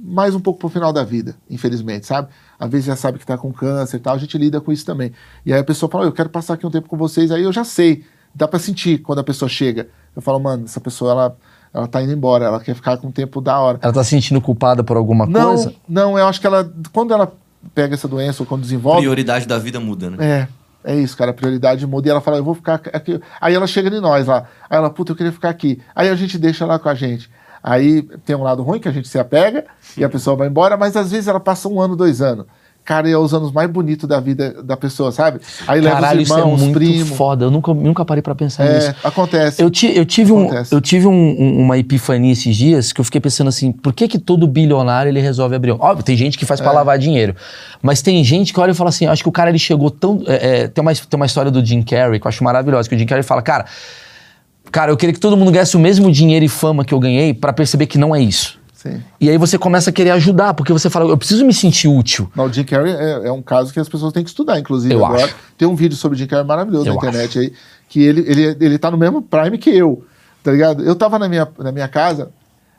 mais 0.02 0.34
um 0.34 0.40
pouco 0.40 0.58
pro 0.60 0.68
final 0.68 0.92
da 0.92 1.04
vida, 1.04 1.36
infelizmente, 1.48 2.06
sabe? 2.06 2.28
Às 2.58 2.70
vezes 2.70 2.86
já 2.86 2.96
sabe 2.96 3.18
que 3.18 3.26
tá 3.26 3.36
com 3.36 3.52
câncer 3.52 3.98
e 3.98 4.00
tal, 4.00 4.14
a 4.14 4.18
gente 4.18 4.36
lida 4.38 4.60
com 4.60 4.72
isso 4.72 4.84
também. 4.86 5.12
E 5.44 5.52
aí 5.52 5.60
a 5.60 5.64
pessoa 5.64 5.90
fala, 5.90 6.04
eu 6.04 6.12
quero 6.12 6.28
passar 6.28 6.54
aqui 6.54 6.66
um 6.66 6.70
tempo 6.70 6.88
com 6.88 6.96
vocês, 6.96 7.30
aí 7.30 7.42
eu 7.42 7.52
já 7.52 7.64
sei, 7.64 8.04
Dá 8.34 8.46
pra 8.46 8.58
sentir 8.58 8.98
quando 8.98 9.18
a 9.18 9.24
pessoa 9.24 9.48
chega. 9.48 9.88
Eu 10.14 10.22
falo, 10.22 10.38
mano, 10.38 10.64
essa 10.64 10.80
pessoa, 10.80 11.10
ela, 11.10 11.36
ela 11.74 11.86
tá 11.86 12.02
indo 12.02 12.12
embora, 12.12 12.44
ela 12.44 12.60
quer 12.60 12.74
ficar 12.74 12.96
com 12.96 13.08
um 13.08 13.12
tempo 13.12 13.40
da 13.40 13.58
hora. 13.58 13.78
Ela 13.82 13.92
tá 13.92 14.04
se 14.04 14.10
sentindo 14.10 14.40
culpada 14.40 14.82
por 14.84 14.96
alguma 14.96 15.26
Não, 15.26 15.54
coisa? 15.54 15.74
não, 15.88 16.18
eu 16.18 16.26
acho 16.26 16.40
que 16.40 16.46
ela, 16.46 16.72
quando 16.92 17.12
ela 17.12 17.32
pega 17.74 17.94
essa 17.94 18.08
doença 18.08 18.42
ou 18.42 18.46
quando 18.46 18.62
desenvolve, 18.62 19.00
Prioridade 19.00 19.46
da 19.46 19.58
vida 19.58 19.78
muda, 19.80 20.10
né? 20.10 20.48
é, 20.84 20.92
é 20.92 20.96
isso, 20.96 21.16
cara, 21.16 21.32
a 21.32 21.34
prioridade 21.34 21.86
muda. 21.86 22.08
E 22.08 22.10
ela 22.10 22.20
fala, 22.20 22.38
eu 22.38 22.44
vou 22.44 22.54
ficar 22.54 22.74
aqui. 22.92 23.20
Aí 23.40 23.54
ela 23.54 23.66
chega 23.66 23.94
em 23.94 24.00
nós 24.00 24.26
lá. 24.26 24.46
Aí 24.68 24.78
ela, 24.78 24.90
puta, 24.90 25.12
eu 25.12 25.16
queria 25.16 25.32
ficar 25.32 25.50
aqui. 25.50 25.80
Aí 25.94 26.08
a 26.08 26.14
gente 26.14 26.38
deixa 26.38 26.64
lá 26.64 26.78
com 26.78 26.88
a 26.88 26.94
gente. 26.94 27.28
Aí 27.62 28.02
tem 28.24 28.34
um 28.36 28.42
lado 28.42 28.62
ruim 28.62 28.78
que 28.80 28.88
a 28.88 28.92
gente 28.92 29.08
se 29.08 29.18
apega 29.18 29.64
e 29.96 30.02
a 30.04 30.08
pessoa 30.08 30.36
vai 30.36 30.48
embora, 30.48 30.76
mas 30.76 30.96
às 30.96 31.10
vezes 31.10 31.28
ela 31.28 31.40
passa 31.40 31.68
um 31.68 31.80
ano, 31.80 31.94
dois 31.96 32.22
anos. 32.22 32.46
Cara, 32.82 33.06
e 33.08 33.12
é 33.12 33.16
os 33.18 33.34
anos 33.34 33.52
mais 33.52 33.70
bonitos 33.70 34.08
da 34.08 34.18
vida 34.18 34.62
da 34.64 34.74
pessoa, 34.74 35.12
sabe? 35.12 35.38
Aí 35.68 35.82
leva 35.82 35.96
Caralho, 35.96 36.22
os 36.22 36.28
isso 36.28 36.34
é 36.34 36.40
irmãos, 36.40 36.60
muito 36.62 36.74
primos. 36.74 37.10
foda. 37.10 37.44
Eu 37.44 37.50
nunca, 37.50 37.74
nunca 37.74 38.04
parei 38.06 38.22
pra 38.22 38.34
pensar 38.34 38.64
nisso. 38.64 38.88
É, 38.88 38.94
acontece. 39.04 39.62
Eu, 39.62 39.70
ti- 39.70 39.92
eu 39.94 40.06
tive, 40.06 40.32
um, 40.32 40.44
Acontece. 40.46 40.74
eu 40.74 40.80
tive 40.80 41.06
um- 41.06 41.12
um- 41.38 41.60
uma 41.60 41.76
epifania 41.76 42.32
esses 42.32 42.56
dias 42.56 42.90
que 42.90 42.98
eu 43.00 43.04
fiquei 43.04 43.20
pensando 43.20 43.48
assim, 43.48 43.70
por 43.70 43.92
que 43.92 44.08
que 44.08 44.18
todo 44.18 44.46
bilionário 44.48 45.10
ele 45.10 45.20
resolve 45.20 45.54
abrir 45.54 45.72
um? 45.72 45.76
Óbvio, 45.78 46.02
tem 46.02 46.16
gente 46.16 46.38
que 46.38 46.46
faz 46.46 46.58
É. 46.58 46.62
pra 46.62 46.72
lavar 46.72 46.98
dinheiro, 46.98 47.36
mas 47.82 48.00
tem 48.00 48.24
gente 48.24 48.52
que 48.52 48.58
olha 48.58 48.70
e 48.70 48.74
fala 48.74 48.88
assim, 48.88 49.06
acho 49.06 49.22
que 49.22 49.28
o 49.28 49.32
cara 49.32 49.50
ele 49.50 49.58
chegou 49.58 49.90
tão... 49.90 50.22
é, 50.26 50.62
é, 50.62 50.68
tem, 50.68 50.80
uma, 50.80 50.92
tem 50.94 51.16
uma 51.16 51.26
história 51.26 51.50
do 51.50 51.62
Jim 51.64 51.82
Carrey 51.82 52.18
que 52.18 52.26
eu 52.26 52.30
acho 52.30 52.42
maravilhosa, 52.42 52.88
que 52.88 52.94
o 52.94 52.98
Jim 52.98 53.06
Carrey 53.06 53.22
fala, 53.22 53.42
cara, 53.42 53.66
cara, 54.70 54.90
eu 54.92 54.96
queria 54.96 55.12
que 55.12 55.20
todo 55.20 55.36
mundo 55.36 55.50
ganhasse 55.50 55.76
o 55.76 55.80
mesmo 55.80 56.10
dinheiro 56.10 56.44
e 56.44 56.48
fama 56.48 56.84
que 56.84 56.94
eu 56.94 57.00
ganhei 57.00 57.34
pra 57.34 57.52
perceber 57.52 57.86
que 57.86 57.98
não 57.98 58.14
é 58.14 58.20
isso. 58.20 58.58
Sim. 58.74 59.02
E 59.20 59.28
aí 59.28 59.36
você 59.36 59.58
começa 59.58 59.90
a 59.90 59.92
querer 59.92 60.10
ajudar, 60.12 60.54
porque 60.54 60.72
você 60.72 60.88
fala, 60.88 61.10
eu 61.10 61.18
preciso 61.18 61.44
me 61.44 61.52
sentir 61.52 61.86
útil. 61.86 62.30
Não, 62.34 62.46
o 62.46 62.52
Jim 62.52 62.64
Carrey 62.64 62.94
é, 62.94 63.28
é 63.28 63.32
um 63.32 63.42
caso 63.42 63.72
que 63.72 63.78
as 63.78 63.88
pessoas 63.88 64.10
têm 64.10 64.24
que 64.24 64.30
estudar, 64.30 64.58
inclusive. 64.58 64.94
Eu 64.94 65.04
agora. 65.04 65.26
acho. 65.26 65.36
Tem 65.58 65.68
um 65.68 65.74
vídeo 65.74 65.96
sobre 65.96 66.16
o 66.16 66.18
Jim 66.18 66.26
Carrey 66.26 66.46
maravilhoso 66.46 66.86
Eu 66.86 66.94
na 66.94 66.98
internet 66.98 67.38
aí, 67.38 67.52
que 67.90 68.02
ele, 68.02 68.24
ele, 68.26 68.56
ele 68.58 68.78
tá 68.78 68.90
no 68.90 68.96
mesmo 68.96 69.20
prime 69.20 69.58
que 69.58 69.68
eu, 69.68 70.02
tá 70.42 70.50
ligado? 70.50 70.82
Eu 70.82 70.96
tava 70.96 71.18
na 71.18 71.28
minha, 71.28 71.46
na 71.58 71.70
minha 71.70 71.88
casa 71.88 72.30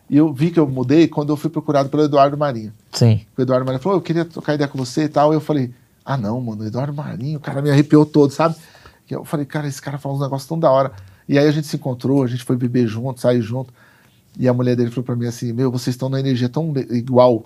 e 0.10 0.18
eu 0.18 0.34
vi 0.34 0.50
que 0.50 0.60
eu 0.60 0.68
mudei 0.68 1.08
quando 1.08 1.30
eu 1.30 1.38
fui 1.38 1.52
procurado 1.52 1.88
pelo 1.88 2.04
Eduardo 2.04 2.36
Marinho. 2.36 2.74
Sim. 2.92 3.22
O 3.38 3.42
Eduardo 3.44 3.64
Marinho 3.64 3.84
falou, 3.84 4.00
eu 4.00 4.02
queria 4.02 4.26
trocar 4.26 4.56
ideia 4.56 4.68
com 4.68 4.80
você 4.80 5.04
e 5.04 5.08
tal. 5.08 5.32
E 5.32 5.36
eu 5.36 5.42
falei, 5.42 5.72
ah 6.04 6.18
não, 6.18 6.42
mano, 6.42 6.66
Eduardo 6.66 6.94
Marinho, 6.94 7.38
o 7.38 7.42
cara 7.42 7.62
me 7.62 7.70
arrepiou 7.70 8.08
todo, 8.08 8.32
sabe? 8.32 8.56
E 9.10 9.14
eu 9.14 9.24
falei, 9.24 9.46
cara, 9.46 9.68
esse 9.68 9.82
cara 9.82 10.00
fala 10.00 10.16
uns 10.16 10.22
negócios 10.22 10.50
tão 10.50 10.60
da 10.60 10.72
hora. 10.72 10.92
E 11.28 11.38
aí 11.38 11.48
a 11.48 11.52
gente 11.52 11.68
se 11.68 11.76
encontrou, 11.76 12.24
a 12.24 12.28
gente 12.28 12.44
foi 12.44 12.56
beber 12.56 12.88
junto, 12.88 13.20
sair 13.20 13.42
junto. 13.42 13.74
E 14.40 14.48
a 14.48 14.54
mulher 14.54 14.76
dele 14.76 14.90
falou 14.90 15.04
pra 15.04 15.16
mim 15.16 15.28
assim, 15.28 15.52
meu, 15.54 15.72
vocês 15.72 15.96
estão 15.96 16.10
numa 16.10 16.20
energia 16.20 16.50
tão 16.50 16.74
igual, 16.90 17.46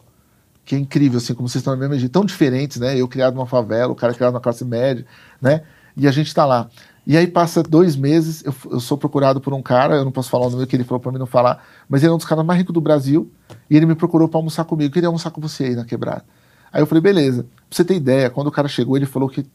que 0.63 0.75
é 0.75 0.77
incrível, 0.77 1.17
assim, 1.17 1.33
como 1.33 1.47
vocês 1.47 1.61
estão 1.61 1.73
na 1.73 1.79
mesma 1.79 1.93
energia, 1.93 2.09
tão 2.09 2.25
diferentes, 2.25 2.79
né? 2.79 2.99
Eu 2.99 3.07
criado 3.07 3.35
numa 3.35 3.45
favela, 3.45 3.91
o 3.91 3.95
cara 3.95 4.13
criado 4.13 4.33
na 4.33 4.39
classe 4.39 4.63
média, 4.65 5.05
né? 5.41 5.61
E 5.97 6.07
a 6.07 6.11
gente 6.11 6.33
tá 6.33 6.45
lá. 6.45 6.69
E 7.07 7.15
aí 7.15 7.27
passa 7.27 7.61
dois 7.61 7.95
meses, 7.95 8.43
eu, 8.43 8.53
eu 8.71 8.79
sou 8.79 8.97
procurado 8.97 9.39
por 9.39 9.53
um 9.53 9.61
cara, 9.61 9.95
eu 9.95 10.05
não 10.05 10.11
posso 10.11 10.29
falar 10.29 10.47
o 10.47 10.49
nome 10.49 10.65
que 10.65 10.75
ele 10.75 10.83
falou 10.83 10.99
pra 10.99 11.11
mim 11.11 11.19
não 11.19 11.27
falar, 11.27 11.63
mas 11.87 12.01
ele 12.01 12.11
é 12.11 12.13
um 12.13 12.17
dos 12.17 12.25
caras 12.25 12.43
mais 12.43 12.57
ricos 12.57 12.73
do 12.73 12.81
Brasil, 12.81 13.31
e 13.69 13.77
ele 13.77 13.85
me 13.85 13.93
procurou 13.93 14.27
pra 14.27 14.39
almoçar 14.39 14.65
comigo, 14.65 14.91
queria 14.91 15.07
almoçar 15.07 15.29
com 15.29 15.39
você 15.39 15.65
aí 15.65 15.75
na 15.75 15.85
quebrada. 15.85 16.25
Aí 16.73 16.81
eu 16.81 16.87
falei, 16.87 17.01
beleza. 17.01 17.43
Pra 17.43 17.77
você 17.77 17.85
ter 17.85 17.95
ideia, 17.95 18.29
quando 18.29 18.47
o 18.47 18.51
cara 18.51 18.67
chegou, 18.67 18.97
ele 18.97 19.05
falou 19.05 19.29
que 19.29 19.45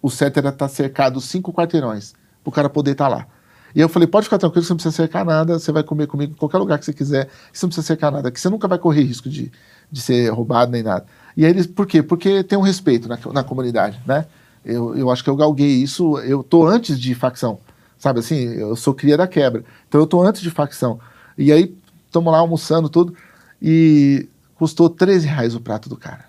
o 0.00 0.10
certo 0.10 0.38
era 0.38 0.48
estar 0.48 0.66
cercado 0.68 1.20
cinco 1.20 1.52
quarteirões, 1.52 2.14
pro 2.42 2.52
cara 2.52 2.68
poder 2.68 2.92
estar 2.92 3.08
lá. 3.08 3.26
E 3.74 3.80
eu 3.80 3.88
falei, 3.88 4.06
pode 4.06 4.24
ficar 4.24 4.36
tranquilo, 4.38 4.64
você 4.64 4.72
não 4.72 4.76
precisa 4.76 4.94
cercar 4.94 5.24
nada, 5.24 5.58
você 5.58 5.72
vai 5.72 5.82
comer 5.82 6.06
comigo 6.06 6.32
em 6.32 6.36
qualquer 6.36 6.58
lugar 6.58 6.78
que 6.78 6.84
você 6.84 6.92
quiser, 6.92 7.28
você 7.52 7.64
não 7.64 7.70
precisa 7.70 7.86
cercar 7.86 8.12
nada, 8.12 8.30
que 8.30 8.38
você 8.38 8.50
nunca 8.50 8.68
vai 8.68 8.78
correr 8.78 9.02
risco 9.02 9.30
de, 9.30 9.50
de 9.90 10.00
ser 10.00 10.28
roubado 10.30 10.70
nem 10.70 10.82
nada. 10.82 11.06
E 11.34 11.44
aí 11.46 11.50
eles, 11.50 11.66
por 11.66 11.86
quê? 11.86 12.02
Porque 12.02 12.42
tem 12.42 12.58
um 12.58 12.62
respeito 12.62 13.08
na, 13.08 13.18
na 13.32 13.42
comunidade, 13.42 13.98
né? 14.06 14.26
Eu, 14.64 14.94
eu 14.96 15.10
acho 15.10 15.24
que 15.24 15.30
eu 15.30 15.36
galguei 15.36 15.68
isso, 15.68 16.18
eu 16.18 16.42
tô 16.42 16.66
antes 16.66 17.00
de 17.00 17.14
facção, 17.14 17.58
sabe 17.98 18.20
assim? 18.20 18.36
Eu 18.44 18.76
sou 18.76 18.92
cria 18.92 19.16
da 19.16 19.26
quebra, 19.26 19.64
então 19.88 20.00
eu 20.00 20.06
tô 20.06 20.22
antes 20.22 20.42
de 20.42 20.50
facção. 20.50 21.00
E 21.38 21.50
aí, 21.50 21.74
estamos 22.06 22.30
lá 22.30 22.38
almoçando 22.40 22.90
tudo, 22.90 23.14
e 23.60 24.28
custou 24.56 24.90
13 24.90 25.26
reais 25.26 25.54
o 25.54 25.60
prato 25.60 25.88
do 25.88 25.96
cara. 25.96 26.26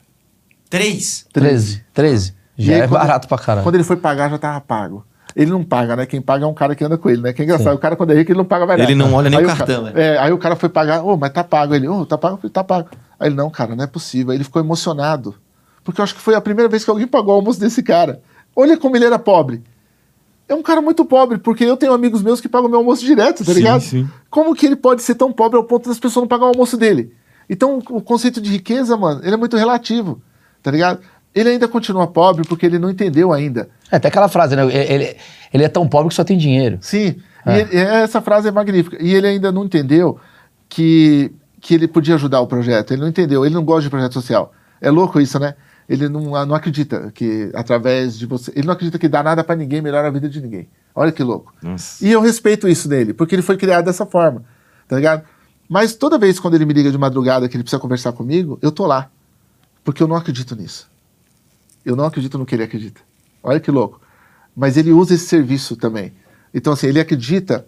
Três. 0.69 1.27
13. 1.33 1.83
13. 1.93 2.33
E 2.57 2.65
Já 2.65 2.73
aí, 2.73 2.79
é 2.81 2.87
quando- 2.87 2.99
barato 2.99 3.27
pra 3.27 3.37
caralho. 3.37 3.63
Quando 3.63 3.75
ele 3.75 3.83
foi 3.83 3.97
pagar, 3.97 4.29
já 4.29 4.37
tava 4.37 4.61
pago. 4.61 5.05
Ele 5.35 5.49
não 5.51 5.63
paga, 5.63 5.95
né? 5.95 6.05
Quem 6.05 6.21
paga 6.21 6.45
é 6.45 6.47
um 6.47 6.53
cara 6.53 6.75
que 6.75 6.83
anda 6.83 6.97
com 6.97 7.09
ele, 7.09 7.21
né? 7.21 7.33
Que 7.33 7.41
é 7.41 7.45
engraçado. 7.45 7.75
O 7.75 7.79
cara, 7.79 7.95
quando 7.95 8.11
é 8.11 8.15
rico, 8.15 8.31
ele 8.31 8.37
não 8.37 8.45
paga 8.45 8.65
mais 8.67 8.77
nada. 8.79 8.91
Ele 8.91 8.97
não 8.97 9.13
olha 9.13 9.29
nem 9.29 9.39
Aí 9.39 9.45
o 9.45 9.47
ca- 9.47 9.55
cartão, 9.57 9.83
né? 9.83 9.91
É, 9.95 10.17
aí 10.19 10.31
o 10.31 10.37
cara 10.37 10.55
foi 10.55 10.69
pagar, 10.69 11.03
ô, 11.03 11.17
mas 11.17 11.31
tá 11.33 11.43
pago. 11.43 11.73
Ele, 11.73 11.87
ô, 11.87 12.05
tá 12.05 12.17
pago, 12.17 12.49
tá 12.49 12.63
pago. 12.63 12.89
Aí 13.19 13.29
ele, 13.29 13.35
não, 13.35 13.49
cara, 13.49 13.75
não 13.75 13.83
é 13.83 13.87
possível. 13.87 14.31
Aí 14.31 14.37
ele 14.37 14.43
ficou 14.43 14.61
emocionado. 14.61 15.35
Porque 15.83 15.99
eu 15.99 16.03
acho 16.03 16.13
que 16.15 16.21
foi 16.21 16.35
a 16.35 16.41
primeira 16.41 16.69
vez 16.69 16.83
que 16.85 16.89
alguém 16.89 17.07
pagou 17.07 17.33
o 17.33 17.37
almoço 17.37 17.59
desse 17.59 17.81
cara. 17.81 18.21
Olha 18.55 18.77
como 18.77 18.95
ele 18.95 19.05
era 19.05 19.17
pobre. 19.17 19.63
É 20.47 20.53
um 20.53 20.61
cara 20.61 20.81
muito 20.81 21.03
pobre, 21.05 21.37
porque 21.37 21.63
eu 21.63 21.75
tenho 21.77 21.93
amigos 21.93 22.21
meus 22.21 22.39
que 22.39 22.47
pagam 22.49 22.69
meu 22.69 22.79
almoço 22.79 23.03
direto, 23.03 23.39
tá 23.43 23.51
Sim, 23.53 23.57
ligado? 23.57 23.81
sim. 23.81 24.09
Como 24.29 24.53
que 24.53 24.65
ele 24.65 24.75
pode 24.75 25.01
ser 25.01 25.15
tão 25.15 25.31
pobre 25.31 25.57
ao 25.57 25.63
ponto 25.63 25.87
das 25.89 25.97
pessoas 25.99 26.23
não 26.23 26.27
pagar 26.27 26.45
o 26.45 26.49
almoço 26.49 26.77
dele? 26.77 27.13
Então, 27.49 27.79
o 27.89 28.01
conceito 28.01 28.39
de 28.41 28.51
riqueza, 28.51 28.95
mano, 28.95 29.21
ele 29.23 29.33
é 29.33 29.37
muito 29.37 29.57
relativo, 29.57 30.21
tá 30.61 30.69
ligado? 30.69 30.99
Ele 31.35 31.49
ainda 31.49 31.67
continua 31.67 32.05
pobre 32.07 32.45
porque 32.47 32.65
ele 32.65 32.77
não 32.77 32.89
entendeu 32.89 33.31
ainda. 33.33 33.69
É 33.91 33.95
até 33.95 34.07
aquela 34.07 34.27
frase, 34.27 34.55
né? 34.55 34.63
Ele, 34.65 35.15
ele 35.53 35.63
é 35.63 35.67
tão 35.69 35.87
pobre 35.87 36.09
que 36.09 36.15
só 36.15 36.23
tem 36.23 36.37
dinheiro. 36.37 36.77
Sim, 36.81 37.15
É. 37.45 37.57
e 37.57 37.61
ele- 37.61 37.75
essa 37.77 38.21
frase 38.21 38.47
é 38.47 38.51
magnífica. 38.51 38.97
E 39.01 39.13
ele 39.13 39.27
ainda 39.27 39.51
não 39.51 39.65
entendeu 39.65 40.19
que, 40.69 41.31
que 41.59 41.73
ele 41.73 41.87
podia 41.87 42.15
ajudar 42.15 42.39
o 42.41 42.47
projeto. 42.47 42.91
Ele 42.91 43.01
não 43.01 43.07
entendeu, 43.07 43.45
ele 43.45 43.53
não 43.55 43.63
gosta 43.63 43.83
de 43.83 43.89
projeto 43.89 44.13
social. 44.13 44.53
É 44.79 44.89
louco 44.91 45.19
isso, 45.19 45.39
né? 45.39 45.55
Ele 45.89 46.07
não, 46.07 46.21
não 46.45 46.55
acredita 46.55 47.11
que 47.13 47.51
através 47.53 48.17
de 48.17 48.25
você. 48.25 48.51
Ele 48.55 48.65
não 48.67 48.73
acredita 48.73 48.97
que 48.97 49.07
dá 49.07 49.21
nada 49.21 49.43
pra 49.43 49.55
ninguém 49.55 49.81
melhora 49.81 50.07
a 50.07 50.11
vida 50.11 50.29
de 50.29 50.39
ninguém. 50.41 50.67
Olha 50.95 51.11
que 51.11 51.21
louco. 51.23 51.53
Nossa. 51.61 52.05
E 52.05 52.11
eu 52.11 52.21
respeito 52.21 52.67
isso 52.67 52.87
nele, 52.87 53.13
porque 53.13 53.35
ele 53.35 53.41
foi 53.41 53.57
criado 53.57 53.85
dessa 53.85 54.05
forma, 54.05 54.43
tá 54.87 54.95
ligado? 54.95 55.23
Mas 55.67 55.93
toda 55.95 56.17
vez 56.17 56.39
quando 56.39 56.53
ele 56.53 56.65
me 56.65 56.73
liga 56.73 56.91
de 56.91 56.97
madrugada 56.97 57.49
que 57.49 57.55
ele 57.57 57.63
precisa 57.63 57.79
conversar 57.81 58.11
comigo, 58.13 58.57
eu 58.61 58.71
tô 58.71 58.85
lá. 58.85 59.09
Porque 59.83 60.01
eu 60.01 60.07
não 60.07 60.15
acredito 60.15 60.55
nisso. 60.55 60.89
Eu 61.85 61.95
não 61.95 62.05
acredito 62.05 62.37
no 62.37 62.45
que 62.45 62.55
ele 62.55 62.63
acredita. 62.63 63.01
Olha 63.41 63.59
que 63.59 63.71
louco. 63.71 63.99
Mas 64.55 64.77
ele 64.77 64.91
usa 64.91 65.13
esse 65.15 65.25
serviço 65.25 65.75
também. 65.75 66.13
Então, 66.53 66.73
assim, 66.73 66.87
ele 66.87 66.99
acredita 66.99 67.65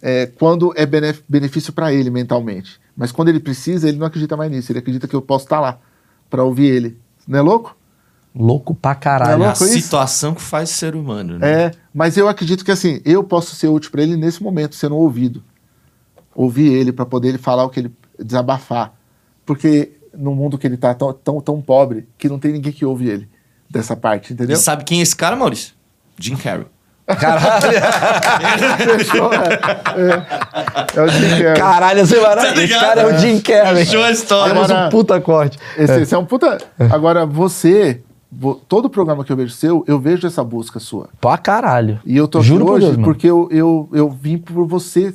é, 0.00 0.26
quando 0.26 0.72
é 0.76 0.84
benef- 0.86 1.22
benefício 1.28 1.72
para 1.72 1.92
ele 1.92 2.10
mentalmente. 2.10 2.80
Mas 2.96 3.12
quando 3.12 3.28
ele 3.28 3.38
precisa, 3.40 3.88
ele 3.88 3.98
não 3.98 4.06
acredita 4.06 4.36
mais 4.36 4.50
nisso. 4.50 4.72
Ele 4.72 4.78
acredita 4.78 5.06
que 5.06 5.14
eu 5.14 5.22
posso 5.22 5.44
estar 5.44 5.60
lá 5.60 5.78
para 6.28 6.42
ouvir 6.42 6.66
ele. 6.66 6.98
Não 7.28 7.38
é 7.38 7.42
louco? 7.42 7.76
Louco 8.34 8.74
pra 8.74 8.92
É 8.92 8.94
caralho. 8.94 9.30
É 9.30 9.34
a 9.46 9.48
louco 9.48 9.64
isso? 9.64 9.80
situação 9.80 10.34
que 10.34 10.40
faz 10.40 10.70
o 10.70 10.74
ser 10.74 10.94
humano, 10.96 11.38
né? 11.38 11.64
É, 11.64 11.70
mas 11.92 12.16
eu 12.16 12.26
acredito 12.28 12.64
que 12.64 12.70
assim, 12.70 13.00
eu 13.04 13.22
posso 13.22 13.54
ser 13.54 13.68
útil 13.68 13.90
para 13.90 14.02
ele 14.02 14.16
nesse 14.16 14.42
momento, 14.42 14.74
sendo 14.74 14.96
ouvido. 14.96 15.42
Ouvir 16.34 16.72
ele 16.72 16.92
para 16.92 17.04
poder 17.04 17.28
ele 17.28 17.38
falar 17.38 17.64
o 17.64 17.68
que 17.70 17.80
ele 17.80 17.92
desabafar. 18.18 18.94
Porque 19.44 19.92
no 20.14 20.34
mundo 20.34 20.56
que 20.56 20.66
ele 20.66 20.78
tá 20.78 20.94
tão, 20.94 21.12
tão, 21.12 21.40
tão 21.40 21.60
pobre 21.60 22.08
que 22.16 22.28
não 22.28 22.38
tem 22.38 22.52
ninguém 22.52 22.72
que 22.72 22.84
ouve 22.86 23.08
ele 23.08 23.28
dessa 23.72 23.96
parte, 23.96 24.32
entendeu? 24.32 24.54
E 24.54 24.58
sabe 24.58 24.84
quem 24.84 25.00
é 25.00 25.02
esse 25.02 25.16
cara, 25.16 25.34
Maurício? 25.34 25.74
Jim 26.18 26.36
Carrey. 26.36 26.66
Caralho, 27.06 28.98
Fechou, 28.98 29.30
é, 29.32 29.38
é, 29.96 30.98
é 30.98 31.02
o 31.02 31.08
Jim 31.08 31.28
Carrey. 31.30 31.54
caralho, 31.56 32.00
esse, 32.00 32.14
cara- 32.20 32.42
Tá 32.42 32.48
esse 32.48 32.60
ligado? 32.60 32.80
cara 32.80 33.00
é 33.02 33.06
o 33.14 33.18
Jim 33.18 33.40
Carrey. 33.40 33.84
Fechou 33.84 34.02
a 34.04 34.10
história. 34.10 34.52
Temos 34.54 34.70
Agora- 34.70 34.86
um 34.86 34.90
puta 34.90 35.20
corte. 35.20 35.58
Esse, 35.76 36.00
esse 36.02 36.14
é 36.14 36.18
um 36.18 36.24
puta. 36.24 36.58
Agora, 36.90 37.26
você, 37.26 38.02
vo- 38.30 38.54
todo 38.68 38.88
programa 38.88 39.24
que 39.24 39.32
eu 39.32 39.36
vejo 39.36 39.52
seu, 39.52 39.84
eu 39.86 39.98
vejo 39.98 40.26
essa 40.26 40.44
busca 40.44 40.78
sua. 40.78 41.08
Pra 41.20 41.36
caralho. 41.38 42.00
E 42.04 42.16
eu 42.16 42.28
tô 42.28 42.38
aqui 42.38 42.46
Juro 42.48 42.64
por 42.66 42.72
hoje 42.74 42.86
Deus, 42.86 42.96
mano. 42.96 43.04
porque 43.06 43.26
eu, 43.28 43.48
eu, 43.50 43.88
eu 43.92 44.08
vim 44.10 44.38
por 44.38 44.66
você 44.66 45.12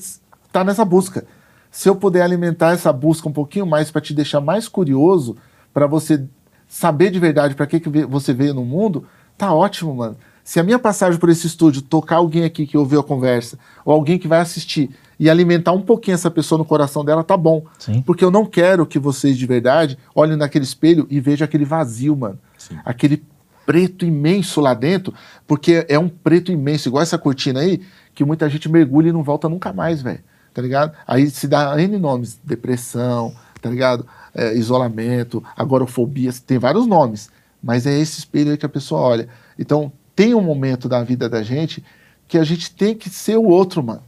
estar 0.47 0.63
nessa 0.63 0.83
busca. 0.83 1.25
Se 1.71 1.87
eu 1.89 1.95
puder 1.95 2.21
alimentar 2.23 2.73
essa 2.73 2.91
busca 2.91 3.29
um 3.29 3.33
pouquinho 3.33 3.65
mais 3.65 3.91
para 3.91 4.01
te 4.01 4.13
deixar 4.13 4.41
mais 4.41 4.67
curioso, 4.67 5.37
para 5.73 5.85
você 5.87 6.23
saber 6.67 7.11
de 7.11 7.19
verdade 7.19 7.55
para 7.55 7.65
que, 7.65 7.79
que 7.79 7.89
você 8.05 8.33
veio 8.33 8.53
no 8.53 8.65
mundo, 8.65 9.05
tá 9.37 9.53
ótimo, 9.53 9.95
mano. 9.95 10.17
Se 10.43 10.59
a 10.59 10.63
minha 10.63 10.79
passagem 10.79 11.19
por 11.19 11.29
esse 11.29 11.45
estúdio 11.45 11.81
tocar 11.81 12.17
alguém 12.17 12.45
aqui 12.45 12.65
que 12.65 12.77
ouviu 12.77 13.01
a 13.01 13.03
conversa, 13.03 13.59
ou 13.83 13.93
alguém 13.93 14.17
que 14.17 14.27
vai 14.27 14.39
assistir 14.39 14.89
e 15.19 15.29
alimentar 15.29 15.73
um 15.73 15.81
pouquinho 15.81 16.15
essa 16.15 16.31
pessoa 16.31 16.57
no 16.57 16.63
coração 16.63 17.03
dela, 17.03 17.23
tá 17.23 17.35
bom. 17.35 17.65
Sim. 17.77 18.01
Porque 18.01 18.23
eu 18.23 18.31
não 18.31 18.45
quero 18.45 18.85
que 18.85 18.97
vocês 18.97 19.37
de 19.37 19.45
verdade 19.45 19.97
olhem 20.15 20.37
naquele 20.37 20.63
espelho 20.63 21.05
e 21.09 21.19
vejam 21.19 21.43
aquele 21.43 21.65
vazio, 21.65 22.15
mano. 22.15 22.39
Aquele 22.85 23.23
preto 23.65 24.05
imenso 24.05 24.61
lá 24.61 24.73
dentro, 24.73 25.13
porque 25.45 25.85
é 25.89 25.99
um 25.99 26.07
preto 26.07 26.49
imenso, 26.53 26.87
igual 26.87 27.03
essa 27.03 27.17
cortina 27.17 27.59
aí, 27.59 27.81
que 28.15 28.23
muita 28.23 28.49
gente 28.49 28.69
mergulha 28.69 29.09
e 29.09 29.11
não 29.11 29.23
volta 29.23 29.49
nunca 29.49 29.73
mais, 29.73 30.01
velho. 30.01 30.21
Tá 30.53 30.61
ligado? 30.61 30.93
Aí 31.05 31.29
se 31.29 31.47
dá 31.47 31.79
N 31.79 31.99
nomes, 31.99 32.39
depressão, 32.41 33.35
tá 33.61 33.69
ligado? 33.69 34.07
É, 34.39 34.55
isolamento, 34.55 35.43
agorafobia, 35.55 36.31
tem 36.45 36.59
vários 36.59 36.85
nomes, 36.85 37.29
mas 37.61 37.87
é 37.87 37.99
esse 37.99 38.19
espelho 38.19 38.51
aí 38.51 38.57
que 38.57 38.65
a 38.67 38.69
pessoa 38.69 39.01
olha. 39.01 39.27
Então, 39.57 39.91
tem 40.15 40.35
um 40.35 40.41
momento 40.41 40.87
da 40.87 41.03
vida 41.03 41.27
da 41.27 41.41
gente 41.41 41.83
que 42.27 42.37
a 42.37 42.43
gente 42.43 42.71
tem 42.71 42.93
que 42.93 43.09
ser 43.09 43.35
o 43.37 43.45
outro, 43.45 43.81
mano. 43.83 44.03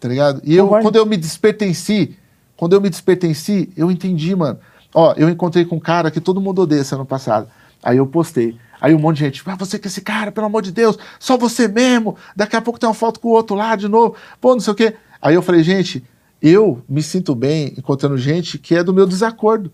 Tá 0.00 0.08
ligado? 0.08 0.40
E 0.44 0.56
eu, 0.56 0.64
Concordo. 0.64 0.84
quando 0.84 0.96
eu 0.96 1.06
me 1.06 1.16
despertenci, 1.16 2.16
quando 2.56 2.72
eu 2.72 2.80
me 2.80 2.88
despertenci, 2.88 3.70
eu 3.76 3.90
entendi, 3.90 4.34
mano. 4.34 4.58
Ó, 4.94 5.12
eu 5.16 5.28
encontrei 5.28 5.64
com 5.64 5.76
um 5.76 5.80
cara 5.80 6.10
que 6.10 6.20
todo 6.20 6.40
mundo 6.40 6.62
odeia 6.62 6.80
esse 6.80 6.94
ano 6.94 7.04
passado. 7.04 7.48
Aí 7.82 7.98
eu 7.98 8.06
postei. 8.06 8.56
Aí 8.80 8.94
um 8.94 8.98
monte 8.98 9.18
de 9.18 9.24
gente, 9.24 9.42
ah, 9.46 9.56
você 9.56 9.78
que 9.78 9.88
esse 9.88 10.00
cara, 10.00 10.30
pelo 10.30 10.46
amor 10.46 10.62
de 10.62 10.72
Deus, 10.72 10.96
só 11.18 11.36
você 11.36 11.66
mesmo. 11.66 12.16
Daqui 12.34 12.56
a 12.56 12.60
pouco 12.60 12.78
tem 12.78 12.88
uma 12.88 12.94
foto 12.94 13.20
com 13.20 13.28
o 13.28 13.32
outro 13.32 13.56
lá 13.56 13.74
de 13.76 13.88
novo. 13.88 14.14
Pô, 14.40 14.52
não 14.52 14.60
sei 14.60 14.72
o 14.72 14.76
quê. 14.76 14.94
Aí 15.20 15.34
eu 15.34 15.42
falei, 15.42 15.62
gente, 15.62 16.04
eu 16.42 16.82
me 16.88 17.02
sinto 17.02 17.34
bem 17.34 17.74
encontrando 17.76 18.16
gente 18.18 18.58
que 18.58 18.74
é 18.74 18.82
do 18.84 18.92
meu 18.94 19.06
desacordo. 19.06 19.70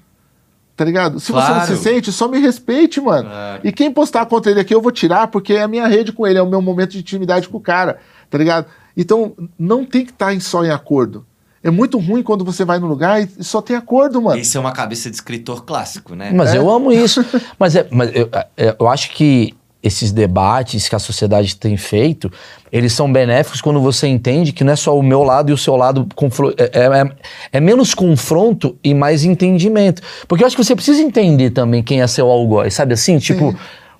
Tá 0.76 0.84
ligado? 0.84 1.20
Se 1.20 1.30
você 1.30 1.48
não 1.48 1.54
Claro. 1.60 1.76
se 1.76 1.82
sente, 1.82 2.10
só 2.10 2.26
me 2.26 2.38
respeite, 2.40 3.00
mano. 3.00 3.28
Claro. 3.28 3.60
E 3.62 3.70
quem 3.70 3.92
postar 3.92 4.26
contra 4.26 4.50
ele 4.50 4.58
aqui, 4.60 4.74
eu 4.74 4.82
vou 4.82 4.90
tirar, 4.90 5.28
porque 5.28 5.52
é 5.52 5.62
a 5.62 5.68
minha 5.68 5.86
rede 5.86 6.10
com 6.12 6.26
ele, 6.26 6.36
é 6.38 6.42
o 6.42 6.48
meu 6.50 6.60
momento 6.60 6.90
de 6.90 6.98
intimidade 6.98 7.48
com 7.48 7.58
o 7.58 7.60
cara, 7.60 7.98
tá 8.28 8.36
ligado? 8.36 8.66
Então, 8.96 9.34
não 9.56 9.84
tem 9.84 10.04
que 10.04 10.10
estar 10.10 10.34
em 10.34 10.40
só 10.40 10.64
em 10.64 10.70
acordo. 10.70 11.24
É 11.62 11.70
muito 11.70 11.96
ruim 11.98 12.24
quando 12.24 12.44
você 12.44 12.64
vai 12.64 12.80
no 12.80 12.88
lugar 12.88 13.22
e 13.22 13.44
só 13.44 13.62
tem 13.62 13.76
acordo, 13.76 14.20
mano. 14.20 14.38
Isso 14.40 14.58
é 14.58 14.60
uma 14.60 14.72
cabeça 14.72 15.08
de 15.08 15.14
escritor 15.14 15.64
clássico, 15.64 16.14
né? 16.16 16.32
Mas 16.34 16.52
É. 16.52 16.58
eu 16.58 16.68
amo 16.68 16.90
isso. 16.92 17.24
mas 17.58 17.76
é, 17.76 17.86
mas 17.92 18.10
eu, 18.14 18.28
é, 18.56 18.76
eu 18.78 18.88
acho 18.88 19.12
que 19.12 19.54
esses 19.84 20.10
debates 20.10 20.88
que 20.88 20.96
a 20.96 20.98
sociedade 20.98 21.54
tem 21.56 21.76
feito, 21.76 22.32
eles 22.72 22.92
são 22.94 23.12
benéficos 23.12 23.60
quando 23.60 23.80
você 23.80 24.06
entende 24.08 24.50
que 24.52 24.64
não 24.64 24.72
é 24.72 24.76
só 24.76 24.98
o 24.98 25.02
meu 25.02 25.22
lado 25.22 25.50
e 25.50 25.52
o 25.52 25.58
seu 25.58 25.76
lado. 25.76 26.08
É, 26.56 26.80
é- 26.80 26.86
é- 27.02 27.10
é 27.52 27.60
menos 27.60 27.92
confronto 27.94 28.76
e 28.82 28.94
mais 28.94 29.24
entendimento. 29.24 30.00
Porque 30.26 30.42
eu 30.42 30.46
acho 30.46 30.56
que 30.56 30.64
você 30.64 30.74
precisa 30.74 31.02
entender 31.02 31.50
também 31.50 31.82
quem 31.82 32.00
é 32.00 32.06
seu 32.06 32.30
algoz, 32.30 32.72
sabe 32.72 32.94
assim? 32.94 33.18
Tipo, 33.18 33.54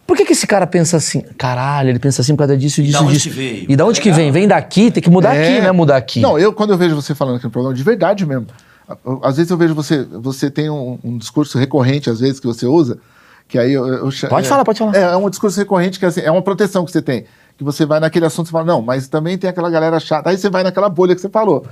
por 0.06 0.16
que, 0.16 0.24
que 0.24 0.32
esse 0.32 0.46
cara 0.46 0.66
pensa 0.66 0.96
assim? 0.96 1.20
Caralho, 1.36 1.90
ele 1.90 1.98
pensa 1.98 2.22
assim 2.22 2.32
por 2.34 2.38
causa 2.40 2.56
disso, 2.56 2.82
disso, 2.82 3.02
onde 3.04 3.12
disso. 3.12 3.28
que 3.28 3.34
veio? 3.34 3.66
E 3.68 3.76
da 3.76 3.84
onde 3.84 4.00
que 4.00 4.08
Legal. 4.08 4.24
vem? 4.24 4.32
Vem 4.32 4.48
daqui, 4.48 4.90
tem 4.90 5.02
que 5.02 5.10
mudar 5.10 5.34
É. 5.36 5.42
aqui, 5.42 5.60
né? 5.60 5.70
Mudar 5.72 5.96
aqui. 5.96 6.20
Não, 6.20 6.38
eu 6.38 6.52
quando 6.52 6.70
eu 6.70 6.78
vejo 6.78 6.94
você 6.96 7.14
falando 7.14 7.36
aqui 7.36 7.44
no 7.44 7.50
programa, 7.50 7.74
de 7.76 7.82
verdade 7.82 8.24
mesmo. 8.24 8.46
Às 9.22 9.36
vezes 9.36 9.50
eu 9.50 9.56
vejo 9.56 9.74
você, 9.74 10.02
você 10.04 10.50
tem 10.50 10.68
um, 10.68 10.98
um 11.04 11.16
discurso 11.18 11.58
recorrente, 11.58 12.10
às 12.10 12.20
vezes, 12.20 12.38
que 12.40 12.46
você 12.46 12.66
usa, 12.66 12.98
que 13.54 13.58
aí 13.60 13.72
eu. 13.72 13.86
eu 13.86 14.10
Pode 14.28 14.46
é, 14.46 14.48
falar, 14.48 14.64
pode 14.64 14.80
falar. 14.80 14.96
É, 14.96 15.02
é 15.02 15.16
um 15.16 15.30
discurso 15.30 15.56
recorrente 15.56 15.96
que 15.96 16.04
assim, 16.04 16.22
é 16.22 16.30
uma 16.30 16.42
proteção 16.42 16.84
que 16.84 16.90
você 16.90 17.00
tem. 17.00 17.24
Que 17.56 17.62
você 17.62 17.86
vai 17.86 18.00
naquele 18.00 18.26
assunto 18.26 18.48
e 18.48 18.50
fala, 18.50 18.64
não, 18.64 18.82
mas 18.82 19.06
também 19.06 19.38
tem 19.38 19.48
aquela 19.48 19.70
galera 19.70 20.00
chata. 20.00 20.28
Aí 20.28 20.36
você 20.36 20.50
vai 20.50 20.64
naquela 20.64 20.88
bolha 20.88 21.14
que 21.14 21.20
você 21.20 21.28
falou. 21.28 21.64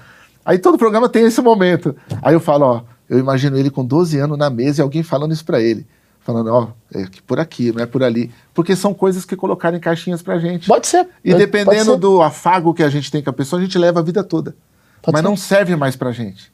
Aí 0.45 0.61
todo 0.61 0.79
programa 0.79 1.09
tem 1.09 1.25
esse 1.25 1.41
momento. 1.43 1.97
Aí 2.23 2.35
eu 2.35 2.39
falo, 2.39 2.67
ó, 2.67 2.83
eu 3.11 3.19
imagino 3.19 3.59
ele 3.59 3.69
com 3.69 3.85
12 3.85 4.17
anos 4.17 4.39
na 4.39 4.49
mesa 4.49 4.81
e 4.81 4.83
alguém 4.83 5.03
falando 5.03 5.33
isso 5.33 5.45
pra 5.45 5.61
ele. 5.61 5.85
Falando, 6.21 6.55
ó, 6.55 6.69
é 6.95 7.05
que 7.07 7.21
por 7.21 7.41
aqui, 7.41 7.73
não 7.73 7.83
é 7.83 7.87
por 7.87 8.05
ali. 8.05 8.31
Porque 8.55 8.77
são 8.77 8.95
coisas 8.95 9.25
que 9.25 9.35
colocaram 9.35 9.77
em 9.77 9.81
caixinhas 9.81 10.23
pra 10.23 10.39
gente. 10.39 10.69
Pode 10.69 10.87
ser. 10.87 11.09
E 11.25 11.35
dependendo 11.35 11.95
ser. 11.95 11.99
do 11.99 12.23
afago 12.23 12.73
que 12.73 12.85
a 12.85 12.89
gente 12.91 13.11
tem 13.11 13.21
com 13.25 13.31
a 13.31 13.33
pessoa, 13.33 13.59
a 13.61 13.65
gente 13.65 13.77
leva 13.77 13.99
a 13.99 14.05
vida 14.05 14.23
toda. 14.23 14.55
Pode 15.03 15.15
Mas 15.15 15.23
ser. 15.23 15.29
não 15.29 15.37
serve 15.37 15.75
mais 15.75 15.97
pra 15.97 16.13
gente. 16.13 16.53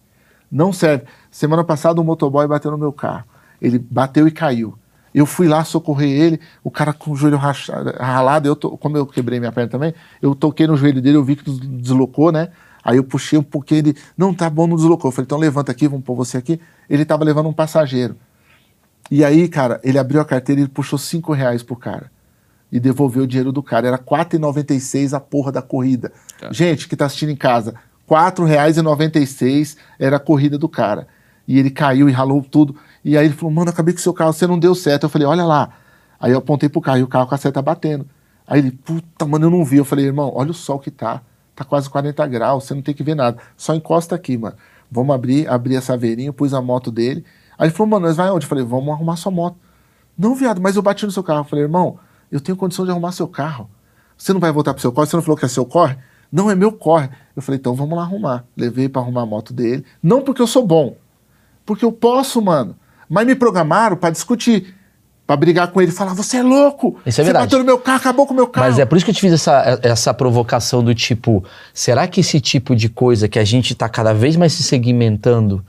Não 0.51 0.73
serve. 0.73 1.05
Semana 1.31 1.63
passada 1.65 2.01
um 2.01 2.05
motoboy 2.05 2.47
bateu 2.47 2.71
no 2.71 2.79
meu 2.79 2.95
carro. 2.95 3.25
Ele 3.61 3.79
bateu 3.79 4.27
e 4.27 4.31
caiu. 4.31 4.75
Eu 5.15 5.25
fui 5.27 5.49
lá 5.49 5.65
socorrer 5.65 6.09
ele, 6.11 6.41
o 6.63 6.71
cara 6.71 6.93
com 6.93 7.13
o 7.13 7.17
joelho 7.17 7.37
racha- 7.37 7.97
ralado, 7.99 8.47
eu 8.49 8.55
to- 8.55 8.77
como 8.77 8.97
eu 8.97 9.07
quebrei 9.07 9.39
minha 9.41 9.51
perna 9.53 9.71
também, 9.71 9.95
eu 10.21 10.35
toquei 10.35 10.67
no 10.67 10.77
joelho 10.77 11.01
dele, 11.03 11.17
eu 11.17 11.25
vi 11.25 11.37
que 11.37 11.45
des- 11.45 11.59
deslocou, 11.83 12.31
né? 12.31 12.49
Aí 12.85 12.97
eu 12.97 13.05
puxei 13.05 13.39
um 13.39 13.43
pouquinho, 13.43 13.79
ele, 13.81 13.97
não, 14.17 14.33
tá 14.33 14.49
bom, 14.49 14.67
não 14.67 14.77
deslocou. 14.77 15.09
Eu 15.09 15.13
falei, 15.13 15.25
então 15.27 15.39
levanta 15.39 15.73
aqui, 15.73 15.87
vamos 15.89 16.05
pôr 16.05 16.15
você 16.15 16.37
aqui. 16.39 16.61
Ele 16.89 17.05
tava 17.05 17.25
levando 17.25 17.49
um 17.49 17.53
passageiro. 17.53 18.17
E 19.11 19.25
aí, 19.25 19.49
cara, 19.49 19.81
ele 19.83 19.99
abriu 19.99 20.21
a 20.21 20.25
carteira 20.25 20.61
e 20.61 20.69
puxou 20.69 20.99
cinco 20.99 21.33
reais 21.33 21.63
pro 21.63 21.75
cara. 21.77 22.11
E 22.71 22.79
devolveu 22.79 23.25
o 23.25 23.27
dinheiro 23.27 23.51
do 23.51 23.63
cara. 23.63 23.89
Era 23.89 23.97
R$ 23.97 24.03
4,96 24.05 25.15
a 25.15 25.21
porra 25.21 25.51
da 25.51 25.63
corrida. 25.63 26.13
Gente 26.53 26.87
que 26.89 26.95
tá 26.97 27.07
assistindo 27.07 27.31
em 27.31 27.37
casa, 27.37 27.73
R$ 27.73 28.15
4,96 28.83 29.77
era 29.99 30.17
a 30.17 30.21
corrida 30.21 30.59
do 30.59 30.69
cara. 30.69 31.07
E 31.47 31.59
ele 31.59 31.71
caiu 31.71 32.09
e 32.09 32.13
ralou 32.13 32.43
tudo. 32.43 32.77
E 33.05 33.17
aí 33.17 33.27
ele 33.27 33.35
falou, 33.35 33.53
mano, 33.53 33.71
acabei 33.71 33.95
com 33.95 34.01
o 34.01 34.03
seu 34.03 34.13
carro, 34.13 34.33
você 34.33 34.47
não 34.47 34.59
deu 34.59 34.75
certo. 34.75 35.05
Eu 35.05 35.09
falei, 35.09 35.27
olha 35.27 35.45
lá. 35.45 35.71
Aí 36.21 36.33
eu 36.33 36.39
apontei 36.39 36.69
pro 36.69 36.81
carro 36.81 36.99
e 36.99 37.03
o 37.03 37.07
carro 37.07 37.27
com 37.27 37.35
a 37.35 37.39
seta 37.39 37.63
batendo. 37.63 38.07
Aí 38.47 38.61
ele, 38.61 38.73
puta, 38.73 39.27
mano, 39.27 39.47
eu 39.47 39.51
não 39.51 39.65
vi. 39.65 39.77
Eu 39.77 39.85
falei, 39.85 40.07
irmão, 40.07 40.33
olha 40.35 40.51
o 40.51 40.55
sol 40.55 40.79
que 40.79 40.91
tá. 40.91 41.23
Tá 41.55 41.65
quase 41.65 41.91
40 41.91 42.27
graus, 42.27 42.65
você 42.65 42.75
não 42.75 42.83
tem 42.83 42.95
que 42.95 43.03
ver 43.03 43.15
nada. 43.15 43.39
Só 43.57 43.75
encosta 43.75 44.15
aqui, 44.15 44.39
mano. 44.39 44.57
Vamos 44.91 45.15
abrir, 45.15 45.49
abrir 45.49 45.77
a 45.77 45.83
saveirinha, 45.83 46.33
pus 46.33 46.55
a 46.55 46.63
moto 46.63 46.91
dele. 46.91 47.25
Aí 47.59 47.67
ele 47.67 47.75
falou, 47.75 47.91
mano, 47.91 48.07
nós 48.07 48.17
vai 48.17 48.31
onde? 48.31 48.45
Eu 48.45 48.49
falei, 48.49 48.65
vamos 48.65 48.89
arrumar 48.89 49.17
sua 49.17 49.33
moto. 49.33 49.57
Não, 50.17 50.35
viado, 50.35 50.61
mas 50.61 50.77
eu 50.77 50.83
bati 50.83 51.05
no 51.05 51.13
seu 51.13 51.23
carro. 51.23 51.41
Eu 51.41 51.45
falei, 51.45 51.65
irmão, 51.65 51.99
eu 52.31 52.41
tenho 52.41 52.57
condição 52.57 52.85
de 52.85 52.91
arrumar 52.91 53.13
seu 53.13 53.29
carro. 53.29 53.69
Você 54.17 54.33
não 54.33 54.41
vai 54.41 54.51
voltar 54.51 54.73
pro 54.73 54.81
seu 54.81 54.93
corre? 54.93 55.07
Você 55.07 55.17
não 55.17 55.23
falou 55.23 55.37
que 55.37 55.45
é 55.45 55.49
seu 55.49 55.65
corre? 55.65 55.97
Não, 56.31 56.51
é 56.51 56.55
meu 56.55 56.73
corre. 56.73 57.09
Eu 57.35 57.43
falei, 57.43 57.59
então 57.59 57.75
vamos 57.75 57.97
lá 57.97 58.03
arrumar. 58.03 58.45
Levei 58.57 58.89
pra 58.89 59.01
arrumar 59.01 59.23
a 59.23 59.27
moto 59.27 59.53
dele. 59.53 59.85
Não 60.03 60.23
porque 60.23 60.43
eu 60.43 60.47
sou 60.47 60.67
bom, 60.67 60.97
porque 61.65 61.85
eu 61.85 61.93
posso, 61.93 62.41
mano. 62.43 62.77
Mas 63.09 63.27
me 63.27 63.35
programaram 63.35 63.97
pra 63.97 64.11
discutir, 64.11 64.75
pra 65.27 65.37
brigar 65.37 65.69
com 65.69 65.81
ele, 65.81 65.91
falar, 65.93 66.15
você 66.15 66.39
é 66.39 66.43
louco. 66.43 66.97
Isso 67.07 67.21
é 67.21 67.25
você 67.25 67.33
bateu 67.33 67.59
no 67.59 67.65
meu 67.65 67.79
carro, 67.79 67.99
acabou 67.99 68.27
com 68.27 68.33
o 68.33 68.37
meu 68.37 68.47
carro. 68.47 68.67
Mas 68.67 68.79
é 68.79 68.85
por 68.85 68.97
isso 68.97 69.05
que 69.05 69.11
eu 69.11 69.15
te 69.15 69.21
fiz 69.21 69.33
essa, 69.33 69.79
essa 69.83 70.13
provocação 70.15 70.83
do 70.83 70.95
tipo, 70.95 71.45
será 71.73 72.07
que 72.07 72.21
esse 72.21 72.41
tipo 72.41 72.75
de 72.77 72.89
coisa 72.89 73.29
que 73.29 73.39
a 73.39 73.45
gente 73.45 73.75
tá 73.75 73.89
cada 73.89 74.13
vez 74.13 74.37
mais 74.37 74.53
se 74.53 74.63
segmentando 74.63 75.65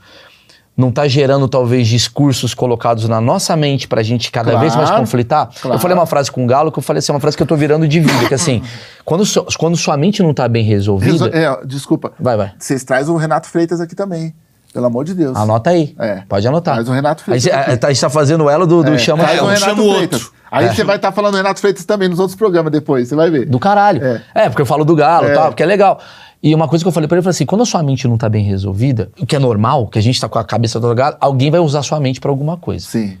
não 0.76 0.90
tá 0.90 1.06
gerando 1.06 1.46
talvez 1.46 1.86
discursos 1.88 2.54
colocados 2.54 3.06
na 3.06 3.20
nossa 3.20 3.54
mente 3.54 3.86
pra 3.86 4.02
gente 4.02 4.30
cada 4.32 4.58
vez 4.58 4.74
mais 4.74 4.88
Claro, 4.88 5.02
conflitar? 5.02 5.50
claro. 5.60 5.76
Eu 5.76 5.80
falei 5.80 5.94
uma 5.94 6.06
frase 6.06 6.30
com 6.32 6.42
o 6.42 6.46
Galo 6.46 6.72
que 6.72 6.78
eu 6.78 6.82
falei 6.82 7.00
assim, 7.00 7.12
uma 7.12 7.20
frase 7.20 7.36
que 7.36 7.42
eu 7.42 7.46
tô 7.46 7.54
virando 7.54 7.86
de 7.86 8.00
vida, 8.00 8.26
que 8.28 8.32
assim, 8.32 8.62
quando, 9.04 9.26
su- 9.26 9.44
quando 9.58 9.76
sua 9.76 9.94
mente 9.98 10.22
não 10.22 10.32
tá 10.32 10.48
bem 10.48 10.64
resolvida, 10.64 11.12
Resol- 11.12 11.28
é, 11.34 11.66
desculpa. 11.66 12.12
vai, 12.18 12.34
vai. 12.36 12.52
Vocês 12.58 12.82
trazem 12.82 13.12
o 13.12 13.16
Renato 13.18 13.46
Freitas 13.48 13.78
aqui 13.78 13.94
também. 13.94 14.32
Pelo 14.72 14.86
amor 14.86 15.04
de 15.04 15.14
Deus. 15.14 15.36
Anota 15.36 15.70
aí. 15.70 15.94
É. 15.98 16.22
Pode 16.28 16.46
anotar. 16.46 16.74
Traz 16.74 16.88
o 16.88 16.92
Renato 16.92 17.24
Freitas 17.24 17.46
Aí, 17.46 17.52
a, 17.52 17.86
a 17.86 17.90
gente 17.92 18.00
tá 18.00 18.08
fazendo 18.10 18.48
ela 18.48 18.66
do, 18.66 18.82
do 18.84 18.92
É, 18.94 18.98
chama 18.98 19.24
o 19.24 19.26
um 19.26 19.28
Renato 19.48 19.60
chama 19.60 19.82
Freitas. 19.82 20.20
outro. 20.22 20.32
Aí 20.50 20.66
É. 20.66 20.72
você 20.74 20.84
vai 20.84 20.96
estar 20.96 21.12
falando 21.12 21.36
Renato 21.36 21.60
Freitas 21.60 21.84
também 21.84 22.08
nos 22.08 22.18
outros 22.18 22.36
programas 22.36 22.70
depois, 22.72 23.08
você 23.08 23.14
vai 23.16 23.30
ver. 23.30 23.46
Do 23.46 23.58
caralho. 23.58 24.02
É. 24.04 24.22
É, 24.34 24.48
porque 24.48 24.62
eu 24.62 24.66
falo 24.66 24.84
do 24.84 24.94
galo 24.94 25.26
e 25.26 25.30
É. 25.30 25.34
tal, 25.34 25.48
porque 25.48 25.62
é 25.62 25.66
legal. 25.66 26.00
E 26.42 26.54
uma 26.54 26.66
coisa 26.68 26.82
que 26.84 26.88
eu 26.88 26.92
falei 26.92 27.06
pra 27.06 27.16
ele, 27.16 27.20
eu 27.20 27.24
falei 27.24 27.34
assim, 27.36 27.44
quando 27.46 27.62
a 27.62 27.66
sua 27.66 27.82
mente 27.82 28.08
não 28.08 28.16
tá 28.16 28.28
bem 28.28 28.44
resolvida, 28.44 29.10
o 29.20 29.26
que 29.26 29.36
é 29.36 29.38
normal, 29.38 29.88
que 29.88 29.98
a 29.98 30.02
gente 30.02 30.18
tá 30.20 30.28
com 30.28 30.38
a 30.38 30.44
cabeça 30.44 30.78
galo, 30.94 31.16
alguém 31.20 31.50
vai 31.50 31.60
usar 31.60 31.80
a 31.80 31.82
sua 31.82 32.00
mente 32.00 32.18
pra 32.20 32.30
alguma 32.30 32.56
coisa. 32.56 32.86
Sim, 32.86 33.18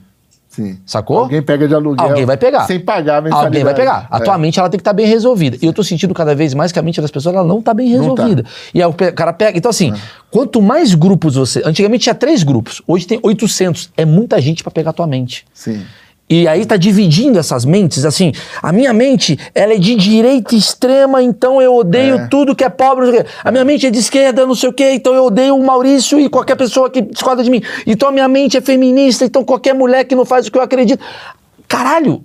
sim. 0.50 0.78
Sacou? 0.84 1.20
Alguém 1.20 1.40
pega 1.40 1.66
de 1.66 1.74
aluguel. 1.74 2.04
Alguém 2.06 2.26
vai 2.26 2.36
pegar. 2.36 2.66
Sem 2.66 2.78
pagar 2.78 3.18
a 3.18 3.20
mensalidade. 3.22 3.46
Alguém 3.46 3.64
vai 3.64 3.74
pegar. 3.74 4.06
A 4.10 4.18
É. 4.18 4.20
tua 4.20 4.36
mente 4.36 4.58
ela 4.60 4.68
tem 4.68 4.76
que 4.76 4.82
estar 4.82 4.92
bem 4.92 5.06
resolvida. 5.06 5.56
E 5.62 5.64
eu 5.64 5.72
tô 5.72 5.82
sentindo 5.82 6.12
cada 6.12 6.34
vez 6.34 6.52
mais 6.52 6.72
que 6.72 6.78
a 6.78 6.82
mente 6.82 7.00
das 7.00 7.10
pessoas 7.10 7.34
ela 7.34 7.44
não 7.44 7.62
tá 7.62 7.72
bem 7.72 7.90
tá. 7.90 7.98
resolvida. 7.98 8.44
E 8.74 8.82
aí 8.82 8.88
o 8.88 8.92
cara 8.92 9.32
pega. 9.32 9.56
Então, 9.56 9.70
assim, 9.70 9.94
quanto 10.30 10.60
mais 10.60 10.94
grupos 10.94 11.36
você. 11.36 11.62
Antigamente 11.64 12.02
tinha 12.02 12.14
três 12.14 12.42
grupos, 12.42 12.82
hoje 12.86 13.06
tem 13.06 13.18
800. 13.22 13.90
É 13.96 14.04
muita 14.04 14.40
gente 14.40 14.62
pra 14.62 14.70
pegar 14.70 14.90
a 14.90 14.92
tua 14.92 15.06
mente. 15.06 15.46
Sim. 15.54 15.82
E 16.32 16.46
aí 16.46 16.64
tá 16.64 16.76
dividindo 16.76 17.40
essas 17.40 17.64
mentes, 17.64 18.04
assim, 18.04 18.30
a 18.62 18.72
minha 18.72 18.92
mente, 18.92 19.36
ela 19.52 19.72
é 19.74 19.78
de 19.78 19.96
direita 19.96 20.54
extrema, 20.54 21.20
então 21.20 21.60
eu 21.60 21.74
odeio 21.74 22.14
É. 22.14 22.26
tudo 22.28 22.54
que 22.54 22.62
é 22.62 22.68
pobre. 22.68 23.26
A 23.42 23.50
minha 23.50 23.64
mente 23.64 23.84
é 23.88 23.90
de 23.90 23.98
esquerda, 23.98 24.46
não 24.46 24.54
sei 24.54 24.68
o 24.68 24.72
quê, 24.72 24.92
então 24.92 25.12
eu 25.12 25.24
odeio 25.24 25.56
o 25.56 25.66
Maurício 25.66 26.20
e 26.20 26.28
qualquer 26.28 26.54
pessoa 26.54 26.88
que 26.88 27.02
discorda 27.02 27.42
de 27.42 27.50
mim. 27.50 27.60
Então 27.84 28.08
a 28.08 28.12
minha 28.12 28.28
mente 28.28 28.56
é 28.56 28.60
feminista, 28.60 29.24
então 29.24 29.42
qualquer 29.42 29.74
mulher 29.74 30.04
que 30.04 30.14
não 30.14 30.24
faz 30.24 30.46
o 30.46 30.52
que 30.52 30.58
eu 30.58 30.62
acredito. 30.62 31.02
Caralho, 31.66 32.24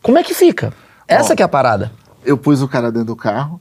como 0.00 0.16
é 0.16 0.22
que 0.22 0.32
fica? 0.32 0.72
Essa 1.08 1.32
Ó. 1.32 1.36
que 1.36 1.42
é 1.42 1.44
a 1.44 1.48
parada. 1.48 1.90
Eu 2.24 2.38
pus 2.38 2.62
o 2.62 2.68
cara 2.68 2.92
dentro 2.92 3.06
do 3.08 3.16
carro 3.16 3.60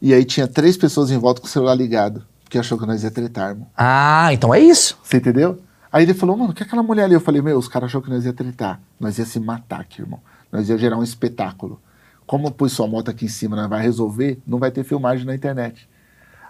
e 0.00 0.14
aí 0.14 0.24
tinha 0.24 0.46
três 0.46 0.76
pessoas 0.76 1.10
em 1.10 1.18
volta 1.18 1.40
com 1.40 1.48
o 1.48 1.50
celular 1.50 1.74
ligado, 1.74 2.22
porque 2.44 2.56
achou 2.56 2.78
que 2.78 2.86
nós 2.86 3.02
ia 3.02 3.10
tretar, 3.10 3.50
irmão. 3.50 3.66
Ah, 3.76 4.32
então 4.32 4.54
é 4.54 4.60
isso. 4.60 4.96
Você 5.02 5.16
entendeu? 5.16 5.58
Aí 5.90 6.02
ele 6.02 6.14
falou, 6.14 6.36
mano, 6.36 6.52
que 6.52 6.62
é 6.62 6.66
aquela 6.66 6.82
mulher 6.82 7.04
ali? 7.04 7.14
Eu 7.14 7.20
falei, 7.20 7.40
meu, 7.40 7.58
os 7.58 7.68
caras 7.68 7.86
achou 7.86 8.02
que 8.02 8.10
nós 8.10 8.24
ia 8.24 8.32
tretar. 8.32 8.80
Nós 9.00 9.18
ia 9.18 9.24
se 9.24 9.40
matar 9.40 9.80
aqui, 9.80 10.02
irmão. 10.02 10.20
Nós 10.52 10.68
ia 10.68 10.76
gerar 10.76 10.98
um 10.98 11.02
espetáculo. 11.02 11.80
Como 12.26 12.46
eu 12.46 12.50
pus 12.50 12.72
sua 12.72 12.86
moto 12.86 13.10
aqui 13.10 13.24
em 13.24 13.28
cima, 13.28 13.56
nós 13.56 13.68
vai 13.68 13.82
resolver, 13.82 14.38
não 14.46 14.58
vai 14.58 14.70
ter 14.70 14.84
filmagem 14.84 15.24
na 15.24 15.34
internet. 15.34 15.88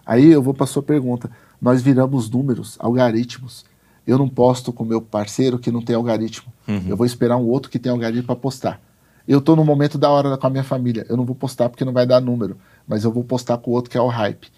Aí 0.04 0.26
eu 0.26 0.42
vou 0.42 0.52
pra 0.52 0.66
sua 0.66 0.82
pergunta. 0.82 1.30
Nós 1.60 1.82
viramos 1.82 2.28
números, 2.28 2.76
algoritmos. 2.80 3.64
Eu 4.06 4.18
não 4.18 4.28
posto 4.28 4.72
com 4.72 4.84
meu 4.84 5.00
parceiro 5.00 5.58
que 5.58 5.70
não 5.70 5.82
tem 5.82 5.94
algoritmo. 5.94 6.52
Eu 6.88 6.96
vou 6.96 7.06
esperar 7.06 7.36
um 7.36 7.46
outro 7.46 7.70
que 7.70 7.78
tem 7.78 7.92
algoritmo 7.92 8.24
pra 8.24 8.34
postar. 8.34 8.80
Eu 9.26 9.40
tô 9.40 9.54
no 9.54 9.64
momento 9.64 9.98
da 9.98 10.08
hora 10.08 10.36
com 10.38 10.46
a 10.46 10.50
minha 10.50 10.64
família. 10.64 11.04
Eu 11.08 11.16
não 11.16 11.24
vou 11.24 11.36
postar 11.36 11.68
porque 11.68 11.84
não 11.84 11.92
vai 11.92 12.06
dar 12.06 12.20
número. 12.20 12.56
Mas 12.86 13.04
eu 13.04 13.12
vou 13.12 13.22
postar 13.22 13.58
com 13.58 13.70
o 13.70 13.74
outro 13.74 13.90
que 13.90 13.98
é 13.98 14.00
o 14.00 14.08
hype. 14.08 14.48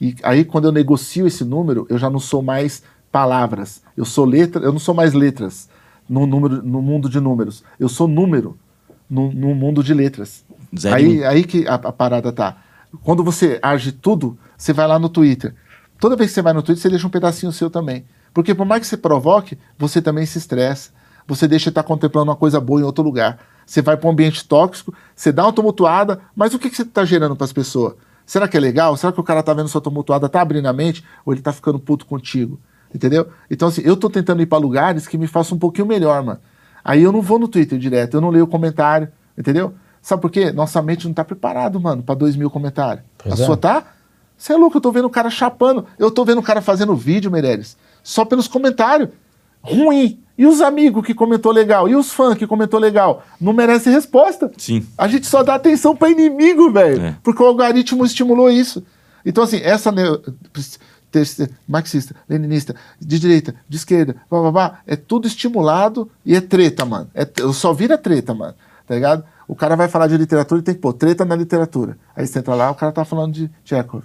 E 0.00 0.14
aí, 0.22 0.44
quando 0.44 0.66
eu 0.66 0.72
negocio 0.72 1.26
esse 1.26 1.44
número, 1.44 1.86
eu 1.90 1.98
já 1.98 2.08
não 2.08 2.20
sou 2.20 2.40
mais 2.40 2.82
palavras. 3.10 3.82
Eu 3.96 4.04
sou 4.04 4.24
letra, 4.24 4.64
eu 4.64 4.72
não 4.72 4.78
sou 4.78 4.94
mais 4.94 5.12
letras 5.12 5.68
no, 6.08 6.26
número, 6.26 6.62
no 6.62 6.80
mundo 6.82 7.08
de 7.08 7.20
números. 7.20 7.62
Eu 7.78 7.88
sou 7.88 8.08
número 8.08 8.58
no, 9.08 9.32
no 9.32 9.54
mundo 9.54 9.82
de 9.82 9.92
letras. 9.94 10.44
Zero 10.76 10.96
Aí, 10.96 11.24
aí 11.24 11.44
que 11.44 11.66
a, 11.66 11.74
a 11.74 11.92
parada 11.92 12.32
tá. 12.32 12.58
Quando 13.02 13.22
você 13.22 13.58
age 13.62 13.92
tudo, 13.92 14.38
você 14.56 14.72
vai 14.72 14.86
lá 14.86 14.98
no 14.98 15.08
Twitter. 15.08 15.54
Toda 15.98 16.16
vez 16.16 16.30
que 16.30 16.34
você 16.34 16.42
vai 16.42 16.52
no 16.52 16.62
Twitter, 16.62 16.82
você 16.82 16.88
deixa 16.88 17.06
um 17.06 17.10
pedacinho 17.10 17.52
seu 17.52 17.70
também. 17.70 18.04
Porque 18.32 18.54
por 18.54 18.64
mais 18.64 18.80
que 18.80 18.86
você 18.86 18.96
provoque, 18.96 19.58
você 19.78 20.00
também 20.00 20.24
se 20.26 20.38
estressa. 20.38 20.90
Você 21.26 21.46
deixa 21.46 21.64
de 21.64 21.70
estar 21.70 21.82
contemplando 21.82 22.30
uma 22.30 22.36
coisa 22.36 22.60
boa 22.60 22.80
em 22.80 22.84
outro 22.84 23.04
lugar. 23.04 23.38
Você 23.66 23.82
vai 23.82 23.96
para 23.96 24.08
um 24.08 24.12
ambiente 24.12 24.44
tóxico, 24.48 24.92
você 25.14 25.30
dá 25.30 25.44
uma 25.44 25.52
tumultuada, 25.52 26.20
mas 26.34 26.54
o 26.54 26.58
que, 26.58 26.68
que 26.68 26.74
você 26.74 26.82
está 26.82 27.04
gerando 27.04 27.36
para 27.36 27.44
as 27.44 27.52
pessoas? 27.52 27.94
Será 28.26 28.48
que 28.48 28.56
é 28.56 28.60
legal? 28.60 28.96
Será 28.96 29.12
que 29.12 29.20
o 29.20 29.24
cara 29.24 29.42
tá 29.42 29.54
vendo 29.54 29.68
sua 29.68 29.80
tumultuada, 29.80 30.28
tá 30.28 30.40
abrindo 30.40 30.66
a 30.66 30.72
mente, 30.72 31.04
ou 31.24 31.32
ele 31.32 31.42
tá 31.42 31.52
ficando 31.52 31.78
puto 31.78 32.04
contigo? 32.04 32.58
Entendeu? 32.94 33.28
Então, 33.50 33.68
assim, 33.68 33.82
eu 33.84 33.96
tô 33.96 34.10
tentando 34.10 34.42
ir 34.42 34.46
para 34.46 34.58
lugares 34.58 35.06
que 35.06 35.16
me 35.16 35.26
façam 35.26 35.56
um 35.56 35.58
pouquinho 35.58 35.86
melhor, 35.86 36.22
mano. 36.22 36.40
Aí 36.84 37.02
eu 37.02 37.12
não 37.12 37.22
vou 37.22 37.38
no 37.38 37.46
Twitter 37.46 37.78
direto, 37.78 38.14
eu 38.14 38.20
não 38.20 38.30
leio 38.30 38.44
o 38.44 38.48
comentário, 38.48 39.08
Entendeu? 39.40 39.72
Sabe 40.02 40.20
por 40.20 40.30
quê? 40.30 40.52
Nossa 40.52 40.82
mente 40.82 41.06
não 41.06 41.14
tá 41.14 41.24
preparado, 41.24 41.80
mano, 41.80 42.02
pra 42.02 42.14
dois 42.14 42.36
mil 42.36 42.50
comentários. 42.50 43.04
Pois 43.16 43.40
a 43.40 43.42
é. 43.42 43.46
sua 43.46 43.56
tá? 43.56 43.84
Você 44.36 44.52
é 44.52 44.56
louco, 44.56 44.76
eu 44.76 44.80
tô 44.80 44.92
vendo 44.92 45.06
o 45.06 45.10
cara 45.10 45.30
chapando. 45.30 45.86
Eu 45.98 46.10
tô 46.10 46.24
vendo 46.24 46.38
o 46.38 46.42
cara 46.42 46.60
fazendo 46.60 46.94
vídeo, 46.94 47.30
Meirelles, 47.30 47.76
só 48.02 48.24
pelos 48.24 48.46
comentários. 48.46 49.08
Ruim. 49.62 50.20
E 50.36 50.46
os 50.46 50.62
amigos 50.62 51.04
que 51.04 51.12
comentou 51.12 51.52
legal? 51.52 51.86
E 51.86 51.94
os 51.94 52.12
fãs 52.12 52.36
que 52.36 52.46
comentou 52.46 52.80
legal? 52.80 53.22
Não 53.38 53.52
merece 53.52 53.90
resposta. 53.90 54.50
Sim. 54.56 54.86
A 54.96 55.06
gente 55.06 55.26
só 55.26 55.42
dá 55.42 55.54
atenção 55.54 55.94
pra 55.94 56.08
inimigo, 56.08 56.70
velho. 56.70 57.02
É. 57.02 57.16
Porque 57.22 57.42
o 57.42 57.46
algoritmo 57.46 58.04
estimulou 58.06 58.50
isso. 58.50 58.82
Então, 59.24 59.44
assim, 59.44 59.60
essa 59.62 59.92
marxista, 61.68 62.14
leninista, 62.28 62.74
de 63.00 63.18
direita, 63.18 63.54
de 63.68 63.76
esquerda, 63.76 64.16
blá, 64.30 64.40
blá, 64.40 64.52
blá, 64.52 64.78
é 64.86 64.96
tudo 64.96 65.26
estimulado 65.26 66.08
e 66.24 66.34
é 66.36 66.40
treta, 66.40 66.84
mano. 66.84 67.08
É, 67.14 67.26
eu 67.38 67.52
só 67.52 67.72
vira 67.72 67.96
treta, 67.98 68.34
mano. 68.34 68.54
Tá 68.86 68.94
ligado? 68.94 69.24
O 69.46 69.54
cara 69.54 69.76
vai 69.76 69.88
falar 69.88 70.06
de 70.08 70.16
literatura 70.16 70.60
e 70.60 70.64
tem 70.64 70.74
que 70.74 70.80
pôr 70.80 70.92
treta 70.92 71.24
na 71.24 71.36
literatura. 71.36 71.96
Aí 72.14 72.26
você 72.26 72.38
entra 72.38 72.54
lá, 72.54 72.70
o 72.70 72.74
cara 72.74 72.90
tá 72.92 73.04
falando 73.04 73.32
de 73.32 73.50
Chekhov. 73.64 74.02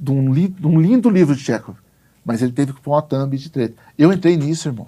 De, 0.00 0.10
um 0.12 0.32
li- 0.32 0.48
de 0.48 0.66
um 0.66 0.80
lindo 0.80 1.10
livro 1.10 1.34
de 1.34 1.42
Chekhov. 1.42 1.76
Mas 2.24 2.40
ele 2.40 2.52
teve 2.52 2.72
que 2.72 2.80
pôr 2.80 2.92
uma 2.92 3.02
thumb 3.02 3.36
de 3.36 3.50
treta. 3.50 3.74
Eu 3.98 4.12
entrei 4.12 4.36
nisso, 4.36 4.68
irmão. 4.68 4.86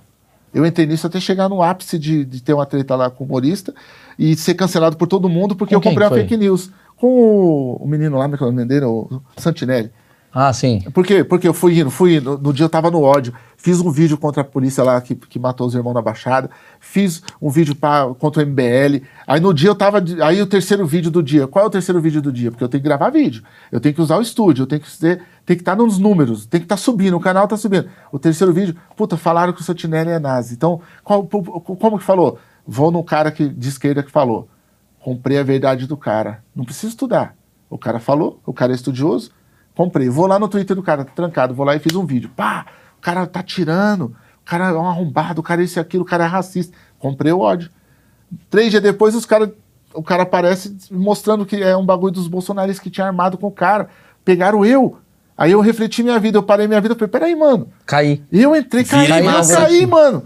Eu 0.54 0.64
entrei 0.64 0.86
nisso 0.86 1.06
até 1.06 1.20
chegar 1.20 1.48
no 1.50 1.62
ápice 1.62 1.98
de, 1.98 2.24
de 2.24 2.42
ter 2.42 2.54
uma 2.54 2.64
treta 2.64 2.96
lá 2.96 3.10
com 3.10 3.24
o 3.24 3.26
humorista 3.26 3.74
e 4.18 4.34
ser 4.36 4.54
cancelado 4.54 4.96
por 4.96 5.06
todo 5.06 5.28
mundo 5.28 5.54
porque 5.54 5.74
Com 5.74 5.80
eu 5.80 5.82
comprei 5.82 6.06
uma 6.06 6.10
foi? 6.14 6.20
fake 6.22 6.36
news. 6.38 6.70
Com 6.96 7.08
o, 7.08 7.76
o 7.82 7.86
menino 7.86 8.16
lá, 8.16 8.26
meu 8.26 8.38
nome 8.40 8.64
dele, 8.64 8.86
o 8.86 9.20
Santinelli. 9.36 9.90
Ah, 10.38 10.52
sim. 10.52 10.82
Por 10.92 11.02
quê? 11.06 11.24
Porque 11.24 11.48
eu 11.48 11.54
fui 11.54 11.80
indo, 11.80 11.90
fui 11.90 12.16
indo. 12.16 12.36
No 12.36 12.52
dia 12.52 12.66
eu 12.66 12.68
tava 12.68 12.90
no 12.90 13.00
ódio. 13.00 13.32
Fiz 13.56 13.80
um 13.80 13.90
vídeo 13.90 14.18
contra 14.18 14.42
a 14.42 14.44
polícia 14.44 14.84
lá 14.84 15.00
que, 15.00 15.14
que 15.14 15.38
matou 15.38 15.66
os 15.66 15.74
irmãos 15.74 15.94
na 15.94 16.02
Baixada. 16.02 16.50
Fiz 16.78 17.22
um 17.40 17.48
vídeo 17.48 17.74
pra, 17.74 18.06
contra 18.18 18.42
o 18.42 18.46
MBL. 18.46 19.02
Aí 19.26 19.40
no 19.40 19.54
dia 19.54 19.70
eu 19.70 19.74
tava. 19.74 20.04
Aí 20.22 20.42
o 20.42 20.46
terceiro 20.46 20.86
vídeo 20.86 21.10
do 21.10 21.22
dia. 21.22 21.46
Qual 21.46 21.64
é 21.64 21.68
o 21.68 21.70
terceiro 21.70 21.98
vídeo 22.02 22.20
do 22.20 22.30
dia? 22.30 22.50
Porque 22.50 22.62
eu 22.62 22.68
tenho 22.68 22.82
que 22.82 22.86
gravar 22.86 23.08
vídeo. 23.08 23.42
Eu 23.72 23.80
tenho 23.80 23.94
que 23.94 24.02
usar 24.02 24.18
o 24.18 24.20
estúdio. 24.20 24.64
Eu 24.64 24.66
tenho 24.66 24.82
que 24.82 24.90
ser. 24.90 25.22
Tem 25.46 25.56
que 25.56 25.62
estar 25.62 25.74
nos 25.74 25.98
números. 25.98 26.44
Tem 26.44 26.60
que 26.60 26.66
estar 26.66 26.76
subindo. 26.76 27.16
O 27.16 27.20
canal 27.20 27.48
tá 27.48 27.56
subindo. 27.56 27.88
O 28.12 28.18
terceiro 28.18 28.52
vídeo, 28.52 28.76
puta, 28.94 29.16
falaram 29.16 29.54
que 29.54 29.62
o 29.62 29.64
Santinelli 29.64 30.10
é 30.10 30.18
nazi. 30.18 30.52
Então, 30.52 30.82
qual- 31.02 31.24
como 31.26 31.98
que 31.98 32.04
falou? 32.04 32.38
Vou 32.66 32.90
no 32.90 33.02
cara 33.02 33.30
que, 33.32 33.48
de 33.48 33.68
esquerda 33.70 34.02
que 34.02 34.10
falou. 34.10 34.48
Comprei 35.00 35.38
a 35.38 35.42
verdade 35.42 35.86
do 35.86 35.96
cara. 35.96 36.42
Não 36.54 36.62
preciso 36.66 36.88
estudar. 36.88 37.34
O 37.70 37.78
cara 37.78 37.98
falou, 37.98 38.38
o 38.44 38.52
cara 38.52 38.72
é 38.72 38.74
estudioso. 38.74 39.30
Comprei. 39.76 40.08
Vou 40.08 40.26
lá 40.26 40.38
no 40.38 40.48
Twitter 40.48 40.74
do 40.74 40.82
cara, 40.82 41.04
trancado. 41.04 41.54
Vou 41.54 41.64
lá 41.64 41.76
e 41.76 41.78
fiz 41.78 41.94
um 41.94 42.06
vídeo. 42.06 42.30
Pá, 42.34 42.66
o 42.98 43.00
cara 43.02 43.26
tá 43.26 43.42
tirando. 43.42 44.04
O 44.40 44.44
cara 44.44 44.70
é 44.70 44.72
um 44.72 44.88
arrombado. 44.88 45.40
O 45.40 45.44
cara 45.44 45.60
é 45.60 45.64
isso 45.64 45.78
e 45.78 45.80
aquilo. 45.80 46.02
O 46.02 46.06
cara 46.06 46.24
é 46.24 46.26
racista. 46.26 46.76
Comprei 46.98 47.30
o 47.30 47.40
ódio. 47.40 47.70
Três 48.48 48.70
dias 48.70 48.82
depois, 48.82 49.14
os 49.14 49.26
cara, 49.26 49.52
o 49.94 50.02
cara 50.02 50.22
aparece 50.22 50.76
mostrando 50.90 51.44
que 51.44 51.62
é 51.62 51.76
um 51.76 51.84
bagulho 51.84 52.14
dos 52.14 52.26
bolsonaristas 52.26 52.82
que 52.82 52.90
tinha 52.90 53.06
armado 53.06 53.36
com 53.36 53.46
o 53.46 53.52
cara. 53.52 53.88
Pegaram 54.24 54.64
eu. 54.64 54.96
Aí 55.36 55.52
eu 55.52 55.60
refleti 55.60 56.02
minha 56.02 56.18
vida. 56.18 56.38
Eu 56.38 56.42
parei 56.42 56.66
minha 56.66 56.80
vida. 56.80 56.94
Eu 56.94 56.98
falei, 56.98 57.10
peraí, 57.12 57.36
mano. 57.36 57.68
Caí. 57.84 58.24
E 58.32 58.42
eu 58.42 58.56
entrei, 58.56 58.82
caí, 58.82 59.06
Vira 59.06 59.20
eu 59.20 59.24
massa. 59.26 59.56
caí, 59.56 59.84
mano. 59.84 60.22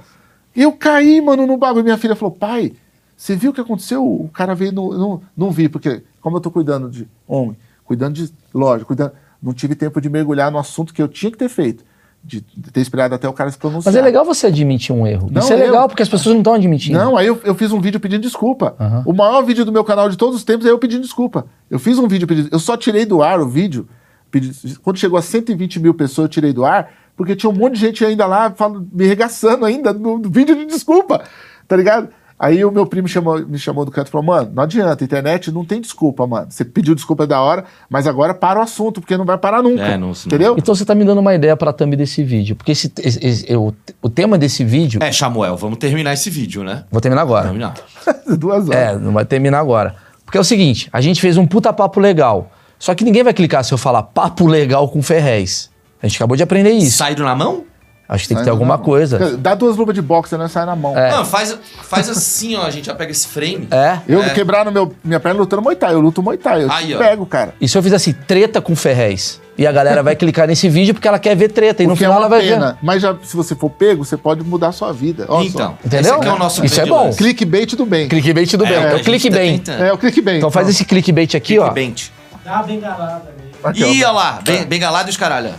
Eu 0.55 0.73
caí, 0.73 1.21
mano, 1.21 1.45
no 1.45 1.57
bagulho. 1.57 1.85
Minha 1.85 1.99
filha 1.99 2.15
falou, 2.15 2.35
pai, 2.35 2.73
você 3.17 3.35
viu 3.35 3.51
o 3.51 3.55
que 3.55 3.61
aconteceu? 3.61 4.05
O 4.07 4.29
cara 4.33 4.55
veio, 4.55 4.73
no, 4.73 4.97
não, 4.97 5.23
não 5.37 5.51
vi, 5.51 5.69
porque 5.69 6.05
como 6.21 6.37
eu 6.37 6.41
tô 6.41 6.51
cuidando 6.51 6.89
de 6.89 7.09
homem, 7.27 7.57
cuidando 7.85 8.15
de 8.15 8.33
loja, 8.55 8.85
cuidando, 8.85 9.13
não 9.43 9.53
tive 9.53 9.75
tempo 9.75 10.01
de 10.01 10.09
mergulhar 10.11 10.51
no 10.51 10.59
assunto 10.59 10.93
que 10.95 11.01
eu 11.03 11.09
tinha 11.09 11.31
que 11.31 11.39
ter 11.39 11.49
feito, 11.49 11.85
de, 12.23 12.41
ter 12.43 12.81
esperado 12.81 13.15
até 13.15 13.29
o 13.29 13.33
cara 13.33 13.51
se 13.51 13.57
pronunciar. 13.59 13.93
Mas 13.93 14.01
é 14.01 14.05
legal 14.05 14.25
você 14.25 14.47
admitir 14.49 14.95
um 14.95 15.07
erro. 15.07 15.29
Não, 15.33 15.41
Isso 15.41 15.53
é 15.53 15.57
eu- 15.57 15.61
legal, 15.61 15.89
porque 15.89 16.03
as 16.03 16.09
pessoas 16.09 16.35
não 16.35 16.41
estão 16.41 16.55
admitindo. 16.55 16.99
Não, 16.99 17.17
aí 17.17 17.27
eu, 17.27 17.41
eu 17.45 17.55
fiz 17.55 17.73
um 17.73 17.81
vídeo 17.81 17.99
pedindo 18.01 18.21
desculpa. 18.23 18.75
Aham. 18.79 19.03
O 19.07 19.13
maior 19.13 19.43
vídeo 19.43 19.65
do 19.65 19.73
meu 19.73 19.83
canal 19.85 20.09
de 20.09 20.17
todos 20.17 20.37
os 20.37 20.45
tempos 20.45 20.67
é 20.67 20.71
eu 20.71 20.79
pedindo 20.79 21.03
desculpa. 21.03 21.47
Eu 21.71 21.79
fiz 21.79 21.99
um 21.99 22.07
vídeo 22.07 22.27
pedindo. 22.29 22.49
Eu 22.53 22.59
só 22.59 22.77
tirei 22.77 23.07
do 23.07 23.23
ar 23.23 23.41
o 23.41 23.49
vídeo. 23.49 23.89
pedi- 24.31 24.53
quando 24.83 24.97
chegou 24.99 25.19
a 25.19 25.23
120 25.23 25.81
mil 25.81 25.93
pessoas, 25.95 26.27
eu 26.27 26.29
tirei 26.29 26.53
do 26.53 26.65
ar, 26.65 26.91
porque 27.17 27.35
tinha 27.35 27.51
um 27.51 27.55
monte 27.57 27.75
de 27.75 27.81
gente 27.81 28.05
ainda 28.05 28.27
lá 28.27 28.51
falando, 28.53 28.87
me 28.93 29.07
regaçando 29.07 29.65
ainda 29.65 29.93
no 29.93 30.21
vídeo 30.31 30.55
de 30.55 30.67
desculpa. 30.67 31.25
Tá 31.67 31.77
ligado? 31.77 32.09
Aí 32.43 32.65
o 32.65 32.71
meu 32.73 32.87
primo 32.87 33.07
chamou- 33.07 33.47
me 33.47 33.59
chamou 33.59 33.85
do 33.85 33.91
canto 33.91 34.09
e 34.09 34.11
falou: 34.11 34.27
Mano, 34.27 34.51
não 34.55 34.63
adianta, 34.63 35.05
internet 35.05 35.53
não 35.53 35.63
tem 35.63 35.79
desculpa, 35.79 36.27
mano. 36.27 36.47
Você 36.49 36.65
pediu 36.65 36.95
desculpa 36.95 37.27
da 37.27 37.39
hora, 37.39 37.65
mas 37.91 38.07
agora 38.07 38.33
para 38.33 38.59
o 38.59 38.63
assunto, 38.63 38.99
porque 38.99 39.15
não 39.15 39.27
vai 39.27 39.37
parar 39.37 39.63
nunca. 39.63 39.83
É, 39.83 39.99
não- 39.99 40.13
entendeu? 40.13 40.55
Então 40.57 40.75
você 40.75 40.85
tá 40.87 40.95
me 40.95 41.05
dando 41.05 41.19
uma 41.19 41.35
ideia 41.35 41.55
pra 41.55 41.71
thumb 41.71 41.95
desse 41.95 42.25
vídeo. 42.25 42.57
Porque 42.57 42.73
esse, 42.73 42.91
esse- 43.03 43.19
esse- 43.27 43.55
o, 43.57 43.75
o 44.01 44.09
tema 44.09 44.39
desse 44.39 44.65
vídeo. 44.65 45.03
É, 45.03 45.13
Samuel, 45.13 45.55
vamos 45.59 45.77
terminar 45.79 46.15
esse 46.15 46.31
vídeo, 46.31 46.65
né? 46.65 46.85
Vou 46.91 46.99
terminar 47.01 47.21
agora. 47.23 47.45
Terminar. 47.45 47.75
Duas 48.39 48.69
horas. 48.71 48.81
É, 48.81 48.97
não 48.99 49.13
vai 49.13 49.27
terminar 49.27 49.59
agora. 49.61 49.95
Porque 50.25 50.39
é 50.39 50.41
o 50.41 50.45
seguinte, 50.45 50.89
a 50.93 51.01
gente 51.03 51.21
fez 51.21 51.37
um 51.37 51.47
puta 51.47 51.73
papo 51.75 52.01
legal. 52.01 52.51
Só 52.79 52.95
que 52.95 53.05
ninguém 53.05 53.23
vai 53.23 53.35
clicar 53.35 53.63
se 53.63 53.75
eu 53.75 53.77
falar 53.79 54.03
papo 54.03 54.47
legal 54.47 54.89
com 54.89 55.03
Ferrez. 55.03 55.69
A 56.03 56.07
gente 56.07 56.17
acabou 56.17 56.35
de 56.39 56.43
aprender 56.43 56.71
isso. 56.71 56.97
Saído 56.97 57.23
na 57.23 57.37
mão? 57.37 57.65
Acho 58.13 58.25
que 58.25 58.29
tem 58.31 58.39
que 58.39 58.43
ter 58.45 58.51
alguma 58.51 58.77
coisa. 58.77 59.37
Dá 59.39 59.55
duas 59.55 59.77
luvas 59.77 59.95
de 59.95 60.03
boxe, 60.03 60.37
não 60.37 60.49
sai 60.49 60.67
na 60.67 60.75
mão. 60.75 60.99
É. 60.99 61.13
Não, 61.13 61.25
faz, 61.25 61.57
faz 61.85 62.09
assim, 62.11 62.57
ó. 62.57 62.63
A 62.67 62.71
gente 62.71 62.87
já 62.87 62.95
pega 62.95 63.13
esse 63.13 63.29
frame. 63.29 63.69
É. 63.71 63.99
Eu 64.09 64.21
É. 64.21 64.31
quebraram 64.31 64.73
meu, 64.73 64.93
minha 65.05 65.21
perna 65.21 65.39
lutando 65.39 65.63
Muay 65.63 65.77
Thai. 65.77 65.93
Eu 65.95 66.01
luto 66.01 66.21
Muay 66.21 66.37
Thai. 66.37 66.65
Eu 66.65 66.73
Aí, 66.73 66.97
pego, 66.97 67.25
cara. 67.25 67.55
E 67.61 67.69
se 67.69 67.79
eu 67.79 67.83
fizer 67.85 67.95
assim, 67.95 68.13
treta 68.13 68.61
com 68.61 68.75
Ferrez? 68.75 69.41
E 69.57 69.65
a 69.65 69.71
galera 69.71 70.03
vai 70.03 70.17
clicar 70.17 70.49
nesse 70.49 70.69
vídeo 70.69 70.93
porque 70.95 71.07
ela 71.07 71.19
quer 71.21 71.37
ver 71.37 71.51
treta. 71.51 71.83
E 71.85 71.87
no 71.87 71.93
Porque 71.93 72.05
final 72.05 72.15
é 72.15 72.17
uma 72.17 72.27
ela 72.27 72.29
vai 72.29 72.41
pena. 72.49 72.73
ver. 72.73 72.79
Mas 72.83 73.01
já, 73.03 73.15
se 73.23 73.37
você 73.37 73.55
for 73.55 73.71
pego, 73.71 74.05
você 74.05 74.17
pode 74.17 74.43
mudar 74.43 74.69
a 74.69 74.73
sua 74.73 74.91
vida. 74.93 75.27
Olha 75.29 75.47
Então, 75.47 75.77
Entendeu? 75.85 76.01
esse 76.01 76.11
aqui 76.11 76.29
é 76.29 76.33
o 76.33 76.39
nosso 76.39 76.65
Isso 76.65 76.81
é 76.81 76.85
bem. 76.85 76.93
só. 76.93 77.11
Clickbait 77.17 77.77
do 77.77 77.87
bem. 77.87 78.09
Clickbait 78.09 78.57
do 78.57 78.65
bem. 78.65 78.73
É, 78.75 78.77
É, 78.83 78.87
o 78.87 78.97
gente 78.97 79.05
clickbait. 79.05 79.63
tá. 79.65 79.73
É 79.75 79.93
o 79.93 79.99
clickbait. 79.99 80.39
Então 80.39 80.51
faz 80.51 80.69
esse 80.69 80.85
clickbait 80.85 81.35
aqui, 81.37 81.59
ó. 81.59 81.71
Clickbait. 81.71 82.11
Dá 82.45 82.55
uma 82.55 82.63
bengalada. 82.65 83.35
Ih, 83.75 84.03
olha 84.03 84.11
lá. 84.11 84.39
Ben, 84.43 84.65
bengalado 84.65 85.09
e 85.09 85.11
os 85.11 85.17
caralho. 85.19 85.51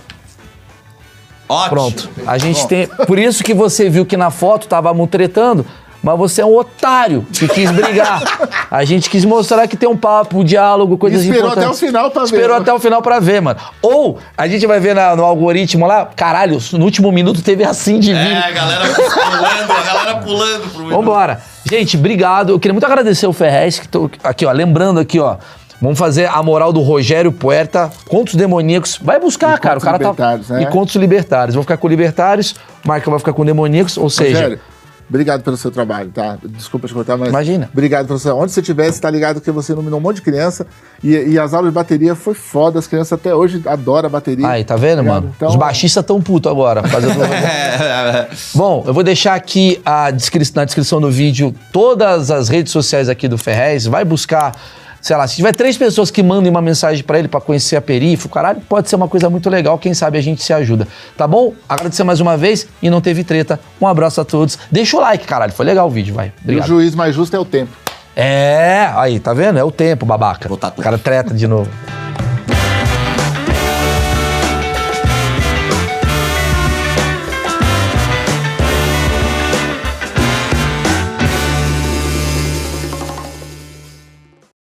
Ótimo. 1.51 1.69
Pronto. 1.69 2.09
A 2.25 2.37
gente 2.37 2.67
tem. 2.67 2.87
Por 2.87 3.19
isso 3.19 3.43
que 3.43 3.53
você 3.53 3.89
viu 3.89 4.05
que 4.05 4.15
na 4.15 4.29
foto 4.31 4.67
tava 4.67 4.91
tretando, 5.07 5.65
mas 6.03 6.17
você 6.17 6.41
é 6.41 6.45
um 6.45 6.55
otário 6.55 7.25
que 7.33 7.47
quis 7.47 7.69
brigar. 7.71 8.21
A 8.71 8.85
gente 8.85 9.09
quis 9.09 9.25
mostrar 9.25 9.67
que 9.67 9.75
tem 9.75 9.87
um 9.89 9.97
papo, 9.97 10.39
um 10.39 10.43
diálogo, 10.45 10.97
coisas 10.97 11.21
Esperou 11.23 11.49
importantes. 11.49 11.67
até 11.67 11.75
o 11.75 11.87
final 11.87 12.09
pra 12.09 12.21
ver. 12.23 12.25
Esperou 12.27 12.55
até 12.57 12.73
o 12.73 12.79
final 12.79 13.01
pra 13.01 13.19
ver, 13.19 13.41
mano. 13.41 13.59
Ou 13.81 14.17
a 14.37 14.47
gente 14.47 14.65
vai 14.65 14.79
ver 14.79 14.95
na- 14.95 15.13
no 15.15 15.25
algoritmo 15.25 15.85
lá, 15.85 16.05
caralho, 16.15 16.57
no 16.71 16.85
último 16.85 17.11
minuto 17.11 17.41
teve 17.41 17.65
assim 17.65 17.99
de 17.99 18.13
vir. 18.13 18.31
É, 18.31 18.37
a 18.37 18.51
galera 18.51 18.85
pulando, 18.87 19.71
a 19.71 19.81
galera 19.83 20.15
pulando 20.19 20.69
pro 20.73 20.87
Vambora. 20.87 21.41
Gente, 21.69 21.97
obrigado. 21.97 22.51
Eu 22.53 22.59
queria 22.59 22.73
muito 22.73 22.85
agradecer 22.85 23.27
o 23.27 23.33
Ferrez, 23.33 23.77
que 23.77 23.87
tô 23.87 24.09
aqui, 24.23 24.45
ó, 24.45 24.51
lembrando 24.51 24.99
aqui, 25.01 25.19
ó. 25.19 25.35
Vamos 25.81 25.97
fazer 25.97 26.27
a 26.27 26.43
moral 26.43 26.71
do 26.71 26.79
Rogério 26.81 27.31
Puerta, 27.31 27.89
Contos 28.07 28.35
Demoníacos. 28.35 28.99
Vai 29.01 29.19
buscar, 29.19 29.57
E 29.57 29.59
cara. 29.61 29.79
O 29.79 29.81
cara 29.81 29.97
tá. 30.13 30.37
Né? 30.49 30.61
E 30.63 30.65
Contos 30.67 30.95
Libertários. 30.95 31.55
Vou 31.55 31.63
ficar 31.63 31.77
com 31.77 31.87
Libertários, 31.87 32.51
o 32.85 32.87
Marca 32.87 33.09
vai 33.09 33.17
ficar 33.19 33.33
com 33.33 33.43
Demoníacos, 33.43 33.97
ou 33.97 34.07
seja. 34.09 34.35
Rogério, 34.35 34.59
obrigado 35.09 35.41
pelo 35.41 35.57
seu 35.57 35.71
trabalho, 35.71 36.11
tá? 36.11 36.37
Desculpa 36.45 36.87
te 36.87 36.93
cortar, 36.93 37.17
mas. 37.17 37.29
Imagina. 37.29 37.67
Obrigado 37.73 38.05
pelo 38.05 38.19
seu. 38.19 38.37
Onde 38.37 38.51
você 38.51 38.59
estiver, 38.59 38.91
você 38.91 39.01
tá 39.01 39.09
ligado 39.09 39.41
que 39.41 39.49
você 39.49 39.71
iluminou 39.73 39.97
um 39.99 40.03
monte 40.03 40.17
de 40.17 40.21
criança. 40.21 40.67
E, 41.03 41.15
e 41.15 41.39
as 41.39 41.51
aulas 41.51 41.71
de 41.71 41.73
bateria 41.73 42.13
foi 42.13 42.35
foda. 42.35 42.77
As 42.77 42.85
crianças 42.85 43.13
até 43.13 43.33
hoje 43.33 43.59
adoram 43.65 44.05
a 44.05 44.09
bateria. 44.11 44.47
Aí, 44.47 44.63
tá 44.63 44.75
vendo, 44.75 45.03
mano? 45.03 45.33
Então- 45.35 45.49
Os 45.49 45.55
baixistas 45.55 46.05
tão 46.05 46.21
puto 46.21 46.47
agora. 46.47 46.83
Fazendo... 46.87 47.15
Bom, 48.53 48.83
eu 48.85 48.93
vou 48.93 49.03
deixar 49.03 49.33
aqui 49.33 49.81
a 49.83 50.11
descri- 50.11 50.47
na 50.55 50.63
descrição 50.63 51.01
do 51.01 51.09
vídeo 51.09 51.53
todas 51.71 52.29
as 52.29 52.49
redes 52.49 52.71
sociais 52.71 53.09
aqui 53.09 53.27
do 53.27 53.37
Ferrez. 53.37 53.85
Vai 53.87 54.05
buscar, 54.05 54.55
sei 55.01 55.15
lá, 55.17 55.27
se 55.27 55.35
tiver 55.35 55.53
três 55.53 55.77
pessoas 55.77 56.11
que 56.11 56.21
mandem 56.21 56.49
uma 56.49 56.61
mensagem 56.61 57.03
pra 57.03 57.17
ele 57.19 57.27
pra 57.27 57.41
conhecer 57.41 57.75
a 57.75 57.81
perifa, 57.81 58.29
caralho, 58.29 58.61
pode 58.61 58.87
ser 58.89 58.95
uma 58.95 59.07
coisa 59.07 59.29
muito 59.29 59.49
legal. 59.49 59.77
Quem 59.77 59.93
sabe 59.93 60.17
a 60.17 60.21
gente 60.21 60.43
se 60.43 60.53
ajuda. 60.53 60.87
Tá 61.17 61.27
bom? 61.27 61.53
Agradecer 61.67 62.03
mais 62.03 62.19
uma 62.19 62.37
vez 62.37 62.67
e 62.81 62.89
não 62.89 63.01
teve 63.01 63.23
treta. 63.23 63.59
Um 63.81 63.87
abraço 63.87 64.21
a 64.21 64.25
todos. 64.25 64.57
Deixa 64.71 64.95
o 64.95 64.99
like, 65.01 65.25
caralho. 65.25 65.51
Foi 65.51 65.65
legal 65.65 65.87
o 65.87 65.89
vídeo, 65.89 66.13
vai. 66.13 66.27
E 66.27 66.29
o 66.29 66.33
Obrigado. 66.43 66.67
juiz 66.67 66.95
mais 66.95 67.15
justo 67.15 67.35
é 67.35 67.39
o 67.39 67.45
tempo. 67.45 67.71
É, 68.15 68.89
aí, 68.95 69.19
tá 69.19 69.33
vendo? 69.33 69.57
É 69.57 69.63
o 69.63 69.71
tempo, 69.71 70.05
babaca. 70.05 70.47
Vou 70.47 70.57
O 70.57 70.81
cara 70.81 70.97
treta 70.97 71.33
de 71.33 71.47
novo. 71.47 71.69